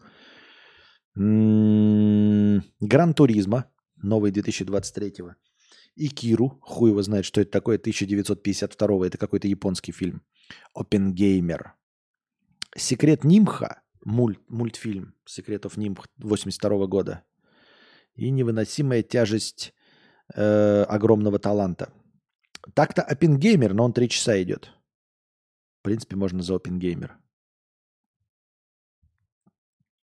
Гран 1.15 3.15
Туризма, 3.15 3.71
новый 3.97 4.33
2023-го. 4.33 5.35
И 5.95 6.09
Киру, 6.09 6.59
хуй 6.61 6.91
его 6.91 7.03
знает, 7.03 7.25
что 7.25 7.41
это 7.41 7.51
такое, 7.51 7.77
1952 7.77 9.07
это 9.07 9.17
какой-то 9.17 9.49
японский 9.49 9.93
фильм. 9.93 10.23
Опенгеймер. 10.75 11.75
Секрет 12.77 13.25
Нимха, 13.25 13.81
мульт, 14.05 14.39
мультфильм 14.49 15.15
Секретов 15.25 15.79
Нимх 15.79 16.07
82 16.19 16.87
года. 16.87 17.25
И 18.15 18.31
невыносимая 18.31 19.03
тяжесть 19.03 19.73
э, 20.35 20.83
огромного 20.83 21.39
таланта. 21.39 21.91
Так-то 22.74 23.02
Опенгеймер, 23.02 23.74
но 23.74 23.84
он 23.84 23.93
три 23.93 24.09
часа 24.09 24.40
идет. 24.43 24.70
В 25.80 25.82
принципе, 25.82 26.16
можно 26.16 26.43
за 26.43 26.55
Опенгеймер. 26.55 27.16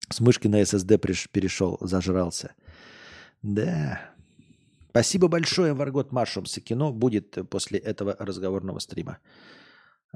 С 0.10 0.20
мышки 0.20 0.48
на 0.48 0.62
SSD 0.62 0.98
перешел, 1.32 1.78
зажрался. 1.82 2.54
Да. 3.42 4.12
Спасибо 4.90 5.28
большое, 5.28 5.74
Варгот 5.74 6.12
Машумса. 6.12 6.62
Кино 6.62 6.92
будет 6.92 7.38
после 7.50 7.80
этого 7.80 8.16
разговорного 8.20 8.80
стрима. 8.80 9.20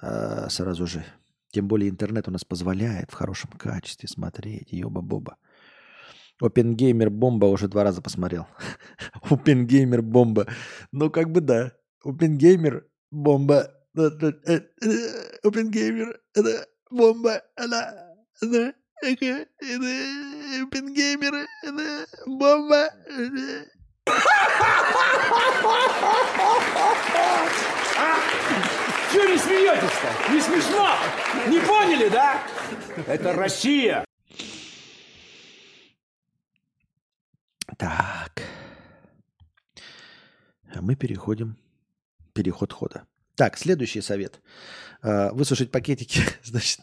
А, 0.02 0.50
сразу 0.50 0.86
же. 0.86 1.06
Тем 1.52 1.68
более 1.68 1.90
интернет 1.90 2.28
у 2.28 2.32
нас 2.32 2.44
позволяет 2.44 3.12
в 3.12 3.14
хорошем 3.14 3.52
качестве 3.52 4.10
смотреть. 4.10 4.74
Ёба-боба. 4.74 5.38
Опенгеймер 6.42 7.10
Бомба 7.10 7.46
уже 7.46 7.68
два 7.70 7.84
раза 7.84 8.02
посмотрел. 8.02 8.46
Опенгеймер 9.30 10.02
Бомба. 10.02 10.48
Ну, 10.92 11.10
как 11.10 11.32
бы 11.32 11.40
да. 11.40 11.72
Опенгеймер 12.06 12.86
Бомба. 13.10 13.72
Опенгеймер 15.44 16.20
Бомба. 16.92 17.42
Она, 17.56 18.14
она, 18.42 18.74
Опенгеймер, 20.62 21.48
бомба. 22.28 22.90
Чего 29.12 29.26
не 29.26 29.38
смеетесь-то? 29.38 30.32
Не 30.32 30.42
смешно? 30.42 30.96
Не 31.48 31.60
поняли, 31.60 32.10
да? 32.10 32.42
Это 33.08 33.34
Россия. 33.34 34.06
Так. 37.78 38.44
А 40.74 40.82
мы 40.82 40.96
переходим. 40.96 41.58
Переход 42.36 42.74
хода. 42.74 43.06
Так, 43.36 43.58
следующий 43.58 44.02
совет. 44.02 44.42
А, 45.02 45.32
высушить 45.32 45.72
пакетики, 45.72 46.20
значит, 46.44 46.82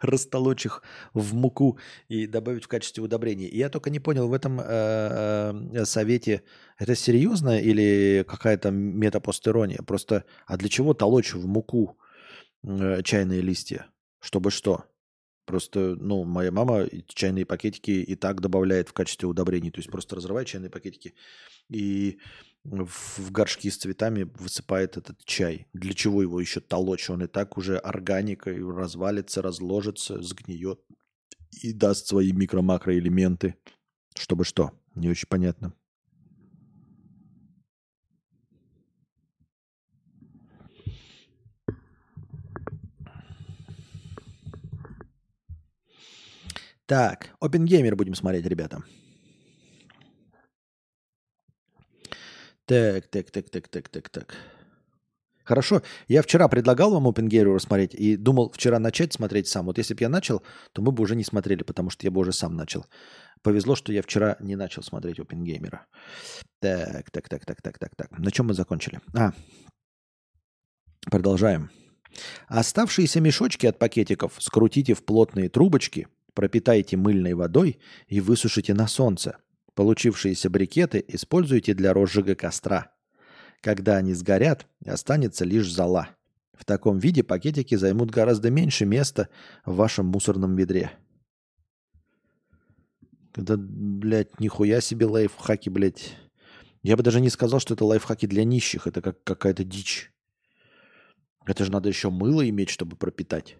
растолочь 0.00 0.66
их 0.66 0.82
в 1.14 1.34
муку 1.34 1.78
и 2.08 2.26
добавить 2.26 2.64
в 2.64 2.68
качестве 2.68 3.02
удобрений. 3.04 3.48
Я 3.48 3.68
только 3.68 3.90
не 3.90 4.00
понял, 4.00 4.28
в 4.28 4.32
этом 4.32 4.60
э, 4.60 4.64
э, 4.64 5.84
совете 5.84 6.42
это 6.78 6.96
серьезно 6.96 7.60
или 7.60 8.24
какая-то 8.26 8.70
метапостерония? 8.72 9.82
Просто, 9.86 10.24
а 10.46 10.56
для 10.56 10.68
чего 10.68 10.94
толочь 10.94 11.32
в 11.32 11.46
муку 11.46 11.96
э, 12.64 13.02
чайные 13.04 13.40
листья? 13.40 13.86
Чтобы 14.20 14.50
что? 14.50 14.84
Просто, 15.44 15.96
ну, 15.96 16.24
моя 16.24 16.50
мама 16.50 16.88
чайные 17.06 17.46
пакетики 17.46 17.92
и 17.92 18.16
так 18.16 18.40
добавляет 18.40 18.88
в 18.88 18.92
качестве 18.92 19.28
удобрений. 19.28 19.70
То 19.70 19.78
есть 19.78 19.90
просто 19.90 20.16
разрывает 20.16 20.48
чайные 20.48 20.70
пакетики 20.70 21.14
и 21.70 22.18
в 22.70 23.30
горшки 23.30 23.70
с 23.70 23.78
цветами 23.78 24.24
высыпает 24.38 24.96
этот 24.96 25.24
чай. 25.24 25.66
Для 25.72 25.94
чего 25.94 26.22
его 26.22 26.40
еще 26.40 26.60
толочь? 26.60 27.10
Он 27.10 27.22
и 27.22 27.26
так 27.26 27.58
уже 27.58 27.78
органикой 27.78 28.58
развалится, 28.60 29.42
разложится, 29.42 30.22
сгниет 30.22 30.80
и 31.62 31.72
даст 31.72 32.06
свои 32.06 32.32
микро-макроэлементы. 32.32 33.54
Чтобы 34.14 34.44
что? 34.44 34.72
Не 34.94 35.08
очень 35.08 35.28
понятно. 35.28 35.72
Так, 46.86 47.36
OpenGamer 47.42 47.94
будем 47.96 48.14
смотреть, 48.14 48.46
ребята. 48.46 48.82
Так, 52.68 53.06
так, 53.06 53.30
так, 53.30 53.48
так, 53.48 53.68
так, 53.68 53.88
так, 53.88 54.08
так. 54.10 54.36
Хорошо. 55.42 55.80
Я 56.06 56.20
вчера 56.20 56.48
предлагал 56.48 56.90
вам 56.90 57.08
OpenGamer 57.08 57.54
рассмотреть 57.54 57.94
и 57.94 58.16
думал 58.16 58.50
вчера 58.50 58.78
начать 58.78 59.14
смотреть 59.14 59.48
сам. 59.48 59.64
Вот 59.64 59.78
если 59.78 59.94
бы 59.94 60.02
я 60.02 60.10
начал, 60.10 60.42
то 60.72 60.82
мы 60.82 60.92
бы 60.92 61.02
уже 61.02 61.16
не 61.16 61.24
смотрели, 61.24 61.62
потому 61.62 61.88
что 61.88 62.06
я 62.06 62.10
бы 62.10 62.20
уже 62.20 62.32
сам 62.34 62.54
начал. 62.56 62.84
Повезло, 63.40 63.74
что 63.74 63.90
я 63.90 64.02
вчера 64.02 64.36
не 64.40 64.54
начал 64.54 64.82
смотреть 64.82 65.18
OpenGamer. 65.18 65.78
Так, 66.60 67.10
так, 67.10 67.30
так, 67.30 67.46
так, 67.46 67.62
так, 67.62 67.78
так, 67.78 67.94
так. 67.96 68.18
На 68.18 68.30
чем 68.30 68.48
мы 68.48 68.52
закончили? 68.52 69.00
А, 69.14 69.32
продолжаем. 71.10 71.70
Оставшиеся 72.48 73.22
мешочки 73.22 73.64
от 73.64 73.78
пакетиков 73.78 74.34
скрутите 74.40 74.92
в 74.92 75.02
плотные 75.06 75.48
трубочки, 75.48 76.08
пропитайте 76.34 76.98
мыльной 76.98 77.32
водой 77.32 77.78
и 78.08 78.20
высушите 78.20 78.74
на 78.74 78.86
солнце. 78.86 79.38
Получившиеся 79.78 80.50
брикеты 80.50 81.04
используйте 81.06 81.72
для 81.72 81.92
розжига 81.92 82.34
костра. 82.34 82.90
Когда 83.60 83.96
они 83.96 84.12
сгорят, 84.12 84.66
останется 84.84 85.44
лишь 85.44 85.70
зола. 85.72 86.08
В 86.52 86.64
таком 86.64 86.98
виде 86.98 87.22
пакетики 87.22 87.76
займут 87.76 88.10
гораздо 88.10 88.50
меньше 88.50 88.86
места 88.86 89.28
в 89.64 89.76
вашем 89.76 90.06
мусорном 90.06 90.56
ведре. 90.56 90.90
Да, 93.36 93.54
блядь, 93.56 94.40
нихуя 94.40 94.80
себе 94.80 95.06
лайфхаки, 95.06 95.68
блядь. 95.68 96.16
Я 96.82 96.96
бы 96.96 97.04
даже 97.04 97.20
не 97.20 97.30
сказал, 97.30 97.60
что 97.60 97.74
это 97.74 97.84
лайфхаки 97.84 98.26
для 98.26 98.42
нищих. 98.42 98.88
Это 98.88 99.00
как 99.00 99.22
какая-то 99.22 99.62
дичь. 99.62 100.10
Это 101.46 101.64
же 101.64 101.70
надо 101.70 101.88
еще 101.88 102.10
мыло 102.10 102.48
иметь, 102.48 102.70
чтобы 102.70 102.96
пропитать. 102.96 103.58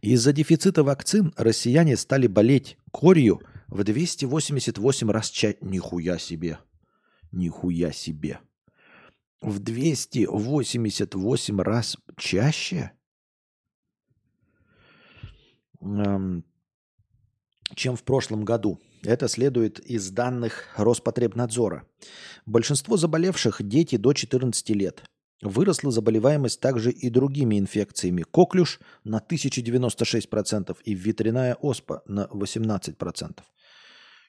Из-за 0.00 0.32
дефицита 0.32 0.82
вакцин 0.82 1.32
россияне 1.36 1.96
стали 1.96 2.26
болеть 2.26 2.76
корью 2.90 3.40
в 3.70 3.84
288 3.84 5.10
раз 5.10 5.30
чаще. 5.30 5.56
Нихуя 5.60 6.18
себе. 6.18 6.58
Нихуя 7.32 7.92
себе. 7.92 8.40
В 9.40 9.60
288 9.60 11.60
раз 11.60 11.96
чаще, 12.18 12.90
чем 15.80 16.44
в 17.96 18.02
прошлом 18.02 18.44
году. 18.44 18.78
Это 19.02 19.28
следует 19.28 19.80
из 19.80 20.10
данных 20.10 20.66
Роспотребнадзора. 20.76 21.86
Большинство 22.44 22.98
заболевших– 22.98 23.62
дети 23.66 23.96
до 23.96 24.12
14 24.12 24.68
лет. 24.70 25.02
Выросла 25.40 25.90
заболеваемость 25.90 26.60
также 26.60 26.90
и 26.90 27.08
другими 27.08 27.58
инфекциями. 27.58 28.26
Коклюш 28.30 28.78
на 29.04 29.24
1096% 29.26 30.76
и 30.84 30.92
ветряная 30.92 31.54
оспа 31.54 32.02
на 32.04 32.26
18% 32.26 33.40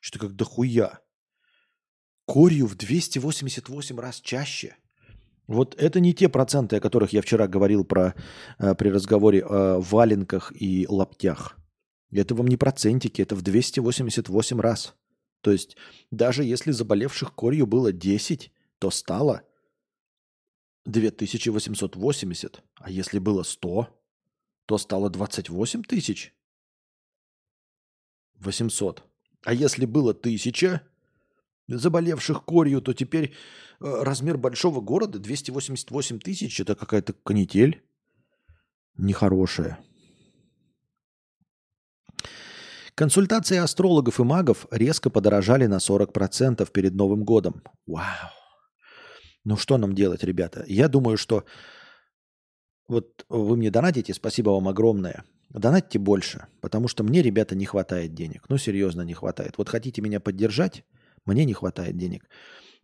что 0.01 0.19
как 0.19 0.33
дохуя. 0.33 0.99
Корью 2.27 2.67
в 2.67 2.75
288 2.75 3.99
раз 3.99 4.19
чаще. 4.19 4.75
Вот 5.47 5.75
это 5.75 5.99
не 5.99 6.13
те 6.13 6.27
проценты, 6.27 6.77
о 6.77 6.79
которых 6.81 7.13
я 7.13 7.21
вчера 7.21 7.47
говорил 7.47 7.85
про, 7.85 8.15
э, 8.59 8.75
при 8.75 8.89
разговоре 8.89 9.43
о 9.43 9.79
валенках 9.79 10.51
и 10.59 10.85
лаптях. 10.89 11.57
Это 12.11 12.35
вам 12.35 12.47
не 12.47 12.57
процентики, 12.57 13.21
это 13.21 13.35
в 13.35 13.41
288 13.41 14.59
раз. 14.59 14.95
То 15.41 15.51
есть 15.51 15.77
даже 16.11 16.43
если 16.43 16.71
заболевших 16.71 17.33
корью 17.33 17.65
было 17.65 17.91
10, 17.91 18.51
то 18.79 18.91
стало 18.91 19.43
2880. 20.85 22.63
А 22.75 22.89
если 22.89 23.19
было 23.19 23.43
100, 23.43 23.87
то 24.65 24.77
стало 24.77 25.09
28 25.09 25.83
тысяч 25.83 26.33
800. 28.35 29.10
А 29.43 29.53
если 29.53 29.85
было 29.85 30.13
тысяча 30.13 30.81
заболевших 31.67 32.43
корью, 32.43 32.81
то 32.81 32.93
теперь 32.93 33.33
э, 33.79 34.03
размер 34.03 34.37
большого 34.37 34.81
города 34.81 35.19
288 35.19 36.19
тысяч– 36.19 36.59
это 36.61 36.75
какая-то 36.75 37.13
канитель 37.13 37.81
нехорошая. 38.97 39.79
Консультации 42.95 43.57
астрологов 43.57 44.19
и 44.19 44.23
магов 44.23 44.67
резко 44.69 45.09
подорожали 45.09 45.65
на 45.65 45.77
40% 45.77 46.69
перед 46.71 46.93
Новым 46.93 47.23
годом. 47.23 47.63
Вау. 47.87 48.29
Ну 49.43 49.57
что 49.57 49.77
нам 49.77 49.95
делать, 49.95 50.23
ребята? 50.23 50.63
Я 50.67 50.87
думаю, 50.87 51.17
что 51.17 51.45
вот 52.87 53.25
вы 53.29 53.57
мне 53.57 53.71
донатите, 53.71 54.13
спасибо 54.13 54.49
вам 54.51 54.67
огромное. 54.67 55.23
Донатьте 55.53 55.99
больше, 55.99 56.47
потому 56.61 56.87
что 56.87 57.03
мне, 57.03 57.21
ребята, 57.21 57.55
не 57.55 57.65
хватает 57.65 58.13
денег. 58.13 58.45
Ну, 58.47 58.57
серьезно, 58.57 59.01
не 59.01 59.13
хватает. 59.13 59.57
Вот 59.57 59.67
хотите 59.67 60.01
меня 60.01 60.19
поддержать, 60.19 60.85
мне 61.25 61.45
не 61.45 61.53
хватает 61.53 61.97
денег. 61.97 62.29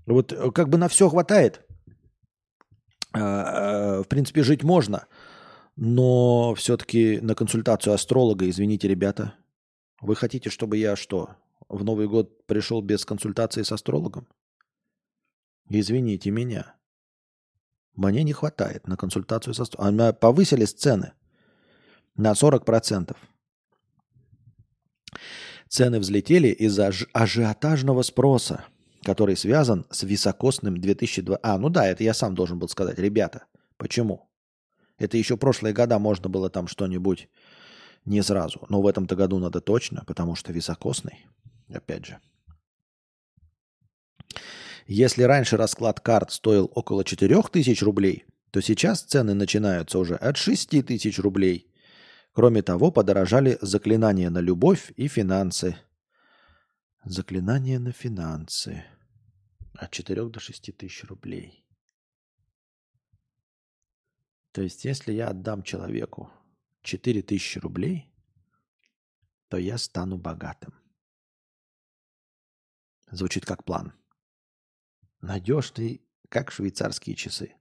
Вот 0.05 0.33
э, 0.33 0.51
как 0.51 0.69
бы 0.69 0.77
на 0.77 0.89
все 0.89 1.09
хватает. 1.09 1.61
А, 3.13 4.01
в 4.03 4.07
принципе, 4.07 4.43
жить 4.43 4.63
можно. 4.63 5.07
Но 5.77 6.55
все-таки 6.55 7.19
на 7.21 7.35
консультацию 7.35 7.93
астролога, 7.93 8.49
извините, 8.49 8.87
ребята, 8.87 9.35
вы 10.01 10.15
хотите, 10.15 10.49
чтобы 10.49 10.77
я 10.77 10.95
что, 10.95 11.35
в 11.69 11.83
Новый 11.83 12.07
год 12.07 12.45
пришел 12.47 12.81
без 12.81 13.05
консультации 13.05 13.63
с 13.63 13.71
астрологом? 13.71 14.27
Извините 15.69 16.31
меня. 16.31 16.75
Мне 17.95 18.23
не 18.23 18.33
хватает 18.33 18.87
на 18.87 18.97
консультацию 18.97 19.53
со... 19.53 19.65
А 19.77 20.13
повысились 20.13 20.73
цены 20.73 21.13
на 22.17 22.33
40%. 22.33 23.15
Цены 25.69 25.99
взлетели 25.99 26.49
из-за 26.49 26.91
ажиотажного 27.13 28.01
спроса, 28.01 28.65
который 29.03 29.35
связан 29.35 29.85
с 29.91 30.03
високосным 30.03 30.77
2002... 30.79 31.39
А, 31.43 31.57
ну 31.57 31.69
да, 31.69 31.87
это 31.87 32.03
я 32.03 32.13
сам 32.13 32.35
должен 32.35 32.59
был 32.59 32.69
сказать. 32.69 32.97
Ребята, 32.99 33.45
почему? 33.77 34.29
Это 34.97 35.17
еще 35.17 35.37
прошлые 35.37 35.73
года 35.73 35.99
можно 35.99 36.29
было 36.29 36.49
там 36.49 36.67
что-нибудь 36.67 37.29
не 38.05 38.21
сразу. 38.23 38.65
Но 38.69 38.81
в 38.81 38.87
этом-то 38.87 39.15
году 39.15 39.37
надо 39.39 39.61
точно, 39.61 40.03
потому 40.07 40.35
что 40.35 40.53
високосный, 40.53 41.27
опять 41.69 42.05
же. 42.05 42.19
Если 44.87 45.23
раньше 45.23 45.57
расклад 45.57 45.99
карт 45.99 46.31
стоил 46.31 46.71
около 46.73 47.03
4000 47.03 47.83
рублей, 47.83 48.25
то 48.51 48.61
сейчас 48.61 49.01
цены 49.01 49.33
начинаются 49.33 49.99
уже 49.99 50.15
от 50.15 50.37
6000 50.37 51.19
рублей. 51.19 51.66
Кроме 52.37 52.61
того, 52.61 52.91
подорожали 52.91 53.57
заклинания 53.61 54.29
на 54.29 54.37
любовь 54.37 54.93
и 54.95 55.07
финансы. 55.07 55.75
Заклинания 57.03 57.79
на 57.79 57.91
финансы. 57.91 58.85
От 59.73 59.89
4 59.89 60.29
до 60.29 60.39
6 60.39 60.77
тысяч 60.77 61.03
рублей. 61.05 61.65
То 64.51 64.61
есть, 64.61 64.85
если 64.85 65.13
я 65.13 65.29
отдам 65.29 65.63
человеку 65.63 66.29
4 66.83 67.23
тысячи 67.23 67.57
рублей, 67.57 68.13
то 69.47 69.57
я 69.57 69.79
стану 69.79 70.19
богатым. 70.19 70.75
Звучит 73.09 73.47
как 73.47 73.63
план. 73.63 73.93
Надежный, 75.21 76.07
как 76.29 76.51
швейцарские 76.51 77.15
часы. 77.15 77.55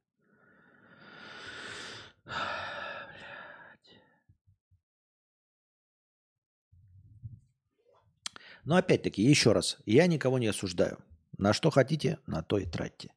Но 8.67 8.77
опять-таки, 8.77 9.23
еще 9.23 9.53
раз, 9.53 9.79
я 9.87 10.07
никого 10.07 10.39
не 10.39 10.49
осуждаю. 10.49 10.99
На 11.39 11.55
что 11.55 11.71
хотите, 11.71 12.19
на 12.27 12.43
то 12.43 12.59
и 12.59 12.67
тратьте. 12.67 13.13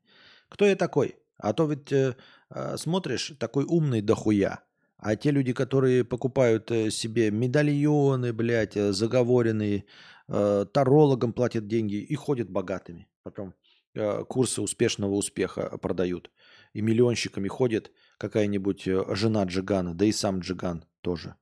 Кто 0.48 0.66
я 0.66 0.78
такой? 0.78 1.18
А 1.38 1.52
то 1.52 1.66
ведь 1.66 1.92
э, 1.92 2.16
э, 2.50 2.78
смотришь, 2.78 3.34
такой 3.38 3.66
умный 3.66 4.02
дохуя. 4.02 4.62
А 4.98 5.16
те 5.18 5.32
люди, 5.32 5.52
которые 5.52 6.06
покупают 6.06 6.72
э, 6.72 6.90
себе 6.90 7.32
медальоны, 7.32 8.32
блядь, 8.32 8.78
э, 8.78 8.94
заговоренные, 8.94 9.84
э, 10.30 10.66
тарологам 10.72 11.34
платят 11.34 11.68
деньги 11.68 11.96
и 11.96 12.16
ходят 12.16 12.50
богатыми. 12.50 13.10
Потом 13.24 13.54
Э, 13.96 14.24
курсы 14.24 14.62
успешного 14.62 15.14
успеха 15.14 15.78
продают. 15.78 16.32
И 16.74 16.82
миллионщиками 16.82 17.48
ходит 17.48 17.92
какая-нибудь 18.18 18.88
э, 18.88 19.04
жена 19.16 19.44
Джигана, 19.44 19.96
да 19.96 20.06
и 20.06 20.12
сам 20.12 20.40
Джиган 20.40 20.86
тоже. 21.02 21.36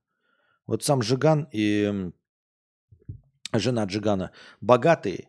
Вот 0.66 0.82
сам 0.82 1.00
Джиган 1.00 1.48
и 1.52 2.10
жена 3.52 3.84
Джигана 3.84 4.30
богатые, 4.60 5.28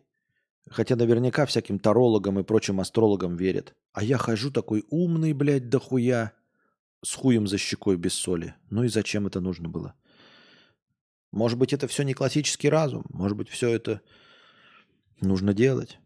хотя 0.68 0.96
наверняка 0.96 1.46
всяким 1.46 1.78
тарологам 1.78 2.38
и 2.38 2.42
прочим 2.42 2.80
астрологам 2.80 3.36
верят. 3.36 3.74
А 3.92 4.02
я 4.02 4.18
хожу 4.18 4.50
такой 4.50 4.84
умный, 4.90 5.32
блядь, 5.32 5.68
дохуя, 5.68 6.32
с 7.02 7.14
хуем 7.14 7.46
за 7.46 7.58
щекой 7.58 7.96
без 7.96 8.14
соли. 8.14 8.54
Ну 8.68 8.84
и 8.84 8.88
зачем 8.88 9.26
это 9.26 9.40
нужно 9.40 9.68
было? 9.68 9.94
Может 11.32 11.58
быть, 11.58 11.72
это 11.72 11.86
все 11.86 12.02
не 12.02 12.14
классический 12.14 12.68
разум, 12.68 13.04
может 13.10 13.36
быть, 13.36 13.48
все 13.48 13.70
это 13.70 14.00
нужно 15.20 15.54
делать. 15.54 15.98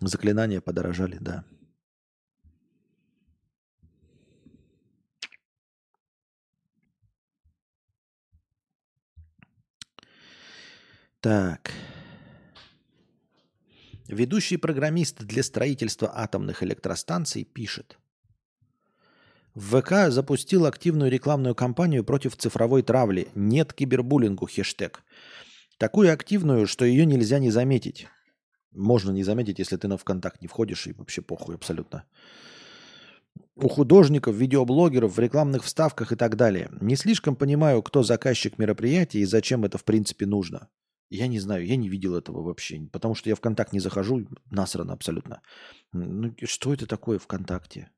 Заклинания 0.00 0.60
подорожали, 0.60 1.18
да. 1.20 1.44
Так. 11.24 11.72
Ведущий 14.08 14.58
программист 14.58 15.22
для 15.22 15.42
строительства 15.42 16.12
атомных 16.14 16.62
электростанций 16.62 17.44
пишет. 17.44 17.96
ВК 19.54 20.10
запустил 20.10 20.66
активную 20.66 21.10
рекламную 21.10 21.54
кампанию 21.54 22.04
против 22.04 22.36
цифровой 22.36 22.82
травли 22.82 23.28
«Нет 23.34 23.72
кибербуллингу» 23.72 24.46
хэштег. 24.54 25.02
Такую 25.78 26.12
активную, 26.12 26.66
что 26.66 26.84
ее 26.84 27.06
нельзя 27.06 27.38
не 27.38 27.50
заметить. 27.50 28.06
Можно 28.72 29.10
не 29.10 29.24
заметить, 29.24 29.58
если 29.58 29.78
ты 29.78 29.88
на 29.88 29.96
ВКонтакт 29.96 30.42
не 30.42 30.46
входишь, 30.46 30.86
и 30.86 30.92
вообще 30.92 31.22
похуй 31.22 31.54
абсолютно. 31.54 32.04
У 33.56 33.68
художников, 33.68 34.36
видеоблогеров, 34.36 35.16
в 35.16 35.18
рекламных 35.18 35.64
вставках 35.64 36.12
и 36.12 36.16
так 36.16 36.36
далее. 36.36 36.68
Не 36.82 36.96
слишком 36.96 37.34
понимаю, 37.34 37.82
кто 37.82 38.02
заказчик 38.02 38.58
мероприятия 38.58 39.20
и 39.20 39.24
зачем 39.24 39.64
это 39.64 39.78
в 39.78 39.84
принципе 39.84 40.26
нужно. 40.26 40.68
Я 41.10 41.28
не 41.28 41.38
знаю, 41.38 41.66
я 41.66 41.76
не 41.76 41.88
видел 41.88 42.16
этого 42.16 42.42
вообще, 42.42 42.88
потому 42.92 43.14
что 43.14 43.28
я 43.28 43.36
ВКонтакт 43.36 43.72
не 43.72 43.80
захожу, 43.80 44.26
насрано 44.50 44.92
абсолютно. 44.92 45.42
Ну, 45.92 46.34
что 46.44 46.72
это 46.72 46.86
такое 46.86 47.18
ВКонтакте? 47.18 47.90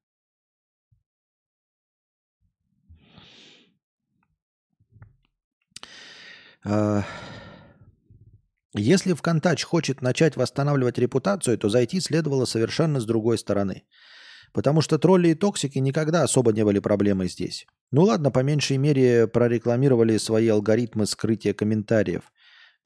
Uh... 6.65 7.05
Если 8.79 9.15
ВКонтач 9.15 9.65
хочет 9.65 10.03
начать 10.03 10.37
восстанавливать 10.37 10.99
репутацию, 10.99 11.57
то 11.57 11.71
зайти 11.71 11.99
следовало 12.01 12.45
совершенно 12.45 13.01
с 13.01 13.07
другой 13.07 13.39
стороны. 13.39 13.85
Потому 14.53 14.83
что 14.83 14.99
тролли 14.99 15.29
и 15.29 15.35
токсики 15.35 15.79
никогда 15.79 16.23
особо 16.23 16.53
не 16.53 16.63
были 16.63 16.79
проблемой 16.79 17.29
здесь. 17.29 17.67
Ну 17.91 18.03
ладно, 18.03 18.31
по 18.31 18.41
меньшей 18.41 18.77
мере 18.77 19.29
прорекламировали 19.29 20.19
свои 20.19 20.49
алгоритмы 20.49 21.07
скрытия 21.07 21.55
комментариев, 21.55 22.33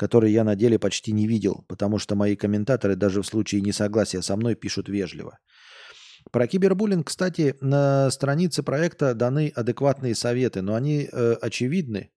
которые 0.01 0.32
я 0.32 0.44
на 0.44 0.56
деле 0.56 0.78
почти 0.78 1.12
не 1.12 1.27
видел, 1.27 1.66
потому 1.68 1.98
что 1.98 2.16
мои 2.16 2.35
комментаторы 2.35 2.97
даже 2.97 3.20
в 3.20 3.27
случае 3.27 3.60
несогласия 3.60 4.22
со 4.22 4.35
мной 4.35 4.55
пишут 4.55 4.89
вежливо. 4.89 5.39
Про 6.32 6.47
кибербуллинг, 6.47 7.09
кстати, 7.09 7.55
на 7.60 8.10
странице 8.10 8.62
проекта 8.62 9.14
даны 9.14 9.52
адекватные 9.55 10.14
советы, 10.14 10.62
но 10.62 10.74
они 10.74 11.06
э, 11.12 11.32
очевидны 11.43 12.10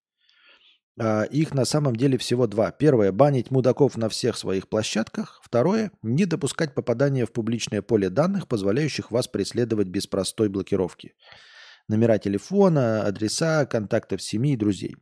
а, 0.98 1.24
их 1.24 1.54
на 1.54 1.66
самом 1.66 1.98
деле 1.98 2.18
всего 2.18 2.48
два. 2.48 2.72
Первое– 2.72 3.12
банить 3.12 3.52
мудаков 3.52 3.98
на 3.98 4.08
всех 4.08 4.38
своих 4.38 4.70
площадках. 4.70 5.42
Второе– 5.44 5.92
не 6.04 6.26
допускать 6.26 6.74
попадания 6.74 7.26
в 7.26 7.34
публичное 7.34 7.82
поле 7.82 8.10
данных, 8.10 8.48
позволяющих 8.48 9.12
вас 9.12 9.28
преследовать 9.28 9.88
без 9.88 10.08
простой 10.08 10.48
блокировки. 10.48 11.16
Номера 11.90 12.18
телефона, 12.18 13.04
адреса, 13.04 13.66
контактов 13.66 14.22
семьи 14.22 14.54
и 14.54 14.58
друзей. 14.58 14.96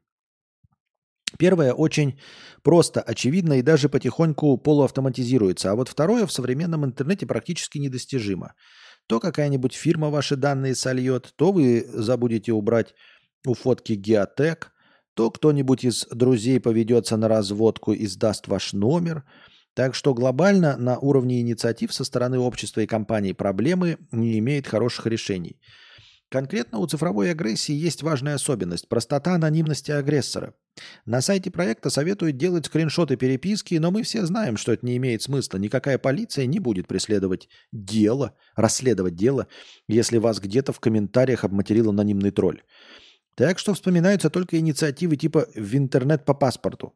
Первое 1.38 1.74
очень 1.74 2.20
просто, 2.64 3.02
очевидно 3.02 3.60
и 3.60 3.62
даже 3.62 3.90
потихоньку 3.90 4.58
полуавтоматизируется. 4.58 5.72
А 5.72 5.76
вот 5.76 5.90
второе 5.90 6.26
в 6.26 6.32
современном 6.32 6.86
интернете 6.86 7.26
практически 7.26 7.78
недостижимо. 7.78 8.54
То 9.08 9.20
какая-нибудь 9.20 9.74
фирма 9.74 10.10
ваши 10.10 10.36
данные 10.36 10.76
сольет, 10.76 11.34
то 11.36 11.52
вы 11.52 11.86
забудете 11.94 12.52
убрать 12.52 12.94
у 13.46 13.54
фотки 13.54 13.94
геотек– 13.94 14.72
то 15.14 15.30
кто-нибудь 15.30 15.84
из 15.84 16.08
друзей 16.12 16.60
поведется 16.60 17.18
на 17.18 17.28
разводку 17.28 17.94
и 17.94 18.08
сдаст 18.08 18.48
ваш 18.48 18.74
номер. 18.74 19.24
Так 19.74 19.96
что 19.96 20.14
глобально 20.14 20.78
на 20.78 20.98
уровне 21.00 21.42
инициатив 21.42 21.94
со 21.94 22.04
стороны 22.04 22.40
общества 22.40 22.82
и 22.82 22.88
компаний 22.88 23.34
проблемы 23.34 23.98
не 24.12 24.40
имеет 24.40 24.68
хороших 24.68 25.06
решений. 25.06 25.60
Конкретно 26.32 26.78
у 26.78 26.88
цифровой 26.88 27.30
агрессии 27.30 27.74
есть 27.74 28.04
важная 28.04 28.36
особенность– 28.36 28.88
простота 28.90 29.36
анонимности 29.36 29.92
агрессора. 29.92 30.54
На 31.06 31.20
сайте 31.20 31.52
проекта 31.52 31.90
советуют 31.90 32.38
делать 32.38 32.68
скриншоты 32.68 33.18
переписки, 33.18 33.76
но 33.76 33.92
мы 33.92 34.04
все 34.04 34.26
знаем, 34.26 34.56
что 34.56 34.72
это 34.72 34.86
не 34.86 34.96
имеет 34.96 35.22
смысла. 35.22 35.58
Никакая 35.58 35.98
полиция 35.98 36.46
не 36.46 36.60
будет 36.60 36.88
преследовать 36.88 37.50
дело, 37.74 38.34
расследовать 38.56 39.16
дело, 39.16 39.48
если 39.90 40.20
вас 40.20 40.40
где-то 40.40 40.72
в 40.72 40.80
комментариях 40.80 41.44
обматерил 41.44 41.90
анонимный 41.90 42.32
тролль. 42.32 42.62
Так 43.36 43.60
что 43.60 43.74
вспоминаются 43.74 44.30
только 44.30 44.58
инициативы 44.58 45.18
типа 45.18 45.48
«в 45.54 45.76
интернет 45.76 46.24
по 46.24 46.34
паспорту». 46.34 46.94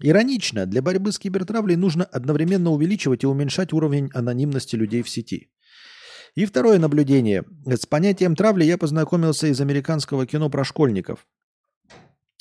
Иронично, 0.00 0.66
для 0.66 0.82
борьбы 0.82 1.10
с 1.10 1.18
кибертравлей 1.18 1.74
нужно 1.74 2.04
одновременно 2.04 2.70
увеличивать 2.70 3.24
и 3.24 3.26
уменьшать 3.26 3.72
уровень 3.72 4.08
анонимности 4.14 4.76
людей 4.76 5.02
в 5.02 5.08
сети. 5.08 5.50
И 6.38 6.44
второе 6.44 6.78
наблюдение. 6.78 7.42
С 7.66 7.84
понятием 7.84 8.36
травли 8.36 8.62
я 8.62 8.78
познакомился 8.78 9.48
из 9.48 9.60
американского 9.60 10.24
кино 10.24 10.48
про 10.48 10.62
школьников. 10.62 11.26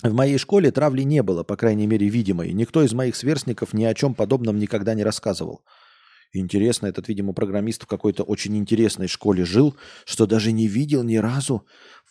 В 0.03 0.13
моей 0.13 0.37
школе 0.37 0.69
травли 0.69 1.01
не 1.01 1.23
было, 1.23 1.41
по 1.41 1.57
крайней 1.57 1.87
мере, 1.87 2.07
видимой. 2.07 2.53
Никто 2.53 2.83
из 2.83 2.93
моих 2.93 3.15
сверстников 3.15 3.73
ни 3.73 3.85
о 3.85 3.95
чем 3.95 4.13
подобном 4.13 4.59
никогда 4.59 4.93
не 4.93 5.03
рассказывал. 5.03 5.63
Интересно, 6.31 6.85
этот, 6.85 7.07
видимо, 7.07 7.33
программист 7.33 7.85
в 7.85 7.87
какой-то 7.87 8.21
очень 8.21 8.55
интересной 8.55 9.07
школе 9.07 9.45
жил, 9.45 9.75
что 10.05 10.27
даже 10.27 10.51
не 10.51 10.67
видел 10.67 11.01
ни 11.01 11.15
разу 11.15 11.65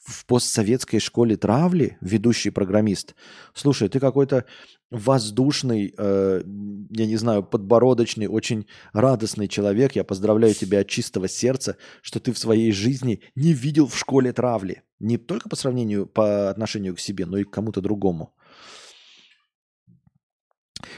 в 0.06 0.24
постсоветской 0.26 1.00
школе 1.00 1.36
травли, 1.36 1.98
ведущий 2.00 2.50
программист. 2.50 3.16
Слушай, 3.54 3.88
ты 3.88 3.98
какой-то 3.98 4.44
воздушный, 4.90 5.92
э, 5.98 6.42
я 6.90 7.06
не 7.06 7.16
знаю, 7.16 7.42
подбородочный, 7.42 8.28
очень 8.28 8.66
радостный 8.92 9.48
человек. 9.48 9.96
Я 9.96 10.04
поздравляю 10.04 10.54
тебя 10.54 10.80
от 10.80 10.88
чистого 10.88 11.28
сердца, 11.28 11.76
что 12.02 12.20
ты 12.20 12.32
в 12.32 12.38
своей 12.38 12.70
жизни 12.70 13.20
не 13.34 13.52
видел 13.52 13.88
в 13.88 13.98
школе 13.98 14.32
травли. 14.32 14.82
Не 15.00 15.18
только 15.18 15.48
по 15.48 15.56
сравнению, 15.56 16.06
по 16.06 16.50
отношению 16.50 16.94
к 16.94 17.00
себе, 17.00 17.26
но 17.26 17.38
и 17.38 17.44
к 17.44 17.50
кому-то 17.50 17.80
другому. 17.80 18.32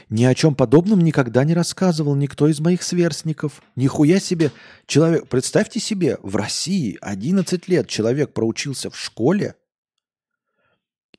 Ни 0.09 0.23
о 0.25 0.35
чем 0.35 0.55
подобном 0.55 1.01
никогда 1.01 1.43
не 1.43 1.53
рассказывал 1.53 2.15
никто 2.15 2.47
из 2.47 2.59
моих 2.59 2.83
сверстников. 2.83 3.61
Нихуя 3.75 4.19
себе 4.19 4.51
человек... 4.85 5.27
Представьте 5.27 5.79
себе, 5.79 6.17
в 6.21 6.35
России 6.35 6.97
11 7.01 7.67
лет 7.67 7.87
человек 7.87 8.33
проучился 8.33 8.89
в 8.89 8.97
школе 8.97 9.55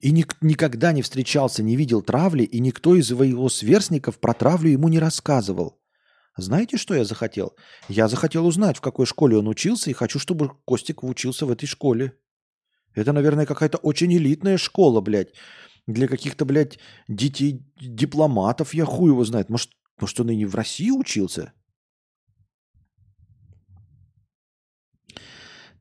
и 0.00 0.12
ни, 0.12 0.24
никогда 0.40 0.92
не 0.92 1.02
встречался, 1.02 1.62
не 1.62 1.76
видел 1.76 2.02
травли, 2.02 2.42
и 2.42 2.58
никто 2.58 2.96
из 2.96 3.10
его 3.10 3.48
сверстников 3.48 4.18
про 4.18 4.32
травлю 4.32 4.70
ему 4.70 4.88
не 4.88 4.98
рассказывал. 4.98 5.78
Знаете, 6.36 6.78
что 6.78 6.94
я 6.94 7.04
захотел? 7.04 7.54
Я 7.88 8.08
захотел 8.08 8.46
узнать, 8.46 8.78
в 8.78 8.80
какой 8.80 9.04
школе 9.04 9.36
он 9.36 9.46
учился, 9.46 9.90
и 9.90 9.94
хочу, 9.94 10.18
чтобы 10.18 10.52
Костик 10.64 11.02
учился 11.02 11.44
в 11.44 11.50
этой 11.50 11.66
школе. 11.66 12.14
Это, 12.94 13.12
наверное, 13.12 13.46
какая-то 13.46 13.78
очень 13.78 14.12
элитная 14.14 14.56
школа, 14.56 15.00
блядь 15.00 15.34
для 15.92 16.08
каких-то, 16.08 16.44
блядь, 16.44 16.78
детей 17.08 17.62
дипломатов, 17.80 18.74
я 18.74 18.84
хуй 18.84 19.10
его 19.10 19.24
знает. 19.24 19.50
Может, 19.50 19.70
может 20.00 20.20
он 20.20 20.30
и 20.30 20.36
не 20.36 20.46
в 20.46 20.54
России 20.54 20.90
учился? 20.90 21.52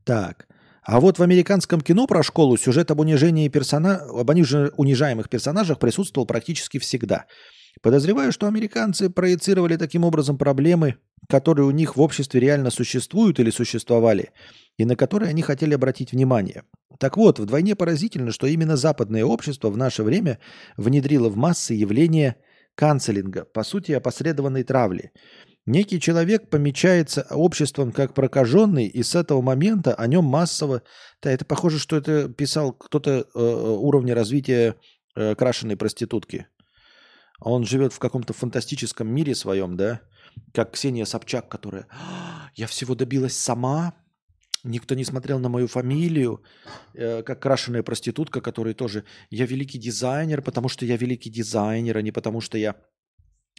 Так. 0.04 0.48
А 0.84 1.00
вот 1.00 1.20
в 1.20 1.24
американском 1.24 1.82
кино 1.82 2.08
про 2.08 2.24
школу 2.24 2.58
сюжет 2.58 2.90
об 2.92 3.00
унижении 3.00 3.48
персона... 3.48 3.98
об 3.98 4.30
унижаемых 4.30 5.30
персонажах 5.30 5.78
присутствовал 5.80 6.26
практически 6.26 6.80
всегда. 6.80 7.28
Подозреваю, 7.82 8.32
что 8.32 8.48
американцы 8.48 9.10
проецировали 9.10 9.78
таким 9.78 10.04
образом 10.04 10.38
проблемы, 10.38 10.98
которые 11.28 11.66
у 11.66 11.72
них 11.72 11.96
в 11.96 12.02
обществе 12.02 12.40
реально 12.40 12.70
существуют 12.70 13.40
или 13.40 13.50
существовали, 13.50 14.32
и 14.78 14.86
на 14.86 14.96
которые 14.96 15.30
они 15.30 15.42
хотели 15.42 15.74
обратить 15.74 16.12
внимание. 16.12 16.64
Так 17.00 17.18
вот, 17.18 17.40
вдвойне 17.40 17.76
поразительно, 17.76 18.32
что 18.32 18.48
именно 18.48 18.76
западное 18.76 19.26
общество 19.26 19.70
в 19.70 19.78
наше 19.78 20.04
время 20.04 20.40
внедрило 20.78 21.30
в 21.30 21.38
массы 21.38 21.74
явление 21.74 22.36
канцелинга, 22.76 23.46
по 23.46 23.64
сути 23.64 23.92
опосредованной 23.92 24.64
травли. 24.64 25.12
Некий 25.66 26.00
человек 26.00 26.50
помечается 26.50 27.28
обществом 27.30 27.92
как 27.92 28.14
прокаженный, 28.14 28.88
и 28.88 29.04
с 29.04 29.16
этого 29.16 29.42
момента 29.42 29.94
о 29.94 30.08
нем 30.08 30.26
массово... 30.26 30.82
Да, 31.22 31.32
это 31.32 31.46
похоже, 31.46 31.78
что 31.78 31.96
это 31.96 32.28
писал 32.30 32.72
кто-то 32.74 33.12
э, 33.12 33.24
э 33.36 33.40
уровня 33.40 34.16
развития 34.16 34.76
э, 35.16 35.36
крашеной 35.36 35.78
проститутки. 35.78 36.48
Он 37.40 37.66
живет 37.66 37.94
в 37.94 38.00
каком-то 38.00 38.34
фантастическом 38.34 39.08
мире 39.08 39.36
своем, 39.36 39.78
да? 39.78 40.02
Как 40.54 40.72
Ксения 40.72 41.06
Собчак, 41.06 41.50
которая... 41.50 41.88
«А, 41.90 42.50
Я 42.56 42.68
всего 42.68 42.96
добилась 42.96 43.38
сама, 43.38 43.94
Никто 44.64 44.96
не 44.96 45.06
смотрел 45.06 45.40
на 45.40 45.50
мою 45.50 45.68
фамилию, 45.68 46.44
э, 46.94 47.24
как 47.24 47.42
крашеная 47.42 47.82
проститутка, 47.82 48.42
которая 48.42 48.74
тоже... 48.74 49.04
Я 49.30 49.46
великий 49.46 49.80
дизайнер, 49.80 50.42
потому 50.42 50.68
что 50.70 50.86
я 50.86 50.98
великий 50.98 51.30
дизайнер, 51.30 51.98
а 51.98 52.02
не 52.02 52.12
потому 52.12 52.42
что 52.42 52.58
я 52.58 52.76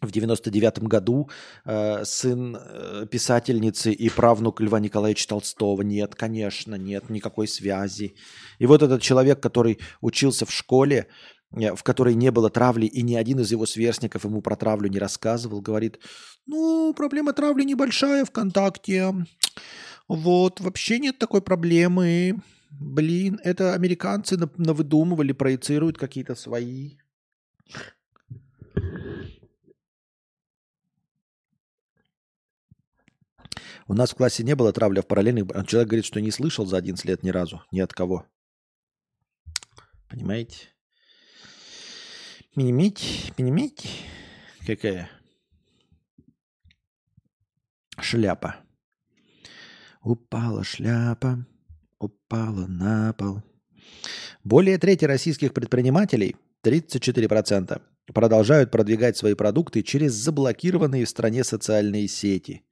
в 0.03 0.11
99 0.11 0.81
году 0.81 1.31
э, 1.65 2.05
сын 2.05 2.57
э, 2.57 3.07
писательницы 3.11 3.93
и 3.93 4.11
правнук 4.11 4.61
Льва 4.61 4.81
Николаевича 4.81 5.29
Толстого. 5.29 5.83
Нет, 5.83 6.15
конечно, 6.15 6.75
нет 6.75 7.11
никакой 7.11 7.49
связи. 7.49 8.15
И 8.59 8.67
вот 8.67 8.83
этот 8.83 9.01
человек, 9.01 9.41
который 9.41 9.79
учился 10.03 10.45
в 10.45 10.51
школе, 10.53 11.07
в 11.51 11.83
которой 11.83 12.15
не 12.15 12.31
было 12.31 12.51
травли, 12.51 12.87
и 12.87 13.03
ни 13.03 13.15
один 13.15 13.41
из 13.41 13.51
его 13.51 13.67
сверстников 13.67 14.25
ему 14.25 14.41
про 14.41 14.57
травлю 14.57 14.89
не 14.89 14.99
рассказывал, 14.99 15.61
говорит, 15.61 15.99
ну, 16.47 16.95
проблема 16.95 17.33
травли 17.33 17.65
небольшая 17.65 18.25
ВКонтакте. 18.25 19.13
Вот, 20.09 20.61
вообще 20.61 20.99
нет 20.99 21.19
такой 21.19 21.43
проблемы. 21.43 22.41
Блин, 22.71 23.41
это 23.43 23.75
американцы 23.75 24.37
навыдумывали, 24.57 25.33
проецируют 25.33 25.99
какие-то 25.99 26.37
свои. 26.37 26.99
У 33.89 33.95
нас 33.95 34.13
в 34.13 34.15
классе 34.15 34.45
не 34.45 34.55
было 34.55 34.73
травля 34.73 35.03
в 35.03 35.07
параллельных. 35.09 35.49
Человек 35.67 35.89
говорит, 35.89 36.05
что 36.05 36.21
не 36.21 36.31
слышал 36.31 36.65
за 36.65 36.77
11 36.77 37.05
лет 37.07 37.25
ни 37.25 37.31
разу, 37.31 37.65
ни 37.73 37.81
от 37.81 37.93
кого. 37.93 38.25
Понимаете? 40.09 40.69
Понимаете? 42.55 43.33
Понимаете? 43.37 43.89
Какая 44.67 45.11
шляпа. 48.03 48.57
Упала 50.03 50.65
шляпа, 50.65 51.47
упала 51.99 52.67
на 52.67 53.13
пол. 53.13 53.43
Более 54.45 54.79
трети 54.79 55.05
российских 55.05 55.53
предпринимателей, 55.53 56.37
34%, 56.65 57.81
продолжают 58.15 58.71
продвигать 58.71 59.17
свои 59.17 59.35
продукты 59.35 59.83
через 59.83 60.13
заблокированные 60.13 61.05
в 61.05 61.09
стране 61.09 61.45
социальные 61.45 62.09
сети. 62.09 62.63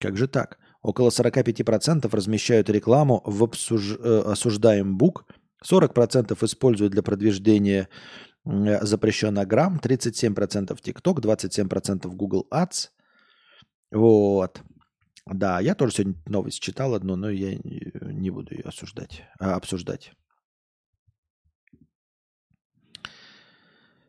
Как 0.00 0.16
же 0.16 0.26
так? 0.26 0.58
Около 0.82 1.10
45% 1.10 2.08
размещают 2.14 2.70
рекламу 2.70 3.22
в 3.24 3.42
обсуж... 3.44 3.96
Э, 3.98 4.22
осуждаем 4.26 4.96
бук, 4.96 5.26
40% 5.64 6.36
используют 6.44 6.92
для 6.92 7.02
продвижения 7.02 7.88
запрещенный 8.46 9.44
грамм, 9.44 9.80
37% 9.82 10.78
TikTok, 10.80 11.20
27% 11.20 12.08
Google 12.14 12.46
Ads. 12.52 12.90
Вот. 13.90 14.62
Да, 15.26 15.60
я 15.60 15.74
тоже 15.74 15.94
сегодня 15.94 16.14
новость 16.26 16.60
читал 16.60 16.94
одну, 16.94 17.16
но 17.16 17.30
я 17.30 17.56
не 17.56 18.30
буду 18.30 18.54
ее 18.54 18.62
осуждать, 18.62 19.24
а 19.40 19.56
обсуждать. 19.56 20.12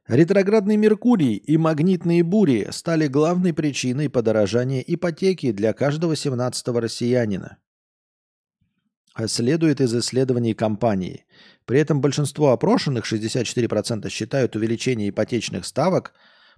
Ретроградный 0.07 0.77
Меркурий 0.77 1.35
и 1.35 1.57
магнитные 1.57 2.23
бури 2.23 2.67
стали 2.71 3.07
главной 3.07 3.53
причиной 3.53 4.09
подорожания 4.09 4.81
ипотеки 4.81 5.51
для 5.51 5.73
каждого 5.73 6.13
17-го 6.13 6.79
россиянина. 6.79 7.57
Следует 9.25 9.81
из 9.81 9.95
исследований 9.95 10.53
компании. 10.53 11.25
При 11.65 11.79
этом 11.79 12.01
большинство 12.01 12.51
опрошенных, 12.51 13.11
64%, 13.11 14.09
считают 14.09 14.55
увеличение 14.55 15.09
ипотечных 15.09 15.65
ставок 15.65 16.13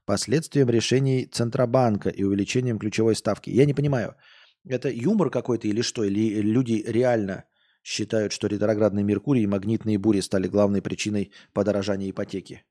последствием 0.06 0.70
решений 0.70 1.26
Центробанка 1.26 2.10
и 2.10 2.24
увеличением 2.24 2.80
ключевой 2.80 3.16
ставки. 3.16 3.50
Я 3.50 3.66
не 3.66 3.74
понимаю– 3.74 4.16
это 4.66 4.90
юмор 4.90 5.30
какой-то 5.30 5.68
или 5.68 5.82
что? 5.82 6.04
Или 6.04 6.42
люди 6.42 6.84
реально 6.86 7.46
считают, 7.84 8.34
что 8.34 8.48
ретроградный 8.48 9.04
Меркурий 9.04 9.44
и 9.44 9.48
магнитные 9.48 9.98
бури 9.98 10.22
стали 10.22 10.48
главной 10.48 10.82
причиной 10.82 11.32
подорожания 11.54 12.10
ипотеки? 12.10 12.64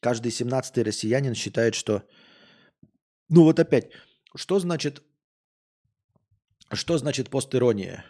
Каждый 0.00 0.30
семнадцатый 0.30 0.84
россиянин 0.84 1.34
считает, 1.34 1.74
что... 1.74 2.04
Ну 3.28 3.42
вот 3.42 3.58
опять, 3.58 3.90
что 4.36 4.58
значит, 4.58 5.02
что 6.72 6.98
значит 6.98 7.30
постирония 7.30 8.04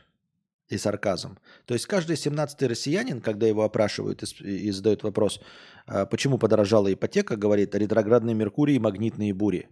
и 0.68 0.78
сарказм? 0.78 1.38
То 1.64 1.74
есть 1.74 1.86
каждый 1.86 2.16
семнадцатый 2.16 2.68
россиянин, 2.68 3.20
когда 3.20 3.46
его 3.46 3.64
опрашивают 3.64 4.22
и, 4.22 4.44
и 4.44 4.70
задают 4.70 5.02
вопрос, 5.02 5.40
а 5.86 6.06
почему 6.06 6.38
подорожала 6.38 6.92
ипотека, 6.92 7.36
говорит 7.36 7.74
ретроградный 7.74 8.34
Меркурий 8.34 8.76
и 8.76 8.78
магнитные 8.78 9.34
бури. 9.34 9.68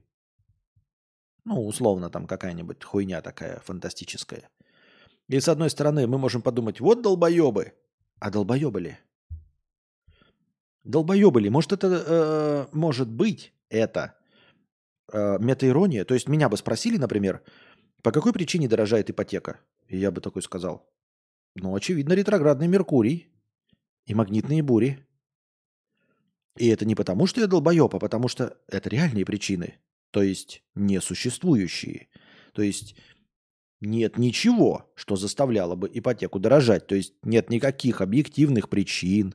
Ну, 1.44 1.64
условно, 1.64 2.10
там 2.10 2.26
какая-нибудь 2.26 2.82
хуйня 2.82 3.22
такая 3.22 3.60
фантастическая. 3.60 4.48
И 5.28 5.38
с 5.38 5.48
одной 5.48 5.70
стороны, 5.70 6.06
мы 6.06 6.18
можем 6.18 6.42
подумать, 6.42 6.80
вот 6.80 7.02
долбоебы. 7.02 7.72
А 8.18 8.30
долбоебы 8.30 8.80
ли? 8.80 8.98
Долбоебы 10.84 11.40
ли? 11.40 11.50
Может, 11.50 11.72
это 11.72 12.04
э, 12.06 12.66
может 12.72 13.08
быть 13.08 13.52
это 13.68 14.14
э, 15.12 15.38
метаирония? 15.40 16.04
То 16.04 16.14
есть 16.14 16.28
меня 16.28 16.48
бы 16.48 16.56
спросили, 16.56 16.96
например, 16.96 17.42
по 18.02 18.12
какой 18.12 18.32
причине 18.32 18.68
дорожает 18.68 19.10
ипотека? 19.10 19.60
И 19.88 19.98
я 19.98 20.10
бы 20.10 20.20
такой 20.20 20.42
сказал, 20.42 20.88
ну, 21.54 21.74
очевидно, 21.74 22.12
ретроградный 22.12 22.68
Меркурий 22.68 23.32
и 24.04 24.14
магнитные 24.14 24.62
бури. 24.62 25.06
И 26.56 26.68
это 26.68 26.84
не 26.84 26.94
потому, 26.94 27.26
что 27.26 27.40
я 27.40 27.46
долбоеб, 27.46 27.94
а 27.94 27.98
потому 27.98 28.28
что 28.28 28.58
это 28.68 28.88
реальные 28.88 29.24
причины 29.24 29.78
то 30.16 30.22
есть 30.22 30.62
несуществующие. 30.74 32.08
То 32.54 32.62
есть 32.62 32.96
нет 33.82 34.16
ничего, 34.16 34.90
что 34.94 35.14
заставляло 35.14 35.74
бы 35.74 35.90
ипотеку 35.92 36.38
дорожать. 36.38 36.86
То 36.86 36.94
есть 36.94 37.14
нет 37.22 37.50
никаких 37.50 38.00
объективных 38.00 38.70
причин. 38.70 39.34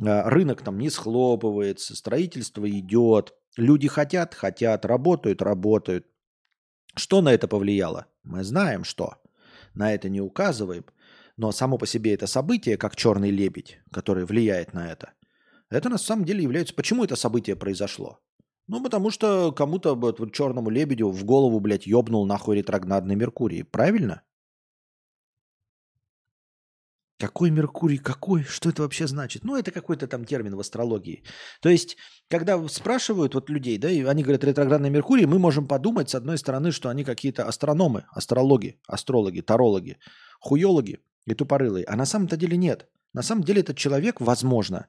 А, 0.00 0.30
рынок 0.30 0.62
там 0.62 0.78
не 0.78 0.88
схлопывается, 0.88 1.94
строительство 1.94 2.68
идет, 2.70 3.34
Люди 3.58 3.86
хотят, 3.86 4.34
хотят, 4.34 4.86
работают, 4.86 5.42
работают. 5.42 6.06
Что 6.96 7.20
на 7.20 7.34
это 7.34 7.46
повлияло? 7.46 8.06
Мы 8.22 8.44
знаем, 8.44 8.84
что. 8.84 9.18
На 9.74 9.94
это 9.94 10.08
не 10.08 10.20
указываем. 10.20 10.84
Но 11.36 11.52
само 11.52 11.78
по 11.78 11.86
себе 11.86 12.14
это 12.14 12.26
событие, 12.26 12.76
как 12.76 12.96
черный 12.96 13.30
лебедь, 13.30 13.80
который 13.90 14.24
влияет 14.24 14.74
на 14.74 14.90
это, 14.90 15.12
это 15.70 15.88
на 15.88 15.98
самом 15.98 16.24
деле 16.24 16.42
является... 16.42 16.74
Почему 16.74 17.04
это 17.04 17.16
событие 17.16 17.56
произошло? 17.56 18.18
Ну, 18.68 18.82
потому 18.82 19.10
что 19.10 19.52
кому-то, 19.52 19.94
вот, 19.94 20.32
черному 20.32 20.70
лебедю 20.70 21.10
в 21.10 21.24
голову, 21.24 21.60
блядь, 21.60 21.86
ёбнул 21.86 22.26
нахуй 22.26 22.56
ретроградный 22.56 23.16
Меркурий. 23.16 23.64
Правильно? 23.64 24.22
Какой 27.22 27.50
Меркурий, 27.50 27.98
какой? 27.98 28.42
Что 28.42 28.70
это 28.70 28.82
вообще 28.82 29.06
значит? 29.06 29.44
Ну, 29.44 29.56
это 29.56 29.70
какой-то 29.70 30.08
там 30.08 30.24
термин 30.24 30.56
в 30.56 30.60
астрологии. 30.60 31.22
То 31.60 31.68
есть, 31.68 31.96
когда 32.28 32.68
спрашивают 32.68 33.34
вот 33.34 33.48
людей, 33.48 33.78
да, 33.78 33.88
и 33.88 34.02
они 34.02 34.24
говорят 34.24 34.42
ретроградный 34.42 34.90
Меркурий, 34.90 35.26
мы 35.26 35.38
можем 35.38 35.68
подумать, 35.68 36.10
с 36.10 36.16
одной 36.16 36.36
стороны, 36.36 36.72
что 36.72 36.88
они 36.88 37.04
какие-то 37.04 37.44
астрономы, 37.44 38.06
астрологи, 38.10 38.80
астрологи, 38.88 39.40
тарологи, 39.40 39.98
хуёлоги 40.40 40.98
и 41.24 41.34
тупорылые. 41.34 41.84
А 41.84 41.94
на 41.94 42.06
самом-то 42.06 42.36
деле 42.36 42.56
нет. 42.56 42.88
На 43.14 43.22
самом 43.22 43.44
деле 43.44 43.60
этот 43.60 43.76
человек, 43.76 44.20
возможно, 44.20 44.88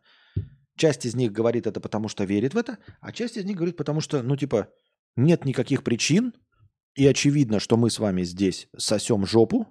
часть 0.76 1.05
из 1.05 1.14
них 1.14 1.31
говорит 1.31 1.68
это 1.68 1.80
потому, 1.80 2.07
что 2.10 2.23
верит 2.23 2.55
в 2.55 2.57
это, 2.57 2.80
а 2.99 3.11
часть 3.11 3.38
из 3.38 3.45
них 3.45 3.57
говорит 3.57 3.77
потому, 3.77 4.01
что, 4.01 4.23
ну, 4.23 4.35
типа, 4.38 4.69
нет 5.15 5.45
никаких 5.45 5.84
причин, 5.84 6.34
и 6.95 7.05
очевидно, 7.05 7.60
что 7.60 7.77
мы 7.77 7.91
с 7.91 7.99
вами 7.99 8.23
здесь 8.23 8.69
сосем 8.76 9.27
жопу, 9.27 9.68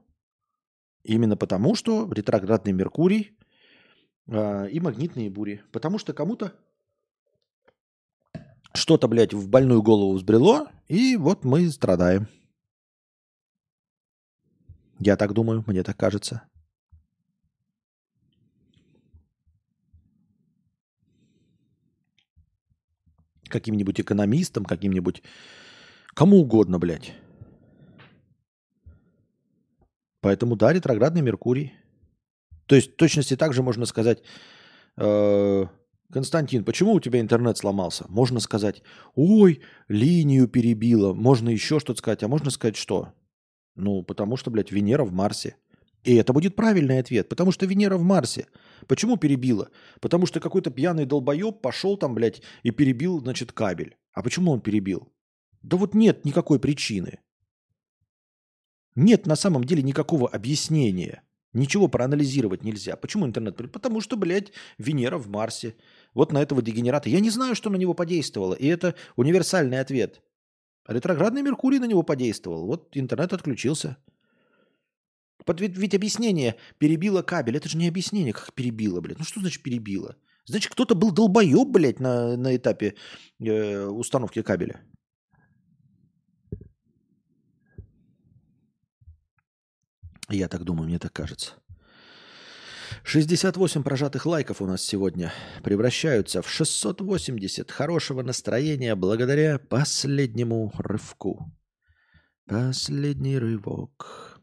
Именно 1.05 1.37
потому, 1.37 1.75
что 1.75 2.09
ретроградный 2.13 2.73
Меркурий 2.73 3.37
э, 4.29 4.69
и 4.71 4.81
магнитные 4.81 5.31
бури. 5.31 5.63
Потому 5.73 5.99
что 5.99 6.13
кому-то 6.13 6.53
что-то, 8.75 9.09
блядь, 9.09 9.35
в 9.35 9.49
больную 9.49 9.83
голову 9.83 10.15
взбрело, 10.15 10.69
и 10.89 11.17
вот 11.17 11.45
мы 11.45 11.69
страдаем. 11.71 12.27
Я 14.99 15.17
так 15.17 15.33
думаю, 15.33 15.65
мне 15.67 15.83
так 15.83 15.97
кажется. 15.97 16.43
Каким-нибудь 23.49 24.01
экономистом, 24.01 24.65
каким-нибудь... 24.65 25.23
Кому 26.15 26.39
угодно, 26.39 26.79
блядь. 26.79 27.13
Поэтому 30.23 30.57
да, 30.57 30.73
ретроградный 30.73 31.21
Меркурий. 31.21 31.75
То 32.67 32.77
есть 32.77 32.93
в 32.93 32.97
точности 32.97 33.37
также 33.37 33.63
можно 33.63 33.87
сказать, 33.87 34.23
э, 34.97 35.67
Константин, 36.13 36.65
почему 36.65 36.93
у 36.93 37.01
тебя 37.01 37.21
интернет 37.21 37.59
сломался? 37.59 38.07
Можно 38.09 38.41
сказать, 38.41 38.83
ой, 39.15 39.61
линию 39.89 40.49
перебило. 40.49 41.13
Можно 41.13 41.51
еще 41.51 41.81
что-то 41.81 41.99
сказать. 41.99 42.23
А 42.23 42.29
можно 42.29 42.51
сказать 42.51 42.77
что? 42.77 43.13
Ну, 43.75 44.03
потому 44.03 44.37
что, 44.37 44.51
блядь, 44.51 44.71
Венера 44.71 45.05
в 45.05 45.13
Марсе. 45.13 45.57
И 46.05 46.15
это 46.15 46.33
будет 46.33 46.57
правильный 46.57 46.99
ответ, 46.99 47.29
потому 47.29 47.53
что 47.53 47.67
Венера 47.67 47.97
в 47.97 48.03
Марсе. 48.03 48.47
Почему 48.87 49.17
перебила? 49.17 49.71
Потому 50.01 50.27
что 50.27 50.41
какой-то 50.41 50.71
пьяный 50.71 51.07
долбоеб 51.07 51.61
пошел 51.61 51.97
там, 51.97 52.15
блядь, 52.15 52.43
и 52.63 52.71
перебил, 52.71 53.21
значит, 53.21 53.53
кабель. 53.53 53.97
А 54.13 54.23
почему 54.23 54.53
он 54.53 54.61
перебил? 54.61 55.13
Да 55.63 55.77
вот 55.77 55.95
нет 55.95 56.25
никакой 56.25 56.59
причины. 56.59 57.21
Нет 58.95 59.27
на 59.27 59.37
самом 59.37 59.65
деле 59.65 59.83
никакого 59.83 60.29
объяснения. 60.29 61.23
Ничего 61.53 61.89
проанализировать 61.89 62.65
нельзя. 62.65 62.97
Почему 62.97 63.27
интернет? 63.27 63.57
Потому 63.73 64.01
что, 64.01 64.17
блядь, 64.17 64.53
Венера 64.79 65.19
в 65.19 65.29
Марсе. 65.29 65.75
Вот 66.15 66.33
на 66.33 66.39
этого 66.39 66.63
дегенерата. 66.63 67.11
Я 67.11 67.21
не 67.21 67.31
знаю, 67.31 67.55
что 67.55 67.69
на 67.71 67.77
него 67.77 67.95
подействовало. 67.95 68.55
И 68.55 68.67
это 68.67 68.95
универсальный 69.17 69.81
ответ. 69.81 70.23
Ретроградный 70.89 71.43
Меркурий 71.43 71.79
на 71.79 71.87
него 71.87 72.03
подействовал. 72.03 72.67
Вот 72.67 72.97
интернет 72.97 73.33
отключился. 73.33 73.99
Ведь, 75.47 75.77
ведь 75.77 75.95
объяснение 75.95 76.57
перебило 76.79 77.23
кабель. 77.23 77.57
Это 77.57 77.69
же 77.69 77.77
не 77.77 77.89
объяснение, 77.89 78.33
как 78.33 78.55
перебило, 78.55 79.01
блядь. 79.01 79.19
Ну 79.19 79.25
что 79.25 79.41
значит 79.41 79.63
перебило? 79.63 80.17
Значит, 80.47 80.73
кто-то 80.73 80.95
был 80.95 81.13
долбоеб, 81.13 81.69
блядь, 81.69 82.01
на, 82.01 82.37
на 82.37 82.57
этапе 82.57 82.95
э, 83.41 83.87
установки 83.87 84.43
кабеля. 84.43 84.81
Я 90.33 90.49
так 90.49 90.65
думаю, 90.65 90.89
мне 90.89 90.99
так 90.99 91.13
кажется. 91.13 91.53
68 93.05 93.83
прожатых 93.83 94.27
лайков 94.27 94.63
у 94.63 94.67
нас 94.67 94.83
сегодня 94.83 95.33
превращаются 95.63 96.41
в 96.41 96.49
680 96.49 97.71
хорошего 97.71 98.23
настроения 98.23 98.95
благодаря 98.95 99.59
последнему 99.59 100.73
рывку. 100.79 101.53
Последний 102.47 103.39
рывок. 103.39 104.41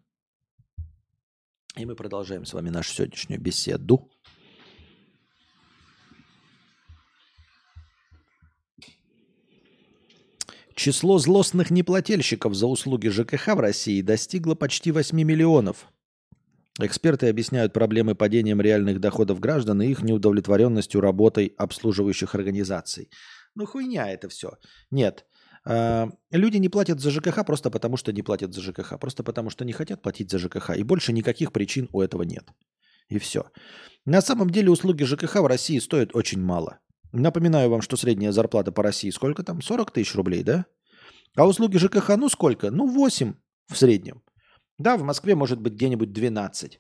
И 1.75 1.85
мы 1.85 1.95
продолжаем 1.95 2.45
с 2.45 2.53
вами 2.53 2.69
нашу 2.69 2.93
сегодняшнюю 2.93 3.41
беседу. 3.41 4.11
Число 10.79 11.17
злостных 11.17 11.71
неплательщиков 11.71 12.55
за 12.55 12.65
услуги 12.65 13.09
ЖКХ 13.09 13.47
в 13.47 13.59
России 13.59 14.01
достигло 14.01 14.55
почти 14.55 14.93
8 14.93 15.21
миллионов. 15.23 15.91
Эксперты 16.79 17.27
объясняют 17.27 17.73
проблемы 17.73 18.15
падением 18.15 18.61
реальных 18.61 19.01
доходов 19.01 19.41
граждан 19.41 19.81
и 19.81 19.87
их 19.87 20.03
неудовлетворенностью 20.03 21.01
работой 21.01 21.53
обслуживающих 21.57 22.33
организаций. 22.33 23.09
Ну 23.55 23.65
хуйня 23.65 24.09
это 24.09 24.29
все. 24.29 24.53
Нет. 24.89 25.25
А, 25.65 26.11
люди 26.31 26.55
не 26.55 26.69
платят 26.69 27.01
за 27.01 27.11
ЖКХ 27.11 27.45
просто 27.45 27.69
потому, 27.69 27.97
что 27.97 28.13
не 28.13 28.21
платят 28.21 28.53
за 28.53 28.61
ЖКХ. 28.61 28.97
Просто 29.01 29.21
потому, 29.21 29.49
что 29.49 29.65
не 29.65 29.73
хотят 29.73 30.01
платить 30.01 30.31
за 30.31 30.39
ЖКХ. 30.39 30.77
И 30.77 30.83
больше 30.83 31.11
никаких 31.11 31.51
причин 31.51 31.89
у 31.91 31.99
этого 31.99 32.23
нет. 32.23 32.45
И 33.09 33.19
все. 33.19 33.51
На 34.05 34.21
самом 34.21 34.49
деле 34.49 34.69
услуги 34.69 35.03
ЖКХ 35.03 35.41
в 35.41 35.45
России 35.45 35.79
стоят 35.79 36.15
очень 36.15 36.39
мало. 36.39 36.79
Напоминаю 37.11 37.69
вам, 37.69 37.81
что 37.81 37.97
средняя 37.97 38.31
зарплата 38.31 38.71
по 38.71 38.83
России 38.83 39.09
сколько 39.09 39.43
там? 39.43 39.61
40 39.61 39.91
тысяч 39.91 40.15
рублей, 40.15 40.43
да? 40.43 40.65
А 41.35 41.47
услуги 41.47 41.77
ЖКХ, 41.77 42.17
ну 42.17 42.29
сколько? 42.29 42.71
Ну 42.71 42.87
8 42.87 43.33
в 43.67 43.77
среднем. 43.77 44.21
Да, 44.77 44.97
в 44.97 45.03
Москве 45.03 45.35
может 45.35 45.59
быть 45.59 45.73
где-нибудь 45.73 46.13
12. 46.13 46.79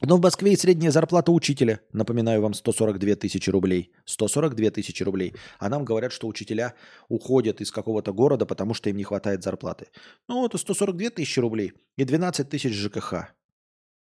Но 0.00 0.16
в 0.16 0.20
Москве 0.20 0.52
и 0.52 0.56
средняя 0.56 0.92
зарплата 0.92 1.32
учителя, 1.32 1.80
напоминаю 1.92 2.40
вам, 2.40 2.54
142 2.54 3.16
тысячи 3.16 3.50
рублей. 3.50 3.92
142 4.04 4.70
тысячи 4.70 5.02
рублей. 5.02 5.34
А 5.58 5.68
нам 5.68 5.84
говорят, 5.84 6.12
что 6.12 6.28
учителя 6.28 6.74
уходят 7.08 7.60
из 7.60 7.72
какого-то 7.72 8.12
города, 8.12 8.46
потому 8.46 8.74
что 8.74 8.90
им 8.90 8.96
не 8.96 9.04
хватает 9.04 9.42
зарплаты. 9.42 9.88
Ну 10.28 10.40
вот 10.40 10.58
142 10.58 11.10
тысячи 11.10 11.40
рублей 11.40 11.72
и 11.96 12.04
12 12.04 12.48
тысяч 12.48 12.72
ЖКХ. 12.74 13.34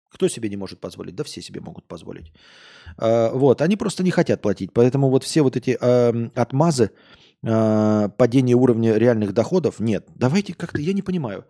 Кто 0.10 0.28
себе 0.28 0.50
не 0.50 0.58
может 0.58 0.80
позволить? 0.80 1.16
Да 1.16 1.24
все 1.24 1.42
себе 1.42 1.62
могут 1.62 1.88
позволить. 1.88 2.34
А, 2.98 3.32
вот, 3.32 3.62
они 3.62 3.78
просто 3.78 4.04
не 4.04 4.12
хотят 4.12 4.42
платить. 4.42 4.74
Поэтому 4.74 5.10
вот 5.10 5.24
все 5.24 5.42
вот 5.42 5.56
эти 5.56 5.78
э, 5.80 6.30
отмазы, 6.36 6.92
э, 7.44 8.10
падение 8.18 8.56
уровня 8.56 8.96
реальных 8.96 9.34
доходов, 9.34 9.80
нет. 9.80 10.08
Давайте 10.16 10.54
как-то, 10.54 10.82
я 10.82 10.94
не 10.94 11.02
понимаю. 11.02 11.46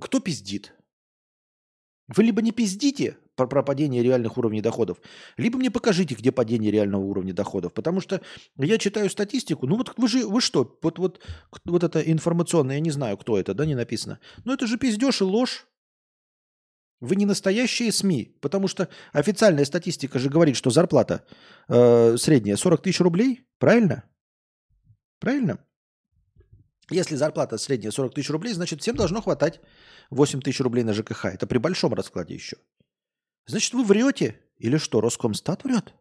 Кто 0.00 0.20
пиздит? 0.20 0.74
Вы 2.08 2.24
либо 2.24 2.42
не 2.42 2.52
пиздите 2.52 3.16
про, 3.36 3.46
про 3.46 3.62
падение 3.62 4.02
реальных 4.02 4.38
уровней 4.38 4.62
доходов, 4.62 4.98
либо 5.36 5.58
мне 5.58 5.70
покажите, 5.70 6.14
где 6.14 6.32
падение 6.32 6.72
реального 6.72 7.02
уровня 7.02 7.34
доходов. 7.34 7.72
Потому 7.74 8.00
что 8.00 8.20
я 8.56 8.78
читаю 8.78 9.10
статистику, 9.10 9.66
ну 9.66 9.76
вот 9.76 9.92
вы 9.96 10.08
же, 10.08 10.26
вы 10.26 10.40
что, 10.40 10.78
вот, 10.82 10.98
вот, 10.98 11.20
вот 11.64 11.84
это 11.84 12.00
информационное, 12.00 12.76
я 12.76 12.80
не 12.80 12.90
знаю, 12.90 13.16
кто 13.18 13.38
это, 13.38 13.54
да, 13.54 13.66
не 13.66 13.74
написано. 13.74 14.18
Но 14.44 14.54
это 14.54 14.66
же 14.66 14.78
пиздеж 14.78 15.20
и 15.20 15.24
ложь. 15.24 15.66
Вы 17.00 17.16
не 17.16 17.26
настоящие 17.26 17.92
СМИ, 17.92 18.36
потому 18.40 18.66
что 18.66 18.88
официальная 19.12 19.64
статистика 19.64 20.18
же 20.18 20.28
говорит, 20.28 20.56
что 20.56 20.70
зарплата 20.70 21.24
э, 21.68 22.16
средняя 22.16 22.56
40 22.56 22.82
тысяч 22.82 23.00
рублей, 23.00 23.46
правильно? 23.58 24.04
Правильно? 25.20 25.58
Если 26.90 27.16
зарплата 27.16 27.58
средняя 27.58 27.92
40 27.92 28.14
тысяч 28.14 28.30
рублей, 28.30 28.52
значит 28.54 28.80
всем 28.80 28.96
должно 28.96 29.22
хватать 29.22 29.60
8 30.10 30.40
тысяч 30.40 30.60
рублей 30.60 30.82
на 30.82 30.92
ЖКХ. 30.92 31.26
Это 31.26 31.46
при 31.46 31.58
большом 31.58 31.94
раскладе 31.94 32.34
еще. 32.34 32.56
Значит, 33.46 33.74
вы 33.74 33.84
врете? 33.84 34.40
Или 34.56 34.76
что, 34.78 35.00
Роскомстат 35.00 35.64
врет? 35.64 35.94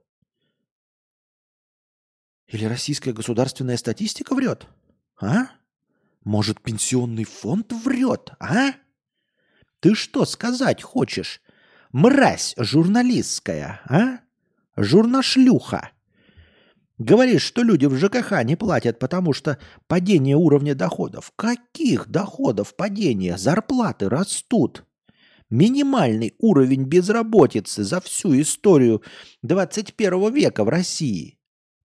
Или 2.47 2.65
российская 2.65 3.13
государственная 3.13 3.77
статистика 3.77 4.33
врет? 4.33 4.67
А? 5.21 5.49
Может, 6.23 6.61
пенсионный 6.61 7.25
фонд 7.25 7.71
врет? 7.71 8.31
А? 8.39 8.71
Ты 9.79 9.95
что 9.95 10.25
сказать 10.25 10.81
хочешь? 10.81 11.41
Мразь 11.91 12.53
журналистская, 12.57 13.81
а? 13.89 14.19
Журнашлюха. 14.75 15.91
Говоришь, 16.97 17.43
что 17.43 17.61
люди 17.61 17.85
в 17.85 17.95
ЖКХ 17.95 18.43
не 18.43 18.55
платят, 18.55 18.99
потому 18.99 19.33
что 19.33 19.59
падение 19.87 20.35
уровня 20.35 20.73
доходов. 20.75 21.31
Каких 21.35 22.07
доходов 22.07 22.75
падения? 22.75 23.37
Зарплаты 23.37 24.09
растут. 24.09 24.83
Минимальный 25.49 26.35
уровень 26.39 26.83
безработицы 26.83 27.83
за 27.83 28.01
всю 28.01 28.39
историю 28.41 29.03
21 29.43 30.33
века 30.33 30.63
в 30.63 30.69
России 30.69 31.37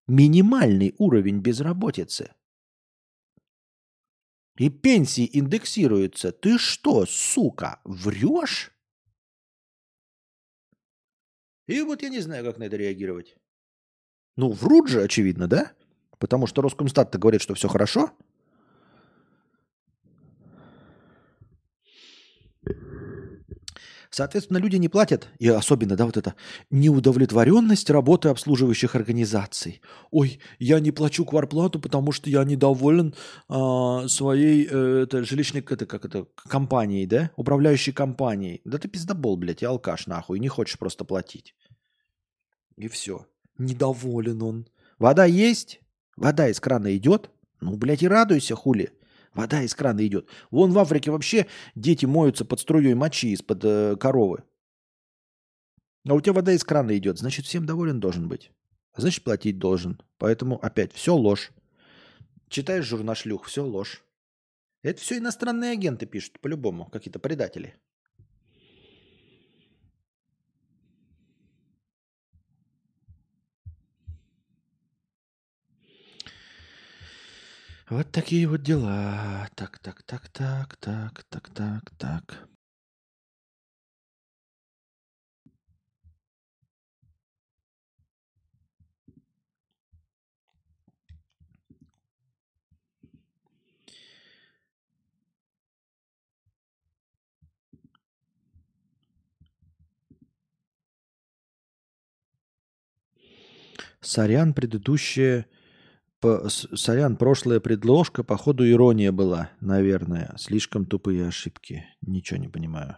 минимальный 0.07 0.93
уровень 0.97 1.39
безработицы. 1.39 2.31
И 4.57 4.69
пенсии 4.69 5.29
индексируются. 5.31 6.31
Ты 6.31 6.57
что, 6.57 7.05
сука, 7.05 7.79
врешь? 7.83 8.71
И 11.67 11.81
вот 11.81 12.03
я 12.03 12.09
не 12.09 12.19
знаю, 12.19 12.43
как 12.43 12.57
на 12.57 12.63
это 12.63 12.75
реагировать. 12.75 13.35
Ну, 14.35 14.51
врут 14.51 14.89
же, 14.89 15.01
очевидно, 15.01 15.47
да? 15.47 15.71
Потому 16.19 16.47
что 16.47 16.61
Роскомстат-то 16.61 17.17
говорит, 17.17 17.41
что 17.41 17.55
все 17.55 17.67
хорошо. 17.67 18.11
Соответственно, 24.13 24.59
люди 24.59 24.75
не 24.75 24.89
платят, 24.89 25.27
и 25.39 25.47
особенно, 25.47 25.95
да, 25.95 26.05
вот 26.05 26.17
это 26.17 26.35
неудовлетворенность 26.69 27.89
работы 27.89 28.29
обслуживающих 28.29 28.93
организаций. 28.93 29.81
Ой, 30.11 30.39
я 30.59 30.79
не 30.79 30.91
плачу 30.91 31.25
кварплату, 31.25 31.79
потому 31.79 32.11
что 32.11 32.29
я 32.29 32.43
недоволен 32.43 33.15
а, 33.49 34.07
своей 34.07 34.67
э, 34.69 35.05
это, 35.05 35.23
жилищной 35.23 35.65
это, 35.67 35.87
как 35.87 36.05
это, 36.05 36.27
компанией, 36.47 37.07
да, 37.07 37.31
управляющей 37.37 37.91
компанией. 37.91 38.61
Да 38.65 38.77
ты 38.77 38.87
пиздобол, 38.87 39.35
блядь, 39.35 39.63
и 39.63 39.65
алкаш 39.65 40.05
нахуй, 40.05 40.37
не 40.37 40.47
хочешь 40.47 40.77
просто 40.77 41.05
платить. 41.05 41.55
И 42.77 42.87
все. 42.89 43.25
Недоволен 43.57 44.43
он. 44.43 44.67
Вода 44.99 45.25
есть? 45.25 45.81
Вода 46.17 46.49
из 46.49 46.59
крана 46.59 46.95
идет? 46.95 47.31
Ну, 47.61 47.77
блядь, 47.77 48.03
и 48.03 48.07
радуйся, 48.07 48.55
хули. 48.55 48.91
Вода 49.33 49.61
из 49.63 49.73
крана 49.73 50.05
идет. 50.05 50.27
Вон 50.51 50.71
в 50.71 50.79
Африке 50.79 51.11
вообще 51.11 51.47
дети 51.75 52.05
моются 52.05 52.45
под 52.45 52.59
струей 52.59 52.93
мочи 52.93 53.31
из-под 53.33 53.63
э, 53.63 53.95
коровы. 53.95 54.43
А 56.07 56.13
у 56.13 56.21
тебя 56.21 56.33
вода 56.33 56.51
из 56.51 56.63
крана 56.63 56.95
идет, 56.97 57.17
значит, 57.17 57.45
всем 57.45 57.65
доволен 57.65 57.99
должен 57.99 58.27
быть. 58.27 58.51
Значит, 58.95 59.23
платить 59.23 59.57
должен. 59.57 60.01
Поэтому 60.17 60.59
опять 60.63 60.93
все 60.93 61.15
ложь. 61.15 61.51
Читаешь 62.49 62.85
журнашлюх, 62.85 63.45
все 63.45 63.65
ложь. 63.65 64.03
Это 64.83 64.99
все 64.99 65.17
иностранные 65.17 65.71
агенты 65.71 66.05
пишут, 66.05 66.39
по-любому, 66.39 66.85
какие-то 66.85 67.19
предатели. 67.19 67.75
Вот 77.93 78.11
такие 78.11 78.47
вот 78.47 78.63
дела. 78.63 79.47
Так, 79.53 79.77
так, 79.77 80.01
так, 80.01 80.27
так, 80.29 80.75
так, 80.77 81.23
так, 81.29 81.49
так, 81.49 81.91
так. 81.99 82.49
Сорян, 104.01 104.55
предыдущее 104.55 105.45
по, 106.23 106.47
сорян, 106.47 107.17
прошлая 107.17 107.59
предложка, 107.59 108.23
походу, 108.23 108.65
ирония 108.65 109.11
была, 109.11 109.51
наверное. 109.59 110.33
Слишком 110.37 110.85
тупые 110.85 111.27
ошибки. 111.27 111.85
Ничего 112.01 112.39
не 112.39 112.47
понимаю. 112.47 112.97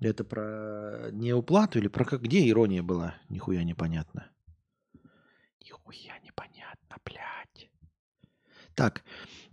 Это 0.00 0.24
про 0.24 1.10
неуплату 1.12 1.78
или 1.78 1.86
про 1.86 2.04
как? 2.04 2.22
Где 2.22 2.48
ирония 2.48 2.82
была? 2.82 3.14
Нихуя 3.28 3.62
непонятно. 3.62 4.28
Нихуя 5.64 6.18
непонятно, 6.24 6.96
блядь. 7.04 7.70
Так, 8.74 9.04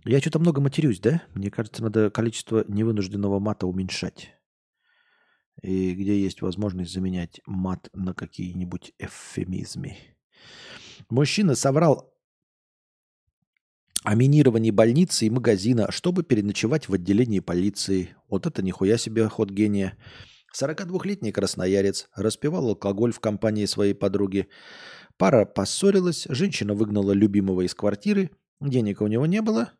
я 0.04 0.20
что-то 0.20 0.40
много 0.40 0.60
матерюсь, 0.60 0.98
да? 0.98 1.22
Мне 1.32 1.48
кажется, 1.52 1.80
надо 1.84 2.10
количество 2.10 2.64
невынужденного 2.66 3.38
мата 3.38 3.68
уменьшать. 3.68 4.34
И 5.62 5.94
где 5.94 6.20
есть 6.20 6.42
возможность 6.42 6.92
заменять 6.92 7.40
мат 7.46 7.88
на 7.92 8.14
какие-нибудь 8.14 8.94
эвфемизмы. 8.98 9.96
Мужчина 11.10 11.54
соврал 11.54 12.14
о 14.04 14.14
минировании 14.14 14.70
больницы 14.70 15.26
и 15.26 15.30
магазина, 15.30 15.90
чтобы 15.90 16.22
переночевать 16.22 16.88
в 16.88 16.94
отделении 16.94 17.40
полиции. 17.40 18.14
Вот 18.28 18.46
это 18.46 18.62
нихуя 18.62 18.98
себе 18.98 19.28
ход 19.28 19.50
гения. 19.50 19.96
42-летний 20.54 21.32
красноярец 21.32 22.08
распивал 22.14 22.68
алкоголь 22.68 23.12
в 23.12 23.20
компании 23.20 23.64
своей 23.64 23.94
подруги. 23.94 24.48
Пара 25.16 25.46
поссорилась, 25.46 26.26
женщина 26.28 26.74
выгнала 26.74 27.12
любимого 27.12 27.62
из 27.62 27.74
квартиры. 27.74 28.30
Денег 28.60 29.00
у 29.00 29.06
него 29.06 29.26
не 29.26 29.42
было. 29.42 29.72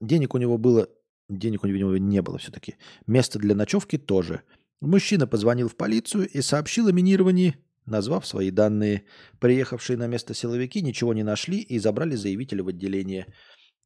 Денег 0.00 0.34
у 0.34 0.38
него 0.38 0.58
было... 0.58 0.88
Денег 1.28 1.64
у 1.64 1.66
него 1.66 1.96
не 1.96 2.20
было 2.20 2.38
все-таки. 2.38 2.76
Место 3.06 3.38
для 3.38 3.54
ночевки 3.54 3.96
тоже. 3.96 4.42
Мужчина 4.80 5.26
позвонил 5.26 5.68
в 5.68 5.76
полицию 5.76 6.28
и 6.28 6.42
сообщил 6.42 6.88
о 6.88 6.92
минировании 6.92 7.56
Назвав 7.86 8.26
свои 8.26 8.50
данные, 8.50 9.04
приехавшие 9.40 9.96
на 9.96 10.06
место 10.06 10.34
силовики 10.34 10.82
ничего 10.82 11.14
не 11.14 11.24
нашли 11.24 11.58
и 11.58 11.78
забрали 11.78 12.14
заявителя 12.14 12.62
в 12.62 12.68
отделение. 12.68 13.32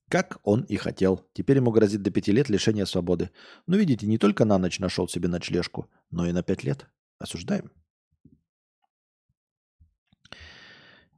Как 0.08 0.38
он 0.44 0.62
и 0.62 0.76
хотел. 0.76 1.26
Теперь 1.32 1.56
ему 1.56 1.70
грозит 1.70 2.02
до 2.02 2.10
пяти 2.10 2.30
лет 2.30 2.48
лишения 2.48 2.84
свободы. 2.84 3.30
Но 3.66 3.76
видите, 3.76 4.06
не 4.06 4.18
только 4.18 4.44
на 4.44 4.58
ночь 4.58 4.78
нашел 4.78 5.08
себе 5.08 5.28
ночлежку, 5.28 5.90
но 6.10 6.26
и 6.26 6.32
на 6.32 6.42
пять 6.42 6.62
лет. 6.62 6.86
Осуждаем. 7.18 7.72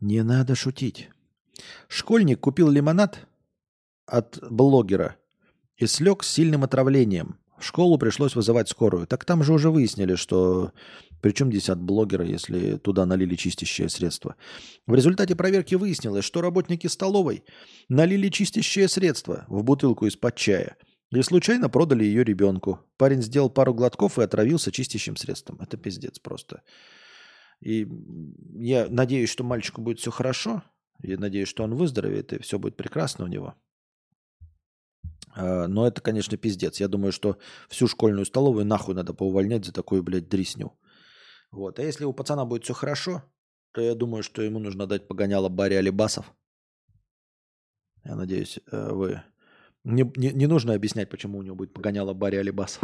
Не 0.00 0.22
надо 0.22 0.55
шутить. 0.55 1.10
Школьник 1.88 2.40
купил 2.40 2.70
лимонад 2.70 3.26
от 4.06 4.38
блогера 4.48 5.16
и 5.76 5.86
слег 5.86 6.22
с 6.22 6.30
сильным 6.30 6.62
отравлением. 6.62 7.40
В 7.59 7.64
школу 7.64 7.98
пришлось 7.98 8.36
вызывать 8.36 8.68
скорую. 8.68 9.06
Так 9.06 9.24
там 9.24 9.43
же 9.43 9.52
уже 9.52 9.70
выяснили, 9.70 10.14
что 10.14 10.72
причем 11.20 11.51
здесь 11.51 11.68
от 11.68 11.80
блогера, 11.80 12.24
если 12.24 12.76
туда 12.76 13.05
налили 13.05 13.35
чистящее 13.35 13.89
средство. 13.89 14.36
В 14.86 14.94
результате 14.94 15.35
проверки 15.35 15.74
выяснилось, 15.74 16.24
что 16.24 16.40
работники 16.40 16.86
столовой 16.86 17.44
налили 17.89 18.28
чистящее 18.28 18.89
средство 18.89 19.44
в 19.48 19.64
бутылку 19.64 20.06
из-под 20.06 20.36
чая 20.36 20.76
и 21.10 21.22
случайно 21.22 21.68
продали 21.68 22.05
ее 22.05 22.22
ребенку. 22.22 22.80
Парень 22.97 23.22
сделал 23.22 23.51
пару 23.51 23.74
глотков 23.74 24.18
и 24.18 24.22
отравился 24.22 24.70
чистящим 24.70 25.16
средством. 25.16 25.60
Это 25.60 25.76
пиздец 25.76 26.18
просто. 26.18 26.62
И 27.60 27.89
я 28.55 28.86
надеюсь, 28.89 29.30
что 29.30 29.43
мальчику 29.43 29.80
будет 29.80 29.98
все 29.98 30.10
хорошо. 30.10 30.62
Я 31.02 31.18
надеюсь, 31.18 31.48
что 31.48 31.64
он 31.64 31.74
выздоровеет, 31.74 32.32
и 32.32 32.43
все 32.43 32.59
будет 32.59 32.76
прекрасно 32.76 33.24
у 33.24 33.28
него. 33.28 33.55
А, 35.34 35.66
но 35.66 35.86
это, 35.86 36.00
конечно, 36.00 36.36
пиздец. 36.36 36.80
Я 36.80 36.88
думаю, 36.88 37.12
что 37.12 37.38
всю 37.68 37.88
школьную 37.88 38.24
столовую 38.24 38.64
нахуй 38.64 38.94
надо 38.94 39.14
поувольнять 39.14 39.64
за 39.64 39.72
такую, 39.72 40.02
блядь, 40.02 40.28
дрисню. 40.28 40.72
Вот. 41.50 41.78
А 41.78 41.82
если 41.82 42.05
у 42.05 42.12
пацана 42.12 42.44
будет 42.44 42.64
все 42.64 42.74
хорошо, 42.74 43.22
то 43.72 43.80
я 43.80 43.94
думаю, 43.94 44.22
что 44.22 44.42
ему 44.42 44.59
нужно 44.59 44.86
дать 44.86 45.09
погоняло 45.09 45.48
Барри 45.48 45.74
Алибасов. 45.74 46.32
Я 48.05 48.16
надеюсь, 48.16 48.59
э, 48.70 48.92
вы... 48.92 49.22
Не, 49.84 50.10
не, 50.16 50.32
не 50.32 50.46
нужно 50.46 50.74
объяснять, 50.74 51.09
почему 51.09 51.38
у 51.38 51.42
него 51.42 51.56
будет 51.56 51.72
погоняло 51.72 52.12
Барри 52.12 52.36
Алибасов. 52.36 52.82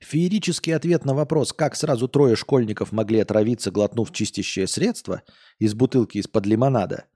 Феерический 0.00 0.74
ответ 0.74 1.04
на 1.04 1.14
вопрос, 1.14 1.52
как 1.52 1.76
сразу 1.76 2.08
трое 2.08 2.36
школьников 2.36 2.92
могли 2.92 3.20
отравиться, 3.20 3.70
глотнув 3.70 4.12
чистящее 4.12 4.66
средство 4.66 5.22
из 5.58 5.74
бутылки 5.74 6.18
из-под 6.18 6.46
лимонада– 6.46 7.04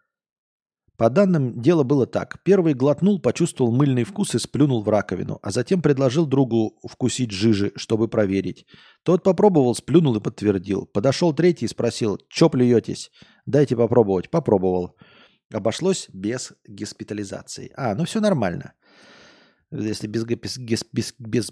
по 1.03 1.11
данным, 1.11 1.61
дело 1.61 1.83
было 1.83 2.07
так. 2.07 2.43
Первый 2.45 2.75
глотнул, 2.75 3.19
почувствовал 3.19 3.73
мыльный 3.73 4.05
вкус 4.05 4.37
и 4.37 4.39
сплюнул 4.39 4.83
в 4.83 4.89
раковину, 4.89 5.41
а 5.43 5.51
затем 5.51 5.83
предложил 5.83 6.27
другу 6.27 6.79
вкусить 6.89 7.33
жижи, 7.33 7.73
чтобы 7.75 8.07
проверить. 8.07 8.67
Тот 9.03 9.25
попробовал, 9.25 9.75
сплюнул 9.75 10.15
и 10.15 10.21
подтвердил. 10.21 10.87
Подошел 10.87 11.33
третий 11.33 11.65
и 11.65 11.69
спросил, 11.69 12.21
«Чё 12.29 12.49
плюетесь? 12.49 13.11
Дайте 13.47 13.75
попробовать». 13.75 14.31
Попробовал. 14.31 14.95
Обошлось 15.53 16.09
без 16.13 16.53
госпитализации. 16.69 17.73
А, 17.77 17.97
ну 17.97 18.05
все 18.05 18.21
нормально. 18.21 18.75
Если 19.73 20.07
без, 20.07 20.25
без, 20.25 20.59
без, 20.59 20.85
без, 20.91 21.51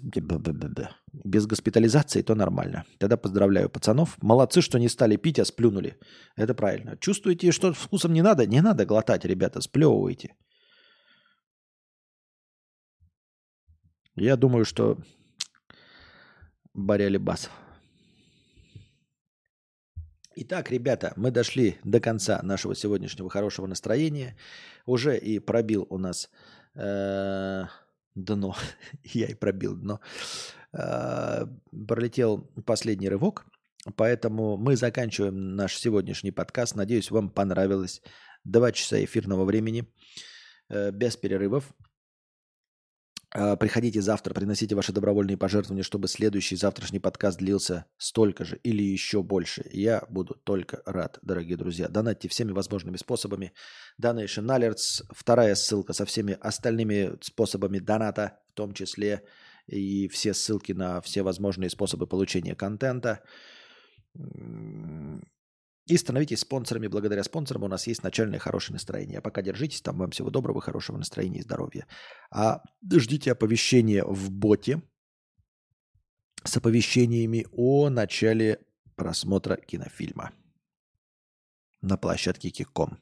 без, 1.25 1.45
госпитализации, 1.47 2.21
то 2.21 2.35
нормально. 2.35 2.85
Тогда 2.99 3.17
поздравляю 3.17 3.67
пацанов. 3.67 4.15
Молодцы, 4.21 4.61
что 4.61 4.77
не 4.77 4.89
стали 4.89 5.15
пить, 5.15 5.39
а 5.39 5.45
сплюнули. 5.45 5.97
Это 6.35 6.53
правильно. 6.53 6.97
Чувствуете, 6.97 7.51
что 7.51 7.73
вкусом 7.73 8.13
не 8.13 8.21
надо? 8.21 8.45
Не 8.45 8.61
надо 8.61 8.85
глотать, 8.85 9.25
ребята, 9.25 9.59
сплевывайте. 9.59 10.35
Я 14.15 14.37
думаю, 14.37 14.65
что 14.65 14.97
Боря 16.75 17.19
Басов. 17.19 17.51
Итак, 20.35 20.69
ребята, 20.69 21.13
мы 21.17 21.31
дошли 21.31 21.79
до 21.83 21.99
конца 21.99 22.39
нашего 22.43 22.75
сегодняшнего 22.75 23.31
хорошего 23.31 23.65
настроения. 23.65 24.37
Уже 24.85 25.17
и 25.17 25.39
пробил 25.39 25.87
у 25.89 25.97
нас... 25.97 26.29
Э- 26.75 27.65
дно. 28.15 28.55
Я 29.03 29.27
и 29.27 29.33
пробил 29.33 29.75
дно. 29.75 29.99
А, 30.73 31.47
пролетел 31.87 32.49
последний 32.65 33.09
рывок. 33.09 33.45
Поэтому 33.95 34.57
мы 34.57 34.75
заканчиваем 34.75 35.55
наш 35.55 35.75
сегодняшний 35.75 36.31
подкаст. 36.31 36.75
Надеюсь, 36.75 37.09
вам 37.09 37.29
понравилось. 37.29 38.01
Два 38.43 38.71
часа 38.71 39.03
эфирного 39.03 39.43
времени 39.43 39.91
э, 40.69 40.91
без 40.91 41.17
перерывов. 41.17 41.73
А, 43.33 43.55
приходите 43.55 44.01
завтра, 44.01 44.33
приносите 44.33 44.75
ваши 44.75 44.91
добровольные 44.91 45.37
пожертвования, 45.37 45.83
чтобы 45.83 46.07
следующий 46.09 46.57
завтрашний 46.57 46.99
подкаст 46.99 47.37
длился 47.39 47.85
столько 47.97 48.43
же 48.43 48.57
или 48.57 48.83
еще 48.83 49.23
больше. 49.23 49.65
Я 49.71 50.03
буду 50.09 50.35
только 50.35 50.81
рад, 50.85 51.17
дорогие 51.21 51.55
друзья. 51.55 51.87
Донатьте 51.87 52.27
всеми 52.27 52.51
возможными 52.51 52.97
способами. 52.97 53.53
Donation 54.01 54.45
Alerts, 54.47 55.03
вторая 55.11 55.55
ссылка 55.55 55.93
со 55.93 56.05
всеми 56.05 56.37
остальными 56.41 57.17
способами 57.21 57.79
доната, 57.79 58.39
в 58.49 58.53
том 58.53 58.73
числе 58.73 59.23
и 59.65 60.09
все 60.09 60.33
ссылки 60.33 60.73
на 60.73 60.99
все 60.99 61.21
возможные 61.21 61.69
способы 61.69 62.07
получения 62.07 62.55
контента. 62.55 63.23
И 65.91 65.97
становитесь 65.97 66.39
спонсорами. 66.39 66.87
Благодаря 66.87 67.21
спонсорам 67.21 67.63
у 67.63 67.67
нас 67.67 67.85
есть 67.85 68.01
начальное 68.01 68.39
хорошее 68.39 68.75
настроение. 68.75 69.17
А 69.17 69.21
пока 69.21 69.41
держитесь 69.41 69.81
там. 69.81 69.97
Вам 69.97 70.11
всего 70.11 70.29
доброго, 70.29 70.61
хорошего 70.61 70.95
настроения 70.95 71.39
и 71.39 71.43
здоровья. 71.43 71.85
А 72.31 72.63
ждите 72.89 73.33
оповещения 73.33 74.01
в 74.05 74.31
боте 74.31 74.81
с 76.45 76.55
оповещениями 76.55 77.45
о 77.51 77.89
начале 77.89 78.61
просмотра 78.95 79.57
кинофильма 79.57 80.31
на 81.81 81.97
площадке 81.97 82.51
Киком. 82.51 83.00